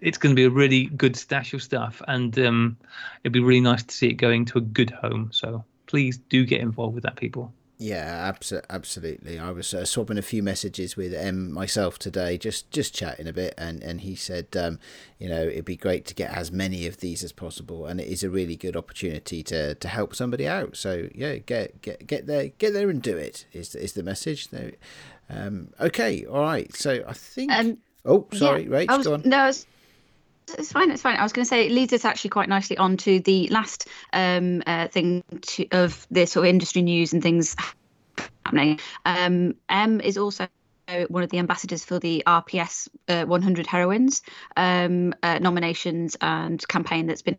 it's 0.00 0.18
going 0.18 0.34
to 0.34 0.36
be 0.36 0.44
a 0.44 0.50
really 0.50 0.86
good 0.86 1.16
stash 1.16 1.52
of 1.54 1.62
stuff, 1.62 2.00
and 2.08 2.38
um, 2.38 2.76
it'd 3.24 3.32
be 3.32 3.40
really 3.40 3.60
nice 3.60 3.82
to 3.82 3.94
see 3.94 4.08
it 4.08 4.14
going 4.14 4.44
to 4.46 4.58
a 4.58 4.62
good 4.62 4.90
home. 4.90 5.30
So 5.32 5.64
please 5.86 6.18
do 6.18 6.46
get 6.46 6.60
involved 6.60 6.94
with 6.94 7.04
that, 7.04 7.16
people. 7.16 7.52
Yeah, 7.82 8.30
abso- 8.30 8.62
absolutely. 8.68 9.38
I 9.38 9.52
was 9.52 9.72
uh, 9.72 9.86
swapping 9.86 10.18
a 10.18 10.22
few 10.22 10.42
messages 10.42 10.98
with 10.98 11.14
M 11.14 11.50
myself 11.50 11.98
today, 11.98 12.36
just 12.36 12.70
just 12.70 12.94
chatting 12.94 13.26
a 13.26 13.32
bit, 13.32 13.54
and 13.56 13.82
and 13.82 14.02
he 14.02 14.14
said, 14.14 14.48
um, 14.54 14.78
you 15.18 15.30
know, 15.30 15.40
it'd 15.44 15.64
be 15.64 15.76
great 15.76 16.04
to 16.08 16.14
get 16.14 16.30
as 16.30 16.52
many 16.52 16.86
of 16.86 16.98
these 16.98 17.24
as 17.24 17.32
possible, 17.32 17.86
and 17.86 17.98
it 17.98 18.06
is 18.06 18.22
a 18.22 18.28
really 18.28 18.54
good 18.54 18.76
opportunity 18.76 19.42
to 19.44 19.74
to 19.76 19.88
help 19.88 20.14
somebody 20.14 20.46
out. 20.46 20.76
So 20.76 21.08
yeah, 21.14 21.36
get 21.36 21.80
get 21.80 22.06
get 22.06 22.26
there, 22.26 22.48
get 22.48 22.74
there 22.74 22.90
and 22.90 23.00
do 23.00 23.16
it. 23.16 23.46
Is 23.54 23.74
is 23.74 23.94
the 23.94 24.02
message? 24.02 24.48
Um, 25.30 25.68
okay, 25.80 26.26
all 26.26 26.42
right. 26.42 26.74
So 26.76 27.02
I 27.08 27.14
think. 27.14 27.50
Um, 27.50 27.78
oh, 28.04 28.26
sorry, 28.34 28.64
yeah, 28.64 28.84
Rach, 28.84 28.98
was, 28.98 29.06
go 29.06 29.14
on. 29.14 29.22
No, 29.24 29.38
I 29.38 29.46
was, 29.46 29.66
it's 30.58 30.72
fine. 30.72 30.90
It's 30.90 31.02
fine. 31.02 31.16
I 31.16 31.22
was 31.22 31.32
going 31.32 31.44
to 31.44 31.48
say 31.48 31.66
it 31.66 31.72
leads 31.72 31.92
us 31.92 32.04
actually 32.04 32.30
quite 32.30 32.48
nicely 32.48 32.76
on 32.76 32.96
to 32.98 33.20
the 33.20 33.48
last 33.48 33.86
um, 34.12 34.62
uh, 34.66 34.88
thing 34.88 35.22
to, 35.42 35.66
of 35.70 36.06
the 36.10 36.26
sort 36.26 36.46
of 36.46 36.50
industry 36.50 36.82
news 36.82 37.12
and 37.12 37.22
things 37.22 37.56
happening. 38.44 38.80
Um, 39.04 39.54
M 39.68 40.00
is 40.00 40.18
also 40.18 40.48
one 41.08 41.22
of 41.22 41.30
the 41.30 41.38
ambassadors 41.38 41.84
for 41.84 41.98
the 41.98 42.22
RPS 42.26 42.88
uh, 43.08 43.24
100 43.24 43.66
Heroines 43.66 44.22
um, 44.56 45.14
uh, 45.22 45.38
nominations 45.38 46.16
and 46.20 46.66
campaign 46.66 47.06
that's 47.06 47.22
been 47.22 47.38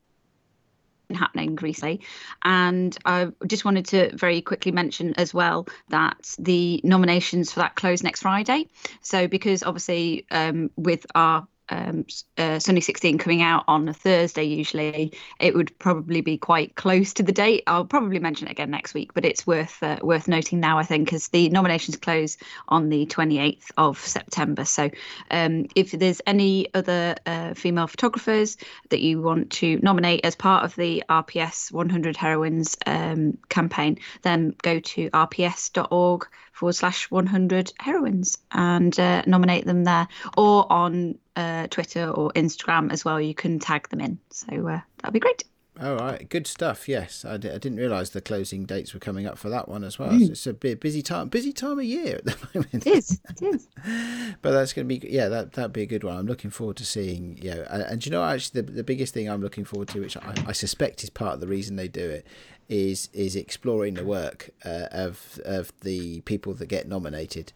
happening 1.14 1.58
recently. 1.58 2.02
And 2.44 2.98
I 3.06 3.30
just 3.46 3.66
wanted 3.66 3.86
to 3.88 4.16
very 4.16 4.42
quickly 4.42 4.72
mention 4.72 5.14
as 5.16 5.34
well 5.34 5.68
that 5.90 6.36
the 6.40 6.80
nominations 6.84 7.52
for 7.52 7.60
that 7.60 7.76
close 7.76 8.04
next 8.04 8.22
Friday. 8.22 8.68
So, 9.02 9.28
because 9.28 9.64
obviously, 9.64 10.26
um, 10.32 10.72
with 10.78 11.06
our 11.14 11.48
um, 11.72 12.06
uh, 12.38 12.60
Sunny 12.60 12.82
16 12.82 13.18
coming 13.18 13.42
out 13.42 13.64
on 13.68 13.88
a 13.88 13.94
Thursday, 13.94 14.44
usually 14.44 15.14
it 15.40 15.56
would 15.56 15.78
probably 15.80 16.22
be 16.22 16.38
quite 16.38 16.76
close 16.76 17.14
to 17.14 17.24
the 17.24 17.32
date. 17.32 17.64
I'll 17.66 17.86
probably 17.86 18.20
mention 18.20 18.48
it 18.48 18.52
again 18.52 18.70
next 18.70 18.94
week, 18.94 19.14
but 19.14 19.26
it's 19.26 19.48
worth 19.48 19.82
uh, 19.82 19.98
worth 20.02 20.28
noting 20.28 20.60
now, 20.60 20.78
I 20.78 20.84
think, 20.84 21.14
as 21.14 21.30
the 21.30 21.50
nominations 21.50 21.96
close 21.98 22.38
on 22.68 22.90
the 22.90 23.06
28th 23.06 23.72
of 23.78 23.98
September. 23.98 24.66
So, 24.66 24.90
um, 25.32 25.68
if 25.76 25.92
there's 25.92 26.22
any 26.28 26.74
other 26.74 27.16
uh, 27.26 27.54
female 27.54 27.88
photographers 27.88 28.58
that 28.90 29.00
you 29.00 29.22
want 29.22 29.52
to 29.52 29.80
nominate 29.82 30.26
as 30.26 30.36
part 30.36 30.66
of 30.66 30.76
the 30.76 31.04
RPS 31.10 31.72
100 31.72 32.18
Heroines 32.18 32.78
um, 32.86 33.38
campaign, 33.50 33.98
then 34.24 34.54
go 34.62 34.80
to 34.80 35.10
rps.org 35.10 36.28
forward 36.62 36.74
slash 36.74 37.10
100 37.10 37.74
heroines 37.80 38.38
and 38.52 38.98
uh, 39.00 39.24
nominate 39.26 39.66
them 39.66 39.84
there 39.84 40.08
or 40.38 40.72
on 40.72 41.18
uh, 41.36 41.66
Twitter 41.68 42.08
or 42.08 42.32
Instagram 42.34 42.92
as 42.92 43.04
well. 43.04 43.20
You 43.20 43.34
can 43.34 43.58
tag 43.58 43.90
them 43.90 44.00
in. 44.00 44.20
So 44.30 44.68
uh, 44.68 44.80
that'd 45.00 45.12
be 45.12 45.20
great. 45.20 45.44
All 45.82 45.96
right, 45.96 46.30
good 46.30 46.46
stuff. 46.46 46.88
Yes, 46.88 47.26
I 47.26 47.38
d- 47.38 47.50
I 47.50 47.58
didn't 47.58 47.78
realise 47.78 48.10
the 48.10 48.22
closing 48.22 48.66
dates 48.66 48.94
were 48.94 49.00
coming 49.00 49.26
up 49.26 49.40
for 49.40 49.50
that 49.50 49.68
one 49.68 49.84
as 49.84 49.98
well. 49.98 50.10
Mm. 50.10 50.26
So 50.26 50.32
it's 50.32 50.48
a 50.48 50.54
bit 50.54 50.80
busy 50.80 51.02
time, 51.02 51.30
busy 51.30 51.52
time 51.52 51.80
of 51.80 51.86
year 51.86 52.18
at 52.18 52.26
the 52.26 52.38
moment. 52.54 52.86
It 52.86 52.88
is. 52.88 53.20
It 53.30 53.42
is. 53.42 53.68
but 54.44 54.52
that's 54.52 54.74
going 54.74 54.88
to 54.88 55.00
be 55.00 55.08
yeah, 55.10 55.30
that 55.30 55.54
that'd 55.54 55.74
be 55.74 55.82
a 55.82 55.88
good 55.88 56.04
one. 56.04 56.18
I'm 56.18 56.28
looking 56.28 56.52
forward 56.52 56.78
to 56.78 56.86
seeing 56.86 57.40
you 57.42 57.56
know, 57.56 57.66
and, 57.70 57.82
and 57.84 58.06
you 58.06 58.12
know 58.12 58.24
actually 58.24 58.62
the 58.62 58.72
the 58.72 58.84
biggest 58.84 59.14
thing 59.16 59.28
I'm 59.28 59.42
looking 59.42 59.64
forward 59.66 59.88
to, 59.90 60.02
which 60.02 60.18
I, 60.18 60.36
I 60.46 60.52
suspect 60.52 61.04
is 61.04 61.10
part 61.10 61.36
of 61.36 61.40
the 61.40 61.48
reason 61.48 61.78
they 61.78 61.88
do 61.88 62.08
it, 62.08 62.28
is 62.72 63.10
is 63.12 63.36
exploring 63.36 63.96
the 63.96 64.06
work 64.06 64.50
uh, 64.64 64.88
of 64.92 65.40
of 65.44 65.74
the 65.82 66.22
people 66.22 66.54
that 66.56 66.68
get 66.68 66.88
nominated. 66.88 67.52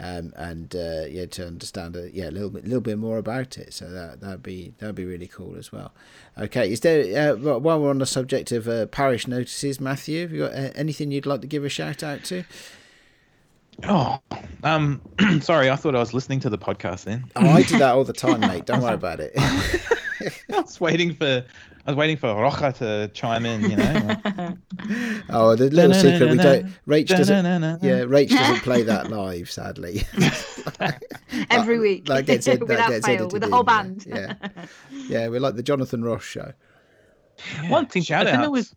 Um, 0.00 0.32
and 0.36 0.76
uh, 0.76 1.06
yeah, 1.08 1.26
to 1.26 1.44
understand 1.44 1.96
a, 1.96 2.08
yeah 2.14 2.28
a 2.28 2.30
little 2.30 2.50
bit, 2.50 2.62
little 2.62 2.80
bit 2.80 2.98
more 2.98 3.18
about 3.18 3.58
it. 3.58 3.74
So 3.74 3.90
that 3.90 4.20
that'd 4.20 4.44
be 4.44 4.74
that'd 4.78 4.94
be 4.94 5.04
really 5.04 5.26
cool 5.26 5.56
as 5.56 5.72
well. 5.72 5.92
Okay, 6.36 6.70
is 6.70 6.80
there 6.80 7.32
uh, 7.32 7.36
while 7.36 7.80
we're 7.80 7.90
on 7.90 7.98
the 7.98 8.06
subject 8.06 8.52
of 8.52 8.68
uh, 8.68 8.86
parish 8.86 9.26
notices, 9.26 9.80
Matthew, 9.80 10.20
have 10.20 10.32
you 10.32 10.38
got 10.40 10.52
uh, 10.52 10.70
anything 10.76 11.10
you'd 11.10 11.26
like 11.26 11.40
to 11.40 11.48
give 11.48 11.64
a 11.64 11.68
shout 11.68 12.04
out 12.04 12.22
to? 12.24 12.44
Oh, 13.84 14.18
um, 14.62 15.00
sorry, 15.40 15.70
I 15.70 15.76
thought 15.76 15.96
I 15.96 16.00
was 16.00 16.14
listening 16.14 16.40
to 16.40 16.50
the 16.50 16.58
podcast 16.58 17.04
then. 17.04 17.24
Oh, 17.34 17.48
I 17.48 17.62
do 17.62 17.78
that 17.78 17.94
all 17.94 18.04
the 18.04 18.12
time, 18.12 18.40
mate. 18.52 18.66
Don't 18.66 18.82
worry 18.82 18.94
about 18.94 19.18
it. 19.20 19.32
I 19.36 20.60
was 20.60 20.80
waiting 20.80 21.14
for 21.14 21.44
I 21.88 21.92
was 21.92 21.96
waiting 21.96 22.18
for 22.18 22.34
Rocha 22.34 22.70
to 22.80 23.08
chime 23.14 23.46
in, 23.46 23.62
you 23.62 23.76
know. 23.76 24.16
oh, 25.30 25.54
the 25.56 25.70
little 25.70 25.94
secret 25.94 26.30
we 26.30 26.36
don't. 26.36 26.66
Rach 26.86 27.06
doesn't. 27.06 27.46
Yeah, 27.82 28.00
Rach 28.02 28.28
doesn't 28.28 28.60
play 28.60 28.82
that 28.82 29.08
live, 29.10 29.50
sadly. 29.50 30.02
Every 31.50 31.76
That- 31.76 31.80
week, 31.80 32.04
that 32.04 32.26
gets 32.26 32.46
ed- 32.46 32.60
that 32.60 32.68
without 32.68 32.90
gets 32.90 33.06
fail, 33.06 33.14
edited 33.14 33.32
with 33.32 33.40
the 33.40 33.48
whole 33.48 33.64
yeah, 33.66 33.82
band. 33.82 34.04
Yeah, 34.06 34.34
yeah, 35.08 35.28
we're 35.28 35.40
like 35.40 35.54
the 35.54 35.62
Jonathan 35.62 36.04
Ross 36.04 36.22
show. 36.24 36.52
One 37.68 37.86
thing, 37.86 38.02
shout 38.02 38.26
I 38.26 38.32
don't 38.32 38.42
know 38.42 38.54
outs. 38.58 38.72
if 38.72 38.76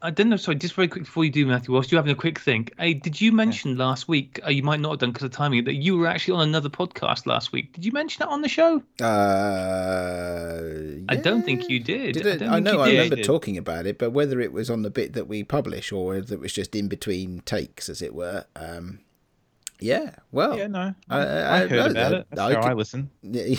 I 0.00 0.10
don't 0.10 0.28
know. 0.28 0.36
Sorry, 0.36 0.56
just 0.56 0.74
very 0.74 0.88
quick 0.88 1.04
before 1.04 1.24
you 1.24 1.30
do, 1.30 1.44
Matthew. 1.46 1.74
Whilst 1.74 1.90
you're 1.90 1.98
having 1.98 2.12
a 2.12 2.16
quick 2.16 2.38
think, 2.38 2.72
hey, 2.78 2.94
did 2.94 3.20
you 3.20 3.32
mention 3.32 3.76
last 3.76 4.08
week? 4.08 4.40
Uh, 4.46 4.50
you 4.50 4.62
might 4.62 4.80
not 4.80 4.90
have 4.90 4.98
done 5.00 5.10
because 5.10 5.24
of 5.24 5.32
timing 5.32 5.64
that 5.64 5.74
you 5.74 5.96
were 5.96 6.06
actually 6.06 6.34
on 6.34 6.48
another 6.48 6.68
podcast 6.68 7.26
last 7.26 7.52
week. 7.52 7.72
Did 7.72 7.84
you 7.84 7.92
mention 7.92 8.20
that 8.20 8.28
on 8.28 8.42
the 8.42 8.48
show? 8.48 8.82
Uh, 9.00 11.02
I 11.08 11.16
don't 11.16 11.42
think 11.42 11.68
you 11.68 11.80
did. 11.80 12.14
Did 12.14 12.26
I 12.26 12.36
don't 12.36 12.48
I, 12.48 12.60
know. 12.60 12.72
you 12.74 12.80
I 12.80 12.88
remember 12.90 13.16
talking 13.22 13.56
about 13.58 13.86
it, 13.86 13.98
but 13.98 14.10
whether 14.10 14.40
it 14.40 14.52
was 14.52 14.70
on 14.70 14.82
the 14.82 14.90
bit 14.90 15.12
that 15.14 15.26
we 15.28 15.44
publish 15.44 15.92
or 15.92 16.06
whether 16.08 16.34
it 16.34 16.40
was 16.40 16.52
just 16.52 16.74
in 16.74 16.88
between 16.88 17.40
takes, 17.40 17.88
as 17.88 18.02
it 18.02 18.14
were. 18.14 18.44
Um, 18.56 19.00
yeah. 19.80 20.16
Well. 20.32 20.56
Yeah, 20.58 20.66
no, 20.68 20.94
I- 21.10 21.18
I, 21.18 21.56
I- 21.62 21.66
heard 21.66 21.70
no, 21.70 21.86
about 22.00 22.10
no, 22.12 22.18
it. 22.18 22.26
That's 22.30 22.40
I 22.40 22.54
how 22.54 22.62
could- 22.62 22.70
I 22.70 22.74
listen. 22.74 23.10
Yeah. 23.22 23.56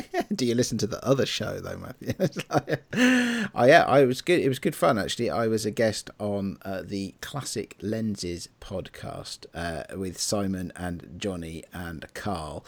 Do 0.34 0.46
you 0.46 0.54
listen 0.54 0.78
to 0.78 0.86
the 0.86 1.04
other 1.04 1.26
show 1.26 1.60
though, 1.60 1.76
Matthew? 1.76 2.14
Oh 3.54 3.64
yeah, 3.64 3.84
I 3.86 4.04
was 4.04 4.20
good. 4.22 4.40
It 4.40 4.48
was 4.48 4.58
good 4.58 4.74
fun 4.76 4.98
actually. 4.98 5.28
I 5.30 5.46
was 5.46 5.66
a 5.66 5.70
guest 5.70 6.10
on 6.18 6.58
uh, 6.64 6.82
the 6.84 7.14
Classic 7.20 7.76
Lenses 7.80 8.48
podcast 8.60 9.46
uh, 9.54 9.84
with 9.96 10.18
Simon 10.18 10.72
and 10.76 11.14
Johnny 11.18 11.64
and 11.72 12.06
Carl, 12.14 12.64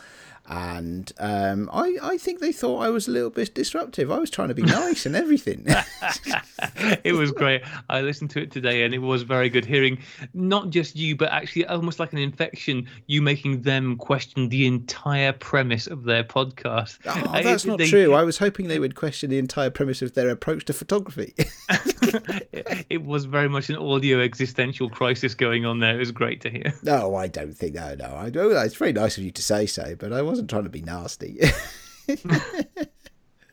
and 0.47 1.11
um, 1.19 1.71
I 1.73 1.97
I 2.03 2.19
think 2.19 2.41
they 2.41 2.53
thought 2.53 2.81
I 2.81 2.91
was 2.91 3.09
a 3.09 3.11
little 3.11 3.31
bit 3.31 3.55
disruptive. 3.55 4.11
I 4.11 4.19
was 4.19 4.31
trying 4.31 4.49
to 4.49 4.55
be 4.55 4.63
nice 4.63 5.07
and 5.07 5.17
everything. 5.17 5.67
it 7.05 7.15
was 7.15 7.33
great. 7.33 7.63
I 7.89 8.03
listened 8.03 8.31
to 8.31 8.43
it 8.43 8.51
today, 8.51 8.85
and 8.85 8.95
it 8.95 8.99
was 8.99 9.23
very 9.23 9.49
good 9.49 9.65
hearing 9.65 9.99
not 10.35 10.71
just 10.71 10.97
you, 10.97 11.17
but 11.17 11.31
actually 11.31 11.67
almost 11.67 11.99
like 11.99 12.13
an 12.13 12.19
infection. 12.19 12.87
You 13.07 13.23
making 13.23 13.63
them 13.63 13.97
question 13.97 14.49
the 14.49 14.67
entire 14.67 15.33
premise 15.33 15.87
of 15.87 16.05
their 16.05 16.25
podcast. 16.25 16.99
Oh, 17.07 17.43
that's 17.43 17.65
not 17.65 17.79
they- 17.79 17.89
true. 17.89 18.13
I 18.13 18.23
was 18.23 18.39
hoping 18.39 18.69
they 18.69 18.79
would 18.79 18.95
question 18.95 19.31
the 19.31 19.39
entire 19.39 19.71
premise 19.71 20.03
of 20.03 20.15
their 20.15 20.29
approach 20.29 20.65
to 20.67 20.73
photography. 20.73 21.35
it, 21.39 22.87
it 22.91 23.05
was 23.05 23.25
very 23.25 23.49
much 23.49 23.71
an 23.71 23.77
audio 23.77 24.21
existential 24.21 24.91
crisis 24.91 25.35
going 25.35 25.65
on 25.65 25.81
there. 25.81 25.95
It 25.95 25.99
was 25.99 26.13
great 26.13 26.41
to 26.43 26.51
hear. 26.51 26.75
no, 26.83 27.15
I 27.15 27.29
don't 27.29 27.57
think 27.57 27.75
no, 27.75 27.95
no. 27.95 28.15
I 28.15 28.31
do. 28.31 28.51
It's 28.51 28.77
very 28.77 28.93
nice 28.93 29.17
of 29.19 29.25
you 29.25 29.31
to 29.31 29.43
say 29.43 29.67
so, 29.67 29.97
but 29.99 30.13
I 30.13 30.23
wasn't 30.35 30.51
trying 30.51 30.65
to 30.65 30.69
be 30.71 30.83
nasty. 30.83 31.39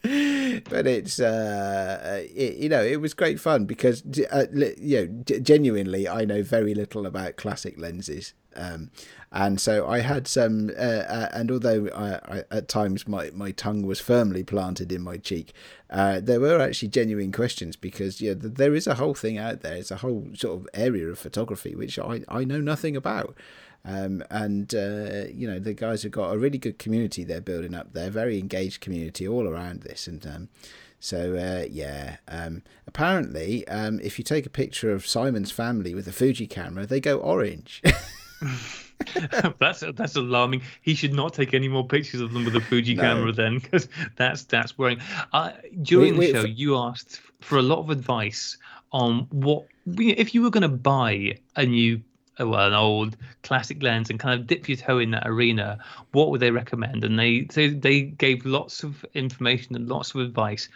but 0.02 0.88
it's 0.88 1.20
uh, 1.20 2.26
it, 2.36 2.58
you 2.58 2.70
know 2.70 2.82
it 2.82 3.00
was 3.00 3.14
great 3.14 3.40
fun 3.40 3.66
because 3.66 4.04
uh, 4.32 4.46
you 4.52 4.98
know 4.98 5.06
genuinely 5.40 6.10
I 6.10 6.26
know 6.26 6.42
very 6.42 6.74
little 6.74 7.06
about 7.06 7.36
classic 7.36 7.80
lenses. 7.80 8.34
Um, 8.56 8.90
and 9.32 9.62
so 9.62 9.88
I 9.88 10.00
had 10.00 10.28
some, 10.28 10.72
uh, 10.78 10.82
uh, 10.82 11.30
and 11.32 11.50
although 11.50 11.88
I, 11.96 12.40
I, 12.40 12.44
at 12.52 12.68
times 12.68 13.08
my, 13.08 13.32
my 13.34 13.52
tongue 13.52 13.84
was 13.84 14.02
firmly 14.02 14.44
planted 14.44 14.92
in 14.92 15.02
my 15.02 15.16
cheek, 15.16 15.54
uh, 15.90 16.20
there 16.20 16.42
were 16.42 16.60
actually 16.60 16.90
genuine 16.90 17.32
questions 17.32 17.78
because 17.78 18.20
yeah, 18.20 18.34
th- 18.34 18.56
there 18.56 18.76
is 18.76 18.88
a 18.88 18.96
whole 18.96 19.14
thing 19.14 19.38
out 19.38 19.62
there. 19.62 19.76
It's 19.76 19.90
a 19.90 19.96
whole 19.98 20.28
sort 20.34 20.60
of 20.60 20.68
area 20.74 21.08
of 21.08 21.18
photography 21.18 21.76
which 21.76 21.98
I, 21.98 22.26
I 22.28 22.44
know 22.44 22.60
nothing 22.60 22.98
about. 22.98 23.38
Um, 23.84 24.24
and 24.30 24.74
uh, 24.76 25.26
you 25.34 25.48
know 25.48 25.60
the 25.60 25.74
guys 25.74 26.04
have 26.04 26.12
got 26.12 26.34
a 26.34 26.38
really 26.38 26.58
good 26.60 26.78
community 26.78 27.24
they're 27.24 27.42
building 27.42 27.74
up 27.74 27.94
there, 27.94 28.10
very 28.12 28.38
engaged 28.40 28.80
community 28.82 29.28
all 29.28 29.48
around 29.48 29.82
this, 29.82 30.08
and 30.08 30.26
um, 30.28 30.50
so 31.00 31.36
uh, 31.36 31.66
yeah. 31.70 32.18
Um, 32.28 32.62
apparently, 32.86 33.68
um, 33.68 34.00
if 34.02 34.20
you 34.20 34.24
take 34.24 34.46
a 34.46 34.52
picture 34.52 34.92
of 34.92 35.08
Simon's 35.08 35.52
family 35.52 35.96
with 35.96 36.08
a 36.08 36.12
Fuji 36.12 36.46
camera, 36.46 36.86
they 36.86 37.00
go 37.00 37.18
orange. 37.18 37.82
that's 39.60 39.84
that's 39.96 40.16
alarming. 40.16 40.62
He 40.82 40.94
should 40.96 41.14
not 41.14 41.34
take 41.34 41.54
any 41.54 41.68
more 41.68 41.88
pictures 41.88 42.22
of 42.22 42.34
them 42.34 42.46
with 42.46 42.56
a 42.56 42.62
Fuji 42.62 42.96
No. 42.96 43.02
camera 43.02 43.32
then, 43.32 43.60
because 43.60 43.88
that's 44.16 44.44
that's 44.44 44.78
worrying. 44.78 45.00
Uh, 45.34 45.52
during 45.82 46.14
We- 46.18 46.28
we- 46.28 46.32
the 46.34 46.42
show, 46.42 46.46
you 46.48 46.78
asked 46.78 47.20
for 47.40 47.58
a 47.58 47.62
lot 47.62 47.80
of 47.80 47.90
advice 47.90 48.58
on 48.92 49.28
what 49.32 49.66
if 49.88 50.36
you 50.36 50.42
were 50.44 50.50
going 50.52 50.62
to 50.64 50.68
buy 50.68 51.40
a 51.56 51.66
new, 51.66 52.02
well, 52.40 52.68
an 52.68 52.74
old 52.74 53.18
classic 53.44 53.82
lens 53.84 54.10
and 54.10 54.20
kind 54.20 54.40
of 54.40 54.48
dip 54.48 54.68
your 54.68 54.78
toe 54.78 55.00
in 55.00 55.12
that 55.12 55.28
arena. 55.28 55.78
What 56.12 56.32
would 56.32 56.40
they 56.42 56.52
recommend? 56.52 57.04
And 57.04 57.18
they 57.20 57.42
they, 57.54 57.70
they 57.70 58.02
gave 58.02 58.46
lots 58.46 58.84
of 58.84 59.06
information 59.14 59.76
and 59.76 59.88
lots 59.90 60.14
of 60.16 60.22
advice. 60.22 60.70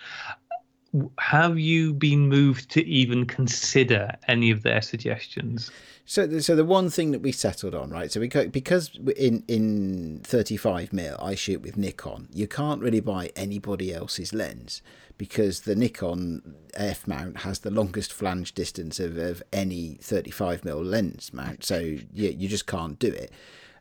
have 1.19 1.59
you 1.59 1.93
been 1.93 2.29
moved 2.29 2.69
to 2.71 2.85
even 2.85 3.25
consider 3.25 4.11
any 4.27 4.49
of 4.51 4.63
their 4.63 4.81
suggestions? 4.81 5.69
So, 6.05 6.27
the- 6.27 6.41
so 6.41 6.55
the 6.55 6.63
one 6.63 6.89
thing 6.89 7.11
that 7.11 7.21
we 7.21 7.31
settled 7.31 7.73
on, 7.75 7.89
right? 7.89 8.11
So 8.11 8.19
we 8.19 8.27
because 8.27 8.91
in 9.17 9.43
in 9.47 10.21
35 10.23 10.93
mil, 10.93 11.17
I 11.19 11.35
shoot 11.35 11.61
with 11.61 11.77
Nikon. 11.77 12.29
You 12.33 12.47
can't 12.47 12.81
really 12.81 12.99
buy 13.01 13.31
anybody 13.35 13.93
else's 13.93 14.33
lens 14.33 14.81
because 15.17 15.61
the 15.61 15.75
Nikon 15.75 16.55
f 16.75 17.07
mount 17.07 17.37
has 17.39 17.59
the 17.59 17.71
longest 17.71 18.11
flange 18.11 18.53
distance 18.53 18.99
of, 18.99 19.17
of 19.17 19.41
any 19.53 19.97
35 20.01 20.65
mil 20.65 20.83
lens 20.83 21.33
mount. 21.33 21.63
So 21.63 21.79
you 21.79 22.01
you 22.13 22.47
just 22.47 22.67
can't 22.67 22.99
do 22.99 23.11
it. 23.11 23.31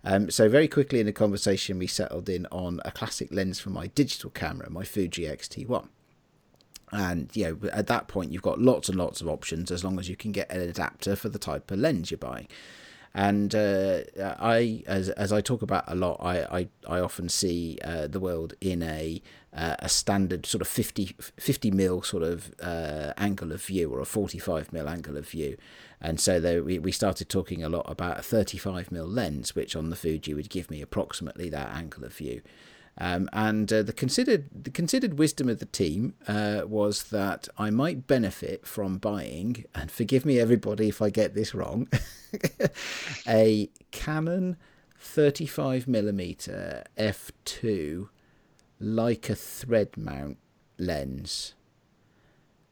Um, 0.05 0.31
so 0.31 0.49
very 0.49 0.69
quickly 0.69 1.01
in 1.01 1.07
the 1.07 1.13
conversation, 1.13 1.79
we 1.79 1.87
settled 1.87 2.29
in 2.29 2.47
on 2.53 2.81
a 2.85 2.91
classic 2.91 3.33
lens 3.33 3.59
for 3.59 3.71
my 3.71 3.87
digital 3.89 4.29
camera, 4.29 4.69
my 4.69 4.85
Fuji 4.85 5.27
X-T1 5.27 5.89
and 6.93 7.31
you 7.35 7.45
know 7.45 7.69
at 7.71 7.89
that 7.89 8.07
point 8.09 8.31
you've 8.31 8.43
got 8.43 8.61
lots 8.61 8.89
and 8.89 8.97
lots 8.97 9.21
of 9.21 9.29
options 9.29 9.71
as 9.71 9.83
long 9.83 9.99
as 9.99 10.09
you 10.09 10.15
can 10.15 10.33
get 10.33 10.51
an 10.51 10.61
adapter 10.61 11.17
for 11.17 11.29
the 11.29 11.39
type 11.39 11.71
of 11.71 11.79
lens 11.79 12.11
you're 12.11 12.19
buying 12.19 12.47
and 13.15 13.55
uh, 13.55 14.01
I, 14.21 14.83
as 14.87 15.09
as 15.11 15.33
I 15.33 15.41
talk 15.41 15.63
about 15.63 15.85
a 15.87 15.95
lot, 15.95 16.19
I 16.21 16.43
I, 16.59 16.69
I 16.89 17.01
often 17.01 17.29
see 17.29 17.79
uh, 17.85 18.09
the 18.09 18.19
world 18.21 18.55
in 18.61 18.83
a 18.83 19.23
uh, 19.57 19.77
a 19.79 19.89
standard 19.89 20.47
sort 20.47 20.61
of 20.63 20.69
50, 20.69 21.17
50 21.39 21.71
mil 21.71 22.03
sort 22.03 22.25
of 22.25 22.53
uh, 22.61 23.13
angle 23.17 23.53
of 23.53 23.63
view 23.63 23.89
or 23.91 24.01
a 24.01 24.05
45 24.05 24.73
mil 24.73 24.89
angle 24.89 25.17
of 25.17 25.29
view. 25.29 25.57
And 26.01 26.19
so 26.19 26.41
there, 26.41 26.63
we, 26.63 26.79
we 26.79 26.91
started 26.91 27.29
talking 27.29 27.63
a 27.63 27.69
lot 27.69 27.85
about 27.89 28.19
a 28.19 28.23
35 28.23 28.91
mil 28.91 29.07
lens, 29.07 29.55
which 29.55 29.77
on 29.77 29.91
the 29.91 29.97
Fuji 29.97 30.35
would 30.35 30.51
give 30.51 30.71
me 30.71 30.83
approximately 30.83 31.49
that 31.51 31.71
angle 31.71 32.05
of 32.05 32.13
view. 32.13 32.43
Um, 32.97 33.29
and 33.33 33.73
uh, 33.73 33.83
the 33.83 33.93
considered 33.93 34.49
the 34.55 34.71
considered 34.71 35.19
wisdom 35.19 35.49
of 35.49 35.59
the 35.59 35.67
team 35.67 36.15
uh, 36.29 36.63
was 36.67 37.05
that 37.05 37.49
I 37.59 37.71
might 37.71 38.07
benefit 38.07 38.67
from 38.67 38.99
buying, 38.99 39.65
and 39.75 39.91
forgive 39.91 40.25
me 40.25 40.39
everybody 40.39 40.89
if 40.89 41.03
I 41.03 41.11
get 41.11 41.35
this 41.35 41.55
wrong, 41.55 41.89
a 43.29 43.69
Canon 43.91 44.57
35 44.99 45.89
millimeter 45.89 46.85
f2 46.97 48.09
Leica 48.81 49.37
thread 49.37 49.97
mount 49.97 50.39
lens. 50.79 51.55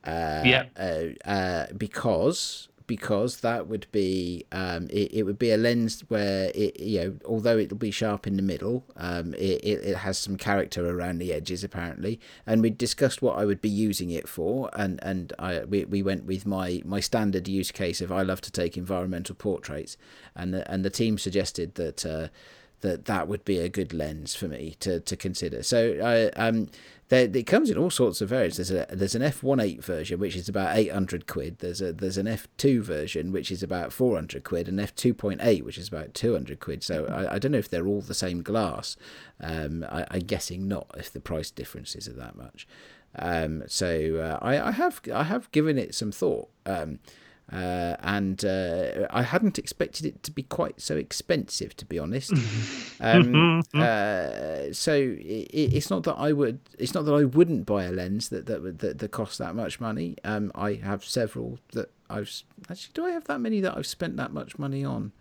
Uh, 0.04 0.42
Yeah. 0.44 0.64
Uh, 0.76 1.28
uh, 1.28 1.66
because 1.76 2.68
because 2.86 3.40
that 3.40 3.66
would 3.66 3.86
be 3.92 4.44
um, 4.52 4.88
it, 4.90 5.12
it 5.12 5.22
would 5.24 5.38
be 5.38 5.50
a 5.50 5.56
lens 5.56 6.04
where 6.08 6.50
it 6.54 6.78
you 6.80 7.00
know 7.00 7.14
although 7.24 7.56
it'll 7.58 7.76
be 7.76 7.90
sharp 7.90 8.26
in 8.26 8.36
the 8.36 8.42
middle 8.42 8.84
um, 8.96 9.34
it, 9.34 9.60
it, 9.64 9.84
it 9.84 9.96
has 9.98 10.18
some 10.18 10.36
character 10.36 10.88
around 10.88 11.18
the 11.18 11.32
edges 11.32 11.64
apparently 11.64 12.20
and 12.46 12.62
we 12.62 12.70
discussed 12.70 13.22
what 13.22 13.38
I 13.38 13.44
would 13.44 13.60
be 13.60 13.68
using 13.68 14.10
it 14.10 14.28
for 14.28 14.70
and 14.74 14.98
and 15.02 15.32
I 15.38 15.64
we, 15.64 15.84
we 15.84 16.02
went 16.02 16.24
with 16.24 16.46
my 16.46 16.82
my 16.84 17.00
standard 17.00 17.48
use 17.48 17.70
case 17.70 18.00
of 18.00 18.12
I 18.12 18.22
love 18.22 18.40
to 18.42 18.50
take 18.50 18.76
environmental 18.76 19.34
portraits 19.34 19.96
and 20.34 20.54
the, 20.54 20.70
and 20.70 20.84
the 20.84 20.90
team 20.90 21.18
suggested 21.18 21.74
that 21.76 22.04
uh, 22.06 22.28
that 22.82 23.06
that 23.06 23.28
would 23.28 23.44
be 23.44 23.58
a 23.58 23.68
good 23.68 23.92
lens 23.92 24.34
for 24.34 24.46
me 24.46 24.76
to, 24.80 25.00
to 25.00 25.16
consider. 25.16 25.62
So 25.62 25.98
I 26.02 26.40
um 26.40 26.68
there 27.12 27.28
it 27.30 27.46
comes 27.46 27.68
in 27.68 27.76
all 27.76 27.90
sorts 27.90 28.22
of 28.22 28.30
variants. 28.30 28.56
There's 28.56 28.70
a 28.70 28.86
there's 28.88 29.14
an 29.14 29.20
f1.8 29.20 29.84
version 29.84 30.18
which 30.18 30.34
is 30.34 30.48
about 30.48 30.74
800 30.74 31.26
quid. 31.26 31.58
There's 31.58 31.82
a 31.82 31.92
there's 31.92 32.16
an 32.16 32.24
f2 32.24 32.80
version 32.80 33.32
which 33.32 33.50
is 33.50 33.62
about 33.62 33.92
400 33.92 34.42
quid, 34.44 34.66
and 34.66 34.78
f2.8 34.78 35.62
which 35.62 35.76
is 35.76 35.88
about 35.88 36.14
200 36.14 36.58
quid. 36.58 36.82
So 36.82 37.04
I, 37.04 37.34
I 37.34 37.38
don't 37.38 37.52
know 37.52 37.58
if 37.58 37.68
they're 37.68 37.86
all 37.86 38.00
the 38.00 38.14
same 38.14 38.42
glass. 38.42 38.96
Um, 39.42 39.84
I, 39.90 40.06
I'm 40.10 40.22
guessing 40.22 40.66
not 40.66 40.90
if 40.96 41.12
the 41.12 41.20
price 41.20 41.50
differences 41.50 42.08
are 42.08 42.14
that 42.14 42.34
much. 42.34 42.66
Um, 43.18 43.64
so 43.66 44.16
uh, 44.16 44.38
I, 44.42 44.68
I 44.68 44.70
have 44.70 45.02
I 45.12 45.24
have 45.24 45.52
given 45.52 45.76
it 45.76 45.94
some 45.94 46.12
thought. 46.12 46.48
Um, 46.64 46.98
uh, 47.52 47.96
and 48.00 48.44
uh, 48.44 49.06
I 49.10 49.22
hadn't 49.22 49.58
expected 49.58 50.06
it 50.06 50.22
to 50.22 50.30
be 50.30 50.42
quite 50.42 50.80
so 50.80 50.96
expensive, 50.96 51.76
to 51.76 51.84
be 51.84 51.98
honest. 51.98 52.32
um, 53.00 53.62
uh, 53.74 54.72
so 54.72 54.94
it, 54.94 55.48
it's 55.52 55.90
not 55.90 56.04
that 56.04 56.14
I 56.14 56.32
would, 56.32 56.60
it's 56.78 56.94
not 56.94 57.04
that 57.04 57.14
I 57.14 57.24
wouldn't 57.24 57.66
buy 57.66 57.84
a 57.84 57.92
lens 57.92 58.30
that 58.30 58.46
that 58.46 58.78
that, 58.78 58.98
that 58.98 59.10
costs 59.10 59.38
that 59.38 59.54
much 59.54 59.80
money. 59.80 60.16
Um, 60.24 60.50
I 60.54 60.74
have 60.74 61.04
several 61.04 61.58
that 61.72 61.90
I've 62.08 62.30
actually. 62.70 62.92
Do 62.94 63.06
I 63.06 63.10
have 63.10 63.24
that 63.24 63.40
many 63.40 63.60
that 63.60 63.76
I've 63.76 63.86
spent 63.86 64.16
that 64.16 64.32
much 64.32 64.58
money 64.58 64.84
on? 64.84 65.12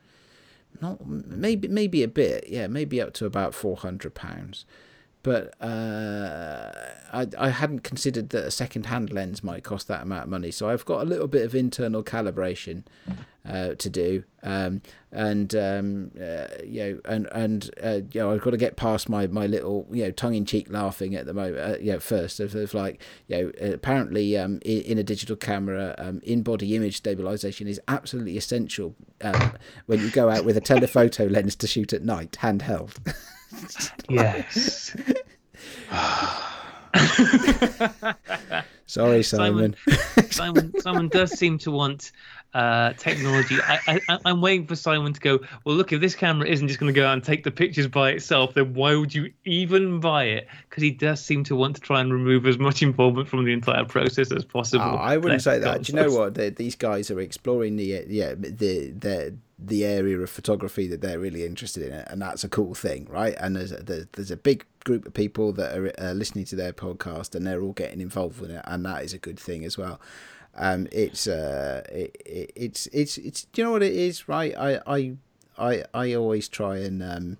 Not 0.81 1.05
maybe 1.05 1.67
maybe 1.67 2.01
a 2.01 2.07
bit. 2.07 2.45
Yeah, 2.47 2.67
maybe 2.67 3.01
up 3.01 3.13
to 3.15 3.25
about 3.25 3.53
four 3.53 3.75
hundred 3.75 4.15
pounds 4.15 4.65
but 5.23 5.53
uh, 5.61 6.72
I, 7.14 7.27
I 7.38 7.49
hadn't 7.49 7.80
considered 7.80 8.30
that 8.30 8.45
a 8.45 8.52
second-hand 8.52 9.11
lens 9.11 9.43
might 9.43 9.64
cost 9.64 9.88
that 9.88 10.02
amount 10.02 10.23
of 10.23 10.30
money. 10.30 10.52
So 10.52 10.69
I've 10.69 10.85
got 10.85 11.02
a 11.02 11.06
little 11.06 11.27
bit 11.27 11.45
of 11.45 11.53
internal 11.53 12.03
calibration 12.03 12.84
uh, 13.48 13.76
to 13.76 13.89
do, 13.89 14.23
um, 14.43 14.81
and 15.11 15.53
um, 15.56 16.11
uh, 16.19 16.48
you 16.64 16.84
know, 16.84 16.99
and 17.06 17.27
and 17.31 17.69
uh, 17.84 17.99
you 18.11 18.22
know, 18.22 18.31
I've 18.31 18.41
got 18.41 18.52
to 18.52 18.57
get 18.57 18.77
past 18.77 19.10
my, 19.10 19.27
my 19.27 19.48
little 19.48 19.88
you 19.91 20.03
know 20.03 20.11
tongue-in-cheek 20.11 20.68
laughing 20.69 21.15
at 21.15 21.26
the 21.26 21.34
moment. 21.34 21.57
Uh, 21.57 21.77
you 21.80 21.91
know, 21.93 21.99
first 21.99 22.39
of, 22.39 22.56
of 22.56 22.73
like 22.73 23.02
you 23.27 23.38
know, 23.38 23.52
apparently 23.73 24.38
um, 24.38 24.60
in, 24.64 24.81
in 24.84 24.98
a 24.98 25.03
digital 25.03 25.35
camera, 25.35 25.95
um, 25.98 26.22
in-body 26.23 26.76
image 26.76 26.98
stabilization 26.98 27.68
is 27.68 27.80
absolutely 27.88 28.38
essential 28.38 28.95
um, 29.22 29.53
when 29.85 29.99
you 29.99 30.11
go 30.11 30.30
out 30.30 30.45
with 30.45 30.57
a 30.57 30.61
telephoto 30.61 31.26
lens 31.26 31.56
to 31.56 31.68
shoot 31.68 31.93
at 31.93 32.03
night, 32.03 32.38
handheld. 32.41 32.98
Yes. 34.10 34.95
Sorry, 38.86 39.23
Simon. 39.23 39.76
Simon. 39.86 40.32
Simon, 40.32 40.82
Simon 40.82 41.07
does 41.07 41.32
seem 41.32 41.57
to 41.60 41.72
want 41.72 42.11
uh, 42.53 42.91
technology. 42.94 43.56
I, 43.64 44.02
I, 44.10 44.19
I'm 44.26 44.41
waiting 44.41 44.68
for 44.68 44.76
Simon 44.76 45.14
to 45.14 45.19
go. 45.19 45.40
Well, 45.64 45.76
look, 45.76 45.94
if 45.94 46.02
this 46.02 46.14
camera 46.14 46.48
isn't 46.48 46.68
just 46.68 46.80
going 46.80 46.94
to 46.94 46.99
go 46.99 47.07
out 47.07 47.14
and 47.14 47.23
take 47.23 47.45
the 47.45 47.52
pictures 47.52 47.88
by 47.88 48.11
itself, 48.11 48.53
then 48.53 48.73
why 48.73 48.95
would 48.95 49.14
you 49.14 49.32
even 49.45 50.02
buy 50.02 50.26
it? 50.26 50.48
Because 50.69 50.84
he 50.84 50.91
does 50.91 51.23
seem 51.23 51.45
to 51.45 51.56
want 51.56 51.76
to 51.78 51.82
try 51.82 52.02
and 52.02 52.11
remove 52.11 52.45
as 52.45 52.57
much 52.57 52.82
involvement 52.84 53.30
from 53.30 53.45
the 53.45 53.53
entire 53.53 53.86
process 53.86 54.32
as 54.32 54.44
possible. 54.44 54.84
Oh, 54.84 54.95
I 54.95 55.15
wouldn't 55.15 55.41
Bless 55.41 55.44
say 55.45 55.60
that. 55.60 55.84
Do 55.84 55.94
you 55.94 55.99
know 55.99 56.11
what? 56.11 56.36
they 56.36 56.49
these 56.49 56.76
guys 56.76 57.10
are 57.11 57.22
exploring 57.22 57.78
the 57.78 57.99
uh, 57.99 58.02
yeah 58.07 58.34
the 58.36 58.91
the 58.91 59.36
the 59.63 59.85
area 59.85 60.17
of 60.19 60.29
photography 60.29 60.88
that 60.88 61.01
they're 61.01 61.19
really 61.19 61.45
interested 61.45 61.83
in, 61.83 61.93
and 61.93 62.21
that's 62.21 62.43
a 62.43 62.49
cool 62.49 62.73
thing, 62.73 63.07
right? 63.09 63.35
And 63.39 63.55
there's 63.55 63.71
a, 63.71 64.07
there's, 64.11 64.31
a 64.31 64.38
big 64.38 64.65
group 64.83 65.05
of 65.05 65.13
people 65.13 65.53
that 65.53 65.77
are 65.77 65.93
uh, 65.99 66.13
listening 66.13 66.45
to 66.45 66.55
their 66.55 66.73
podcast, 66.73 67.35
and 67.35 67.45
they're 67.45 67.61
all 67.61 67.73
getting 67.73 68.01
involved 68.01 68.41
with 68.41 68.49
it, 68.49 68.61
and 68.65 68.83
that 68.85 69.03
is 69.03 69.13
a 69.13 69.19
good 69.19 69.39
thing 69.39 69.63
as 69.63 69.77
well. 69.77 70.01
Um, 70.55 70.88
it's 70.91 71.27
uh, 71.27 71.83
it, 71.91 72.17
it, 72.25 72.51
it's 72.55 72.88
it's 72.88 73.17
it's. 73.19 73.43
Do 73.45 73.61
you 73.61 73.65
know 73.65 73.71
what 73.71 73.83
it 73.83 73.93
is, 73.93 74.27
right? 74.27 74.53
I 74.57 74.79
I 74.88 75.13
I 75.57 75.83
I 75.93 76.13
always 76.13 76.47
try 76.47 76.77
and 76.77 77.03
um. 77.03 77.38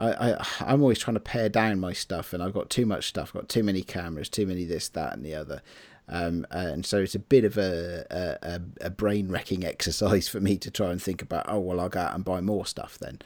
I, 0.00 0.12
I 0.12 0.46
I'm 0.60 0.80
always 0.80 1.00
trying 1.00 1.14
to 1.14 1.20
pare 1.20 1.48
down 1.48 1.80
my 1.80 1.92
stuff, 1.92 2.32
and 2.32 2.40
I've 2.40 2.54
got 2.54 2.70
too 2.70 2.86
much 2.86 3.08
stuff. 3.08 3.30
I've 3.30 3.42
got 3.42 3.48
too 3.48 3.64
many 3.64 3.82
cameras, 3.82 4.28
too 4.28 4.46
many 4.46 4.64
this, 4.64 4.88
that, 4.90 5.12
and 5.12 5.24
the 5.24 5.34
other. 5.34 5.60
Um, 6.08 6.46
and 6.50 6.86
so 6.86 6.98
it's 6.98 7.14
a 7.14 7.18
bit 7.18 7.44
of 7.44 7.58
a, 7.58 8.06
a, 8.42 8.60
a 8.86 8.90
brain 8.90 9.28
wrecking 9.28 9.64
exercise 9.64 10.28
for 10.28 10.40
me 10.40 10.56
to 10.58 10.70
try 10.70 10.90
and 10.90 11.02
think 11.02 11.22
about. 11.22 11.46
Oh 11.48 11.58
well, 11.58 11.80
I'll 11.80 11.88
go 11.88 12.00
out 12.00 12.14
and 12.14 12.24
buy 12.24 12.40
more 12.40 12.66
stuff 12.66 12.98
then. 12.98 13.20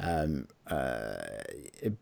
Um, 0.00 0.48
uh, 0.66 1.14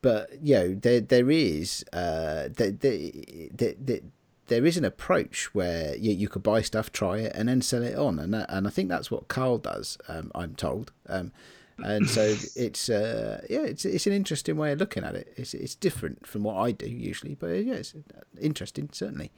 but 0.00 0.30
you 0.42 0.54
know, 0.54 0.74
there 0.74 1.00
there 1.00 1.30
is 1.30 1.84
uh, 1.92 2.48
there, 2.50 2.70
there, 2.70 4.00
there, 4.46 4.66
is 4.66 4.76
an 4.76 4.84
approach 4.84 5.54
where 5.54 5.94
you, 5.96 6.12
you 6.12 6.28
could 6.28 6.42
buy 6.42 6.62
stuff, 6.62 6.90
try 6.90 7.18
it, 7.18 7.32
and 7.34 7.48
then 7.48 7.60
sell 7.60 7.82
it 7.82 7.96
on, 7.96 8.18
and 8.18 8.32
that, 8.32 8.46
and 8.48 8.66
I 8.66 8.70
think 8.70 8.88
that's 8.88 9.10
what 9.10 9.28
Carl 9.28 9.58
does. 9.58 9.98
Um, 10.08 10.30
I'm 10.34 10.54
told. 10.54 10.92
Um, 11.06 11.32
and 11.78 12.08
so 12.08 12.22
it's 12.56 12.88
uh, 12.88 13.42
yeah, 13.50 13.62
it's 13.62 13.84
it's 13.84 14.06
an 14.06 14.12
interesting 14.12 14.56
way 14.56 14.72
of 14.72 14.78
looking 14.78 15.04
at 15.04 15.14
it. 15.14 15.32
It's 15.36 15.52
it's 15.52 15.74
different 15.74 16.26
from 16.26 16.44
what 16.44 16.56
I 16.56 16.70
do 16.72 16.88
usually, 16.88 17.34
but 17.34 17.48
yeah, 17.48 17.74
it's 17.74 17.94
interesting 18.40 18.88
certainly. 18.92 19.32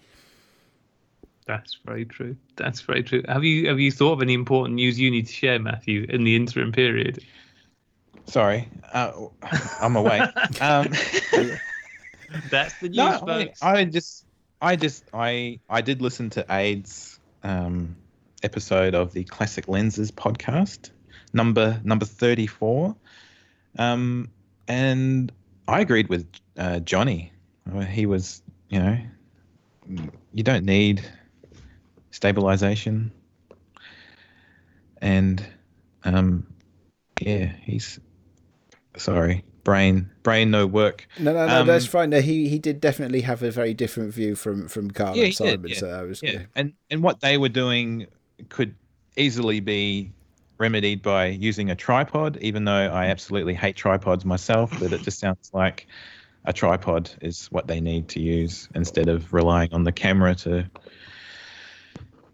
That's 1.46 1.78
very 1.84 2.06
true. 2.06 2.36
That's 2.56 2.80
very 2.80 3.02
true. 3.02 3.22
Have 3.28 3.44
you 3.44 3.68
have 3.68 3.78
you 3.78 3.92
thought 3.92 4.12
of 4.12 4.22
any 4.22 4.32
important 4.34 4.76
news 4.76 4.98
you 4.98 5.10
need 5.10 5.26
to 5.26 5.32
share, 5.32 5.58
Matthew, 5.58 6.06
in 6.08 6.24
the 6.24 6.36
interim 6.36 6.72
period? 6.72 7.22
Sorry, 8.26 8.68
uh, 8.92 9.12
I'm 9.80 9.96
away. 9.96 10.20
um, 10.60 10.88
That's 12.50 12.78
the 12.80 12.88
news, 12.88 12.96
no, 12.96 13.06
I, 13.06 13.18
folks. 13.18 13.62
I 13.62 13.84
just, 13.84 14.24
I 14.60 14.76
just, 14.76 15.04
I, 15.12 15.60
I 15.68 15.82
did 15.82 16.00
listen 16.00 16.30
to 16.30 16.46
Aid's 16.48 17.20
um, 17.42 17.96
episode 18.42 18.94
of 18.94 19.12
the 19.12 19.24
Classic 19.24 19.68
Lenses 19.68 20.10
podcast, 20.10 20.90
number 21.34 21.80
number 21.84 22.06
thirty 22.06 22.46
four, 22.46 22.96
um, 23.78 24.30
and 24.66 25.30
I 25.68 25.80
agreed 25.80 26.08
with 26.08 26.26
uh, 26.56 26.80
Johnny. 26.80 27.32
He 27.88 28.06
was, 28.06 28.42
you 28.68 28.78
know, 28.78 28.98
you 30.32 30.42
don't 30.42 30.64
need 30.64 31.04
stabilization, 32.14 33.10
and 35.00 35.44
um, 36.04 36.46
yeah, 37.20 37.52
he's 37.62 37.98
sorry. 38.96 39.44
brain 39.64 40.10
brain 40.22 40.50
no 40.50 40.66
work. 40.66 41.06
No, 41.18 41.32
no, 41.32 41.46
no, 41.46 41.60
Um, 41.60 41.66
that's 41.66 41.86
fine. 41.86 42.10
No, 42.10 42.20
he 42.20 42.48
he 42.48 42.58
did 42.58 42.80
definitely 42.80 43.20
have 43.22 43.42
a 43.42 43.50
very 43.50 43.72
different 43.74 44.12
view 44.12 44.34
from 44.34 44.68
from 44.68 44.90
Carl 44.90 45.14
Yeah, 45.14 45.24
and 45.24 45.32
he 45.32 45.32
did, 45.32 45.68
yeah, 45.68 45.80
So 45.80 45.88
I 45.88 46.02
was 46.02 46.20
Yeah, 46.22 46.38
and 46.56 46.72
and 46.90 47.02
what 47.02 47.20
they 47.20 47.38
were 47.38 47.48
doing 47.48 48.06
could 48.48 48.74
easily 49.16 49.60
be 49.60 50.12
remedied 50.58 51.02
by 51.02 51.26
using 51.26 51.70
a 51.70 51.76
tripod. 51.76 52.36
Even 52.40 52.64
though 52.64 52.72
I 52.72 53.06
absolutely 53.06 53.54
hate 53.54 53.76
tripods 53.76 54.24
myself, 54.24 54.70
but 54.80 54.92
it 54.92 55.02
just 55.02 55.20
sounds 55.20 55.50
like 55.52 55.86
a 56.44 56.52
tripod 56.52 57.10
is 57.22 57.46
what 57.52 57.66
they 57.68 57.80
need 57.80 58.08
to 58.10 58.20
use 58.20 58.68
instead 58.74 59.08
of 59.08 59.32
relying 59.32 59.72
on 59.72 59.84
the 59.84 59.92
camera 59.92 60.34
to 60.36 60.68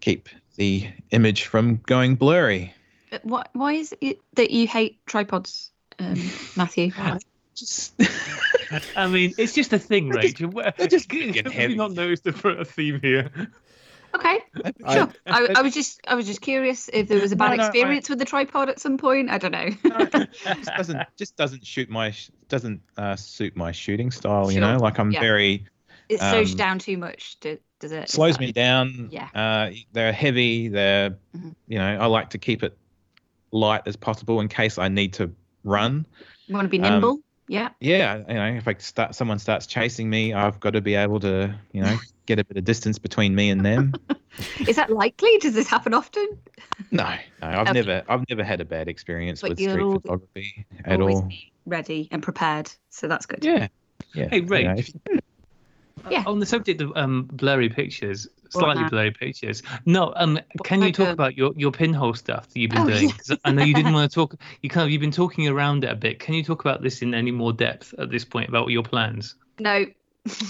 keep 0.01 0.27
the 0.57 0.89
image 1.11 1.45
from 1.45 1.77
going 1.87 2.15
blurry. 2.15 2.73
Uh, 3.11 3.19
What? 3.23 3.49
Why 3.53 3.73
is 3.73 3.95
it 4.01 4.19
that 4.35 4.51
you 4.51 4.67
hate 4.67 4.99
tripods, 5.05 5.71
um, 5.99 6.15
Matthew? 6.55 6.91
Just 7.55 7.93
I 8.95 9.07
mean, 9.07 9.33
it's 9.37 9.53
just 9.53 9.73
a 9.73 9.77
thing, 9.79 10.07
Rachel. 10.09 10.49
Where- 10.49 10.73
they're 10.77 10.87
just 10.87 11.11
Have 11.11 11.33
getting 11.33 11.51
you 11.51 11.57
heavy. 11.59 11.75
not 11.75 11.91
noticed 11.91 12.23
the 12.23 12.47
a 12.59 12.63
theme 12.63 12.99
here? 13.01 13.29
Okay, 14.15 14.39
I- 14.85 14.93
sure. 14.93 15.09
I, 15.27 15.47
I 15.57 15.61
was 15.61 15.73
just, 15.73 15.99
I 16.07 16.15
was 16.15 16.25
just 16.25 16.39
curious 16.41 16.89
if 16.93 17.09
there 17.09 17.19
was 17.19 17.33
a 17.33 17.35
bad 17.35 17.49
No, 17.51 17.55
no, 17.57 17.63
I- 17.63 17.67
experience 17.67 18.09
with 18.09 18.19
the 18.19 18.25
tripod 18.25 18.69
at 18.69 18.79
some 18.79 18.97
point. 18.97 19.29
I 19.29 19.37
don't 19.37 19.51
know. 19.51 19.69
just 20.55 20.71
doesn't 20.77 20.99
just 21.17 21.35
doesn't 21.35 21.65
shoot 21.67 21.89
my 21.89 22.13
doesn't 22.47 22.81
uh, 22.97 23.17
suit 23.17 23.55
my 23.57 23.73
shooting 23.73 24.11
style. 24.11 24.45
You 24.49 24.59
Sure, 24.59 24.61
know, 24.61 24.77
like 24.77 24.97
I'm 24.97 25.11
yeah. 25.11 25.19
very 25.19 25.65
it 26.11 26.19
slows 26.19 26.49
you 26.49 26.53
Um, 26.53 26.57
down 26.57 26.79
too 26.79 26.97
much. 26.97 27.39
Do, 27.39 27.57
does 27.79 27.91
it? 27.91 28.09
slows 28.09 28.39
me 28.39 28.51
down. 28.51 29.09
Yeah. 29.11 29.29
Uh, 29.33 29.71
they're 29.93 30.13
heavy. 30.13 30.67
They're, 30.67 31.11
Mhm. 31.35 31.55
you 31.67 31.77
know, 31.79 31.97
I 31.99 32.05
like 32.05 32.29
to 32.31 32.37
keep 32.37 32.63
it 32.63 32.77
light 33.51 33.81
as 33.85 33.95
possible 33.95 34.39
in 34.39 34.47
case 34.47 34.77
I 34.77 34.87
need 34.87 35.13
to 35.13 35.31
run. 35.63 36.05
You 36.47 36.55
want 36.55 36.65
to 36.65 36.69
be 36.69 36.79
um, 36.79 36.83
nimble? 36.93 37.19
yeah. 37.47 37.69
Yeah, 37.79 38.17
you 38.27 38.33
know, 38.35 38.45
if 38.57 38.67
I 38.67 38.75
start, 38.75 39.15
someone 39.15 39.39
starts 39.39 39.65
chasing 39.67 40.09
me, 40.09 40.33
I've 40.33 40.59
got 40.59 40.71
to 40.73 40.81
be 40.81 40.95
able 40.95 41.19
to, 41.21 41.53
you 41.73 41.81
know, 41.81 41.97
get 42.27 42.39
a 42.39 42.43
bit 42.45 42.57
of 42.57 42.63
distance 42.63 42.97
between 42.99 43.35
me 43.35 43.49
and 43.49 43.65
them. 43.65 43.93
Is 44.67 44.75
that 44.77 44.89
likely? 44.89 45.37
Does 45.39 45.53
this 45.53 45.67
happen 45.67 45.93
often? 45.93 46.25
no, 46.91 47.03
no, 47.41 47.47
I've 47.47 47.67
Okay. 47.69 47.73
never, 47.73 48.03
I've 48.07 48.23
never 48.29 48.43
had 48.43 48.61
a 48.61 48.65
bad 48.65 48.87
experience 48.87 49.41
But 49.41 49.51
with 49.51 49.59
you're 49.59 49.71
street 49.71 49.83
all- 49.83 49.99
photography 49.99 50.65
at 50.85 51.01
Always 51.01 51.15
all. 51.17 51.21
be 51.23 51.51
ready 51.65 52.07
and 52.11 52.23
prepared. 52.23 52.71
So 52.89 53.07
that's 53.07 53.25
good. 53.25 53.43
Yeah, 53.43 53.67
yeah. 54.13 54.29
Hey, 54.29 54.37
you 54.37 54.41
know, 54.43 54.47
Rach. 54.47 54.79
if- 55.05 55.20
Yeah. 56.09 56.23
On 56.25 56.39
the 56.39 56.45
subject 56.45 56.81
of 56.81 56.91
um, 56.95 57.23
blurry 57.31 57.69
pictures, 57.69 58.27
slightly 58.49 58.83
blurry 58.89 59.11
pictures. 59.11 59.61
No, 59.85 60.13
um, 60.15 60.39
can 60.63 60.81
you 60.81 60.91
talk 60.91 61.09
about 61.09 61.37
your, 61.37 61.51
your 61.55 61.71
pinhole 61.71 62.13
stuff 62.13 62.47
that 62.49 62.59
you've 62.59 62.71
been 62.71 62.81
Oh, 62.81 62.87
doing? 62.87 63.09
yes. 63.09 63.27
'Cause 63.27 63.37
I 63.45 63.51
know 63.51 63.63
you 63.63 63.73
didn't 63.73 63.93
want 63.93 64.09
to 64.11 64.15
talk. 64.15 64.35
You 64.61 64.69
kind 64.69 64.85
of 64.85 64.91
you've 64.91 65.01
been 65.01 65.11
talking 65.11 65.47
around 65.47 65.83
it 65.83 65.91
a 65.91 65.95
bit. 65.95 66.19
Can 66.19 66.33
you 66.33 66.43
talk 66.43 66.61
about 66.61 66.81
this 66.81 67.01
in 67.01 67.13
any 67.13 67.31
more 67.31 67.53
depth 67.53 67.93
at 67.99 68.09
this 68.09 68.25
point 68.25 68.49
about 68.49 68.69
your 68.69 68.83
plans? 68.83 69.35
No. 69.59 69.85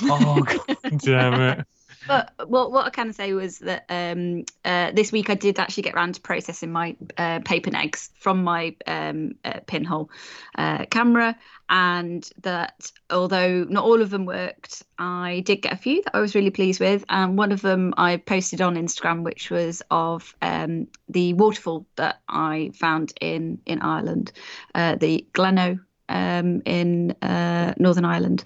Oh, 0.04 0.44
God 0.68 1.00
damn 1.00 1.42
it! 1.42 1.68
But 2.08 2.34
well, 2.48 2.72
what 2.72 2.86
I 2.86 2.90
can 2.90 3.14
say 3.14 3.34
was 3.34 3.60
that 3.60 3.86
um, 3.90 4.46
uh, 4.66 4.92
this 4.92 5.12
week 5.12 5.30
I 5.30 5.36
did 5.36 5.60
actually 5.60 5.84
get 5.84 5.96
around 5.96 6.16
to 6.16 6.22
processing 6.22 6.72
my 6.72 6.96
uh, 7.18 7.40
paper 7.46 7.70
negs 7.70 8.10
from 8.16 8.44
my 8.44 8.76
um, 8.88 9.36
uh, 9.46 9.60
pinhole 9.68 10.10
uh, 10.58 10.86
camera, 10.86 11.38
and 11.70 12.28
that 12.42 12.92
although 13.10 13.64
not 13.66 13.84
all 13.84 14.02
of 14.02 14.10
them 14.10 14.26
worked, 14.26 14.84
I 14.98 15.42
did 15.46 15.62
get 15.62 15.74
a 15.74 15.78
few 15.78 16.02
that 16.04 16.16
I 16.16 16.20
was 16.20 16.36
really 16.36 16.50
pleased 16.50 16.80
with. 16.80 17.06
And 17.10 17.38
one 17.38 17.52
of 17.52 17.62
them 17.62 17.94
I 17.98 18.18
posted 18.18 18.62
on 18.62 18.76
Instagram, 18.76 19.24
which 19.24 19.52
was 19.52 19.82
of 19.92 20.36
um, 20.42 20.88
the 21.08 21.34
waterfall 21.34 21.86
that 21.98 22.22
I 22.28 22.72
found 22.74 23.14
in 23.22 23.60
in 23.66 23.82
Ireland, 23.82 24.32
uh, 24.74 24.96
the 24.96 25.26
Glenoe 25.34 25.80
um, 26.12 26.62
in 26.66 27.12
uh, 27.22 27.74
Northern 27.78 28.06
Ireland, 28.06 28.44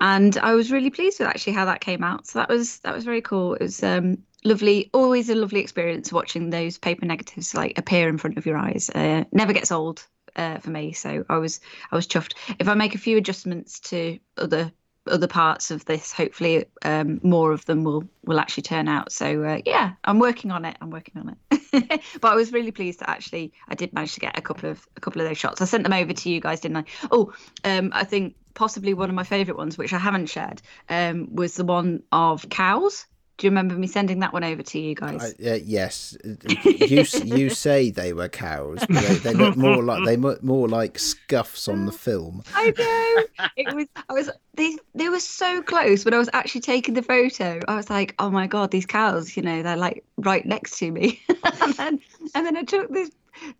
and 0.00 0.36
I 0.38 0.54
was 0.54 0.70
really 0.70 0.90
pleased 0.90 1.18
with 1.18 1.28
actually 1.28 1.54
how 1.54 1.64
that 1.66 1.80
came 1.80 2.04
out. 2.04 2.26
So 2.26 2.38
that 2.38 2.48
was 2.48 2.80
that 2.80 2.94
was 2.94 3.04
very 3.04 3.22
cool. 3.22 3.54
It 3.54 3.62
was 3.62 3.82
um, 3.82 4.18
lovely, 4.44 4.90
always 4.92 5.30
a 5.30 5.34
lovely 5.34 5.60
experience 5.60 6.12
watching 6.12 6.50
those 6.50 6.78
paper 6.78 7.06
negatives 7.06 7.54
like 7.54 7.78
appear 7.78 8.08
in 8.08 8.18
front 8.18 8.38
of 8.38 8.46
your 8.46 8.56
eyes. 8.56 8.90
Uh, 8.90 9.24
never 9.32 9.52
gets 9.52 9.72
old 9.72 10.06
uh, 10.36 10.58
for 10.58 10.70
me, 10.70 10.92
so 10.92 11.24
I 11.28 11.38
was 11.38 11.60
I 11.90 11.96
was 11.96 12.06
chuffed. 12.06 12.34
If 12.58 12.68
I 12.68 12.74
make 12.74 12.94
a 12.94 12.98
few 12.98 13.16
adjustments 13.16 13.80
to 13.80 14.18
other 14.36 14.72
other 15.08 15.26
parts 15.26 15.70
of 15.70 15.84
this, 15.84 16.12
hopefully 16.12 16.64
um, 16.82 17.20
more 17.22 17.52
of 17.52 17.64
them 17.66 17.84
will 17.84 18.04
will 18.24 18.40
actually 18.40 18.62
turn 18.62 18.88
out. 18.88 19.12
So 19.12 19.42
uh, 19.42 19.60
yeah, 19.64 19.92
I'm 20.04 20.18
working 20.18 20.50
on 20.50 20.64
it. 20.64 20.76
I'm 20.80 20.90
working 20.90 21.20
on 21.20 21.36
it. 21.50 22.02
but 22.20 22.32
I 22.32 22.34
was 22.34 22.52
really 22.52 22.72
pleased 22.72 23.00
that 23.00 23.10
actually 23.10 23.52
I 23.68 23.74
did 23.74 23.92
manage 23.92 24.14
to 24.14 24.20
get 24.20 24.38
a 24.38 24.42
couple 24.42 24.70
of 24.70 24.86
a 24.96 25.00
couple 25.00 25.22
of 25.22 25.28
those 25.28 25.38
shots. 25.38 25.60
I 25.60 25.64
sent 25.64 25.84
them 25.84 25.92
over 25.92 26.12
to 26.12 26.30
you 26.30 26.40
guys, 26.40 26.60
didn't 26.60 26.78
I? 26.78 26.84
Oh, 27.10 27.32
um, 27.64 27.90
I 27.94 28.04
think 28.04 28.34
possibly 28.54 28.94
one 28.94 29.08
of 29.08 29.14
my 29.14 29.24
favourite 29.24 29.58
ones, 29.58 29.78
which 29.78 29.92
I 29.92 29.98
haven't 29.98 30.26
shared, 30.26 30.62
um, 30.88 31.34
was 31.34 31.54
the 31.54 31.64
one 31.64 32.02
of 32.12 32.48
cows. 32.48 33.06
Do 33.38 33.46
you 33.46 33.50
remember 33.50 33.74
me 33.74 33.86
sending 33.86 34.20
that 34.20 34.32
one 34.32 34.44
over 34.44 34.62
to 34.62 34.78
you 34.78 34.94
guys? 34.94 35.34
I, 35.38 35.48
uh, 35.50 35.58
yes, 35.62 36.16
you 36.64 37.04
you 37.22 37.50
say 37.54 37.90
they 37.90 38.14
were 38.14 38.28
cows, 38.28 38.78
but 38.88 38.88
they, 38.88 39.14
they 39.16 39.34
look 39.34 39.56
more 39.56 39.82
like 39.82 40.06
they 40.06 40.16
look 40.16 40.42
more 40.42 40.66
like 40.68 40.98
scuffs 40.98 41.68
on 41.68 41.84
the 41.84 41.92
film. 41.92 42.42
I 42.54 42.72
know. 42.78 43.48
It 43.56 43.74
was. 43.74 43.86
I 44.08 44.12
was. 44.14 44.30
They. 44.54 44.78
They 44.94 45.10
were 45.10 45.20
so 45.20 45.60
close 45.60 46.06
when 46.06 46.14
I 46.14 46.18
was 46.18 46.30
actually 46.32 46.62
taking 46.62 46.94
the 46.94 47.02
photo. 47.02 47.60
I 47.68 47.76
was 47.76 47.90
like, 47.90 48.14
"Oh 48.18 48.30
my 48.30 48.46
god, 48.46 48.70
these 48.70 48.86
cows! 48.86 49.36
You 49.36 49.42
know, 49.42 49.62
they're 49.62 49.76
like 49.76 50.02
right 50.16 50.46
next 50.46 50.78
to 50.78 50.90
me." 50.90 51.20
and 51.62 51.74
then, 51.74 52.00
and 52.34 52.46
then 52.46 52.56
I 52.56 52.62
took 52.62 52.90
this 52.90 53.10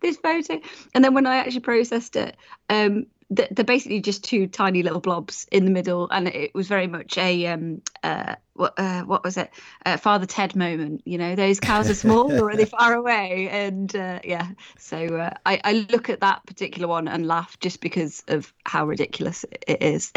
this 0.01 0.17
photo, 0.17 0.59
and 0.95 1.03
then 1.03 1.13
when 1.13 1.27
I 1.27 1.37
actually 1.37 1.59
processed 1.59 2.15
it, 2.15 2.35
um, 2.71 3.05
they're 3.29 3.65
basically 3.65 3.99
just 3.99 4.23
two 4.23 4.47
tiny 4.47 4.83
little 4.83 5.01
blobs 5.01 5.47
in 5.51 5.65
the 5.65 5.71
middle, 5.71 6.09
and 6.09 6.27
it 6.27 6.55
was 6.55 6.67
very 6.67 6.87
much 6.87 7.17
a 7.17 7.47
um 7.47 7.81
uh 8.03 8.35
what 8.57 8.73
uh, 8.77 9.03
what 9.03 9.23
was 9.23 9.37
it 9.37 9.51
uh, 9.85 9.97
Father 9.97 10.25
Ted 10.25 10.55
moment. 10.55 11.01
You 11.05 11.17
know, 11.17 11.35
those 11.35 11.59
cows 11.59 11.89
are 11.89 11.93
small 12.07 12.31
or 12.31 12.51
are 12.51 12.55
they 12.55 12.65
far 12.65 12.93
away? 12.93 13.49
And 13.49 13.95
uh, 13.95 14.19
yeah, 14.23 14.49
so 14.77 14.97
uh, 14.97 15.33
I, 15.45 15.61
I 15.63 15.73
look 15.89 16.09
at 16.09 16.21
that 16.21 16.45
particular 16.45 16.87
one 16.87 17.07
and 17.07 17.27
laugh 17.27 17.59
just 17.59 17.81
because 17.81 18.23
of 18.27 18.53
how 18.65 18.85
ridiculous 18.85 19.45
it 19.67 19.81
is. 19.81 20.11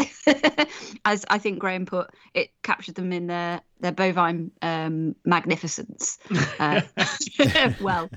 As 1.05 1.25
I 1.29 1.37
think 1.37 1.59
Graham 1.59 1.85
put, 1.85 2.09
it 2.33 2.49
captured 2.63 2.95
them 2.95 3.13
in 3.13 3.27
their 3.27 3.61
their 3.79 3.91
bovine 3.91 4.51
um, 4.61 5.15
magnificence. 5.25 6.19
Uh, 6.59 6.81
well, 7.81 8.09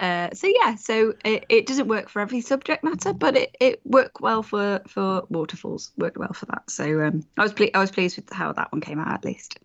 uh, 0.00 0.30
so 0.32 0.48
yeah, 0.48 0.74
so 0.74 1.14
it, 1.24 1.46
it 1.48 1.66
doesn't 1.66 1.88
work 1.88 2.08
for 2.08 2.20
every 2.20 2.40
subject 2.40 2.82
matter, 2.82 3.12
but 3.12 3.36
it, 3.36 3.56
it 3.60 3.80
worked 3.84 4.20
well 4.20 4.42
for 4.42 4.80
for 4.88 5.24
waterfalls. 5.28 5.92
Worked 5.96 6.18
well 6.18 6.32
for 6.32 6.46
that. 6.46 6.70
So 6.70 7.02
um, 7.02 7.24
I 7.38 7.42
was 7.42 7.52
ple- 7.52 7.70
I 7.74 7.78
was 7.78 7.90
pleased 7.90 8.16
with 8.16 8.30
how 8.32 8.52
that 8.52 8.72
one 8.72 8.80
came 8.80 8.98
out 8.98 9.12
at 9.12 9.24
least. 9.24 9.58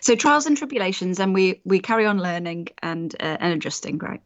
So 0.00 0.14
trials 0.14 0.46
and 0.46 0.56
tribulations, 0.56 1.20
and 1.20 1.34
we 1.34 1.60
we 1.64 1.80
carry 1.80 2.06
on 2.06 2.18
learning 2.18 2.68
and 2.82 3.14
uh, 3.20 3.36
and 3.40 3.52
adjusting. 3.54 3.98
Great. 3.98 4.20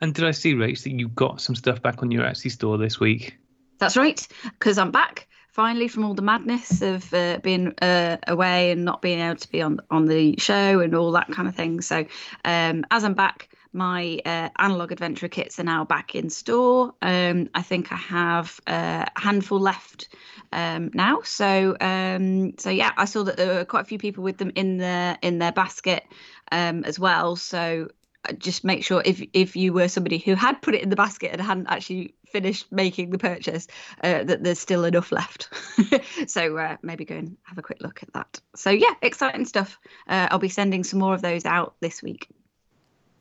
And 0.00 0.14
did 0.14 0.24
I 0.24 0.32
see, 0.32 0.54
Rach, 0.54 0.82
that 0.82 0.90
you 0.90 1.08
got 1.08 1.40
some 1.40 1.54
stuff 1.54 1.80
back 1.80 2.02
on 2.02 2.10
your 2.10 2.24
Etsy 2.24 2.50
store 2.50 2.78
this 2.78 2.98
week? 2.98 3.36
That's 3.78 3.96
right, 3.96 4.26
because 4.58 4.78
I'm 4.78 4.90
back 4.90 5.28
finally 5.54 5.86
from 5.86 6.04
all 6.04 6.14
the 6.14 6.22
madness 6.22 6.82
of 6.82 7.14
uh, 7.14 7.38
being 7.42 7.72
uh, 7.80 8.16
away 8.26 8.72
and 8.72 8.84
not 8.84 9.00
being 9.00 9.20
able 9.20 9.36
to 9.36 9.50
be 9.50 9.62
on 9.62 9.80
on 9.90 10.06
the 10.06 10.34
show 10.38 10.80
and 10.80 10.94
all 10.94 11.12
that 11.12 11.30
kind 11.30 11.46
of 11.46 11.54
thing. 11.54 11.80
So 11.80 12.04
um, 12.44 12.84
as 12.90 13.04
I'm 13.04 13.14
back, 13.14 13.48
my 13.72 14.20
uh, 14.24 14.48
analog 14.58 14.92
adventure 14.92 15.28
kits 15.28 15.58
are 15.60 15.64
now 15.64 15.84
back 15.84 16.14
in 16.14 16.28
store. 16.30 16.94
Um, 17.02 17.48
I 17.54 17.62
think 17.62 17.92
I 17.92 17.96
have 17.96 18.60
a 18.66 19.08
handful 19.16 19.60
left 19.60 20.08
um, 20.54 20.90
now. 20.94 21.20
So 21.22 21.76
um, 21.80 22.56
so 22.58 22.70
yeah, 22.70 22.92
I 22.96 23.04
saw 23.04 23.24
that 23.24 23.36
there 23.36 23.54
were 23.54 23.64
quite 23.64 23.82
a 23.82 23.84
few 23.84 23.98
people 23.98 24.24
with 24.24 24.38
them 24.38 24.52
in 24.54 24.78
their 24.78 25.18
in 25.20 25.38
their 25.38 25.52
basket 25.52 26.04
um, 26.52 26.84
as 26.84 26.98
well. 26.98 27.36
So 27.36 27.88
uh, 28.26 28.32
just 28.32 28.64
make 28.64 28.84
sure 28.84 29.02
if 29.04 29.22
if 29.32 29.56
you 29.56 29.72
were 29.72 29.88
somebody 29.88 30.18
who 30.18 30.34
had 30.34 30.62
put 30.62 30.74
it 30.74 30.82
in 30.82 30.88
the 30.88 30.96
basket 30.96 31.32
and 31.32 31.42
hadn't 31.42 31.66
actually 31.66 32.14
finished 32.28 32.70
making 32.72 33.10
the 33.10 33.18
purchase, 33.18 33.66
uh, 34.02 34.24
that 34.24 34.42
there's 34.42 34.60
still 34.60 34.84
enough 34.84 35.12
left. 35.12 35.48
so 36.26 36.56
uh, 36.56 36.76
maybe 36.82 37.04
go 37.04 37.16
and 37.16 37.36
have 37.42 37.58
a 37.58 37.62
quick 37.62 37.78
look 37.82 38.02
at 38.02 38.12
that. 38.12 38.40
So 38.54 38.70
yeah, 38.70 38.94
exciting 39.02 39.44
stuff. 39.46 39.78
Uh, 40.08 40.28
I'll 40.30 40.38
be 40.38 40.48
sending 40.48 40.84
some 40.84 41.00
more 41.00 41.14
of 41.14 41.22
those 41.22 41.44
out 41.44 41.74
this 41.80 42.02
week. 42.02 42.28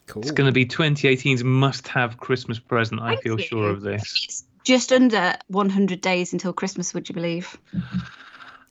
Cool. 0.05 0.21
It's 0.21 0.31
going 0.31 0.47
to 0.47 0.51
be 0.51 0.65
2018's 0.65 1.45
must-have 1.45 2.17
Christmas 2.17 2.59
present. 2.59 3.01
I 3.01 3.11
Thank 3.11 3.23
feel 3.23 3.39
you. 3.39 3.45
sure 3.45 3.69
of 3.69 3.81
this. 3.81 4.43
It's 4.63 4.69
just 4.69 4.93
under 4.93 5.33
100 5.47 5.99
days 5.99 6.31
until 6.31 6.53
Christmas. 6.53 6.93
Would 6.93 7.09
you 7.09 7.15
believe? 7.15 7.57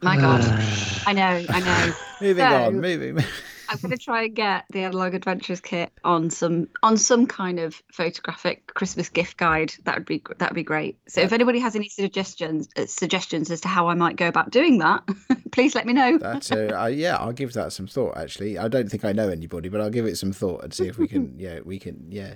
My 0.00 0.16
God, 0.16 0.40
I 1.06 1.12
know, 1.12 1.44
I 1.48 1.60
know. 1.60 1.94
Moving 2.20 2.44
So- 2.44 2.64
on, 2.64 2.80
moving. 2.80 3.18
I'm 3.68 3.78
going 3.78 3.90
to 3.92 3.96
try 3.96 4.24
and 4.24 4.34
get 4.34 4.64
the 4.70 4.80
Analog 4.80 5.14
Adventures 5.14 5.62
kit 5.62 5.90
on 6.04 6.28
some 6.28 6.68
on 6.82 6.98
some 6.98 7.26
kind 7.26 7.58
of 7.58 7.82
photographic 7.90 8.66
Christmas 8.74 9.08
gift 9.08 9.38
guide. 9.38 9.72
That 9.84 9.94
would 9.96 10.04
be 10.04 10.22
that 10.38 10.50
would 10.50 10.54
be 10.54 10.62
great. 10.62 10.98
So 11.08 11.22
if 11.22 11.32
anybody 11.32 11.58
has 11.60 11.74
any 11.74 11.88
suggestions 11.88 12.68
uh, 12.76 12.84
suggestions 12.84 13.50
as 13.50 13.62
to 13.62 13.68
how 13.68 13.88
I 13.88 13.94
might 13.94 14.16
go 14.16 14.28
about 14.28 14.50
doing 14.50 14.76
that, 14.78 15.04
please 15.52 15.74
let 15.74 15.86
me 15.86 15.94
know. 15.94 16.18
That's 16.18 16.52
uh, 16.52 16.70
uh, 16.82 16.86
yeah. 16.88 17.16
I'll 17.16 17.32
give 17.32 17.54
that 17.54 17.72
some 17.72 17.86
thought. 17.86 18.18
Actually, 18.18 18.58
I 18.58 18.68
don't 18.68 18.90
think 18.90 19.06
I 19.06 19.12
know 19.12 19.30
anybody, 19.30 19.70
but 19.70 19.80
I'll 19.80 19.88
give 19.88 20.04
it 20.04 20.18
some 20.18 20.32
thought 20.32 20.64
and 20.64 20.74
see 20.74 20.86
if 20.86 20.98
we 20.98 21.08
can. 21.08 21.34
Yeah, 21.38 21.60
we 21.64 21.78
can. 21.78 22.08
Yeah, 22.10 22.34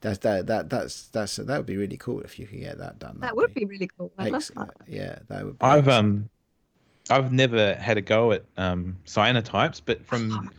That's 0.00 0.18
that 0.18 0.46
that 0.46 0.70
that's 0.70 1.08
that's 1.08 1.36
that 1.36 1.56
would 1.56 1.66
be 1.66 1.76
really 1.76 1.96
cool 1.96 2.20
if 2.20 2.38
you 2.38 2.46
could 2.46 2.60
get 2.60 2.78
that 2.78 2.98
done. 2.98 3.14
That 3.14 3.20
That'd 3.20 3.36
would 3.36 3.54
be 3.54 3.64
really 3.64 3.88
cool. 3.98 4.12
I 4.18 4.28
love 4.28 4.50
that. 4.56 4.70
Yeah, 4.86 5.18
that 5.28 5.44
would. 5.44 5.58
Be 5.58 5.64
I've 5.64 5.88
excellent. 5.88 5.98
um, 5.98 6.30
I've 7.08 7.32
never 7.32 7.74
had 7.74 7.96
a 7.96 8.02
go 8.02 8.32
at 8.32 8.44
um 8.56 8.98
cyanotypes, 9.06 9.80
but 9.84 10.04
from 10.04 10.50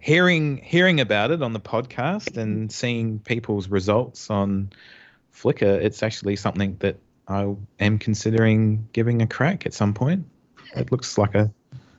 hearing 0.00 0.58
hearing 0.58 1.00
about 1.00 1.30
it 1.30 1.42
on 1.42 1.54
the 1.54 1.60
podcast 1.60 2.36
and 2.36 2.70
seeing 2.70 3.18
people's 3.20 3.68
results 3.68 4.28
on 4.30 4.70
Flickr, 5.34 5.82
it's 5.82 6.02
actually 6.02 6.36
something 6.36 6.76
that 6.80 6.98
I 7.26 7.54
am 7.80 7.98
considering 7.98 8.86
giving 8.92 9.22
a 9.22 9.26
crack 9.26 9.64
at 9.66 9.72
some 9.72 9.94
point. 9.94 10.26
It 10.76 10.92
looks 10.92 11.16
like 11.16 11.34
a 11.34 11.50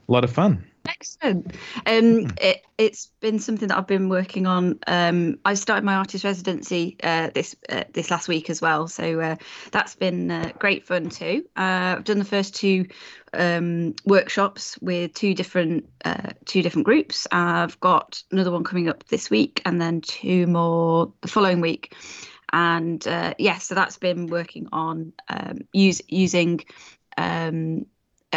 lot 0.06 0.22
of 0.22 0.32
fun. 0.32 0.64
Excellent. 0.88 1.54
Um, 1.86 2.30
it, 2.40 2.62
it's 2.78 3.08
been 3.20 3.38
something 3.38 3.68
that 3.68 3.76
I've 3.76 3.86
been 3.86 4.08
working 4.08 4.46
on. 4.46 4.78
Um, 4.86 5.38
I 5.44 5.54
started 5.54 5.84
my 5.84 5.94
artist 5.94 6.24
residency 6.24 6.96
uh, 7.02 7.30
this 7.34 7.56
uh, 7.68 7.84
this 7.92 8.10
last 8.10 8.28
week 8.28 8.50
as 8.50 8.60
well, 8.60 8.88
so 8.88 9.20
uh, 9.20 9.36
that's 9.72 9.94
been 9.94 10.30
uh, 10.30 10.52
great 10.58 10.86
fun 10.86 11.08
too. 11.08 11.44
Uh, 11.56 11.96
I've 11.96 12.04
done 12.04 12.18
the 12.18 12.24
first 12.24 12.54
two 12.54 12.86
um, 13.32 13.94
workshops 14.04 14.78
with 14.80 15.14
two 15.14 15.34
different 15.34 15.88
uh, 16.04 16.30
two 16.44 16.62
different 16.62 16.86
groups. 16.86 17.26
I've 17.32 17.78
got 17.80 18.22
another 18.30 18.50
one 18.50 18.64
coming 18.64 18.88
up 18.88 19.04
this 19.08 19.30
week, 19.30 19.62
and 19.64 19.80
then 19.80 20.00
two 20.00 20.46
more 20.46 21.12
the 21.20 21.28
following 21.28 21.60
week. 21.60 21.94
And 22.52 23.06
uh, 23.06 23.34
yes, 23.38 23.64
so 23.64 23.74
that's 23.74 23.98
been 23.98 24.28
working 24.28 24.68
on 24.72 25.12
um, 25.28 25.58
use, 25.72 26.00
using 26.08 26.64
um, 27.18 27.86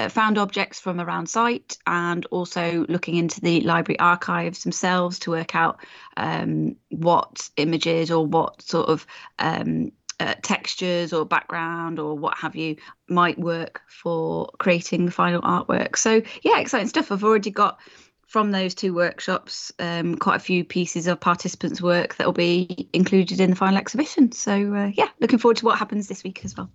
found 0.08 0.38
objects 0.38 0.80
from 0.80 1.02
around 1.02 1.28
site 1.28 1.78
and 1.86 2.26
also 2.28 2.86
looking 2.88 3.16
into 3.16 3.42
the 3.42 3.62
library 3.62 4.00
archives 4.00 4.64
themselves 4.64 5.20
to 5.20 5.32
work 5.32 5.56
out 5.56 5.80
um, 6.16 6.76
what 6.90 7.50
images 7.58 8.12
or 8.12 8.26
what 8.26 8.62
sort 8.62 8.88
of 8.88 9.06
um, 9.40 9.92
uh, 10.20 10.36
textures 10.42 11.14
or 11.14 11.26
background 11.26 12.00
or 12.00 12.18
what 12.18 12.38
have 12.38 12.56
you 12.56 12.76
might 13.08 13.40
work 13.40 13.82
for 13.88 14.50
creating 14.60 15.06
the 15.06 15.12
final 15.12 15.42
artwork. 15.42 15.98
So, 15.98 16.22
yeah, 16.42 16.60
exciting 16.60 16.88
stuff. 16.88 17.12
I've 17.12 17.24
already 17.24 17.52
got 17.52 17.80
from 18.28 18.52
those 18.52 18.76
two 18.76 18.94
workshops 18.94 19.72
um, 19.80 20.16
quite 20.16 20.36
a 20.36 20.40
few 20.40 20.64
pieces 20.64 21.08
of 21.08 21.20
participants' 21.20 21.82
work 21.82 22.16
that 22.16 22.28
will 22.28 22.34
be 22.34 22.88
included 22.94 23.40
in 23.40 23.50
the 23.50 23.56
final 23.56 23.78
exhibition. 23.78 24.32
So, 24.32 24.52
uh, 24.74 24.92
yeah, 24.94 25.10
looking 25.20 25.40
forward 25.40 25.58
to 25.58 25.66
what 25.66 25.80
happens 25.80 26.08
this 26.08 26.24
week 26.24 26.46
as 26.46 26.56
well. 26.56 26.70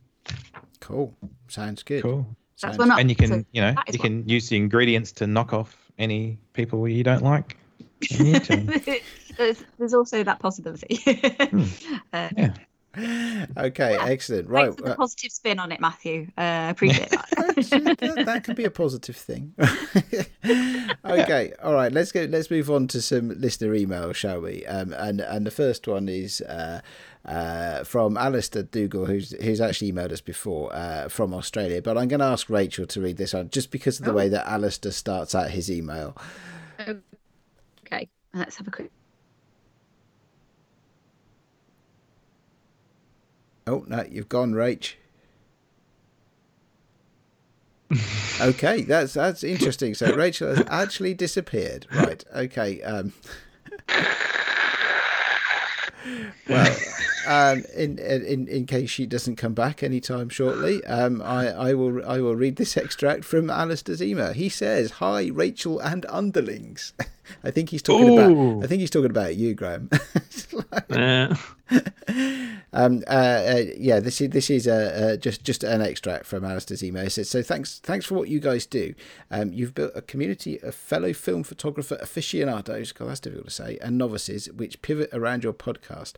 cool. 0.80 1.14
Sounds 1.48 1.82
good. 1.82 2.02
Cool. 2.02 2.36
Sounds- 2.56 2.78
one 2.78 2.90
up. 2.90 2.98
And 2.98 3.10
you 3.10 3.16
So 3.18 3.26
can, 3.28 3.46
you 3.52 3.60
know, 3.62 3.70
you 3.92 3.98
one. 3.98 4.22
can 4.22 4.28
use 4.28 4.48
the 4.48 4.56
ingredients 4.56 5.12
to 5.12 5.26
knock 5.26 5.52
off 5.52 5.76
any 5.98 6.38
people 6.52 6.86
you 6.88 7.02
don't 7.04 7.22
like. 7.22 7.56
in 8.18 8.26
your 8.26 8.40
team. 8.40 8.66
there's, 9.36 9.64
there's 9.78 9.94
also 9.94 10.22
that 10.24 10.38
possibility. 10.40 11.00
uh, 12.12 12.28
Yeah. 12.36 12.54
Okay, 12.96 13.96
excellent. 13.98 14.48
Right. 14.48 14.66
Thanks 14.66 14.80
for 14.80 14.88
the 14.90 14.94
positive 14.94 15.32
spin 15.32 15.58
on 15.58 15.72
it, 15.72 15.80
Matthew. 15.80 16.28
Uh, 16.38 16.68
appreciate 16.70 17.10
that. 17.10 17.26
that, 17.98 18.22
that 18.24 18.44
could 18.44 18.54
be 18.54 18.62
a 18.64 18.70
positive 18.70 19.16
thing. 19.16 19.52
okay, 21.04 21.52
all 21.62 21.74
right. 21.74 21.90
Let's 21.90 22.12
go. 22.12 22.22
Let's 22.24 22.50
move 22.52 22.70
on 22.70 22.86
to 22.88 23.02
some 23.02 23.30
listener 23.40 23.74
email, 23.74 24.12
shall 24.12 24.40
we? 24.40 24.64
Um, 24.66 24.92
and 24.92 25.20
and 25.20 25.44
the 25.44 25.50
first 25.50 25.88
one 25.88 26.08
is 26.08 26.40
uh, 26.42 26.82
uh, 27.24 27.84
from 27.84 28.16
Alistair 28.16 28.62
Dougal, 28.64 29.06
who's 29.06 29.30
who's 29.42 29.60
actually 29.60 29.92
emailed 29.92 30.12
us 30.12 30.20
before 30.20 30.74
uh, 30.74 31.08
from 31.08 31.32
Australia. 31.34 31.80
But 31.82 31.96
I'm 31.96 32.08
going 32.08 32.20
to 32.20 32.26
ask 32.26 32.50
Rachel 32.50 32.86
to 32.86 33.00
read 33.00 33.16
this 33.16 33.32
one 33.34 33.48
just 33.50 33.70
because 33.70 33.98
of 33.98 34.04
the 34.04 34.12
Oh. 34.12 34.14
way 34.14 34.28
that 34.28 34.46
Alistair 34.46 34.92
starts 34.92 35.34
out 35.34 35.50
his 35.50 35.70
email. 35.70 36.16
okay, 36.80 38.08
let's 38.34 38.56
have 38.56 38.68
a 38.68 38.70
quick. 38.70 38.90
Oh 43.66 43.84
no, 43.88 44.04
you've 44.10 44.28
gone, 44.28 44.52
Rach. 44.52 44.94
okay, 48.40 48.82
that's 48.82 49.14
that's 49.14 49.42
interesting. 49.44 49.94
So 49.94 50.14
Rachel 50.16 50.54
has 50.54 50.66
actually 50.68 51.14
disappeared. 51.14 51.86
Right. 51.94 52.22
Okay. 52.34 52.82
Um, 52.82 53.12
well, 56.48 56.76
um, 57.26 57.64
in, 57.74 57.98
in 57.98 58.48
in 58.48 58.66
case 58.66 58.90
she 58.90 59.06
doesn't 59.06 59.36
come 59.36 59.54
back 59.54 59.82
anytime 59.82 60.28
shortly, 60.28 60.84
um, 60.86 61.22
I, 61.22 61.48
I 61.48 61.74
will 61.74 62.04
I 62.06 62.20
will 62.20 62.36
read 62.36 62.56
this 62.56 62.76
extract 62.76 63.24
from 63.24 63.50
Alistair's 63.50 64.02
email. 64.02 64.32
He 64.32 64.48
says, 64.48 64.92
"Hi, 64.92 65.30
Rachel 65.32 65.78
and 65.80 66.06
underlings." 66.08 66.92
I 67.42 67.50
think 67.50 67.70
he's 67.70 67.82
talking 67.82 68.08
Ooh. 68.10 68.18
about. 68.52 68.64
I 68.64 68.66
think 68.66 68.80
he's 68.80 68.90
talking 68.90 69.10
about 69.10 69.36
you, 69.36 69.54
Graham. 69.54 69.88
Like- 70.52 70.84
Yeah. 70.90 71.36
um, 72.72 73.02
uh, 73.06 73.10
uh, 73.10 73.62
yeah, 73.76 73.98
this 74.00 74.20
is 74.20 74.30
this 74.30 74.50
is 74.50 74.68
uh, 74.68 75.12
uh, 75.14 75.16
just 75.16 75.42
just 75.44 75.64
an 75.64 75.80
extract 75.80 76.26
from 76.26 76.44
Alistair's 76.44 76.84
email. 76.84 77.04
It 77.06 77.10
says, 77.10 77.28
"So 77.30 77.42
thanks 77.42 77.78
thanks 77.80 78.04
for 78.06 78.14
what 78.14 78.28
you 78.28 78.38
guys 78.40 78.66
do. 78.66 78.94
Um, 79.30 79.52
you've 79.52 79.74
built 79.74 79.92
a 79.94 80.02
community 80.02 80.58
of 80.62 80.74
fellow 80.74 81.12
film 81.12 81.42
photographer 81.42 81.96
aficionados, 82.00 82.92
God, 82.92 83.08
that's 83.08 83.20
difficult 83.20 83.46
to 83.48 83.52
say, 83.54 83.78
and 83.80 83.96
novices, 83.96 84.50
which 84.52 84.82
pivot 84.82 85.10
around 85.12 85.42
your 85.44 85.52
podcast." 85.54 86.14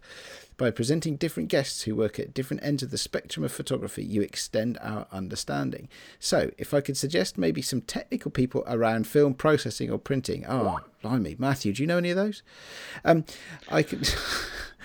By 0.58 0.70
presenting 0.70 1.16
different 1.16 1.50
guests 1.50 1.82
who 1.82 1.94
work 1.94 2.18
at 2.18 2.32
different 2.32 2.62
ends 2.62 2.82
of 2.82 2.90
the 2.90 2.96
spectrum 2.96 3.44
of 3.44 3.52
photography, 3.52 4.02
you 4.02 4.22
extend 4.22 4.78
our 4.80 5.06
understanding. 5.12 5.88
So, 6.18 6.50
if 6.56 6.72
I 6.72 6.80
could 6.80 6.96
suggest 6.96 7.36
maybe 7.36 7.60
some 7.60 7.82
technical 7.82 8.30
people 8.30 8.64
around 8.66 9.06
film 9.06 9.34
processing 9.34 9.90
or 9.90 9.98
printing. 9.98 10.46
Oh, 10.48 10.80
blimey. 11.02 11.36
Matthew, 11.38 11.74
do 11.74 11.82
you 11.82 11.86
know 11.86 11.98
any 11.98 12.10
of 12.10 12.16
those? 12.16 12.42
Um, 13.04 13.24
I 13.70 13.82
could. 13.82 14.08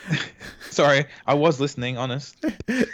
Sorry, 0.70 1.06
I 1.26 1.36
was 1.36 1.62
listening, 1.62 1.98
honest. 1.98 2.36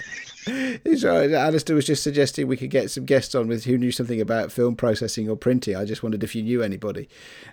Right. 0.48 1.32
Alistair 1.32 1.76
was 1.76 1.86
just 1.86 2.04
suggesting 2.04 2.48
we 2.48 2.56
could 2.56 2.70
get 2.70 2.90
some 2.90 3.04
guests 3.06 3.36
on 3.36 3.48
with 3.48 3.66
who 3.66 3.78
knew 3.78 3.91
something 3.91 4.22
about 4.22 4.52
film 4.52 4.78
processing 4.78 5.30
or 5.30 5.36
printing. 5.36 5.76
I 5.76 5.84
just 5.84 6.04
wondered 6.04 6.24
if 6.24 6.36
you 6.36 6.44
knew 6.44 6.64
anybody. 6.64 7.10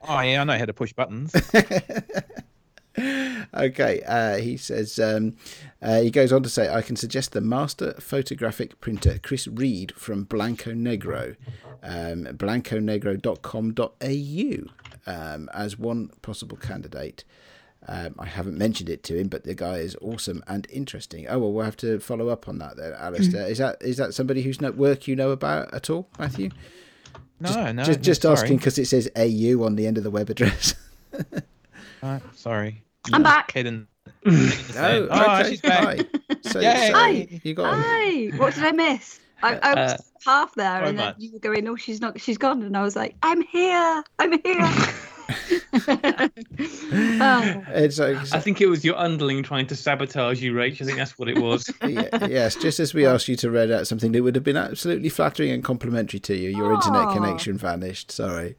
Oh, 0.08 0.20
yeah, 0.20 0.40
I 0.40 0.44
know 0.44 0.56
how 0.56 0.64
to 0.64 0.72
push 0.72 0.92
buttons. 0.92 1.34
Okay, 2.98 4.02
uh, 4.06 4.36
he 4.36 4.56
says, 4.56 4.98
um, 4.98 5.36
uh, 5.82 6.00
he 6.00 6.10
goes 6.10 6.32
on 6.32 6.42
to 6.42 6.48
say, 6.48 6.68
I 6.68 6.82
can 6.82 6.96
suggest 6.96 7.30
the 7.32 7.40
master 7.40 7.94
photographic 8.00 8.80
printer, 8.80 9.20
Chris 9.22 9.46
Reed 9.46 9.92
from 9.96 10.24
Blanco 10.24 10.72
Negro, 10.72 11.36
um, 11.82 12.24
blanconegro.com.au, 12.24 14.70
um, 15.06 15.50
as 15.54 15.78
one 15.78 16.10
possible 16.22 16.56
candidate. 16.56 17.22
Um, 17.86 18.14
I 18.18 18.24
haven't 18.26 18.56
mentioned 18.56 18.88
it 18.88 19.02
to 19.04 19.16
him, 19.16 19.28
but 19.28 19.44
the 19.44 19.54
guy 19.54 19.76
is 19.76 19.94
awesome 20.00 20.42
and 20.46 20.66
interesting. 20.70 21.28
Oh 21.28 21.38
well, 21.38 21.52
we'll 21.52 21.66
have 21.66 21.76
to 21.78 22.00
follow 22.00 22.28
up 22.28 22.48
on 22.48 22.58
that 22.58 22.78
then, 22.78 22.94
Alistair. 22.94 23.46
Is 23.46 23.58
that 23.58 23.76
is 23.82 23.98
that 23.98 24.14
somebody 24.14 24.40
whose 24.40 24.58
work 24.58 25.06
you 25.06 25.14
know 25.14 25.32
about 25.32 25.74
at 25.74 25.90
all, 25.90 26.08
Matthew? 26.18 26.48
No, 27.40 27.48
just, 27.48 27.58
no. 27.58 27.84
just, 27.84 27.98
no, 27.98 28.02
just 28.02 28.24
asking 28.24 28.56
because 28.56 28.78
it 28.78 28.86
says 28.86 29.10
AU 29.16 29.62
on 29.62 29.76
the 29.76 29.86
end 29.86 29.98
of 29.98 30.04
the 30.04 30.10
web 30.10 30.30
address. 30.30 30.74
Uh, 32.04 32.18
sorry. 32.34 32.82
I'm 33.14 33.22
back. 33.22 33.50
Hidden. 33.52 33.88
oh, 34.26 35.08
oh, 35.10 35.38
okay. 35.40 35.48
she's 35.50 35.60
back. 35.62 35.82
Hi. 35.82 35.98
So, 36.42 36.60
Yay. 36.60 36.88
so 36.88 36.92
Hi. 36.92 37.40
you 37.42 37.54
got 37.54 37.72
on. 37.72 37.80
Hi, 37.82 38.26
what 38.36 38.54
did 38.54 38.64
I 38.64 38.72
miss? 38.72 39.20
I, 39.42 39.58
I 39.62 39.74
was 39.74 39.92
Uh, 39.92 39.96
half 40.24 40.54
there, 40.54 40.84
and 40.84 40.98
then 40.98 41.06
much. 41.06 41.16
you 41.18 41.32
were 41.32 41.38
going, 41.38 41.64
"No, 41.64 41.76
she's 41.76 42.02
not. 42.02 42.20
She's 42.20 42.36
gone." 42.36 42.62
And 42.62 42.76
I 42.76 42.82
was 42.82 42.94
like, 42.94 43.16
"I'm 43.22 43.40
here. 43.40 44.04
I'm 44.18 44.32
here." 44.32 44.60
oh, 47.22 47.64
It's, 47.68 47.98
I 47.98 48.38
think 48.40 48.60
it 48.60 48.66
was 48.66 48.84
your 48.84 48.96
underling 48.98 49.42
trying 49.42 49.66
to 49.68 49.76
sabotage 49.76 50.42
you, 50.42 50.52
Rach. 50.52 50.82
I 50.82 50.84
think 50.84 50.98
that's 50.98 51.18
what 51.18 51.30
it 51.30 51.38
was. 51.38 51.72
yeah, 51.82 52.26
yes, 52.26 52.54
just 52.56 52.80
as 52.80 52.92
we 52.92 53.06
asked 53.06 53.28
you 53.28 53.36
to 53.36 53.50
read 53.50 53.70
out 53.70 53.86
something 53.86 54.12
that 54.12 54.22
would 54.22 54.34
have 54.34 54.44
been 54.44 54.58
absolutely 54.58 55.08
flattering 55.08 55.50
and 55.50 55.64
complimentary 55.64 56.20
to 56.20 56.36
you, 56.36 56.50
your 56.50 56.74
internet 56.74 57.14
connection 57.14 57.56
vanished. 57.56 58.12
Sorry. 58.12 58.56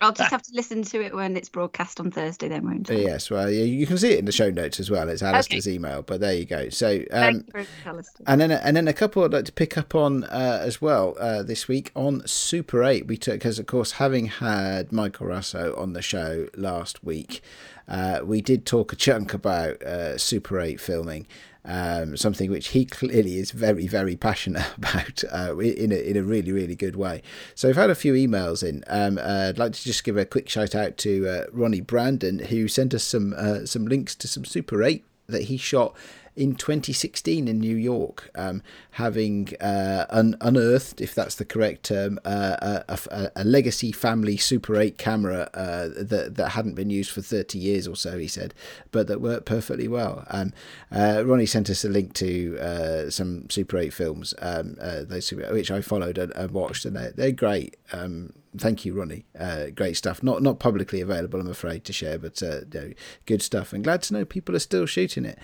I'll 0.00 0.12
just 0.12 0.30
have 0.30 0.42
to 0.42 0.50
listen 0.54 0.82
to 0.84 1.04
it 1.04 1.14
when 1.14 1.36
it's 1.36 1.48
broadcast 1.48 1.98
on 2.00 2.10
Thursday, 2.10 2.48
then, 2.48 2.64
won't 2.64 2.90
I? 2.90 2.94
Yes, 2.94 3.30
well, 3.30 3.50
you, 3.50 3.64
you 3.64 3.86
can 3.86 3.98
see 3.98 4.12
it 4.12 4.18
in 4.18 4.24
the 4.24 4.32
show 4.32 4.50
notes 4.50 4.78
as 4.78 4.90
well. 4.90 5.08
It's 5.08 5.22
Alistair's 5.22 5.68
email, 5.68 6.02
but 6.02 6.20
there 6.20 6.34
you 6.34 6.44
go. 6.44 6.68
So, 6.68 6.98
um, 7.10 7.44
Thank 7.52 7.68
you. 7.84 8.02
And 8.26 8.40
then, 8.40 8.52
and 8.52 8.76
then 8.76 8.86
a 8.88 8.92
couple 8.92 9.24
I'd 9.24 9.32
like 9.32 9.44
to 9.46 9.52
pick 9.52 9.76
up 9.76 9.94
on 9.94 10.24
uh, 10.24 10.60
as 10.62 10.80
well 10.80 11.16
uh, 11.18 11.42
this 11.42 11.68
week 11.68 11.90
on 11.96 12.26
Super 12.26 12.84
8. 12.84 13.06
We 13.06 13.16
took, 13.16 13.34
because 13.34 13.58
of 13.58 13.66
course, 13.66 13.92
having 13.92 14.26
had 14.26 14.92
Michael 14.92 15.26
Russo 15.26 15.74
on 15.76 15.92
the 15.94 16.02
show 16.02 16.48
last 16.56 17.02
week, 17.02 17.42
uh, 17.88 18.20
we 18.22 18.40
did 18.40 18.66
talk 18.66 18.92
a 18.92 18.96
chunk 18.96 19.34
about 19.34 19.82
uh, 19.82 20.18
Super 20.18 20.60
8 20.60 20.80
filming. 20.80 21.26
Um, 21.70 22.16
something 22.16 22.50
which 22.50 22.68
he 22.68 22.86
clearly 22.86 23.36
is 23.36 23.50
very, 23.50 23.86
very 23.86 24.16
passionate 24.16 24.64
about 24.78 25.22
uh, 25.30 25.58
in 25.58 25.92
a 25.92 25.96
in 25.96 26.16
a 26.16 26.22
really, 26.22 26.50
really 26.50 26.74
good 26.74 26.96
way. 26.96 27.20
So 27.54 27.68
I've 27.68 27.76
had 27.76 27.90
a 27.90 27.94
few 27.94 28.14
emails 28.14 28.66
in. 28.66 28.82
Um, 28.86 29.18
uh, 29.18 29.48
I'd 29.50 29.58
like 29.58 29.74
to 29.74 29.84
just 29.84 30.02
give 30.02 30.16
a 30.16 30.24
quick 30.24 30.48
shout 30.48 30.74
out 30.74 30.96
to 30.98 31.28
uh, 31.28 31.44
Ronnie 31.52 31.82
Brandon 31.82 32.38
who 32.38 32.68
sent 32.68 32.94
us 32.94 33.04
some 33.04 33.34
uh, 33.36 33.66
some 33.66 33.86
links 33.86 34.14
to 34.16 34.26
some 34.26 34.46
Super 34.46 34.82
8 34.82 35.04
that 35.26 35.42
he 35.42 35.58
shot 35.58 35.94
in 36.38 36.54
2016 36.54 37.48
in 37.48 37.58
New 37.58 37.76
York, 37.76 38.30
um, 38.36 38.62
having 38.92 39.54
uh, 39.60 40.06
un- 40.08 40.36
unearthed, 40.40 41.00
if 41.00 41.12
that's 41.12 41.34
the 41.34 41.44
correct 41.44 41.82
term, 41.82 42.20
uh, 42.24 42.82
a, 42.88 42.98
a, 43.10 43.30
a, 43.34 43.44
legacy 43.44 43.90
family 43.90 44.36
Super 44.36 44.76
8 44.76 44.96
camera 44.98 45.50
uh, 45.52 45.88
that 45.96 46.36
that 46.36 46.50
hadn't 46.50 46.74
been 46.74 46.90
used 46.90 47.10
for 47.10 47.22
30 47.22 47.58
years 47.58 47.88
or 47.88 47.96
so. 47.96 48.18
He 48.18 48.28
said, 48.28 48.54
but 48.92 49.08
that 49.08 49.20
worked 49.20 49.46
perfectly 49.46 49.88
well. 49.88 50.24
Um, 50.28 50.52
uh, 50.92 51.24
Ronnie 51.26 51.44
sent 51.44 51.68
us 51.70 51.84
a 51.84 51.88
link 51.88 52.14
to 52.14 52.56
uh, 52.60 53.10
some 53.10 53.50
Super 53.50 53.76
8 53.76 53.92
films, 53.92 54.32
um, 54.38 54.76
uh, 54.80 55.02
those 55.02 55.26
Super, 55.26 55.52
which 55.52 55.72
I 55.72 55.80
followed 55.80 56.18
and, 56.18 56.32
and 56.36 56.52
watched, 56.52 56.84
and 56.84 56.94
they're, 56.94 57.12
they're 57.12 57.32
great. 57.32 57.76
Um, 57.92 58.32
thank 58.56 58.84
you, 58.84 58.94
Ronnie. 58.94 59.26
Uh, 59.38 59.66
great 59.74 59.96
stuff. 59.96 60.22
Not 60.22 60.40
not 60.40 60.60
publicly 60.60 61.00
available, 61.00 61.40
I'm 61.40 61.50
afraid, 61.50 61.84
to 61.84 61.92
share, 61.92 62.18
but 62.18 62.40
uh, 62.42 62.60
you 62.72 62.80
know, 62.80 62.92
good 63.26 63.42
stuff. 63.42 63.72
And 63.72 63.82
glad 63.82 64.02
to 64.02 64.14
know 64.14 64.24
people 64.24 64.54
are 64.54 64.60
still 64.60 64.86
shooting 64.86 65.24
it. 65.24 65.38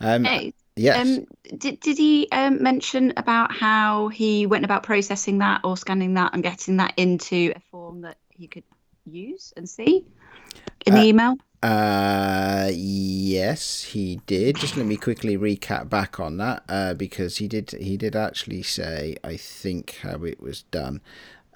Um, 0.00 0.24
hey, 0.24 0.54
yes. 0.76 1.18
Um, 1.18 1.26
did 1.58 1.80
did 1.80 1.98
he 1.98 2.28
um, 2.32 2.62
mention 2.62 3.12
about 3.16 3.52
how 3.52 4.08
he 4.08 4.46
went 4.46 4.64
about 4.64 4.82
processing 4.82 5.38
that 5.38 5.62
or 5.64 5.76
scanning 5.76 6.14
that 6.14 6.34
and 6.34 6.42
getting 6.42 6.76
that 6.78 6.94
into 6.96 7.52
a 7.54 7.60
form 7.70 8.02
that 8.02 8.16
he 8.30 8.46
could 8.46 8.64
use 9.04 9.52
and 9.56 9.68
see 9.68 10.04
in 10.86 10.94
the 10.94 11.00
Uh, 11.00 11.04
email? 11.08 11.36
Uh, 11.60 12.70
yes, 12.72 13.82
he 13.82 14.20
did. 14.26 14.56
Just 14.56 14.76
let 14.76 14.86
me 14.86 14.96
quickly 14.96 15.36
recap 15.36 15.88
back 15.88 16.20
on 16.20 16.36
that 16.36 16.62
uh, 16.68 16.94
because 16.94 17.38
he 17.38 17.48
did 17.48 17.72
he 17.72 17.96
did 17.96 18.14
actually 18.14 18.62
say 18.62 19.16
I 19.24 19.36
think 19.36 19.98
how 20.02 20.22
it 20.24 20.40
was 20.40 20.62
done. 20.62 21.00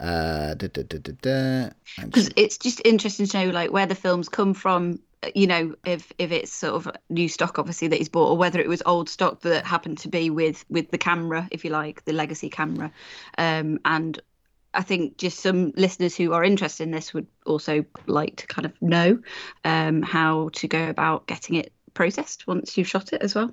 Uh, 0.01 0.55
Because 0.57 2.31
it's 2.37 2.59
just 2.59 2.83
interesting 2.85 3.27
to 3.27 3.45
know 3.45 3.51
like 3.53 3.71
where 3.71 3.87
the 3.87 3.95
films 3.95 4.29
come 4.29 4.55
from. 4.55 4.99
You 5.35 5.47
know, 5.47 5.75
if 5.85 6.13
if 6.19 6.33
it's 6.33 6.53
sort 6.53 6.75
of 6.75 6.97
new 7.09 7.29
stock, 7.29 7.59
obviously 7.59 7.89
that 7.89 7.99
he's 7.99 8.09
bought, 8.09 8.31
or 8.31 8.37
whether 8.37 8.61
it 8.61 8.69
was 8.69 8.83
old 8.85 9.09
stock 9.09 9.41
that 9.43 9.65
happened 9.65 9.99
to 9.99 10.09
be 10.09 10.31
with 10.31 10.65
with 10.69 10.91
the 10.91 10.99
camera, 10.99 11.49
if 11.51 11.65
you 11.65 11.71
like, 11.71 12.05
the 12.05 12.13
legacy 12.13 12.51
camera. 12.51 12.93
Um, 13.39 13.79
and 13.85 14.21
I 14.75 14.83
think 14.83 15.19
just 15.19 15.41
some 15.41 15.73
listeners 15.77 16.17
who 16.17 16.33
are 16.33 16.43
interested 16.43 16.85
in 16.85 16.91
this 16.91 17.13
would 17.13 17.27
also 17.47 17.85
like 18.07 18.37
to 18.37 18.47
kind 18.47 18.67
of 18.67 18.73
know 18.81 19.21
um, 19.65 20.03
how 20.03 20.51
to 20.55 20.69
go 20.69 20.89
about 20.89 21.27
getting 21.27 21.57
it 21.57 21.73
processed 21.95 22.47
once 22.47 22.77
you've 22.77 22.89
shot 22.89 23.13
it 23.13 23.23
as 23.23 23.35
well. 23.35 23.53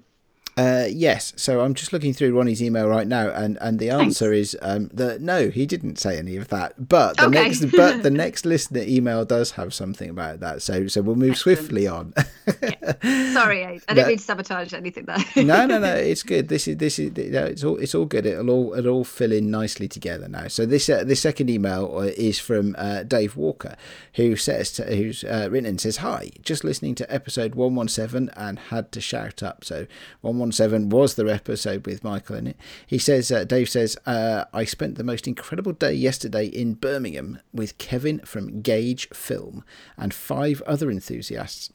Uh, 0.59 0.87
yes. 0.89 1.31
So 1.37 1.61
I'm 1.61 1.73
just 1.73 1.93
looking 1.93 2.13
through 2.13 2.35
Ronnie's 2.37 2.61
email 2.61 2.87
right 2.87 3.07
now, 3.07 3.29
and, 3.29 3.57
and 3.61 3.79
the 3.79 3.87
Thanks. 3.89 4.03
answer 4.21 4.33
is 4.33 4.57
um, 4.61 4.89
that 4.93 5.21
no, 5.21 5.49
he 5.49 5.65
didn't 5.65 5.99
say 5.99 6.17
any 6.17 6.35
of 6.35 6.49
that. 6.49 6.89
But 6.89 7.17
the 7.17 7.25
Okay. 7.27 7.43
next, 7.43 7.65
but 7.71 8.03
the 8.03 8.09
next 8.09 8.45
listener 8.45 8.81
email 8.81 9.23
does 9.25 9.51
have 9.51 9.73
something 9.73 10.09
about 10.09 10.39
that. 10.41 10.61
So 10.61 10.87
so 10.87 11.01
we'll 11.01 11.15
move 11.15 11.31
Excellent. 11.31 11.57
swiftly 11.59 11.87
on. 11.87 12.13
Sorry, 13.33 13.63
Aid. 13.63 13.83
I 13.87 13.93
didn't 13.93 14.07
mean 14.07 14.17
to 14.17 14.23
sabotage 14.23 14.73
anything 14.73 15.05
there. 15.05 15.17
no, 15.45 15.65
no, 15.65 15.79
no. 15.79 15.95
It's 16.09 16.23
good. 16.23 16.47
This 16.49 16.67
is 16.67 16.77
this 16.77 16.99
is 16.99 17.11
you 17.17 17.31
know, 17.31 17.45
it's 17.45 17.63
all 17.63 17.77
it's 17.77 17.93
all 17.95 18.05
good. 18.05 18.25
It'll 18.25 18.49
all 18.49 18.73
it'll 18.73 18.93
all 18.95 19.03
fill 19.03 19.31
in 19.31 19.51
nicely 19.51 19.87
together 19.87 20.27
now. 20.27 20.47
So 20.47 20.65
this 20.65 20.89
uh, 20.89 21.03
this 21.03 21.21
second 21.21 21.49
email 21.49 21.91
uh, 21.97 22.11
is 22.17 22.39
from 22.39 22.75
uh, 22.77 23.03
Dave 23.03 23.35
Walker, 23.37 23.75
who 24.15 24.35
says 24.35 24.71
to, 24.73 24.83
who's 24.95 25.23
uh, 25.23 25.47
written 25.51 25.67
and 25.67 25.79
says 25.79 25.97
hi. 25.97 26.31
Just 26.41 26.63
listening 26.63 26.95
to 26.95 27.13
episode 27.13 27.55
one 27.55 27.75
one 27.75 27.87
seven 27.87 28.29
and 28.35 28.59
had 28.59 28.91
to 28.93 29.01
shout 29.01 29.43
up. 29.43 29.63
So 29.63 29.85
one 30.21 30.39
one 30.39 30.48
seven 30.51 30.89
was 30.89 31.15
the 31.15 31.25
episode 31.25 31.85
with 31.85 32.03
Michael 32.03 32.35
in 32.35 32.47
it. 32.47 32.57
He 32.85 32.97
says 32.97 33.31
uh, 33.31 33.43
Dave 33.43 33.69
says 33.69 33.97
uh, 34.05 34.45
I 34.53 34.63
spent 34.65 34.95
the 34.95 35.03
most 35.03 35.27
incredible 35.27 35.73
day 35.73 35.93
yesterday 35.93 36.45
in 36.45 36.73
Birmingham 36.73 37.39
with 37.53 37.77
Kevin 37.77 38.19
from 38.19 38.61
Gauge 38.61 39.09
Film 39.09 39.63
and 39.97 40.13
five 40.13 40.61
other 40.65 40.89
enthusiasts 40.89 41.69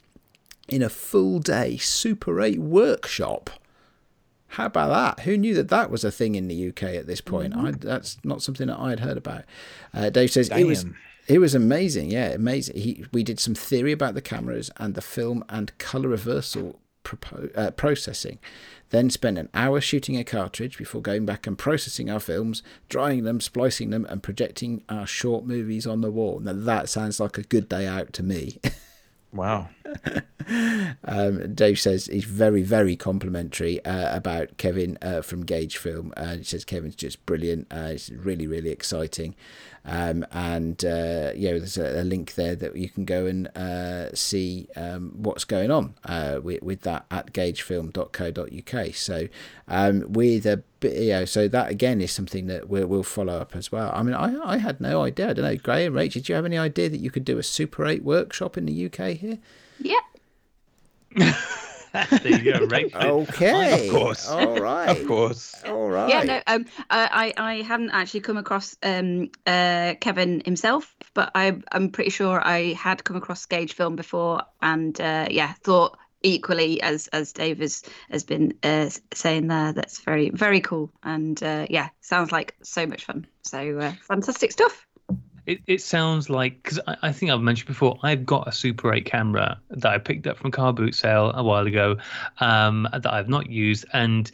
in 0.68 0.82
a 0.82 0.88
full 0.88 1.38
day 1.38 1.76
Super 1.76 2.40
8 2.40 2.58
workshop. 2.58 3.50
How 4.48 4.66
about 4.66 5.16
that? 5.16 5.24
Who 5.24 5.36
knew 5.36 5.54
that 5.54 5.68
that 5.68 5.90
was 5.90 6.04
a 6.04 6.12
thing 6.12 6.36
in 6.36 6.46
the 6.46 6.68
UK 6.68 6.84
at 6.84 7.06
this 7.06 7.20
point? 7.20 7.56
I, 7.56 7.72
that's 7.72 8.18
not 8.22 8.40
something 8.40 8.68
that 8.68 8.78
I 8.78 8.90
had 8.90 9.00
heard 9.00 9.16
about. 9.16 9.42
Uh, 9.92 10.10
Dave 10.10 10.30
says 10.30 10.48
it 10.48 10.64
was 10.64 10.86
it 11.26 11.38
was 11.38 11.54
amazing. 11.54 12.10
Yeah, 12.10 12.28
amazing. 12.28 12.76
He, 12.76 13.04
we 13.12 13.22
did 13.24 13.40
some 13.40 13.54
theory 13.54 13.92
about 13.92 14.14
the 14.14 14.20
cameras 14.20 14.70
and 14.76 14.94
the 14.94 15.02
film 15.02 15.44
and 15.48 15.76
color 15.78 16.08
reversal 16.08 16.78
uh, 17.54 17.70
processing. 17.72 18.38
Then 18.90 19.10
spend 19.10 19.38
an 19.38 19.48
hour 19.54 19.80
shooting 19.80 20.16
a 20.16 20.24
cartridge 20.24 20.78
before 20.78 21.02
going 21.02 21.26
back 21.26 21.46
and 21.46 21.58
processing 21.58 22.10
our 22.10 22.20
films, 22.20 22.62
drying 22.88 23.24
them, 23.24 23.40
splicing 23.40 23.90
them, 23.90 24.06
and 24.08 24.22
projecting 24.22 24.82
our 24.88 25.06
short 25.06 25.44
movies 25.44 25.86
on 25.86 26.00
the 26.00 26.10
wall. 26.10 26.40
Now 26.40 26.52
that 26.52 26.88
sounds 26.88 27.18
like 27.18 27.38
a 27.38 27.42
good 27.42 27.68
day 27.68 27.86
out 27.86 28.12
to 28.14 28.22
me. 28.22 28.58
Wow. 29.32 29.70
Um, 31.04 31.54
Dave 31.54 31.80
says 31.80 32.06
he's 32.06 32.24
very, 32.24 32.62
very 32.62 32.96
complimentary 32.96 33.82
uh, 33.84 34.14
about 34.14 34.58
Kevin 34.58 34.98
uh, 35.00 35.22
from 35.22 35.44
Gauge 35.46 35.78
Film. 35.78 36.12
Uh, 36.18 36.36
he 36.36 36.44
says 36.44 36.66
Kevin's 36.66 36.96
just 36.96 37.24
brilliant. 37.24 37.66
Uh, 37.70 37.92
it's 37.92 38.10
really, 38.10 38.46
really 38.46 38.70
exciting. 38.70 39.34
Um, 39.86 40.24
and 40.32 40.82
uh, 40.84 41.32
yeah, 41.36 41.52
there's 41.52 41.76
a, 41.76 42.00
a 42.00 42.04
link 42.04 42.34
there 42.34 42.56
that 42.56 42.74
you 42.74 42.88
can 42.88 43.04
go 43.04 43.26
and 43.26 43.48
uh, 43.56 44.14
see 44.14 44.68
um, 44.76 45.12
what's 45.16 45.44
going 45.44 45.70
on 45.70 45.94
uh, 46.04 46.40
with, 46.42 46.62
with 46.62 46.80
that 46.82 47.04
at 47.10 47.32
gaugefilm.co.uk. 47.32 48.94
So 48.94 49.28
um, 49.68 50.04
with 50.12 50.46
a 50.46 50.62
bit, 50.80 51.02
you 51.02 51.10
know, 51.10 51.24
so 51.26 51.48
that 51.48 51.70
again 51.70 52.00
is 52.00 52.12
something 52.12 52.46
that 52.46 52.68
we'll, 52.68 52.86
we'll 52.86 53.02
follow 53.02 53.38
up 53.38 53.54
as 53.54 53.70
well. 53.70 53.92
I 53.94 54.02
mean, 54.02 54.14
I, 54.14 54.34
I 54.42 54.56
had 54.56 54.80
no 54.80 55.02
idea. 55.02 55.30
I 55.30 55.32
don't 55.34 55.44
know, 55.44 55.56
Graham, 55.56 55.94
Rachel, 55.94 56.20
did 56.20 56.28
you 56.30 56.34
have 56.34 56.46
any 56.46 56.58
idea 56.58 56.88
that 56.88 57.00
you 57.00 57.10
could 57.10 57.24
do 57.24 57.38
a 57.38 57.42
Super 57.42 57.86
8 57.86 58.02
workshop 58.02 58.56
in 58.56 58.64
the 58.66 58.86
UK 58.86 59.16
here? 59.16 59.38
yeah. 59.78 60.00
there 62.22 62.42
you 62.42 62.52
go, 62.52 62.66
Rachel. 62.66 63.26
Okay. 63.30 63.88
Of 63.88 63.90
course. 63.90 64.28
All 64.30 64.60
right. 64.60 64.86
Of 64.88 65.06
course. 65.06 65.62
All 65.64 65.88
right. 65.88 66.08
Yeah, 66.08 66.22
no, 66.22 66.42
um, 66.46 66.66
I, 66.90 67.32
I 67.36 67.50
I 67.52 67.62
hadn't 67.62 67.90
actually 67.90 68.20
come 68.20 68.36
across 68.36 68.76
um, 68.82 69.30
uh, 69.46 69.94
Kevin 70.00 70.42
himself, 70.44 70.94
but 71.14 71.30
I, 71.34 71.56
I'm 71.72 71.90
pretty 71.90 72.10
sure 72.10 72.40
I 72.44 72.72
had 72.72 73.04
come 73.04 73.16
across 73.16 73.46
Gauge 73.46 73.72
film 73.74 73.96
before, 73.96 74.42
and 74.60 75.00
uh, 75.00 75.26
yeah, 75.30 75.52
thought 75.62 75.98
equally 76.22 76.80
as 76.82 77.06
as 77.08 77.32
Dave 77.32 77.58
has 77.60 77.82
has 78.10 78.24
been 78.24 78.54
uh, 78.62 78.90
saying 79.12 79.46
there. 79.46 79.72
That's 79.72 80.00
very 80.00 80.30
very 80.30 80.60
cool, 80.60 80.90
and 81.02 81.40
uh, 81.42 81.66
yeah, 81.70 81.88
sounds 82.00 82.32
like 82.32 82.56
so 82.62 82.86
much 82.86 83.04
fun. 83.04 83.26
So 83.42 83.78
uh, 83.78 83.92
fantastic 84.02 84.52
stuff. 84.52 84.86
It, 85.46 85.60
it 85.66 85.82
sounds 85.82 86.30
like 86.30 86.62
because 86.62 86.80
I, 86.86 86.96
I 87.02 87.12
think 87.12 87.30
I've 87.30 87.40
mentioned 87.40 87.68
before 87.68 87.98
I've 88.02 88.24
got 88.24 88.48
a 88.48 88.52
Super 88.52 88.92
8 88.92 89.04
camera 89.04 89.60
that 89.70 89.90
I 89.90 89.98
picked 89.98 90.26
up 90.26 90.38
from 90.38 90.50
car 90.50 90.72
boot 90.72 90.94
sale 90.94 91.32
a 91.34 91.42
while 91.42 91.66
ago 91.66 91.96
um, 92.40 92.88
that 92.92 93.12
I've 93.12 93.28
not 93.28 93.50
used. 93.50 93.84
And 93.92 94.30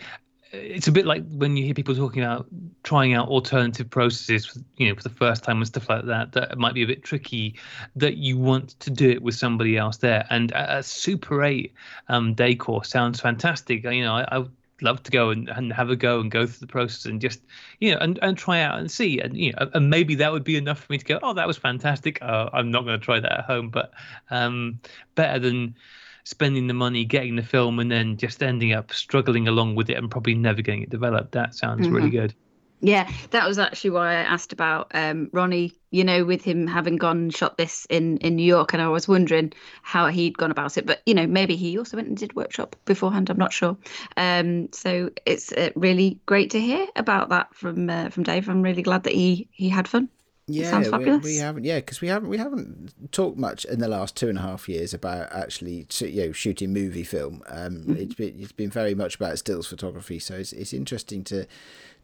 it's 0.53 0.89
a 0.89 0.93
bit 0.93 1.07
like 1.07 1.25
when 1.31 1.57
you 1.57 1.65
hear 1.65 1.75
people 1.75 1.95
talking 1.95 2.23
about 2.23 2.47
trying 2.83 3.15
out 3.15 3.29
alternative 3.29 3.89
processes 3.89 4.59
you 4.77 4.89
know 4.89 4.97
for 4.97 5.03
the 5.05 5.09
first 5.09 5.45
time 5.45 5.59
and 5.59 5.67
stuff 5.67 5.89
like 5.89 6.05
that 6.07 6.33
that 6.33 6.59
might 6.59 6.75
be 6.75 6.83
a 6.83 6.87
bit 6.87 7.05
tricky 7.05 7.55
that 7.95 8.17
you 8.17 8.37
want 8.37 8.71
to 8.81 8.91
do 8.91 9.09
it 9.09 9.23
with 9.23 9.35
somebody 9.35 9.77
else 9.77 9.99
there. 9.99 10.27
And 10.31 10.51
a, 10.53 10.79
a 10.79 10.83
Super 10.83 11.45
8 11.45 11.73
um, 12.09 12.35
day 12.35 12.55
course 12.55 12.91
sounds 12.91 13.21
fantastic. 13.21 13.85
You 13.85 14.05
know 14.05 14.15
I, 14.15 14.39
I 14.39 14.45
love 14.83 15.03
to 15.05 15.11
go 15.11 15.31
and, 15.31 15.49
and 15.49 15.73
have 15.73 15.91
a 15.91 15.97
go 15.97 16.21
and 16.21 16.31
go 16.31 16.47
through 16.47 16.67
the 16.67 16.71
process 16.71 17.05
and 17.07 17.21
just 17.21 17.41
you 17.81 17.93
know 17.93 17.99
and, 18.01 18.19
and 18.23 18.37
try 18.37 18.61
out 18.61 18.79
and 18.79 18.91
see. 18.91 19.21
And 19.21 19.37
you 19.37 19.53
know 19.53 19.71
and 19.75 19.91
maybe 19.91 20.15
that 20.17 20.33
would 20.33 20.45
be 20.45 20.57
enough 20.57 20.81
for 20.81 20.93
me 20.93 20.99
to 20.99 21.05
go 21.05 21.19
oh 21.23 21.35
that 21.35 21.47
was 21.47 21.57
fantastic. 21.57 22.19
Uh, 22.23 22.51
i'm 22.53 22.71
not 22.71 22.85
going 22.85 22.99
to 22.99 23.05
try 23.05 23.21
that 23.21 23.39
at 23.41 23.45
home. 23.45 23.71
But 23.71 23.93
um 24.31 24.81
better 25.15 25.39
than 25.39 25.77
spending 26.25 26.67
the 26.67 26.75
money 26.75 27.05
getting 27.05 27.37
the 27.37 27.43
film 27.43 27.79
and 27.79 27.91
then 27.91 28.17
just 28.17 28.43
ending 28.43 28.73
up 28.73 28.93
struggling 28.93 29.49
along 29.49 29.75
with 29.75 29.89
it 29.91 29.97
and 29.97 30.11
probably 30.11 30.35
never 30.35 30.63
getting 30.63 30.83
it 30.83 30.91
developed. 30.91 31.33
That 31.33 31.55
sounds 31.55 31.89
really 31.89 32.11
good 32.11 32.35
Yeah, 32.83 33.11
that 33.31 33.47
was 33.47 33.59
actually 33.59 33.91
why 33.91 34.13
I 34.13 34.23
asked 34.23 34.53
about 34.53 34.91
um, 34.95 35.29
Ronnie. 35.33 35.73
You 35.93 36.05
know, 36.05 36.25
with 36.25 36.43
him 36.43 36.69
having 36.69 36.97
gone 36.97 37.17
and 37.19 37.35
shot 37.35 37.59
this 37.59 37.87
in 37.91 38.19
in 38.19 38.37
New 38.37 38.45
York, 38.45 38.73
and 38.73 38.81
I 38.81 38.89
was 38.89 39.09
wondering 39.09 39.53
how 39.83 40.07
he'd 40.07 40.39
gone 40.39 40.51
about 40.53 40.79
it. 40.79 40.87
But 40.87 41.03
you 41.05 41.15
know, 41.15 41.27
maybe 41.27 41.57
he 41.57 41.77
also 41.79 41.97
went 41.97 42.09
and 42.09 42.17
did 42.17 42.35
workshop 42.35 42.77
beforehand. 42.85 43.29
I'm 43.29 43.37
not 43.39 43.53
sure. 43.53 43.77
Um, 44.17 44.73
so 44.73 45.11
it's 45.27 45.53
uh, 45.53 45.71
really 45.75 46.19
great 46.27 46.51
to 46.51 46.61
hear 46.61 46.87
about 46.97 47.29
that 47.31 47.55
from 47.55 47.91
uh, 47.91 48.11
from 48.11 48.23
Dave. 48.23 48.49
I'm 48.49 48.63
really 48.63 48.83
glad 48.83 49.03
that 49.03 49.15
he 49.15 49.49
he 49.51 49.69
had 49.69 49.89
fun. 49.89 50.09
Yeah, 50.47 50.91
we, 50.91 51.17
we 51.19 51.37
haven't. 51.37 51.65
Yeah, 51.65 51.77
because 51.77 52.01
we 52.01 52.09
haven't 52.09 52.29
we 52.29 52.39
haven't 52.39 53.13
talked 53.13 53.39
much 53.39 53.65
in 53.65 53.79
the 53.79 53.87
last 53.87 54.17
two 54.17 54.29
and 54.29 54.37
a 54.39 54.41
half 54.43 54.69
years 54.69 54.93
about 54.93 55.33
actually 55.33 55.87
you 56.01 56.27
know 56.27 56.33
shooting 56.33 56.73
movie 56.73 57.05
film. 57.05 57.43
Um, 57.47 57.77
Mm-hmm. 57.77 57.97
it's 57.97 58.15
been 58.15 58.37
it's 58.41 58.53
been 58.53 58.71
very 58.71 58.95
much 58.95 59.15
about 59.15 59.39
stills 59.39 59.69
photography. 59.69 60.19
So 60.19 60.35
it's 60.35 60.53
it's 60.53 60.73
interesting 60.73 61.23
to 61.25 61.47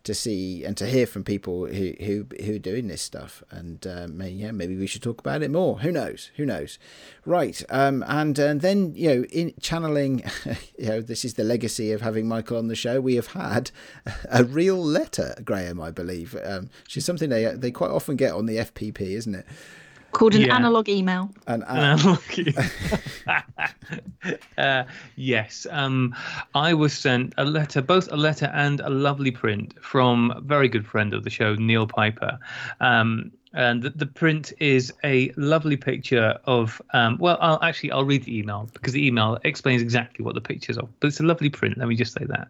to 0.07 0.15
see 0.15 0.65
and 0.65 0.77
to 0.77 0.87
hear 0.87 1.07
from 1.07 1.25
people 1.25 1.67
who 1.67 1.93
who 2.01 2.27
who 2.43 2.55
are 2.55 2.59
doing 2.59 2.89
this 2.89 3.03
stuff. 3.03 3.43
And 3.51 3.87
um, 3.87 4.17
may- 4.17 4.31
yeah, 4.31 4.53
maybe 4.53 4.77
we 4.77 4.87
should 4.87 5.03
talk 5.03 5.21
about 5.21 5.43
it 5.43 5.51
more. 5.51 5.81
Who 5.81 5.93
knows? 5.93 6.31
Who 6.37 6.47
knows? 6.47 6.79
Right. 7.25 7.63
Um, 7.69 8.05
and 8.07 8.39
and 8.39 8.61
then 8.61 8.95
you 8.95 9.09
know 9.09 9.25
in 9.25 9.53
channeling, 9.61 10.23
you 10.79 10.89
know 10.89 11.01
this 11.01 11.25
is 11.25 11.35
the 11.35 11.45
legacy 11.45 11.93
of 11.93 12.01
having 12.01 12.27
Michael 12.27 12.57
on 12.57 12.69
the 12.69 12.75
show. 12.75 13.01
We 13.01 13.17
have 13.17 13.29
had 13.29 13.71
a 14.31 14.45
real 14.45 14.83
letter, 14.83 15.35
Graham, 15.45 15.81
I 15.81 15.91
believe, 15.91 16.37
um, 16.45 16.71
is 16.95 17.05
something 17.05 17.29
they 17.29 17.45
they 17.55 17.71
quite 17.71 17.91
often 17.91 18.17
get 18.17 18.33
on 18.33 18.47
the 18.47 18.57
FPP, 18.57 19.01
isn't 19.01 19.35
it? 19.35 19.47
Called 20.13 20.35
an 20.35 20.43
Yeah. 20.43 20.57
analog 20.57 20.89
email. 20.89 21.31
And 21.47 21.63
And 21.69 22.01
uh, 22.01 22.19
I'm 24.25 24.35
uh, 24.59 24.85
yes, 25.17 25.67
um, 25.71 26.15
I 26.55 26.75
was 26.75 26.93
sent 26.93 27.35
a 27.37 27.45
letter, 27.45 27.83
both 27.83 28.11
a 28.11 28.17
letter 28.17 28.51
and 28.55 28.81
a 28.81 28.89
lovely 28.89 29.31
print 29.31 29.75
from 29.83 30.31
a 30.31 30.41
very 30.41 30.69
good 30.69 30.87
friend 30.87 31.13
of 31.13 31.25
the 31.25 31.31
show, 31.31 31.55
Neil 31.55 31.87
Piper. 31.87 32.39
Um, 32.81 33.31
and 33.53 33.83
the, 33.83 33.91
the 33.91 34.07
print 34.07 34.53
is 34.59 34.93
a 35.05 35.33
lovely 35.37 35.77
picture 35.77 36.39
of. 36.45 36.81
Um, 36.93 37.17
well, 37.19 37.39
I'll 37.41 37.63
actually 37.63 37.91
I'll 37.91 38.05
read 38.05 38.25
the 38.25 38.39
email 38.39 38.69
because 38.73 38.93
the 38.93 39.07
email 39.07 39.39
explains 39.45 39.81
exactly 39.83 40.25
what 40.25 40.35
the 40.35 40.41
picture's 40.41 40.77
of. 40.79 40.89
But 41.01 41.09
it's 41.09 41.21
a 41.21 41.25
lovely 41.25 41.49
print. 41.49 41.79
Let 41.79 41.89
me 41.89 41.97
just 41.97 42.13
say 42.13 42.25
that. 42.27 42.49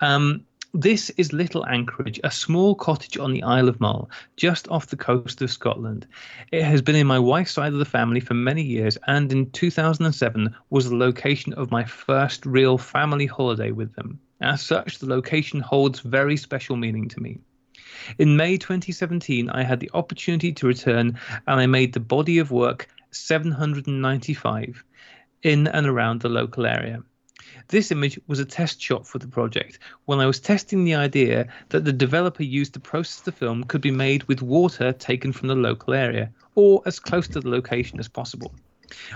Um, 0.00 0.44
this 0.74 1.08
is 1.10 1.32
Little 1.32 1.66
Anchorage, 1.66 2.20
a 2.22 2.30
small 2.30 2.74
cottage 2.74 3.16
on 3.16 3.32
the 3.32 3.42
Isle 3.42 3.68
of 3.68 3.80
Mull, 3.80 4.10
just 4.36 4.68
off 4.68 4.88
the 4.88 4.96
coast 4.96 5.40
of 5.40 5.50
Scotland. 5.50 6.06
It 6.52 6.62
has 6.62 6.82
been 6.82 6.94
in 6.94 7.06
my 7.06 7.18
wife's 7.18 7.52
side 7.52 7.72
of 7.72 7.78
the 7.78 7.84
family 7.84 8.20
for 8.20 8.34
many 8.34 8.62
years, 8.62 8.98
and 9.06 9.32
in 9.32 9.50
2007 9.50 10.54
was 10.70 10.90
the 10.90 10.96
location 10.96 11.54
of 11.54 11.70
my 11.70 11.84
first 11.84 12.44
real 12.44 12.76
family 12.76 13.26
holiday 13.26 13.70
with 13.70 13.94
them. 13.94 14.20
As 14.40 14.60
such, 14.60 14.98
the 14.98 15.06
location 15.06 15.60
holds 15.60 16.00
very 16.00 16.36
special 16.36 16.76
meaning 16.76 17.08
to 17.08 17.20
me. 17.20 17.38
In 18.18 18.36
May 18.36 18.58
2017, 18.58 19.48
I 19.50 19.62
had 19.62 19.80
the 19.80 19.90
opportunity 19.94 20.52
to 20.52 20.66
return, 20.66 21.18
and 21.46 21.60
I 21.60 21.66
made 21.66 21.94
the 21.94 22.00
body 22.00 22.38
of 22.38 22.50
work 22.50 22.88
795 23.10 24.84
in 25.42 25.66
and 25.66 25.86
around 25.86 26.20
the 26.20 26.28
local 26.28 26.66
area. 26.66 27.02
This 27.68 27.90
image 27.90 28.18
was 28.26 28.38
a 28.38 28.46
test 28.46 28.80
shot 28.80 29.06
for 29.06 29.18
the 29.18 29.28
project 29.28 29.78
when 30.06 30.20
I 30.20 30.26
was 30.26 30.40
testing 30.40 30.84
the 30.84 30.94
idea 30.94 31.48
that 31.68 31.84
the 31.84 31.92
developer 31.92 32.42
used 32.42 32.72
to 32.74 32.80
process 32.80 33.20
the 33.20 33.32
film 33.32 33.64
could 33.64 33.82
be 33.82 33.90
made 33.90 34.24
with 34.24 34.40
water 34.40 34.92
taken 34.92 35.32
from 35.32 35.48
the 35.48 35.54
local 35.54 35.92
area 35.92 36.30
or 36.54 36.82
as 36.86 36.98
close 36.98 37.28
to 37.28 37.40
the 37.40 37.48
location 37.50 38.00
as 38.00 38.08
possible. 38.08 38.54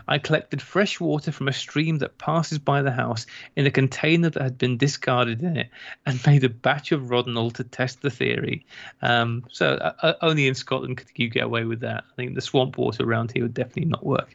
I 0.06 0.18
collected 0.18 0.60
fresh 0.60 1.00
water 1.00 1.32
from 1.32 1.48
a 1.48 1.52
stream 1.52 1.96
that 1.98 2.18
passes 2.18 2.58
by 2.58 2.82
the 2.82 2.90
house 2.90 3.24
in 3.56 3.64
a 3.64 3.70
container 3.70 4.28
that 4.28 4.42
had 4.42 4.58
been 4.58 4.76
discarded 4.76 5.42
in 5.42 5.56
it 5.56 5.70
and 6.04 6.20
made 6.26 6.44
a 6.44 6.50
batch 6.50 6.92
of 6.92 7.04
Rodinal 7.04 7.54
to 7.54 7.64
test 7.64 8.02
the 8.02 8.10
theory. 8.10 8.66
Um, 9.00 9.44
so 9.50 9.76
uh, 9.76 9.94
uh, 10.02 10.12
only 10.20 10.46
in 10.46 10.54
Scotland 10.54 10.98
could 10.98 11.08
you 11.16 11.30
get 11.30 11.44
away 11.44 11.64
with 11.64 11.80
that. 11.80 12.04
I 12.12 12.14
think 12.16 12.34
the 12.34 12.42
swamp 12.42 12.76
water 12.76 13.02
around 13.02 13.32
here 13.32 13.44
would 13.44 13.54
definitely 13.54 13.86
not 13.86 14.04
work. 14.04 14.30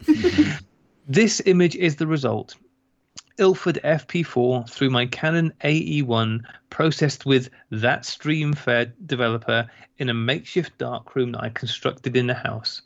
this 1.08 1.40
image 1.46 1.76
is 1.76 1.98
the 1.98 2.08
result. 2.08 2.56
Ilford 3.40 3.80
FP4 3.84 4.70
through 4.70 4.90
my 4.90 5.06
Canon 5.06 5.54
AE1 5.64 6.42
processed 6.70 7.26
with 7.26 7.50
that 7.72 8.06
stream 8.06 8.54
fed 8.54 8.94
developer 9.06 9.70
in 9.98 10.10
a 10.10 10.14
makeshift 10.14 10.78
darkroom 10.78 11.32
that 11.34 11.44
I 11.44 11.50
constructed 11.50 12.16
in 12.16 12.28
the 12.28 12.34
house. 12.34 12.82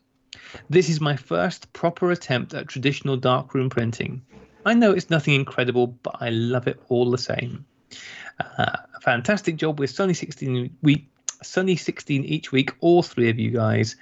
This 0.70 0.90
is 0.90 1.00
my 1.02 1.16
first 1.16 1.72
proper 1.74 2.12
attempt 2.12 2.54
at 2.54 2.68
traditional 2.68 3.18
darkroom 3.18 3.70
printing. 3.70 4.22
I 4.66 4.74
know 4.74 4.92
it's 4.92 5.10
nothing 5.10 5.34
incredible, 5.34 5.88
but 5.88 6.16
I 6.20 6.30
love 6.30 6.68
it 6.68 6.82
all 6.90 7.10
the 7.10 7.18
same. 7.18 7.66
Uh, 8.40 8.78
a 8.96 9.00
fantastic 9.02 9.56
job 9.58 9.80
with 9.80 9.92
Sony 9.92 10.16
16 10.16 10.78
week. 10.82 11.11
Sunny 11.44 11.76
16 11.76 12.24
each 12.26 12.52
week, 12.52 12.72
all 12.80 13.04
three 13.04 13.30
of 13.30 13.40
you 13.40 13.52
guys. 13.52 13.96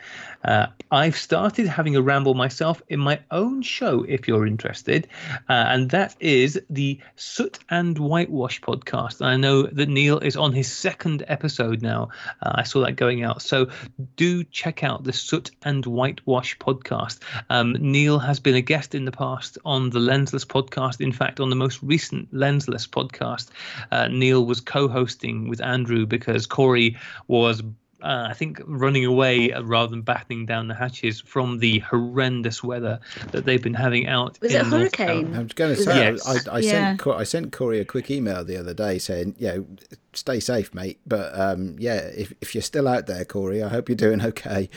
Uh, 0.43 0.67
I've 0.91 1.17
started 1.17 1.67
having 1.67 1.95
a 1.95 2.01
ramble 2.01 2.33
myself 2.33 2.81
in 2.87 2.99
my 2.99 3.19
own 3.31 3.61
show, 3.61 4.05
if 4.07 4.27
you're 4.27 4.47
interested, 4.47 5.07
uh, 5.49 5.53
and 5.67 5.89
that 5.91 6.15
is 6.19 6.59
the 6.69 6.99
Soot 7.15 7.59
and 7.69 7.97
Whitewash 7.97 8.61
podcast. 8.61 9.23
I 9.23 9.35
know 9.35 9.63
that 9.63 9.89
Neil 9.89 10.19
is 10.19 10.37
on 10.37 10.53
his 10.53 10.71
second 10.71 11.23
episode 11.27 11.81
now. 11.81 12.09
Uh, 12.41 12.53
I 12.55 12.63
saw 12.63 12.85
that 12.85 12.95
going 12.95 13.23
out. 13.23 13.41
So 13.41 13.67
do 14.15 14.43
check 14.45 14.83
out 14.83 15.03
the 15.03 15.13
Soot 15.13 15.51
and 15.63 15.85
Whitewash 15.85 16.57
podcast. 16.57 17.19
Um, 17.49 17.75
Neil 17.79 18.19
has 18.19 18.39
been 18.39 18.55
a 18.55 18.61
guest 18.61 18.95
in 18.95 19.05
the 19.05 19.11
past 19.11 19.57
on 19.65 19.89
the 19.89 19.99
Lensless 19.99 20.45
podcast. 20.45 21.01
In 21.01 21.11
fact, 21.11 21.39
on 21.39 21.49
the 21.49 21.55
most 21.55 21.81
recent 21.83 22.33
Lensless 22.33 22.87
podcast, 22.87 23.49
uh, 23.91 24.07
Neil 24.07 24.45
was 24.45 24.61
co 24.61 24.87
hosting 24.87 25.49
with 25.49 25.61
Andrew 25.61 26.05
because 26.05 26.45
Corey 26.45 26.97
was. 27.29 27.63
Uh, 28.01 28.27
I 28.29 28.33
think 28.33 28.61
running 28.65 29.03
away 29.03 29.51
uh, 29.51 29.61
rather 29.61 29.89
than 29.89 30.03
battening 30.03 30.45
down 30.45 30.69
the 30.69 30.73
hatches 30.73 31.19
from 31.19 31.59
the 31.59 31.79
horrendous 31.79 32.63
weather 32.63 32.97
that 33.33 33.43
they've 33.43 33.61
been 33.61 33.73
having 33.73 34.07
out. 34.07 34.39
Was 34.41 34.53
in 34.53 34.61
it 34.61 34.65
a 34.65 34.69
North 34.69 34.95
hurricane? 34.95 35.35
I'm 35.35 35.47
going 35.47 35.75
to 35.75 35.83
say, 35.83 36.07
it- 36.07 36.21
I, 36.25 36.31
I, 36.31 36.55
I 36.55 36.59
Yeah. 36.59 36.95
sent 36.95 37.07
I 37.07 37.23
sent 37.25 37.51
Corey 37.51 37.81
a 37.81 37.83
quick 37.83 38.09
email 38.09 38.45
the 38.45 38.55
other 38.55 38.73
day 38.73 38.99
saying, 38.99 39.35
you 39.37 39.47
know, 39.49 39.65
stay 40.13 40.39
safe, 40.39 40.73
mate. 40.73 40.97
But 41.05 41.37
um, 41.37 41.75
yeah, 41.77 41.97
if 41.97 42.31
if 42.39 42.55
you're 42.55 42.61
still 42.61 42.87
out 42.87 43.05
there, 43.07 43.25
Corey, 43.25 43.61
I 43.61 43.67
hope 43.67 43.89
you're 43.89 43.97
doing 43.97 44.21
okay. 44.21 44.69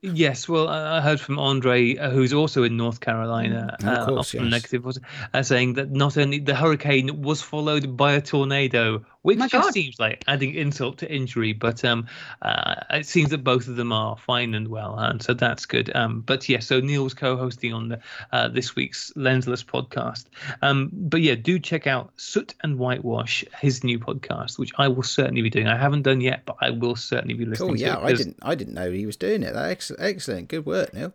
Yes, 0.00 0.48
well, 0.48 0.68
I 0.68 0.98
I 0.98 1.00
heard 1.00 1.20
from 1.20 1.40
Andre, 1.40 1.96
uh, 1.96 2.10
who's 2.10 2.32
also 2.32 2.62
in 2.62 2.76
North 2.76 3.00
Carolina, 3.00 3.76
Mm, 3.80 3.92
Of 3.92 3.98
uh, 3.98 4.06
course, 4.06 4.30
from 4.30 4.44
yes. 4.44 4.50
negative, 4.52 4.84
was 4.84 5.00
uh, 5.34 5.42
saying 5.42 5.74
that 5.74 5.90
not 5.90 6.16
only 6.16 6.38
the 6.38 6.54
hurricane 6.54 7.20
was 7.20 7.42
followed 7.42 7.96
by 7.96 8.12
a 8.12 8.20
tornado, 8.20 9.04
which 9.22 9.38
My 9.38 9.48
just 9.48 9.64
God. 9.64 9.74
seems 9.74 9.98
like 9.98 10.24
adding 10.28 10.54
insult 10.54 10.98
to 10.98 11.12
injury. 11.12 11.52
But 11.52 11.84
um, 11.84 12.06
uh, 12.42 12.76
it 12.90 13.06
seems 13.06 13.30
that 13.30 13.44
both 13.44 13.68
of 13.68 13.76
them 13.76 13.92
are 13.92 14.16
fine 14.16 14.54
and 14.54 14.68
well, 14.68 14.98
and 14.98 15.22
so 15.22 15.34
that's 15.34 15.66
good. 15.66 15.94
Um, 15.94 16.20
but 16.20 16.48
yeah, 16.48 16.60
so 16.60 16.80
Neil 16.80 17.04
was 17.04 17.14
co-hosting 17.14 17.72
on 17.72 17.88
the 17.88 18.00
uh, 18.32 18.48
this 18.48 18.76
week's 18.76 19.12
Lensless 19.16 19.64
podcast. 19.64 20.26
Um, 20.62 20.90
but 20.92 21.20
yeah, 21.20 21.34
do 21.34 21.58
check 21.58 21.86
out 21.86 22.12
Soot 22.16 22.54
and 22.62 22.78
Whitewash, 22.78 23.44
his 23.60 23.82
new 23.84 23.98
podcast, 23.98 24.58
which 24.58 24.72
I 24.78 24.88
will 24.88 25.02
certainly 25.02 25.42
be 25.42 25.50
doing. 25.50 25.66
I 25.66 25.76
haven't 25.76 26.02
done 26.02 26.20
yet, 26.20 26.42
but 26.44 26.56
I 26.60 26.70
will 26.70 26.96
certainly 26.96 27.34
be 27.34 27.44
listening. 27.44 27.70
Cool. 27.70 27.76
to 27.76 27.82
Yeah, 27.82 27.98
it 27.98 28.04
I 28.04 28.12
didn't 28.12 28.36
I 28.42 28.54
didn't 28.54 28.74
know 28.74 28.90
he 28.90 29.06
was 29.06 29.16
doing 29.16 29.42
it. 29.42 29.54
That 29.54 29.70
ex- 29.70 29.92
excellent. 29.98 30.48
Good 30.48 30.64
work, 30.66 30.94
Neil. 30.94 31.12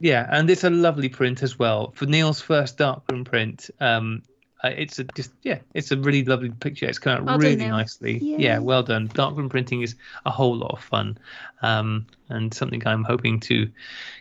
Yeah, 0.00 0.26
and 0.30 0.50
it's 0.50 0.64
a 0.64 0.70
lovely 0.70 1.08
print 1.08 1.42
as 1.42 1.58
well 1.58 1.92
for 1.94 2.06
Neil's 2.06 2.40
first 2.40 2.78
darkroom 2.78 3.24
print. 3.24 3.70
Um, 3.80 4.22
uh, 4.64 4.70
it's 4.76 4.98
a 4.98 5.04
just 5.04 5.30
yeah, 5.42 5.58
it's 5.74 5.90
a 5.92 5.96
really 5.96 6.24
lovely 6.24 6.50
picture. 6.50 6.86
It's 6.86 6.98
come 6.98 7.12
out 7.18 7.24
Well 7.24 7.38
really 7.38 7.56
nicely. 7.68 8.18
Yay. 8.18 8.38
Yeah, 8.38 8.58
well 8.58 8.82
done. 8.82 9.10
Darkroom 9.12 9.48
printing 9.48 9.82
is 9.82 9.94
a 10.26 10.30
whole 10.30 10.56
lot 10.56 10.72
of 10.72 10.80
fun, 10.82 11.18
um, 11.62 12.06
and 12.28 12.52
something 12.54 12.82
I'm 12.86 13.04
hoping 13.04 13.40
to 13.40 13.70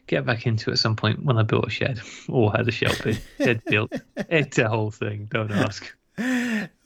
get 0.08 0.26
back 0.26 0.46
into 0.46 0.72
at 0.72 0.78
some 0.80 0.96
point 0.96 1.24
when 1.24 1.38
I 1.38 1.44
built 1.44 1.66
a 1.68 1.70
shed 1.70 2.02
or 2.28 2.52
had 2.52 2.68
a 2.68 2.72
shelf 2.72 3.02
shed 3.40 3.64
built. 3.66 3.94
It's 4.18 4.58
a 4.58 4.68
whole 4.70 4.92
thing. 4.92 5.28
Don't 5.32 5.52
ask. 5.52 5.92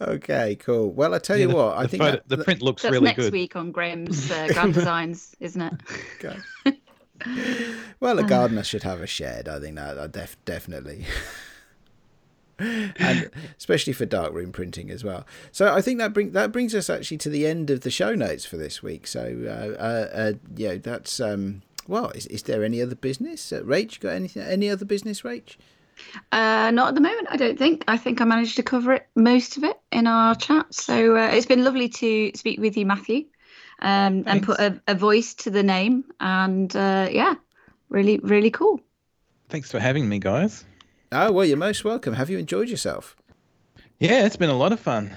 Okay, 0.02 0.56
cool. 0.56 0.92
Well, 0.92 1.14
I 1.14 1.20
tell 1.20 1.36
Yeah, 1.36 1.42
you 1.44 1.48
the, 1.50 1.56
what, 1.56 1.78
I 1.78 1.84
the 1.84 1.88
think 1.90 2.04
photo- 2.04 2.18
that, 2.26 2.30
the 2.38 2.44
print 2.44 2.62
looks 2.62 2.84
That's 2.84 2.94
really 2.94 3.06
next 3.06 3.18
good. 3.24 3.34
week 3.34 3.56
on 3.58 3.72
Graham's 3.72 4.32
uh, 4.32 4.48
Grand 4.54 4.74
Designs, 4.74 5.36
isn't 5.40 5.62
it? 5.62 5.74
Okay. 6.26 6.38
well, 8.00 8.20
a 8.20 8.24
gardener 8.24 8.64
should 8.64 8.84
have 8.84 9.02
a 9.02 9.08
shed. 9.08 9.48
I 9.50 9.60
think 9.60 9.76
that 9.76 9.98
uh, 9.98 10.06
def- 10.08 10.38
definitely. 10.46 11.06
and 12.98 13.30
especially 13.58 13.94
for 13.94 14.06
darkroom 14.06 14.52
printing 14.52 14.90
as 14.90 15.04
well. 15.04 15.26
So 15.52 15.74
I 15.74 15.82
think 15.82 16.00
that 16.00 16.14
bring 16.14 16.32
that 16.32 16.52
brings 16.52 16.74
us 16.74 16.90
actually 16.90 17.18
to 17.20 17.30
the 17.30 17.46
end 17.46 17.70
of 17.70 17.82
the 17.82 17.92
show 17.92 18.16
notes 18.16 18.46
for 18.46 18.58
this 18.58 18.82
week. 18.82 19.08
So 19.08 19.22
uh, 19.46 19.82
uh, 19.82 20.10
uh, 20.14 20.34
yeah, 20.56 20.76
that's 20.76 21.20
um. 21.20 21.62
Well, 21.88 22.10
is, 22.10 22.26
is 22.28 22.44
there 22.44 22.66
any 22.66 22.82
other 22.82 22.96
business? 22.96 23.54
Uh, 23.54 23.62
Rach, 23.62 23.94
you 23.94 24.00
got 24.02 24.10
anything? 24.10 24.44
Any 24.44 24.70
other 24.70 24.84
business, 24.84 25.22
Rach? 25.22 25.56
Uh, 26.32 26.72
not 26.72 26.90
at 26.90 26.96
the 26.96 27.02
moment, 27.02 27.28
I 27.30 27.38
don't 27.38 27.58
think. 27.58 27.84
I 27.88 27.98
think 27.98 28.22
I 28.22 28.26
managed 28.26 28.58
to 28.58 28.64
cover 28.64 28.94
it, 28.94 29.08
most 29.16 29.58
of 29.58 29.64
it, 29.64 29.80
in 29.92 30.08
our 30.08 30.36
chat. 30.36 30.74
So 30.74 31.16
uh, 31.16 31.30
it's 31.32 31.46
been 31.46 31.64
lovely 31.64 31.90
to 31.90 32.32
speak 32.36 32.60
with 32.60 32.76
you, 32.76 32.86
Matthew, 32.86 33.26
um, 33.80 34.24
and 34.26 34.44
put 34.44 34.60
a, 34.60 34.82
a 34.88 34.96
voice 34.96 35.34
to 35.36 35.50
the 35.50 35.64
name. 35.64 36.04
And 36.20 36.76
uh, 36.76 37.08
yeah, 37.12 37.36
really, 37.90 38.20
really 38.20 38.52
cool. 38.52 38.82
Thanks 39.50 39.72
for 39.72 39.80
having 39.80 40.10
me, 40.10 40.20
guys. 40.20 40.66
Oh 41.12 41.32
well, 41.32 41.46
you're 41.46 41.58
most 41.58 41.84
welcome. 41.84 42.14
Have 42.16 42.30
you 42.30 42.38
enjoyed 42.38 42.70
yourself? 42.70 43.16
Yeah, 44.00 44.26
it's 44.26 44.36
been 44.36 44.50
a 44.50 44.58
lot 44.58 44.72
of 44.74 44.80
fun. 44.80 45.14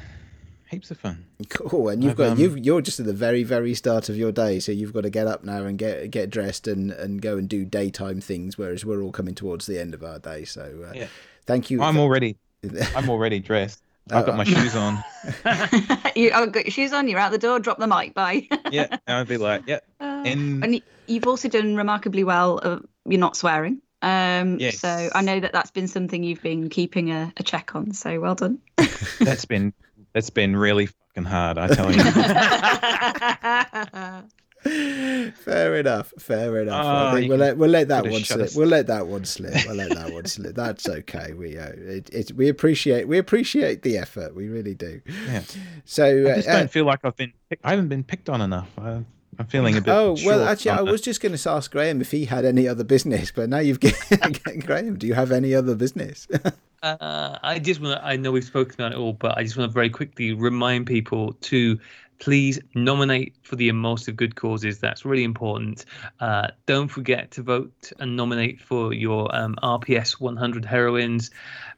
Heaps 0.70 0.90
of 0.92 0.98
fun. 0.98 1.26
Cool, 1.48 1.88
and 1.88 2.02
you've 2.04 2.12
I've, 2.12 2.16
got 2.16 2.28
um, 2.32 2.38
you've 2.38 2.58
you're 2.58 2.80
just 2.80 3.00
at 3.00 3.06
the 3.06 3.12
very 3.12 3.42
very 3.42 3.74
start 3.74 4.08
of 4.08 4.16
your 4.16 4.30
day, 4.30 4.60
so 4.60 4.70
you've 4.70 4.92
got 4.92 5.00
to 5.02 5.10
get 5.10 5.26
up 5.26 5.42
now 5.42 5.64
and 5.64 5.76
get 5.76 6.10
get 6.12 6.30
dressed 6.30 6.68
and 6.68 6.92
and 6.92 7.20
go 7.20 7.36
and 7.36 7.48
do 7.48 7.64
daytime 7.64 8.20
things, 8.20 8.56
whereas 8.56 8.84
we're 8.84 9.02
all 9.02 9.10
coming 9.10 9.34
towards 9.34 9.66
the 9.66 9.80
end 9.80 9.94
of 9.94 10.04
our 10.04 10.20
day. 10.20 10.44
So 10.44 10.86
uh, 10.88 10.92
Yeah. 10.94 11.06
thank 11.46 11.70
you. 11.70 11.82
I'm 11.82 11.98
already 11.98 12.36
I'm 12.94 13.10
already 13.10 13.40
dressed. 13.40 13.82
I've 14.12 14.26
got 14.26 14.36
my 14.36 14.44
shoes 14.44 14.74
on. 14.76 15.02
you, 16.16 16.32
I've 16.32 16.52
got 16.52 16.64
your 16.64 16.72
shoes 16.72 16.92
on, 16.92 17.06
you're 17.06 17.20
out 17.20 17.30
the 17.30 17.38
door, 17.38 17.60
drop 17.60 17.78
the 17.78 17.86
mic, 17.86 18.12
bye. 18.14 18.48
Yeah, 18.70 18.96
I'd 19.06 19.28
be 19.28 19.36
like, 19.36 19.64
yeah. 19.66 19.80
Uh, 20.00 20.22
In 20.24 20.64
and 20.64 20.82
you've 21.06 21.26
also 21.26 21.48
done 21.48 21.76
remarkably 21.76 22.24
well. 22.24 22.60
Uh, 22.62 22.78
you're 23.04 23.20
not 23.20 23.36
swearing. 23.36 23.80
Um, 24.02 24.58
Yes. 24.58 24.78
So 24.80 25.10
I 25.14 25.20
know 25.22 25.40
that 25.40 25.52
that's 25.52 25.70
been 25.70 25.88
something 25.88 26.22
you've 26.22 26.42
been 26.42 26.68
keeping 26.70 27.10
a, 27.10 27.32
a 27.36 27.42
check 27.42 27.74
on. 27.74 27.92
So 27.92 28.18
well 28.20 28.34
done. 28.34 28.58
that's 29.20 29.44
been 29.44 29.72
that's 30.14 30.30
been 30.30 30.56
really 30.56 30.86
fucking 30.86 31.24
hard, 31.24 31.58
I 31.58 31.68
tell 31.68 31.92
you. 31.92 32.02
fair 34.62 35.76
enough. 35.76 36.12
Fair 36.18 36.62
enough. 36.62 36.84
I 36.84 37.10
Oh, 37.10 37.14
think 37.14 37.28
we'll 37.28 37.38
let 37.38 37.56
we'll 37.56 37.70
let 37.70 37.88
that 37.88 38.04
one 38.06 38.24
slip. 38.24 38.40
us- 38.40 38.56
We'll 38.56 38.68
let 38.68 38.86
that 38.88 39.06
one 39.06 39.24
slip. 39.24 39.54
We'll 39.66 39.76
let 39.76 39.90
that 39.90 40.12
one 40.12 40.26
slip. 40.26 40.54
That's 40.54 40.88
okay. 40.88 41.32
We 41.32 41.58
uh, 41.58 41.68
it, 41.68 42.10
it, 42.12 42.32
we 42.32 42.48
appreciate 42.48 43.08
we 43.08 43.18
appreciate 43.18 43.82
the 43.82 43.98
effort. 43.98 44.34
We 44.34 44.48
really 44.48 44.74
do. 44.74 45.00
Yeah. 45.28 45.42
So 45.84 46.04
I 46.04 46.30
uh, 46.30 46.34
just 46.36 46.48
uh, 46.48 46.58
don't 46.58 46.70
feel 46.70 46.84
like 46.84 47.00
I've 47.04 47.16
been 47.16 47.32
pick- 47.48 47.60
I 47.64 47.70
haven't 47.70 47.88
been 47.88 48.04
picked 48.04 48.28
on 48.28 48.40
enough. 48.40 48.68
I, 48.78 49.04
I'm 49.38 49.46
feeling 49.46 49.76
a 49.76 49.80
bit. 49.80 49.90
Oh 49.90 50.16
well, 50.24 50.38
short 50.38 50.48
actually, 50.48 50.70
I 50.72 50.82
was 50.82 51.00
just 51.00 51.20
going 51.20 51.36
to 51.36 51.50
ask 51.50 51.70
Graham 51.70 52.00
if 52.00 52.10
he 52.10 52.24
had 52.24 52.44
any 52.44 52.68
other 52.68 52.84
business, 52.84 53.30
but 53.30 53.48
now 53.48 53.58
you've 53.58 53.80
given 53.80 54.60
Graham. 54.66 54.98
Do 54.98 55.06
you 55.06 55.14
have 55.14 55.32
any 55.32 55.54
other 55.54 55.74
business? 55.74 56.26
Uh, 56.82 57.38
I 57.42 57.58
just 57.58 57.78
want 57.78 57.98
to, 57.98 58.02
I 58.02 58.16
know 58.16 58.32
we've 58.32 58.42
spoken 58.42 58.72
about 58.74 58.92
it 58.92 58.98
all, 58.98 59.12
but 59.12 59.36
I 59.36 59.42
just 59.42 59.54
want 59.54 59.70
to 59.70 59.74
very 59.74 59.90
quickly 59.90 60.32
remind 60.32 60.86
people 60.86 61.34
to 61.34 61.78
please 62.20 62.58
nominate 62.74 63.34
for 63.42 63.56
the 63.56 63.68
emulsive 63.68 64.16
good 64.16 64.36
causes. 64.36 64.78
That's 64.78 65.04
really 65.04 65.24
important. 65.24 65.84
Uh, 66.20 66.48
don't 66.66 66.88
forget 66.88 67.32
to 67.32 67.42
vote 67.42 67.92
and 67.98 68.16
nominate 68.16 68.60
for 68.60 68.94
your 68.94 69.34
um, 69.34 69.56
RPS 69.62 70.12
100 70.20 70.64
heroines. 70.64 71.30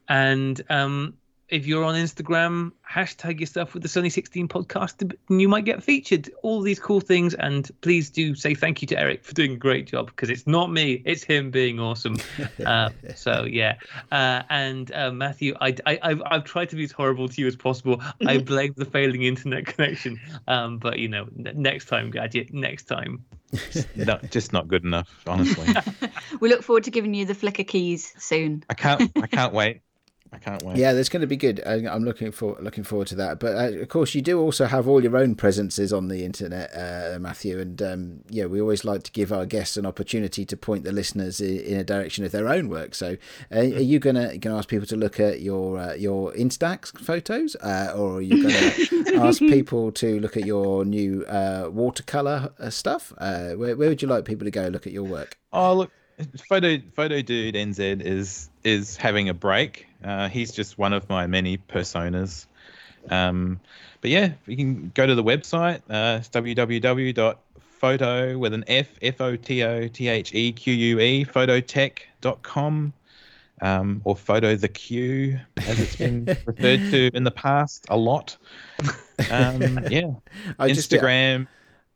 And 0.08 0.60
um, 0.68 1.14
if 1.52 1.66
you're 1.66 1.84
on 1.84 1.94
Instagram, 1.94 2.72
hashtag 2.90 3.38
your 3.38 3.46
stuff 3.46 3.74
with 3.74 3.82
the 3.82 3.88
Sunny 3.88 4.08
16 4.08 4.48
podcast, 4.48 5.14
and 5.28 5.40
you 5.40 5.48
might 5.48 5.66
get 5.66 5.82
featured. 5.82 6.30
All 6.40 6.62
these 6.62 6.80
cool 6.80 7.00
things. 7.00 7.34
And 7.34 7.70
please 7.82 8.08
do 8.08 8.34
say 8.34 8.54
thank 8.54 8.80
you 8.80 8.88
to 8.88 8.98
Eric 8.98 9.22
for 9.22 9.34
doing 9.34 9.52
a 9.52 9.56
great 9.56 9.86
job 9.86 10.06
because 10.06 10.30
it's 10.30 10.46
not 10.46 10.72
me, 10.72 11.02
it's 11.04 11.22
him 11.22 11.50
being 11.50 11.78
awesome. 11.78 12.16
uh, 12.66 12.88
so, 13.14 13.44
yeah. 13.44 13.76
Uh, 14.10 14.42
and 14.48 14.90
uh, 14.92 15.12
Matthew, 15.12 15.54
I, 15.60 15.76
I, 15.84 15.98
I've, 16.02 16.22
I've 16.24 16.44
tried 16.44 16.70
to 16.70 16.76
be 16.76 16.84
as 16.84 16.92
horrible 16.92 17.28
to 17.28 17.40
you 17.40 17.46
as 17.46 17.54
possible. 17.54 18.02
I 18.26 18.38
blame 18.52 18.72
the 18.74 18.86
failing 18.86 19.22
internet 19.22 19.66
connection. 19.66 20.18
Um, 20.48 20.78
but, 20.78 20.98
you 20.98 21.08
know, 21.08 21.28
n- 21.38 21.52
next 21.54 21.84
time, 21.84 22.10
Gadget, 22.10 22.54
next 22.54 22.84
time. 22.84 23.26
no, 23.96 24.18
just 24.30 24.54
not 24.54 24.68
good 24.68 24.84
enough, 24.84 25.10
honestly. 25.26 25.74
We 26.40 26.48
look 26.48 26.62
forward 26.62 26.84
to 26.84 26.90
giving 26.90 27.12
you 27.12 27.26
the 27.26 27.34
Flickr 27.34 27.68
keys 27.68 28.14
soon. 28.16 28.64
I 28.70 28.74
can't. 28.74 29.12
I 29.16 29.26
can't 29.26 29.52
wait. 29.52 29.82
I 30.34 30.38
can't 30.38 30.62
wait. 30.62 30.78
yeah, 30.78 30.94
that's 30.94 31.10
going 31.10 31.20
to 31.20 31.26
be 31.26 31.36
good. 31.36 31.60
I, 31.66 31.74
I'm 31.86 32.04
looking 32.04 32.32
for 32.32 32.56
looking 32.60 32.84
forward 32.84 33.06
to 33.08 33.14
that. 33.16 33.38
But 33.38 33.54
uh, 33.54 33.78
of 33.80 33.88
course, 33.90 34.14
you 34.14 34.22
do 34.22 34.40
also 34.40 34.64
have 34.64 34.88
all 34.88 35.02
your 35.02 35.16
own 35.16 35.34
presences 35.34 35.92
on 35.92 36.08
the 36.08 36.24
internet, 36.24 36.70
uh, 36.74 37.18
Matthew. 37.18 37.60
And 37.60 37.82
um, 37.82 38.20
yeah, 38.30 38.46
we 38.46 38.58
always 38.60 38.82
like 38.84 39.02
to 39.02 39.12
give 39.12 39.30
our 39.30 39.44
guests 39.44 39.76
an 39.76 39.84
opportunity 39.84 40.46
to 40.46 40.56
point 40.56 40.84
the 40.84 40.92
listeners 40.92 41.40
i- 41.42 41.44
in 41.44 41.76
a 41.78 41.84
direction 41.84 42.24
of 42.24 42.32
their 42.32 42.48
own 42.48 42.70
work. 42.70 42.94
So, 42.94 43.18
uh, 43.54 43.58
are 43.58 43.64
you 43.64 43.98
gonna 43.98 44.38
gonna 44.38 44.56
ask 44.56 44.68
people 44.70 44.86
to 44.86 44.96
look 44.96 45.20
at 45.20 45.42
your 45.42 45.78
uh, 45.78 45.92
your 45.94 46.32
Instax 46.32 46.98
photos, 46.98 47.54
uh, 47.56 47.92
or 47.94 48.16
are 48.16 48.22
you 48.22 48.42
gonna 48.42 49.20
ask 49.26 49.38
people 49.40 49.92
to 49.92 50.18
look 50.18 50.38
at 50.38 50.46
your 50.46 50.86
new 50.86 51.24
uh, 51.26 51.68
watercolor 51.70 52.52
uh, 52.58 52.70
stuff? 52.70 53.12
Uh, 53.18 53.50
where, 53.50 53.76
where 53.76 53.88
would 53.90 54.00
you 54.00 54.08
like 54.08 54.24
people 54.24 54.46
to 54.46 54.50
go 54.50 54.68
look 54.68 54.86
at 54.86 54.94
your 54.94 55.04
work? 55.04 55.36
Oh 55.52 55.74
look, 55.74 55.90
photo 56.48 56.78
photo 56.94 57.22
dude 57.22 57.54
NZ 57.54 58.02
is 58.02 58.50
is 58.64 58.96
having 58.96 59.28
a 59.28 59.34
break. 59.34 59.86
Uh, 60.04 60.28
he's 60.28 60.52
just 60.52 60.78
one 60.78 60.92
of 60.92 61.08
my 61.08 61.26
many 61.26 61.58
personas. 61.58 62.46
Um, 63.10 63.60
but 64.00 64.10
yeah, 64.10 64.32
you 64.46 64.56
can 64.56 64.92
go 64.94 65.06
to 65.06 65.14
the 65.14 65.24
website. 65.24 65.78
Uh, 65.88 66.18
it's 66.18 66.28
www.photo 66.28 68.38
with 68.38 68.54
an 68.54 68.64
F 68.66 68.88
F 69.00 69.20
O 69.20 69.36
T 69.36 69.62
O 69.62 69.88
T 69.88 70.08
H 70.08 70.34
E 70.34 70.52
Q 70.52 70.72
U 70.72 71.00
E 71.00 71.24
fototheque.com. 71.24 72.92
Um, 73.60 74.00
or 74.02 74.16
photo 74.16 74.56
the 74.56 74.66
Q 74.66 75.38
as 75.68 75.78
it's 75.78 75.94
been 75.94 76.24
referred 76.46 76.80
to 76.90 77.10
in 77.14 77.22
the 77.22 77.30
past 77.30 77.86
a 77.90 77.96
lot. 77.96 78.36
Um, 79.30 79.78
yeah, 79.88 80.10
I 80.58 80.72
just 80.72 80.90
Instagram. 80.90 81.46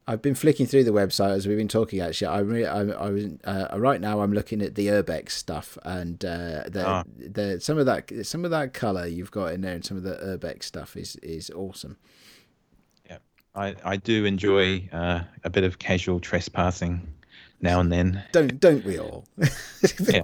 I've 0.09 0.23
been 0.23 0.37
flicking 0.37 0.67
through 0.67 0.85
the 0.85 0.93
website 0.93 1.33
as 1.33 1.49
we've 1.49 1.57
been 1.59 1.67
talking. 1.67 2.01
Actually, 2.01 2.29
I 2.29 2.39
re- 2.39 2.65
I, 2.67 2.81
I 2.83 3.11
was 3.11 3.25
uh, 3.45 3.69
right 3.77 4.01
now. 4.01 4.21
I'm 4.21 4.33
looking 4.33 4.63
at 4.63 4.77
the 4.77 4.87
Urbex 4.87 5.31
stuff, 5.31 5.77
and 5.85 6.25
uh, 6.25 6.63
the 6.69 6.85
Ah. 6.87 7.03
the 7.19 7.61
some 7.61 7.77
of 7.79 7.87
that 7.87 8.11
some 8.25 8.45
of 8.45 8.51
that 8.53 8.73
color 8.73 9.07
you've 9.07 9.33
got 9.33 9.53
in 9.53 9.63
there, 9.63 9.75
and 9.75 9.85
some 9.85 9.97
of 9.97 10.05
the 10.05 10.15
Urbex 10.15 10.63
stuff 10.65 10.97
is 10.97 11.17
is 11.17 11.51
awesome. 11.51 11.97
Yeah, 13.09 13.19
I, 13.57 13.75
I 13.85 13.97
do 13.97 14.25
enjoy 14.25 14.89
uh, 14.93 15.23
a 15.43 15.51
bit 15.51 15.65
of 15.65 15.79
casual 15.81 16.21
trespassing 16.21 17.07
now 17.61 17.81
and 17.81 17.91
then. 17.93 18.23
Don't 18.33 18.61
don't 18.61 18.85
we 18.85 18.99
all? 19.01 19.25
Yeah. 19.99 20.23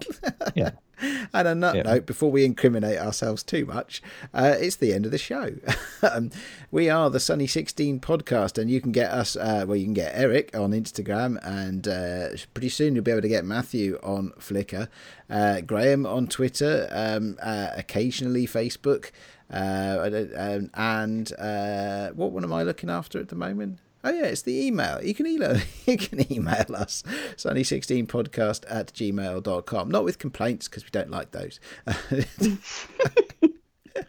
Yeah. 0.54 0.70
And 1.34 1.48
on 1.48 1.60
that 1.60 1.74
Yeah. 1.76 1.82
note, 1.82 2.06
before 2.06 2.30
we 2.30 2.44
incriminate 2.44 2.98
ourselves 2.98 3.42
too 3.42 3.64
much, 3.66 4.02
uh, 4.34 4.54
it's 4.58 4.76
the 4.76 4.92
end 4.92 5.04
of 5.06 5.12
the 5.12 5.18
show. 5.18 5.54
um, 6.02 6.30
we 6.70 6.88
are 6.90 7.10
the 7.10 7.20
Sunny 7.20 7.46
16 7.46 8.00
podcast, 8.00 8.58
and 8.58 8.70
you 8.70 8.80
can 8.80 8.92
get 8.92 9.10
us, 9.10 9.36
uh, 9.36 9.64
well, 9.66 9.76
you 9.76 9.84
can 9.84 9.94
get 9.94 10.12
Eric 10.14 10.56
on 10.56 10.72
Instagram, 10.72 11.38
and 11.42 11.88
uh, 11.88 12.28
pretty 12.54 12.68
soon 12.68 12.94
you'll 12.94 13.04
be 13.04 13.10
able 13.10 13.22
to 13.22 13.28
get 13.28 13.44
Matthew 13.44 13.98
on 14.02 14.32
Flickr, 14.38 14.88
uh, 15.30 15.60
Graham 15.62 16.06
on 16.06 16.26
Twitter, 16.26 16.88
um, 16.90 17.36
uh, 17.42 17.68
occasionally 17.76 18.46
Facebook. 18.46 19.10
Uh, 19.50 20.68
and 20.74 21.32
uh, 21.38 22.08
what 22.12 22.32
one 22.32 22.42
am 22.44 22.52
I 22.52 22.62
looking 22.62 22.88
after 22.88 23.18
at 23.18 23.28
the 23.28 23.34
moment? 23.36 23.78
Oh 24.04 24.10
yeah, 24.10 24.24
it's 24.24 24.42
the 24.42 24.66
email. 24.66 25.02
You 25.02 25.14
can 25.14 25.26
email 25.26 25.56
you 25.86 25.96
can 25.96 26.32
email 26.32 26.74
us 26.74 27.02
sunny16podcast 27.36 28.64
at 28.68 28.92
gmail.com. 28.92 29.90
Not 29.90 30.04
with 30.04 30.18
complaints 30.18 30.68
because 30.68 30.84
we 30.84 30.90
don't 30.90 31.10
like 31.10 31.30
those. 31.30 31.60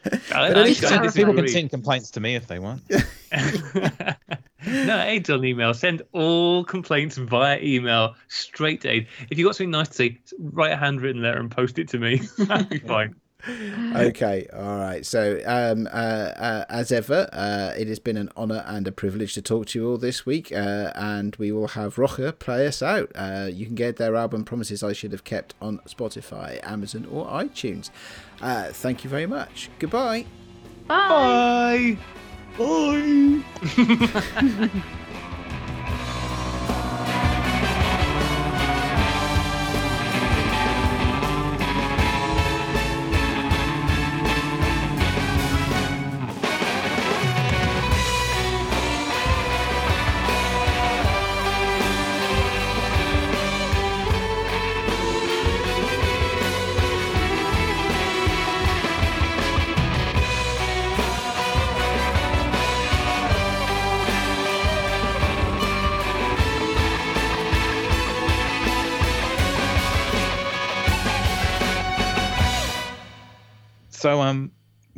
I, 0.05 0.09
But 0.29 0.31
I, 0.31 0.49
at 0.49 0.57
least 0.57 0.83
I 0.83 0.89
some 0.89 1.11
People 1.11 1.33
can 1.33 1.47
send 1.47 1.69
complaints 1.69 2.11
to 2.11 2.19
me 2.19 2.35
if 2.35 2.47
they 2.47 2.59
want. 2.59 2.81
no, 4.65 4.99
Aid's 5.01 5.29
on 5.29 5.43
email. 5.45 5.73
Send 5.73 6.01
all 6.11 6.63
complaints 6.63 7.17
via 7.17 7.59
email 7.61 8.15
straight 8.27 8.81
to 8.81 8.89
Aid. 8.89 9.07
If 9.29 9.37
you've 9.37 9.45
got 9.45 9.55
something 9.55 9.71
nice 9.71 9.89
to 9.89 9.93
say, 9.93 10.19
write 10.39 10.71
a 10.71 10.77
handwritten 10.77 11.21
letter 11.21 11.39
and 11.39 11.51
post 11.51 11.79
it 11.79 11.89
to 11.89 11.99
me. 11.99 12.21
That'd 12.37 12.69
be 12.69 12.79
fine. 12.79 13.15
okay, 13.95 14.47
all 14.53 14.77
right. 14.77 15.05
So, 15.05 15.41
um, 15.45 15.87
uh, 15.87 15.89
uh, 15.89 16.65
as 16.69 16.91
ever, 16.91 17.29
uh, 17.33 17.73
it 17.77 17.87
has 17.87 17.99
been 17.99 18.15
an 18.15 18.29
honour 18.37 18.63
and 18.65 18.87
a 18.87 18.91
privilege 18.91 19.33
to 19.33 19.41
talk 19.41 19.67
to 19.67 19.79
you 19.79 19.89
all 19.89 19.97
this 19.97 20.25
week, 20.25 20.51
uh, 20.51 20.91
and 20.95 21.35
we 21.35 21.51
will 21.51 21.69
have 21.69 21.97
Rocher 21.97 22.31
play 22.31 22.65
us 22.67 22.81
out. 22.81 23.11
Uh, 23.15 23.49
you 23.51 23.65
can 23.65 23.75
get 23.75 23.97
their 23.97 24.15
album 24.15 24.45
Promises 24.45 24.81
I 24.81 24.93
Should 24.93 25.11
Have 25.11 25.25
Kept 25.25 25.55
on 25.61 25.79
Spotify, 25.79 26.65
Amazon, 26.65 27.05
or 27.11 27.25
iTunes. 27.27 27.89
Uh, 28.41 28.65
thank 28.65 29.03
you 29.03 29.09
very 29.09 29.25
much. 29.27 29.69
Goodbye. 29.79 30.25
Bye. 30.87 31.97
Bye. 32.57 33.43
Bye. 33.67 34.81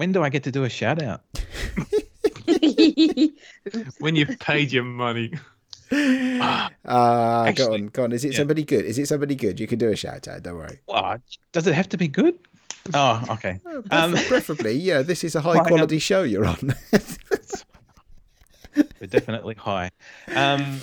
when 0.05 0.11
do 0.11 0.21
I 0.21 0.29
get 0.29 0.43
to 0.43 0.51
do 0.51 0.63
a 0.63 0.69
shout 0.69 1.01
out? 1.01 1.21
when 3.97 4.15
you've 4.15 4.37
paid 4.37 4.71
your 4.71 4.83
money. 4.83 5.33
Ah, 5.91 6.69
go 7.55 7.73
on, 7.73 7.87
go 7.87 8.03
on. 8.03 8.11
Is 8.11 8.23
it 8.23 8.33
yeah. 8.33 8.37
somebody 8.37 8.63
good? 8.63 8.85
Is 8.85 8.99
it 8.99 9.07
somebody 9.07 9.33
good? 9.33 9.59
You 9.59 9.65
can 9.65 9.79
do 9.79 9.89
a 9.89 9.95
shout 9.95 10.27
out. 10.27 10.43
Don't 10.43 10.57
worry. 10.57 10.77
Does 11.53 11.65
it 11.65 11.73
have 11.73 11.89
to 11.89 11.97
be 11.97 12.07
good? 12.07 12.37
Oh, 12.93 13.19
okay. 13.31 13.59
Oh, 13.65 13.81
Um, 13.89 14.13
preferably, 14.27 14.73
yeah. 14.73 15.01
This 15.01 15.23
is 15.23 15.33
a 15.33 15.41
high 15.47 15.57
um, 15.57 15.65
quality 15.65 15.97
show 15.97 16.21
you're 16.21 16.45
on. 16.45 16.75
We're 18.75 19.07
definitely 19.09 19.55
high. 19.55 19.89
Um, 20.35 20.81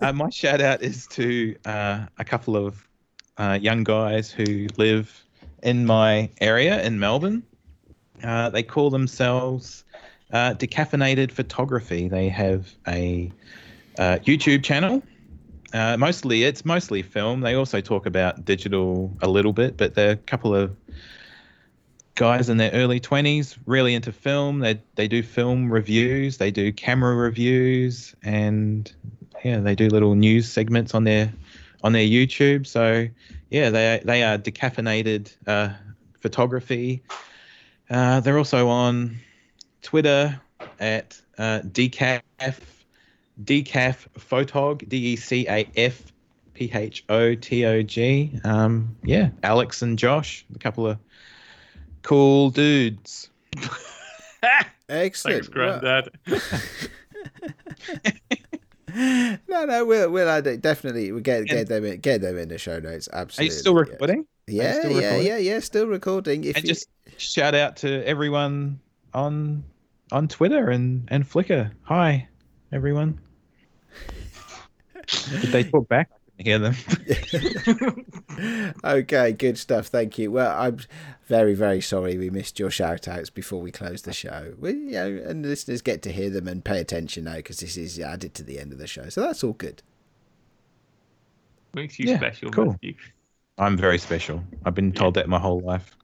uh, 0.00 0.12
my 0.12 0.28
shout 0.30 0.60
out 0.60 0.82
is 0.82 1.06
to 1.08 1.54
uh, 1.64 2.06
a 2.18 2.24
couple 2.24 2.56
of 2.56 2.88
uh, 3.36 3.60
young 3.62 3.84
guys 3.84 4.32
who 4.32 4.66
live 4.76 5.24
in 5.62 5.86
my 5.86 6.30
area 6.40 6.82
in 6.82 6.98
Melbourne. 6.98 7.44
Uh, 8.22 8.50
they 8.50 8.62
call 8.62 8.90
themselves 8.90 9.84
uh, 10.32 10.54
Decaffeinated 10.54 11.30
Photography. 11.30 12.08
They 12.08 12.28
have 12.28 12.68
a 12.86 13.30
uh, 13.98 14.18
YouTube 14.24 14.62
channel. 14.64 15.02
Uh, 15.72 15.96
mostly, 15.96 16.44
it's 16.44 16.64
mostly 16.64 17.02
film. 17.02 17.40
They 17.40 17.54
also 17.54 17.80
talk 17.80 18.06
about 18.06 18.44
digital 18.44 19.10
a 19.22 19.28
little 19.28 19.52
bit, 19.52 19.76
but 19.76 19.94
they're 19.94 20.12
a 20.12 20.16
couple 20.16 20.54
of 20.54 20.76
guys 22.14 22.48
in 22.48 22.58
their 22.58 22.70
early 22.72 23.00
20s 23.00 23.56
really 23.64 23.94
into 23.94 24.12
film 24.12 24.58
they 24.58 24.78
they 24.96 25.08
do 25.08 25.22
film 25.22 25.72
reviews 25.72 26.36
they 26.36 26.50
do 26.50 26.70
camera 26.70 27.14
reviews 27.14 28.14
and 28.22 28.92
yeah 29.44 29.58
they 29.58 29.74
do 29.74 29.88
little 29.88 30.14
news 30.14 30.50
segments 30.50 30.94
on 30.94 31.04
their 31.04 31.32
on 31.82 31.92
their 31.92 32.06
youtube 32.06 32.66
so 32.66 33.08
yeah 33.50 33.70
they 33.70 34.00
they 34.04 34.22
are 34.22 34.36
decaffeinated 34.36 35.34
uh, 35.46 35.70
photography 36.20 37.02
uh, 37.92 38.20
they're 38.20 38.38
also 38.38 38.68
on 38.68 39.16
twitter 39.82 40.40
at 40.80 41.20
uh, 41.38 41.60
decaf 41.60 42.22
Decaf 43.44 44.06
Photog, 44.18 44.88
D 44.88 44.96
E 44.96 45.16
C 45.16 45.46
A 45.48 45.68
F 45.76 46.12
P 46.54 46.70
H 46.72 47.04
O 47.08 47.34
T 47.34 47.64
O 47.64 47.82
G. 47.82 48.38
Um, 48.44 48.96
yeah, 49.02 49.30
Alex 49.42 49.82
and 49.82 49.98
Josh, 49.98 50.44
a 50.54 50.58
couple 50.58 50.86
of 50.86 50.98
cool 52.02 52.50
dudes. 52.50 53.30
Excellent. 54.88 55.46
Thanks, 55.46 55.48
Grandad. 55.48 56.10
no, 59.48 59.64
no, 59.64 59.84
we'll, 59.84 60.10
we'll 60.10 60.28
add 60.28 60.46
it. 60.46 60.60
Definitely, 60.60 61.12
we'll 61.12 61.22
get, 61.22 61.46
get 61.46 61.68
them 61.68 61.84
in, 61.84 62.00
get 62.00 62.20
them 62.20 62.36
in 62.36 62.48
the 62.48 62.58
show 62.58 62.78
notes. 62.78 63.08
Absolutely. 63.12 63.42
Are 63.42 63.52
you 63.52 63.58
still 63.58 63.74
recording? 63.74 64.26
Yeah, 64.46 64.74
still 64.74 64.90
yeah, 64.90 64.96
recording? 64.96 65.26
yeah, 65.26 65.36
yeah. 65.38 65.58
Still 65.60 65.86
recording. 65.86 66.44
If 66.44 66.56
and 66.56 66.64
you, 66.64 66.68
just 66.68 66.88
shout 67.22 67.54
out 67.54 67.76
to 67.76 68.06
everyone 68.06 68.80
on 69.14 69.64
on 70.10 70.28
Twitter 70.28 70.70
and 70.70 71.08
and 71.08 71.28
Flickr. 71.28 71.70
Hi, 71.82 72.28
everyone. 72.72 73.20
Did 75.06 75.52
they 75.52 75.64
talk 75.64 75.88
back? 75.88 76.10
I 76.38 76.42
couldn't 76.44 76.74
hear 76.74 77.84
them. 77.84 78.74
okay, 78.84 79.32
good 79.32 79.58
stuff. 79.58 79.88
Thank 79.88 80.18
you. 80.18 80.30
Well, 80.30 80.56
I'm 80.58 80.78
very, 81.26 81.54
very 81.54 81.80
sorry 81.80 82.16
we 82.16 82.30
missed 82.30 82.58
your 82.58 82.70
shout 82.70 83.06
outs 83.06 83.28
before 83.30 83.60
we 83.60 83.70
closed 83.70 84.04
the 84.06 84.12
show. 84.12 84.54
We, 84.58 84.70
you 84.72 84.90
know, 84.92 85.22
and 85.26 85.44
listeners 85.44 85.82
get 85.82 86.02
to 86.02 86.12
hear 86.12 86.30
them 86.30 86.48
and 86.48 86.64
pay 86.64 86.80
attention 86.80 87.24
now 87.24 87.36
because 87.36 87.60
this 87.60 87.76
is 87.76 87.98
added 88.00 88.34
to 88.34 88.42
the 88.42 88.58
end 88.58 88.72
of 88.72 88.78
the 88.78 88.86
show. 88.86 89.08
So 89.10 89.20
that's 89.20 89.44
all 89.44 89.52
good. 89.52 89.82
Makes 91.74 91.98
you 91.98 92.10
Yeah, 92.10 92.16
special, 92.16 92.50
cool. 92.50 92.66
Matthew. 92.66 92.94
I'm 93.58 93.76
very 93.76 93.98
special. 93.98 94.42
I've 94.64 94.74
been 94.74 94.92
told 94.92 95.14
that 95.14 95.28
my 95.28 95.38
whole 95.38 95.60
life. 95.60 95.94